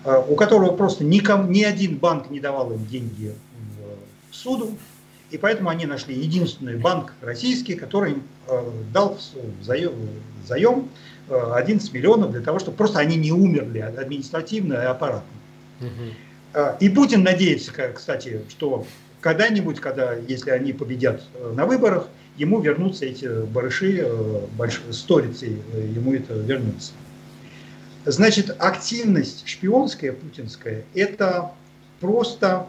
э, 0.06 0.24
у 0.28 0.36
которого 0.36 0.76
просто 0.76 1.03
никому, 1.03 1.49
ни 1.49 1.64
один 1.64 1.98
банк 1.98 2.30
не 2.30 2.40
давал 2.40 2.72
им 2.72 2.86
деньги 2.86 3.34
в 4.30 4.36
суду, 4.36 4.78
и 5.34 5.38
поэтому 5.40 5.70
они 5.70 5.88
нашли 5.88 6.14
единственный 6.16 6.78
банк 6.78 7.14
российский, 7.22 7.74
который 7.74 8.12
им 8.12 8.24
э, 8.48 8.70
дал 8.94 9.18
заем, 9.64 9.94
заем 10.48 10.90
11 11.28 11.92
миллионов 11.92 12.32
для 12.32 12.42
того, 12.42 12.60
чтобы 12.60 12.78
просто 12.78 13.00
они 13.00 13.16
не 13.16 13.32
умерли 13.32 13.80
административно 13.80 14.74
и 14.74 14.86
аппаратно. 14.86 15.34
Угу. 15.82 16.14
А, 16.54 16.78
и 16.80 16.88
Путин 16.88 17.24
надеется, 17.24 17.72
кстати, 17.72 18.42
что 18.48 18.86
когда-нибудь, 19.22 19.80
когда, 19.80 20.14
если 20.14 20.52
они 20.52 20.72
победят 20.72 21.24
э, 21.34 21.54
на 21.56 21.66
выборах, 21.66 22.10
ему 22.38 22.62
вернутся 22.62 23.06
эти 23.06 23.44
барыши, 23.46 24.04
э, 24.06 24.70
сторицы, 24.92 25.58
э, 25.74 25.88
ему 25.96 26.14
это 26.14 26.36
вернется. 26.36 26.92
Значит, 28.06 28.56
активность 28.60 29.48
шпионская, 29.48 30.12
путинская, 30.12 30.84
это 30.94 31.54
просто 32.00 32.68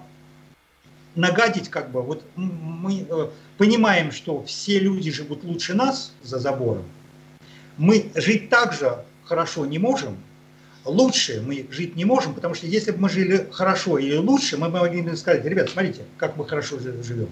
нагадить 1.15 1.69
как 1.69 1.91
бы. 1.91 2.03
Вот 2.03 2.25
мы 2.37 3.31
понимаем, 3.59 4.13
что 4.13 4.45
все 4.45 4.79
люди 4.79 5.11
живут 5.11 5.45
лучше 5.45 5.75
нас 5.75 6.13
за 6.23 6.39
забором. 6.39 6.85
Мы 7.77 8.11
жить 8.15 8.51
так 8.51 8.73
же 8.73 9.05
хорошо 9.25 9.67
не 9.67 9.79
можем, 9.79 10.17
лучше 10.85 11.43
мы 11.45 11.67
жить 11.71 11.97
не 11.97 12.05
можем, 12.05 12.35
потому 12.35 12.55
что 12.55 12.67
если 12.67 12.93
бы 12.93 13.01
мы 13.01 13.09
жили 13.09 13.49
хорошо 13.51 13.99
или 13.99 14.17
лучше, 14.17 14.57
мы 14.57 14.69
могли 14.69 15.03
бы 15.03 15.17
сказать, 15.17 15.45
ребят, 15.45 15.71
смотрите, 15.71 16.03
как 16.19 16.37
мы 16.37 16.47
хорошо 16.47 16.79
живем. 16.79 17.29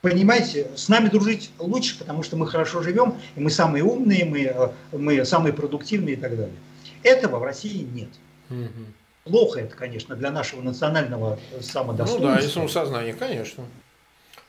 Понимаете, 0.00 0.70
с 0.76 0.88
нами 0.88 1.10
дружить 1.10 1.50
лучше, 1.58 1.98
потому 1.98 2.22
что 2.22 2.36
мы 2.36 2.46
хорошо 2.46 2.82
живем, 2.82 3.16
и 3.36 3.40
мы 3.40 3.50
самые 3.50 3.84
умные, 3.84 4.24
мы, 4.24 4.44
э, 4.44 4.70
мы 4.92 5.26
самые 5.26 5.52
продуктивные 5.52 6.14
и 6.14 6.16
так 6.16 6.30
далее. 6.30 6.54
Этого 7.02 7.38
в 7.38 7.42
России 7.42 7.86
нет. 7.92 8.08
Угу. 8.48 8.86
Плохо 9.30 9.60
это, 9.60 9.76
конечно, 9.76 10.16
для 10.16 10.30
нашего 10.30 10.60
национального 10.60 11.38
самодостоинства. 11.60 12.28
Ну 12.28 12.34
да, 12.34 12.40
и 12.40 12.48
самосознание, 12.48 13.14
конечно. 13.14 13.64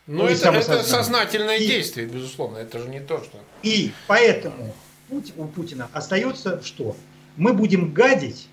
Но 0.07 0.23
ну, 0.23 0.29
это, 0.29 0.49
это 0.49 0.83
сознательное 0.83 1.57
и, 1.57 1.67
действие, 1.67 2.07
безусловно, 2.07 2.57
это 2.57 2.79
же 2.79 2.89
не 2.89 2.99
то, 2.99 3.23
что... 3.23 3.37
И 3.61 3.91
поэтому 4.07 4.73
у 5.09 5.45
Путина 5.45 5.89
остается 5.93 6.61
что? 6.63 6.95
мы 7.37 7.53
будем 7.53 7.93
гадить, 7.93 8.47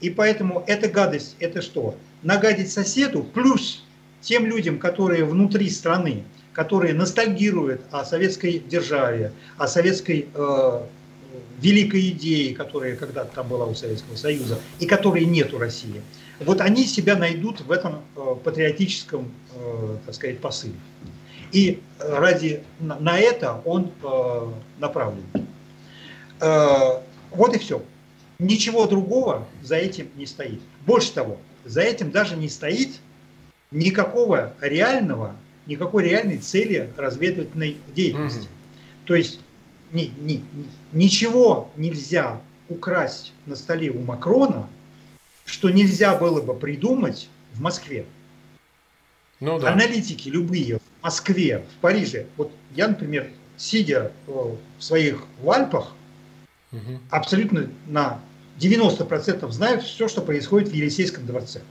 и 0.00 0.10
поэтому 0.10 0.64
эта 0.66 0.88
гадость, 0.88 1.36
это 1.38 1.62
что? 1.62 1.96
Нагадить 2.22 2.72
соседу, 2.72 3.22
плюс 3.22 3.84
тем 4.20 4.46
людям, 4.46 4.78
которые 4.78 5.24
внутри 5.24 5.68
страны, 5.70 6.24
которые 6.52 6.94
ностальгируют 6.94 7.82
о 7.90 8.04
советской 8.04 8.58
державе, 8.58 9.32
о 9.56 9.66
советской 9.66 10.28
э, 10.32 10.80
великой 11.60 12.10
идее, 12.10 12.54
которая 12.54 12.96
когда-то 12.96 13.34
там 13.34 13.48
была 13.48 13.66
у 13.66 13.74
Советского 13.74 14.16
Союза, 14.16 14.58
и 14.78 14.86
которой 14.86 15.24
нет 15.24 15.52
у 15.52 15.58
России. 15.58 16.02
Вот 16.40 16.60
они 16.60 16.86
себя 16.86 17.16
найдут 17.16 17.60
в 17.60 17.70
этом 17.70 18.02
э, 18.16 18.34
патриотическом, 18.42 19.30
э, 19.54 19.96
так 20.06 20.14
сказать, 20.14 20.38
посыле. 20.38 20.74
И 21.52 21.80
ради 21.98 22.62
на, 22.78 23.18
это 23.18 23.60
он 23.64 23.92
э, 24.02 24.52
направлен. 24.78 25.24
Вот 27.30 27.54
и 27.54 27.58
все. 27.58 27.82
Ничего 28.38 28.86
другого 28.86 29.46
за 29.62 29.76
этим 29.76 30.08
не 30.16 30.24
стоит. 30.24 30.60
Больше 30.86 31.12
того, 31.12 31.36
за 31.66 31.82
этим 31.82 32.10
даже 32.10 32.36
не 32.36 32.48
стоит 32.48 33.00
никакого 33.70 34.54
реального, 34.62 35.36
никакой 35.66 36.04
реальной 36.04 36.38
цели 36.38 36.90
разведывательной 36.96 37.76
деятельности. 37.94 38.38
Угу. 38.38 38.48
То 39.04 39.14
есть 39.14 39.40
ни, 39.92 40.12
ни, 40.20 40.44
ничего 40.92 41.70
нельзя 41.76 42.40
украсть 42.68 43.32
на 43.46 43.56
столе 43.56 43.90
у 43.90 44.00
Макрона, 44.00 44.68
что 45.44 45.70
нельзя 45.70 46.14
было 46.16 46.40
бы 46.40 46.54
придумать 46.54 47.28
в 47.54 47.60
Москве. 47.60 48.06
Ну, 49.40 49.58
да. 49.58 49.72
Аналитики 49.72 50.28
любые 50.28 50.78
в 50.78 51.02
Москве, 51.02 51.64
в 51.76 51.80
Париже. 51.80 52.26
Вот 52.36 52.52
я, 52.74 52.88
например, 52.88 53.30
сидя 53.56 54.12
в 54.26 54.58
своих 54.78 55.24
в 55.40 55.50
Альпах, 55.50 55.92
угу. 56.72 57.00
абсолютно 57.10 57.70
на 57.86 58.20
90% 58.60 59.50
знают 59.50 59.82
все, 59.82 60.08
что 60.08 60.20
происходит 60.20 60.68
в 60.68 60.74
Елисейском 60.74 61.26
дворце. 61.26 61.62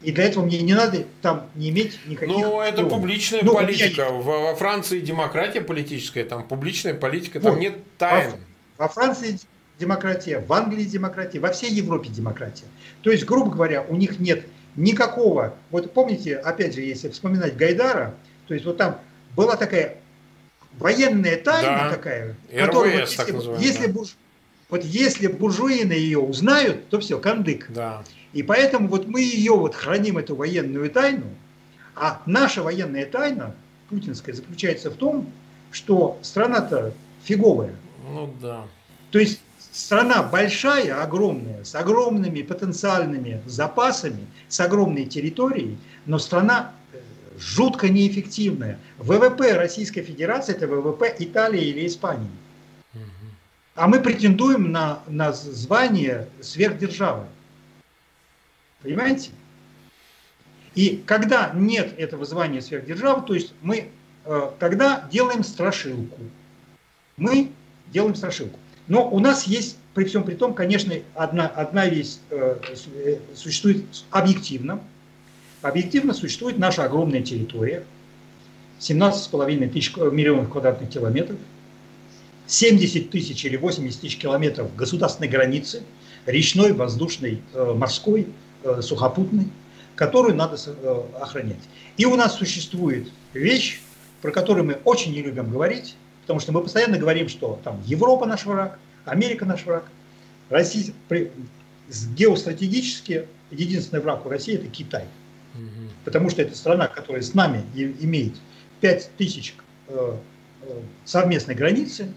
И 0.00 0.12
для 0.12 0.24
этого 0.24 0.44
мне 0.44 0.60
не 0.62 0.74
надо 0.74 1.04
там 1.22 1.48
не 1.56 1.70
иметь 1.70 1.98
никаких... 2.06 2.36
Ну, 2.36 2.60
это 2.60 2.82
дом. 2.82 2.90
публичная 2.90 3.42
ну, 3.42 3.54
политика. 3.54 4.02
Я... 4.02 4.10
Во 4.10 4.54
Франции 4.54 5.00
демократия 5.00 5.60
политическая, 5.60 6.24
там 6.24 6.46
публичная 6.46 6.94
политика, 6.94 7.40
там 7.40 7.54
вот. 7.54 7.60
нет 7.60 7.74
тайн. 7.98 8.30
Во, 8.76 8.84
во 8.84 8.88
Франции 8.88 9.40
демократия, 9.78 10.38
в 10.38 10.52
Англии 10.52 10.84
демократия, 10.84 11.40
во 11.40 11.50
всей 11.50 11.70
Европе 11.70 12.10
демократия. 12.10 12.66
То 13.02 13.10
есть, 13.10 13.24
грубо 13.24 13.50
говоря, 13.50 13.84
у 13.88 13.96
них 13.96 14.20
нет 14.20 14.46
никакого... 14.76 15.54
Вот 15.70 15.92
помните, 15.92 16.36
опять 16.36 16.74
же, 16.74 16.82
если 16.82 17.08
вспоминать 17.08 17.56
Гайдара, 17.56 18.14
то 18.46 18.54
есть 18.54 18.64
вот 18.66 18.76
там 18.76 19.00
была 19.34 19.56
такая 19.56 19.96
военная 20.78 21.36
тайна 21.36 21.84
да. 21.84 21.90
такая, 21.90 22.36
РВС, 22.52 22.56
которую, 22.56 23.00
вот, 23.00 23.60
если, 23.60 23.66
если, 23.66 23.86
да. 23.86 23.92
бурж, 23.92 24.16
вот 24.68 24.84
если 24.84 25.26
буржуины 25.26 25.92
ее 25.92 26.18
узнают, 26.18 26.88
то 26.88 27.00
все, 27.00 27.18
кандык. 27.18 27.66
Да. 27.70 28.04
И 28.32 28.42
поэтому 28.42 28.88
вот 28.88 29.06
мы 29.06 29.22
ее 29.22 29.52
вот 29.52 29.74
храним, 29.74 30.18
эту 30.18 30.36
военную 30.36 30.90
тайну, 30.90 31.26
а 31.94 32.22
наша 32.26 32.62
военная 32.62 33.06
тайна, 33.06 33.54
путинская, 33.88 34.34
заключается 34.34 34.90
в 34.90 34.94
том, 34.94 35.30
что 35.70 36.18
страна-то 36.22 36.92
фиговая. 37.24 37.74
Ну 38.10 38.32
да. 38.40 38.64
То 39.10 39.18
есть 39.18 39.40
страна 39.72 40.22
большая, 40.22 41.02
огромная, 41.02 41.64
с 41.64 41.74
огромными 41.74 42.42
потенциальными 42.42 43.40
запасами, 43.46 44.26
с 44.48 44.60
огромной 44.60 45.06
территорией, 45.06 45.78
но 46.06 46.18
страна 46.18 46.72
жутко 47.38 47.88
неэффективная. 47.88 48.78
ВВП 48.98 49.54
Российской 49.54 50.02
Федерации– 50.02 50.54
это 50.56 50.66
ВВП 50.66 51.14
Италии 51.18 51.64
или 51.64 51.86
Испании. 51.86 52.30
А 53.74 53.86
мы 53.86 54.00
претендуем 54.00 54.72
на, 54.72 55.00
на 55.06 55.32
звание 55.32 56.28
сверхдержавы. 56.40 57.26
Понимаете? 58.82 59.30
И 60.74 61.02
когда 61.06 61.50
нет 61.54 61.98
этого 61.98 62.24
звания 62.24 62.60
сверхдержавы, 62.60 63.26
то 63.26 63.34
есть 63.34 63.52
мы 63.62 63.88
э, 64.24 64.50
тогда 64.58 65.08
делаем 65.10 65.42
страшилку. 65.42 66.20
Мы 67.16 67.50
делаем 67.88 68.14
страшилку. 68.14 68.58
Но 68.86 69.08
у 69.08 69.18
нас 69.18 69.44
есть, 69.44 69.76
при 69.94 70.04
всем 70.04 70.22
при 70.22 70.34
том, 70.34 70.54
конечно, 70.54 70.94
одна, 71.14 71.46
одна 71.46 71.86
вещь 71.86 72.18
э, 72.30 72.56
существует 73.34 73.84
объективно. 74.10 74.80
Объективно 75.62 76.14
существует 76.14 76.58
наша 76.58 76.84
огромная 76.84 77.22
территория, 77.22 77.84
17,5 78.78 79.68
тысяч 79.70 79.96
миллионов 79.96 80.50
квадратных 80.50 80.88
километров, 80.88 81.38
70 82.46 83.10
тысяч 83.10 83.44
или 83.44 83.56
80 83.56 84.00
тысяч 84.00 84.16
километров 84.16 84.74
государственной 84.76 85.28
границы, 85.28 85.82
речной, 86.24 86.72
воздушной, 86.72 87.42
э, 87.52 87.74
морской, 87.76 88.28
э, 88.62 88.80
сухопутной, 88.82 89.48
которую 89.94 90.34
надо 90.36 90.56
э, 90.66 91.02
охранять. 91.20 91.62
И 91.96 92.04
у 92.04 92.16
нас 92.16 92.36
существует 92.36 93.10
вещь, 93.34 93.80
про 94.22 94.30
которую 94.30 94.64
мы 94.64 94.78
очень 94.84 95.12
не 95.12 95.22
любим 95.22 95.50
говорить, 95.50 95.96
потому 96.22 96.40
что 96.40 96.52
мы 96.52 96.62
постоянно 96.62 96.98
говорим, 96.98 97.28
что 97.28 97.58
там 97.64 97.80
Европа 97.86 98.26
наш 98.26 98.44
враг, 98.44 98.78
Америка 99.04 99.44
наш 99.44 99.64
враг, 99.64 99.84
Россия, 100.50 100.92
геостратегически 102.16 103.26
единственный 103.50 104.00
враг 104.00 104.26
у 104.26 104.28
России 104.28 104.54
это 104.54 104.68
Китай. 104.68 105.04
Потому 106.04 106.30
что 106.30 106.42
это 106.42 106.56
страна, 106.56 106.86
которая 106.86 107.22
с 107.22 107.34
нами 107.34 107.64
имеет 107.74 108.34
5 108.80 109.10
тысяч 109.16 109.54
совместной 111.04 111.54
границы, 111.54 112.12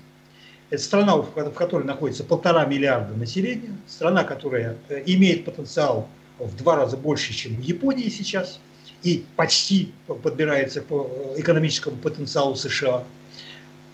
это 0.72 0.82
страна, 0.82 1.18
в 1.18 1.52
которой 1.52 1.84
находится 1.84 2.24
полтора 2.24 2.66
миллиарда 2.66 3.14
населения, 3.14 3.76
страна, 3.88 4.24
которая 4.24 4.78
э, 4.88 5.04
имеет 5.06 5.44
потенциал 5.44 6.08
в 6.46 6.56
два 6.58 6.76
раза 6.76 6.98
больше, 6.98 7.34
чем 7.34 7.56
в 7.56 7.62
Японии 7.62 8.10
сейчас, 8.10 8.60
и 9.04 9.24
почти 9.36 9.92
подбирается 10.08 10.82
по 10.82 11.10
э, 11.10 11.40
экономическому 11.42 11.98
потенциалу 11.98 12.56
США. 12.56 13.04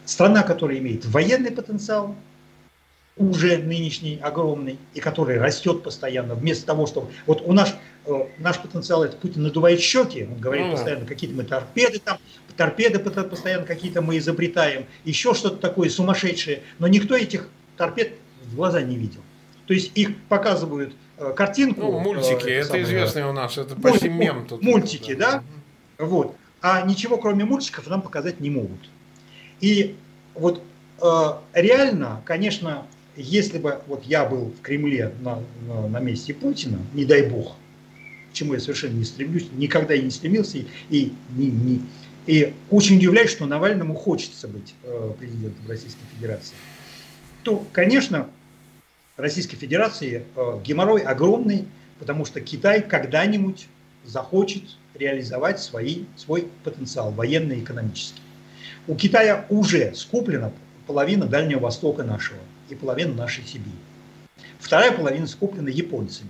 Страна, 0.06 0.44
которая 0.44 0.78
имеет 0.80 1.06
военный 1.06 1.52
потенциал, 1.52 2.16
уже 3.18 3.58
нынешний 3.58 4.20
огромный, 4.22 4.78
и 4.94 5.00
который 5.00 5.40
растет 5.40 5.84
постоянно, 5.84 6.36
вместо 6.36 6.66
того, 6.66 6.86
чтобы... 6.86 7.12
Вот 7.26 7.42
у 7.44 7.52
нас 7.52 7.74
Э, 8.08 8.28
наш 8.40 8.60
потенциал 8.60 9.04
это 9.04 9.18
Путин 9.18 9.44
надувает 9.44 9.82
щеки, 9.82 10.24
он 10.24 10.40
говорит 10.40 10.68
mm. 10.68 10.72
постоянно, 10.72 11.06
какие-то 11.06 11.36
мы 11.36 11.44
торпеды 11.44 12.00
там, 12.00 12.18
торпеды 12.56 13.00
постоянно 13.00 13.66
какие-то 13.66 14.02
мы 14.02 14.18
изобретаем, 14.18 14.86
еще 15.04 15.34
что-то 15.34 15.58
такое 15.58 15.90
сумасшедшее, 15.90 16.64
но 16.80 16.88
никто 16.88 17.16
этих 17.16 17.50
торпед 17.76 18.14
в 18.46 18.56
глаза 18.56 18.82
не 18.82 18.96
видел. 18.96 19.20
То 19.66 19.74
есть 19.74 19.92
их 19.96 20.16
показывают 20.30 20.94
картинку. 21.36 21.82
Ну, 21.82 22.00
мультики, 22.00 22.48
э, 22.48 22.60
это 22.60 22.68
самое, 22.68 22.84
известно 22.84 23.30
у 23.30 23.34
нас, 23.34 23.58
это 23.58 23.76
почти 23.76 24.10
мульт, 24.10 24.22
мем 24.22 24.46
тут. 24.48 24.62
Мультики, 24.62 25.14
да? 25.14 25.44
да? 25.98 26.06
Вот. 26.06 26.36
А 26.62 26.82
ничего 26.82 27.18
кроме 27.18 27.46
мультиков 27.46 27.88
нам 27.88 28.02
показать 28.02 28.40
не 28.40 28.50
могут. 28.50 28.80
И 29.62 29.96
вот 30.36 30.62
э, 31.02 31.32
реально, 31.54 32.22
конечно, 32.26 32.86
если 33.16 33.58
бы 33.58 33.82
вот 33.88 34.04
я 34.04 34.26
был 34.26 34.54
в 34.58 34.62
Кремле 34.62 35.14
на, 35.22 35.42
на, 35.68 35.88
на 35.88 36.00
месте 36.00 36.34
Путина, 36.34 36.80
не 36.94 37.06
дай 37.06 37.28
бог, 37.28 37.56
чему 38.34 38.54
я 38.54 38.60
совершенно 38.60 38.94
не 38.94 39.04
стремлюсь, 39.04 39.48
никогда 39.54 39.96
и 39.96 40.02
не 40.02 40.12
стремился, 40.12 40.60
и, 40.60 40.68
и, 40.90 41.14
не, 41.36 41.48
не, 41.48 41.82
и 42.28 42.54
очень 42.70 42.98
удивляюсь, 42.98 43.32
что 43.32 43.46
Навальному 43.46 43.96
хочется 43.96 44.48
быть 44.48 44.76
э, 44.84 45.14
президентом 45.18 45.68
Российской 45.68 46.06
Федерации, 46.16 46.56
то, 47.44 47.66
конечно, 47.72 48.30
Российской 49.18 49.58
Федерации 49.58 50.24
э, 50.36 50.60
геморрой 50.64 51.02
огромный, 51.02 51.66
потому 52.00 52.24
что 52.24 52.40
Китай 52.40 52.82
когда-нибудь 52.82 53.68
захочет 54.06 54.64
реализовать 54.94 55.60
свои, 55.60 56.04
свой 56.16 56.48
потенциал 56.64 57.12
военный 57.12 57.58
и 57.58 57.64
экономический. 57.64 58.22
У 58.88 58.96
Китая 58.96 59.46
уже 59.50 59.94
скуплена 59.96 60.52
половина 60.86 61.26
Дальнего 61.26 61.60
Востока 61.62 62.04
нашего 62.04 62.40
и 62.70 62.76
половина 62.76 63.14
нашей 63.14 63.44
Сибири. 63.44 63.76
Вторая 64.60 64.92
половина 64.92 65.28
скуплена 65.28 65.70
японцами. 65.70 66.30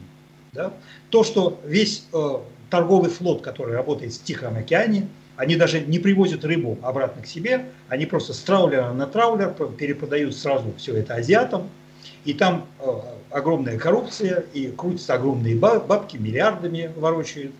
Да? 0.53 0.73
То, 1.09 1.23
что 1.23 1.61
весь 1.65 2.05
э, 2.13 2.37
торговый 2.69 3.09
флот, 3.09 3.41
который 3.41 3.75
работает 3.75 4.13
в 4.13 4.23
Тихом 4.23 4.55
океане, 4.55 5.07
они 5.35 5.55
даже 5.55 5.81
не 5.81 5.99
привозят 5.99 6.43
рыбу 6.45 6.79
обратно 6.81 7.21
к 7.21 7.27
себе, 7.27 7.65
они 7.89 8.05
просто 8.05 8.33
с 8.33 8.39
траулера 8.39 8.91
на 8.93 9.05
траулер 9.05 9.53
перепродают 9.77 10.35
сразу 10.35 10.73
все 10.77 10.95
это 10.95 11.15
азиатам, 11.15 11.69
и 12.25 12.33
там 12.33 12.67
э, 12.79 12.85
огромная 13.31 13.77
коррупция, 13.77 14.45
и 14.53 14.67
крутятся 14.67 15.13
огромные 15.13 15.55
бабки, 15.55 16.17
миллиардами 16.17 16.91
ворочают. 16.95 17.53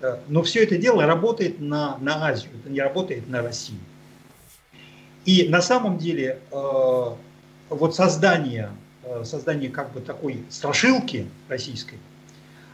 Э, 0.00 0.18
но 0.28 0.42
все 0.42 0.62
это 0.62 0.76
дело 0.76 1.06
работает 1.06 1.60
на, 1.60 1.96
на 1.98 2.26
Азию, 2.26 2.50
это 2.60 2.70
не 2.70 2.80
работает 2.80 3.28
на 3.28 3.42
Россию. 3.42 3.80
И 5.24 5.48
на 5.48 5.62
самом 5.62 5.98
деле 5.98 6.38
э, 6.50 7.10
вот 7.70 7.94
создание, 7.94 8.70
создание 9.24 9.70
как 9.70 9.92
бы 9.92 10.00
такой 10.00 10.44
страшилки 10.50 11.26
российской, 11.48 11.98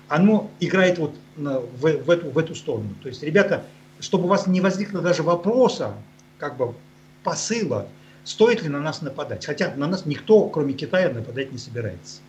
оно 0.09 0.51
играет 0.61 0.99
вот 0.99 1.15
в, 1.37 1.81
в, 1.81 2.11
эту, 2.11 2.31
в 2.31 2.39
эту 2.39 2.55
сторону. 2.55 2.95
То 3.03 3.09
есть, 3.09 3.23
ребята, 3.23 3.65
чтобы 4.01 4.25
у 4.25 4.29
вас 4.29 4.47
не 4.47 4.61
возникло 4.61 5.01
даже 5.01 5.23
вопроса, 5.23 5.95
как 6.39 6.57
бы 6.57 6.75
посыла, 7.23 7.89
стоит 8.27 8.63
ли 8.63 8.69
на 8.69 8.81
нас 8.81 9.01
нападать. 9.01 9.47
Хотя 9.47 9.73
на 9.77 9.87
нас 9.87 10.05
никто, 10.05 10.49
кроме 10.49 10.75
Китая, 10.75 11.11
нападать 11.11 11.53
не 11.53 11.59
собирается. 11.59 12.21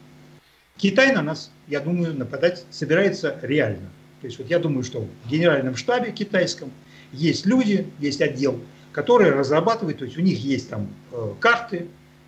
Китай 0.77 1.11
на 1.11 1.23
нас, 1.23 1.49
я 1.67 1.79
думаю, 1.79 2.15
нападать 2.15 2.65
собирается 2.69 3.39
реально. 3.41 3.89
То 4.21 4.27
есть 4.27 4.37
вот 4.37 4.47
я 4.47 4.59
думаю, 4.59 4.83
что 4.83 5.01
в 5.01 5.29
генеральном 5.29 5.75
штабе 5.75 6.11
китайском 6.11 6.71
есть 7.11 7.47
люди, 7.47 7.87
есть 7.99 8.21
отдел, 8.21 8.59
которые 8.91 9.31
разрабатывают, 9.31 9.97
то 9.97 10.05
есть 10.05 10.17
у 10.17 10.21
них 10.21 10.39
есть 10.39 10.69
там 10.69 10.87
э, 11.11 11.33
карты 11.39 11.87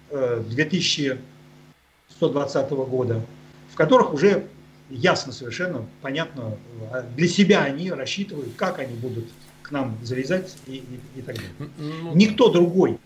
э, 0.10 0.44
2120 0.50 2.70
года, 2.72 3.22
в 3.72 3.76
которых 3.76 4.14
уже 4.14 4.48
ясно 4.90 5.32
совершенно, 5.32 5.86
понятно, 6.02 6.58
а 6.92 7.04
для 7.16 7.28
себя 7.28 7.64
они 7.64 7.92
рассчитывают, 7.92 8.50
как 8.56 8.80
они 8.80 8.96
будут 8.96 9.26
к 9.62 9.70
нам 9.70 9.96
залезать 10.02 10.58
и, 10.66 10.78
и, 10.78 11.00
и 11.18 11.22
так 11.22 11.36
далее. 11.36 11.52
Ну, 11.78 12.16
Никто 12.16 12.50
другой 12.50 12.98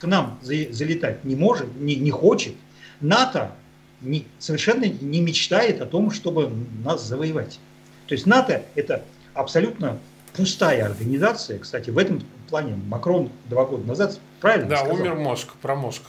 к 0.00 0.06
нам 0.06 0.38
за, 0.42 0.72
залетать 0.72 1.24
не 1.24 1.36
может, 1.36 1.74
не, 1.76 1.94
не 1.96 2.10
хочет. 2.10 2.54
НАТО 3.00 3.52
не, 4.00 4.26
совершенно 4.38 4.84
не 4.84 5.20
мечтает 5.20 5.80
о 5.80 5.86
том, 5.86 6.10
чтобы 6.10 6.50
нас 6.82 7.04
завоевать. 7.04 7.60
То 8.06 8.14
есть 8.14 8.26
НАТО 8.26 8.64
это 8.74 9.04
абсолютно 9.34 9.98
пустая 10.32 10.86
организация. 10.86 11.58
Кстати, 11.58 11.90
в 11.90 11.98
этом 11.98 12.22
плане 12.48 12.74
Макрон 12.74 13.30
два 13.48 13.66
года 13.66 13.86
назад 13.86 14.18
правильно 14.40 14.70
да, 14.70 14.76
сказал. 14.78 14.96
Да, 14.96 15.02
умер 15.02 15.14
мозг, 15.16 15.52
про 15.60 15.74
мозг. 15.74 16.02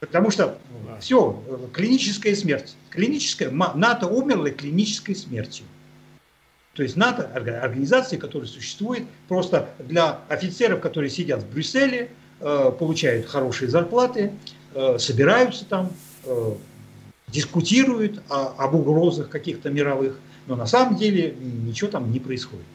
Потому 0.00 0.30
что 0.30 0.58
да. 0.86 0.98
все, 0.98 1.42
клиническая 1.72 2.34
смерть. 2.34 2.74
Клиническая, 2.88 3.50
НАТО 3.50 4.06
умерло 4.06 4.50
клинической 4.50 5.14
смертью. 5.14 5.64
То 6.74 6.82
есть 6.82 6.96
НАТО– 6.96 7.30
организация, 7.34 8.18
которая 8.18 8.48
существует 8.48 9.04
просто 9.28 9.68
для 9.78 10.20
офицеров, 10.28 10.80
которые 10.80 11.10
сидят 11.10 11.42
в 11.42 11.52
Брюсселе, 11.52 12.04
э, 12.04 12.08
получают 12.78 13.26
хорошие 13.26 13.68
зарплаты, 13.68 14.32
э, 14.74 14.98
собираются 14.98 15.64
там, 15.64 15.90
э, 16.24 16.54
дискутируют 17.28 18.22
об 18.28 18.74
угрозах 18.74 19.28
каких-то 19.28 19.70
мировых, 19.70 20.18
но 20.46 20.56
на 20.56 20.66
самом 20.66 20.96
деле 20.96 21.36
ничего 21.40 21.90
там 21.90 22.10
не 22.10 22.18
происходит. 22.18 22.66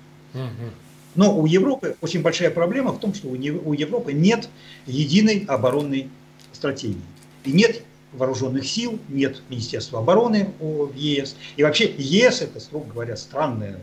Но 1.15 1.37
у 1.37 1.45
Европы 1.45 1.95
очень 2.01 2.21
большая 2.21 2.51
проблема 2.51 2.91
в 2.91 2.99
том, 2.99 3.13
что 3.13 3.27
у 3.29 3.73
Европы 3.73 4.13
нет 4.13 4.49
единой 4.85 5.45
оборонной 5.47 6.09
стратегии. 6.53 7.01
И 7.43 7.51
нет 7.51 7.83
вооруженных 8.13 8.65
сил, 8.65 8.99
нет 9.09 9.41
Министерства 9.49 9.99
обороны 9.99 10.51
в 10.59 10.93
ЕС. 10.95 11.35
И 11.57 11.63
вообще 11.63 11.93
ЕС 11.97 12.41
это, 12.41 12.59
строго 12.59 12.91
говоря, 12.91 13.17
странная 13.17 13.79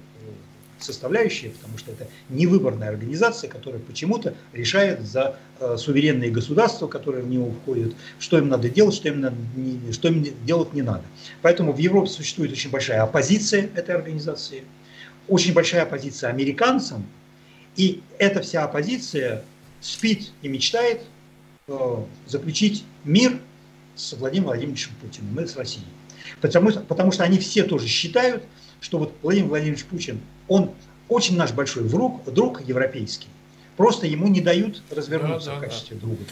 составляющая, 0.82 1.50
потому 1.50 1.78
что 1.78 1.92
это 1.92 2.08
невыборная 2.28 2.88
организация, 2.88 3.48
которая 3.48 3.80
почему-то 3.80 4.34
решает 4.52 5.06
за 5.06 5.36
э, 5.60 5.76
суверенные 5.76 6.30
государства, 6.30 6.86
которые 6.86 7.22
в 7.22 7.28
него 7.28 7.52
входят, 7.62 7.94
что 8.18 8.38
им 8.38 8.48
надо 8.48 8.68
делать, 8.68 8.94
что 8.94 9.08
им, 9.08 9.20
надо, 9.20 9.36
не, 9.56 9.92
что 9.92 10.08
им 10.08 10.26
делать 10.44 10.72
не 10.72 10.82
надо. 10.82 11.04
Поэтому 11.40 11.72
в 11.72 11.78
Европе 11.78 12.08
существует 12.08 12.52
очень 12.52 12.70
большая 12.70 13.02
оппозиция 13.02 13.70
этой 13.74 13.94
организации, 13.94 14.64
очень 15.28 15.52
большая 15.52 15.82
оппозиция 15.82 16.30
американцам, 16.30 17.06
и 17.76 18.02
эта 18.18 18.40
вся 18.42 18.64
оппозиция 18.64 19.44
спит 19.80 20.30
и 20.42 20.48
мечтает 20.48 21.02
э, 21.68 21.96
заключить 22.26 22.84
мир 23.04 23.38
с 23.94 24.12
Владимиром 24.14 24.48
Владимировичем 24.48 24.92
Путиным 25.00 25.38
и 25.40 25.46
с 25.46 25.56
Россией. 25.56 25.86
Потому, 26.40 26.72
потому 26.72 27.12
что 27.12 27.24
они 27.24 27.38
все 27.38 27.64
тоже 27.64 27.88
считают, 27.88 28.42
что 28.82 28.98
вот 28.98 29.14
Владимир 29.22 29.48
Владимирович 29.48 29.86
Путин, 29.86 30.20
он 30.48 30.72
очень 31.08 31.36
наш 31.36 31.52
большой 31.52 31.84
друг, 31.88 32.22
друг 32.30 32.60
европейский. 32.60 33.28
Просто 33.78 34.06
ему 34.06 34.28
не 34.28 34.42
дают 34.42 34.82
развернуться 34.90 35.50
да, 35.50 35.54
да, 35.54 35.58
в 35.58 35.62
качестве 35.62 35.96
да. 35.96 36.06
друга. 36.06 36.22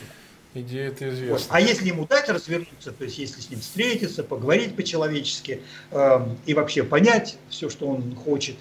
Идея 0.53 0.89
это 0.89 1.09
известна. 1.09 1.35
Вот. 1.35 1.47
А 1.49 1.61
если 1.61 1.89
ему 1.89 2.07
дать 2.07 2.29
развернуться, 2.29 2.91
то 2.91 3.05
есть 3.05 3.19
если 3.19 3.41
с 3.41 3.51
ним 3.51 3.61
встретиться, 3.61 4.25
поговорить 4.25 4.75
по-человечески 4.75 5.63
э, 5.93 6.27
и 6.45 6.55
вообще 6.55 6.83
понять 6.83 7.39
все, 7.49 7.71
что 7.71 7.87
он 7.87 8.17
хочет, 8.17 8.57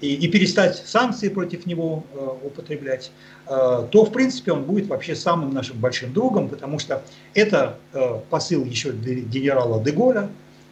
и, 0.00 0.14
и 0.14 0.28
перестать 0.28 0.76
санкции 0.76 1.28
против 1.28 1.66
него 1.66 2.04
э, 2.12 2.28
употреблять, 2.42 3.10
э, 3.46 3.86
то, 3.90 4.04
в 4.04 4.12
принципе, 4.12 4.52
он 4.52 4.64
будет 4.64 4.86
вообще 4.86 5.14
самым 5.14 5.52
нашим 5.52 5.78
большим 5.78 6.12
другом, 6.12 6.48
потому 6.48 6.78
что 6.78 7.02
это 7.34 7.78
э, 7.92 8.20
посыл 8.30 8.64
еще 8.64 8.92
генерала 8.92 9.82
Деголя 9.82 10.30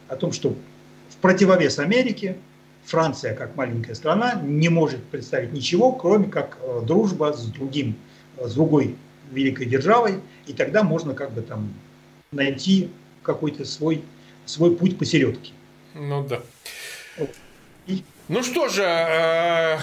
о 0.08 0.16
том, 0.16 0.32
что 0.32 0.56
в 1.10 1.16
противовес 1.20 1.78
Америке 1.78 2.36
Франция, 2.84 3.34
как 3.34 3.56
маленькая 3.56 3.94
страна, 3.94 4.34
не 4.42 4.68
может 4.68 5.02
представить 5.04 5.52
ничего, 5.52 5.92
кроме 5.92 6.28
как 6.28 6.58
э, 6.60 6.82
дружба 6.84 7.32
с 7.32 7.46
другим, 7.46 7.96
э, 8.36 8.46
с 8.46 8.54
другой 8.54 8.96
великой 9.32 9.66
державой, 9.66 10.20
и 10.46 10.52
тогда 10.52 10.82
можно 10.82 11.14
как 11.14 11.32
бы 11.32 11.40
там 11.42 11.72
найти 12.30 12.90
какой-то 13.22 13.64
свой, 13.64 14.02
свой 14.44 14.76
путь 14.76 14.98
посередке. 14.98 15.52
Ну 15.94 16.26
да. 16.26 16.42
Ну 18.28 18.42
что 18.42 18.68
же, 18.68 18.82
э, 18.82 19.78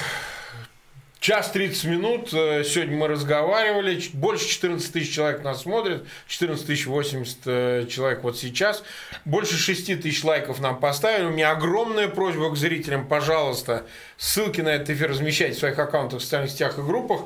час 1.22 1.52
30 1.52 1.85
минут. 1.85 2.34
Э, 2.34 2.64
сегодня 2.65 2.98
мы 2.98 3.07
разговаривали. 3.07 4.02
Больше 4.14 4.49
14 4.49 4.91
тысяч 4.91 5.14
человек 5.14 5.43
нас 5.43 5.61
смотрят. 5.61 6.03
14 6.27 6.65
тысяч 6.65 6.88
80 6.88 7.38
э, 7.45 7.85
человек 7.89 8.23
вот 8.23 8.38
сейчас. 8.38 8.84
Больше 9.23 9.56
6 9.56 10.02
тысяч 10.02 10.23
лайков 10.23 10.60
нам 10.60 10.80
поставили. 10.80 11.26
У 11.26 11.30
меня 11.30 11.52
огромная 11.52 12.10
просьба 12.10 12.49
к 12.49 12.57
зрителям. 12.57 13.07
Пожалуйста, 13.07 13.85
ссылки 14.18 14.61
на 14.61 14.69
этот 14.69 14.89
эфир 14.89 15.11
размещайте 15.11 15.56
в 15.56 15.60
своих 15.60 15.77
аккаунтах 15.77 16.19
в 16.19 16.23
социальных 16.23 16.52
сетях 16.52 16.80
и 16.80 16.81
группах. 16.81 17.22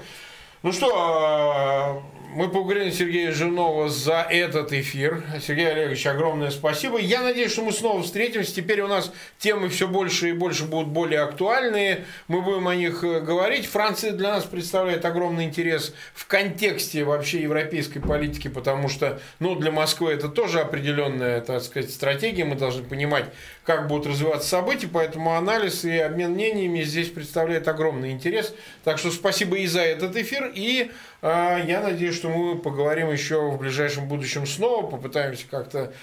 Ну 0.65 0.71
что, 0.71 2.01
мы 2.33 2.49
поблагодарим 2.49 2.91
Сергея 2.91 3.31
Жирнова 3.31 3.87
за 3.87 4.25
этот 4.27 4.73
эфир. 4.73 5.23
Сергей 5.39 5.71
Олегович, 5.71 6.07
огромное 6.07 6.49
спасибо. 6.49 6.97
Я 6.97 7.21
надеюсь, 7.21 7.51
что 7.51 7.61
мы 7.61 7.71
снова 7.71 8.01
встретимся. 8.01 8.55
Теперь 8.55 8.81
у 8.81 8.87
нас 8.87 9.13
темы 9.37 9.69
все 9.69 9.87
больше 9.87 10.29
и 10.29 10.33
больше 10.33 10.65
будут 10.65 10.87
более 10.87 11.21
актуальные. 11.21 12.05
Мы 12.27 12.41
будем 12.41 12.67
о 12.67 12.73
них 12.73 13.03
э, 13.03 13.19
говорить. 13.19 13.67
Франция 13.67 14.11
для 14.11 14.31
нас 14.31 14.43
представляет 14.45 15.05
огромный 15.05 15.43
интерес 15.45 15.93
в 16.15 16.25
контексте 16.25 17.03
вообще 17.03 17.43
европейской 17.43 17.99
политики, 17.99 18.47
потому 18.47 18.89
что 18.89 19.21
ну, 19.39 19.53
для 19.53 19.71
Москвы 19.71 20.13
это 20.13 20.29
тоже 20.29 20.61
определенная 20.61 21.41
так 21.41 21.61
сказать, 21.61 21.91
стратегия. 21.91 22.43
Мы 22.43 22.55
должны 22.55 22.83
понимать, 22.83 23.25
как 23.65 23.87
будут 23.87 24.07
развиваться 24.07 24.47
события. 24.47 24.87
Поэтому 24.87 25.35
анализ 25.35 25.83
и 25.83 25.97
обмен 25.97 26.31
мнениями 26.31 26.81
здесь 26.83 27.09
представляет 27.09 27.67
огромный 27.67 28.11
интерес. 28.11 28.53
Так 28.83 28.97
что 28.97 29.11
спасибо 29.11 29.57
и 29.57 29.67
за 29.67 29.81
этот 29.81 30.15
эфир. 30.15 30.51
И 30.53 30.91
э, 31.21 31.61
я 31.67 31.81
надеюсь, 31.81 32.15
что 32.15 32.29
мы 32.29 32.57
поговорим 32.57 33.11
еще 33.11 33.49
в 33.49 33.57
ближайшем 33.57 34.07
будущем 34.07 34.45
снова, 34.45 34.85
попытаемся 34.85 35.45
как-то 35.49 35.93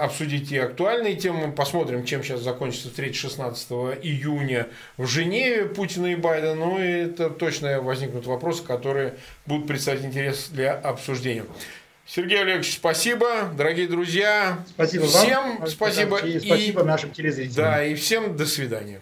обсудить 0.00 0.50
и 0.50 0.56
актуальные 0.56 1.14
темы, 1.16 1.52
посмотрим, 1.52 2.04
чем 2.04 2.24
сейчас 2.24 2.40
закончится 2.40 2.88
встреча 2.88 3.20
16 3.28 3.70
июня 4.02 4.68
в 4.96 5.06
Женеве 5.06 5.66
Путина 5.66 6.06
и 6.06 6.14
Байдена, 6.16 6.54
ну 6.54 6.82
и 6.82 6.86
это 6.86 7.28
точно 7.28 7.82
возникнут 7.82 8.26
вопросы, 8.26 8.62
которые 8.62 9.16
будут 9.44 9.66
представить 9.66 10.06
интерес 10.06 10.48
для 10.48 10.72
обсуждения. 10.72 11.44
Сергей 12.04 12.40
Олегович, 12.42 12.74
спасибо, 12.74 13.50
дорогие 13.56 13.86
друзья. 13.86 14.58
Спасибо 14.68 15.06
всем 15.06 15.58
вам. 15.58 15.66
Спасибо. 15.68 16.18
И, 16.18 16.36
и 16.36 16.40
спасибо 16.40 16.82
нашим 16.82 17.10
телезрителям. 17.10 17.54
Да, 17.54 17.84
и 17.84 17.94
всем 17.94 18.36
до 18.36 18.44
свидания. 18.44 19.00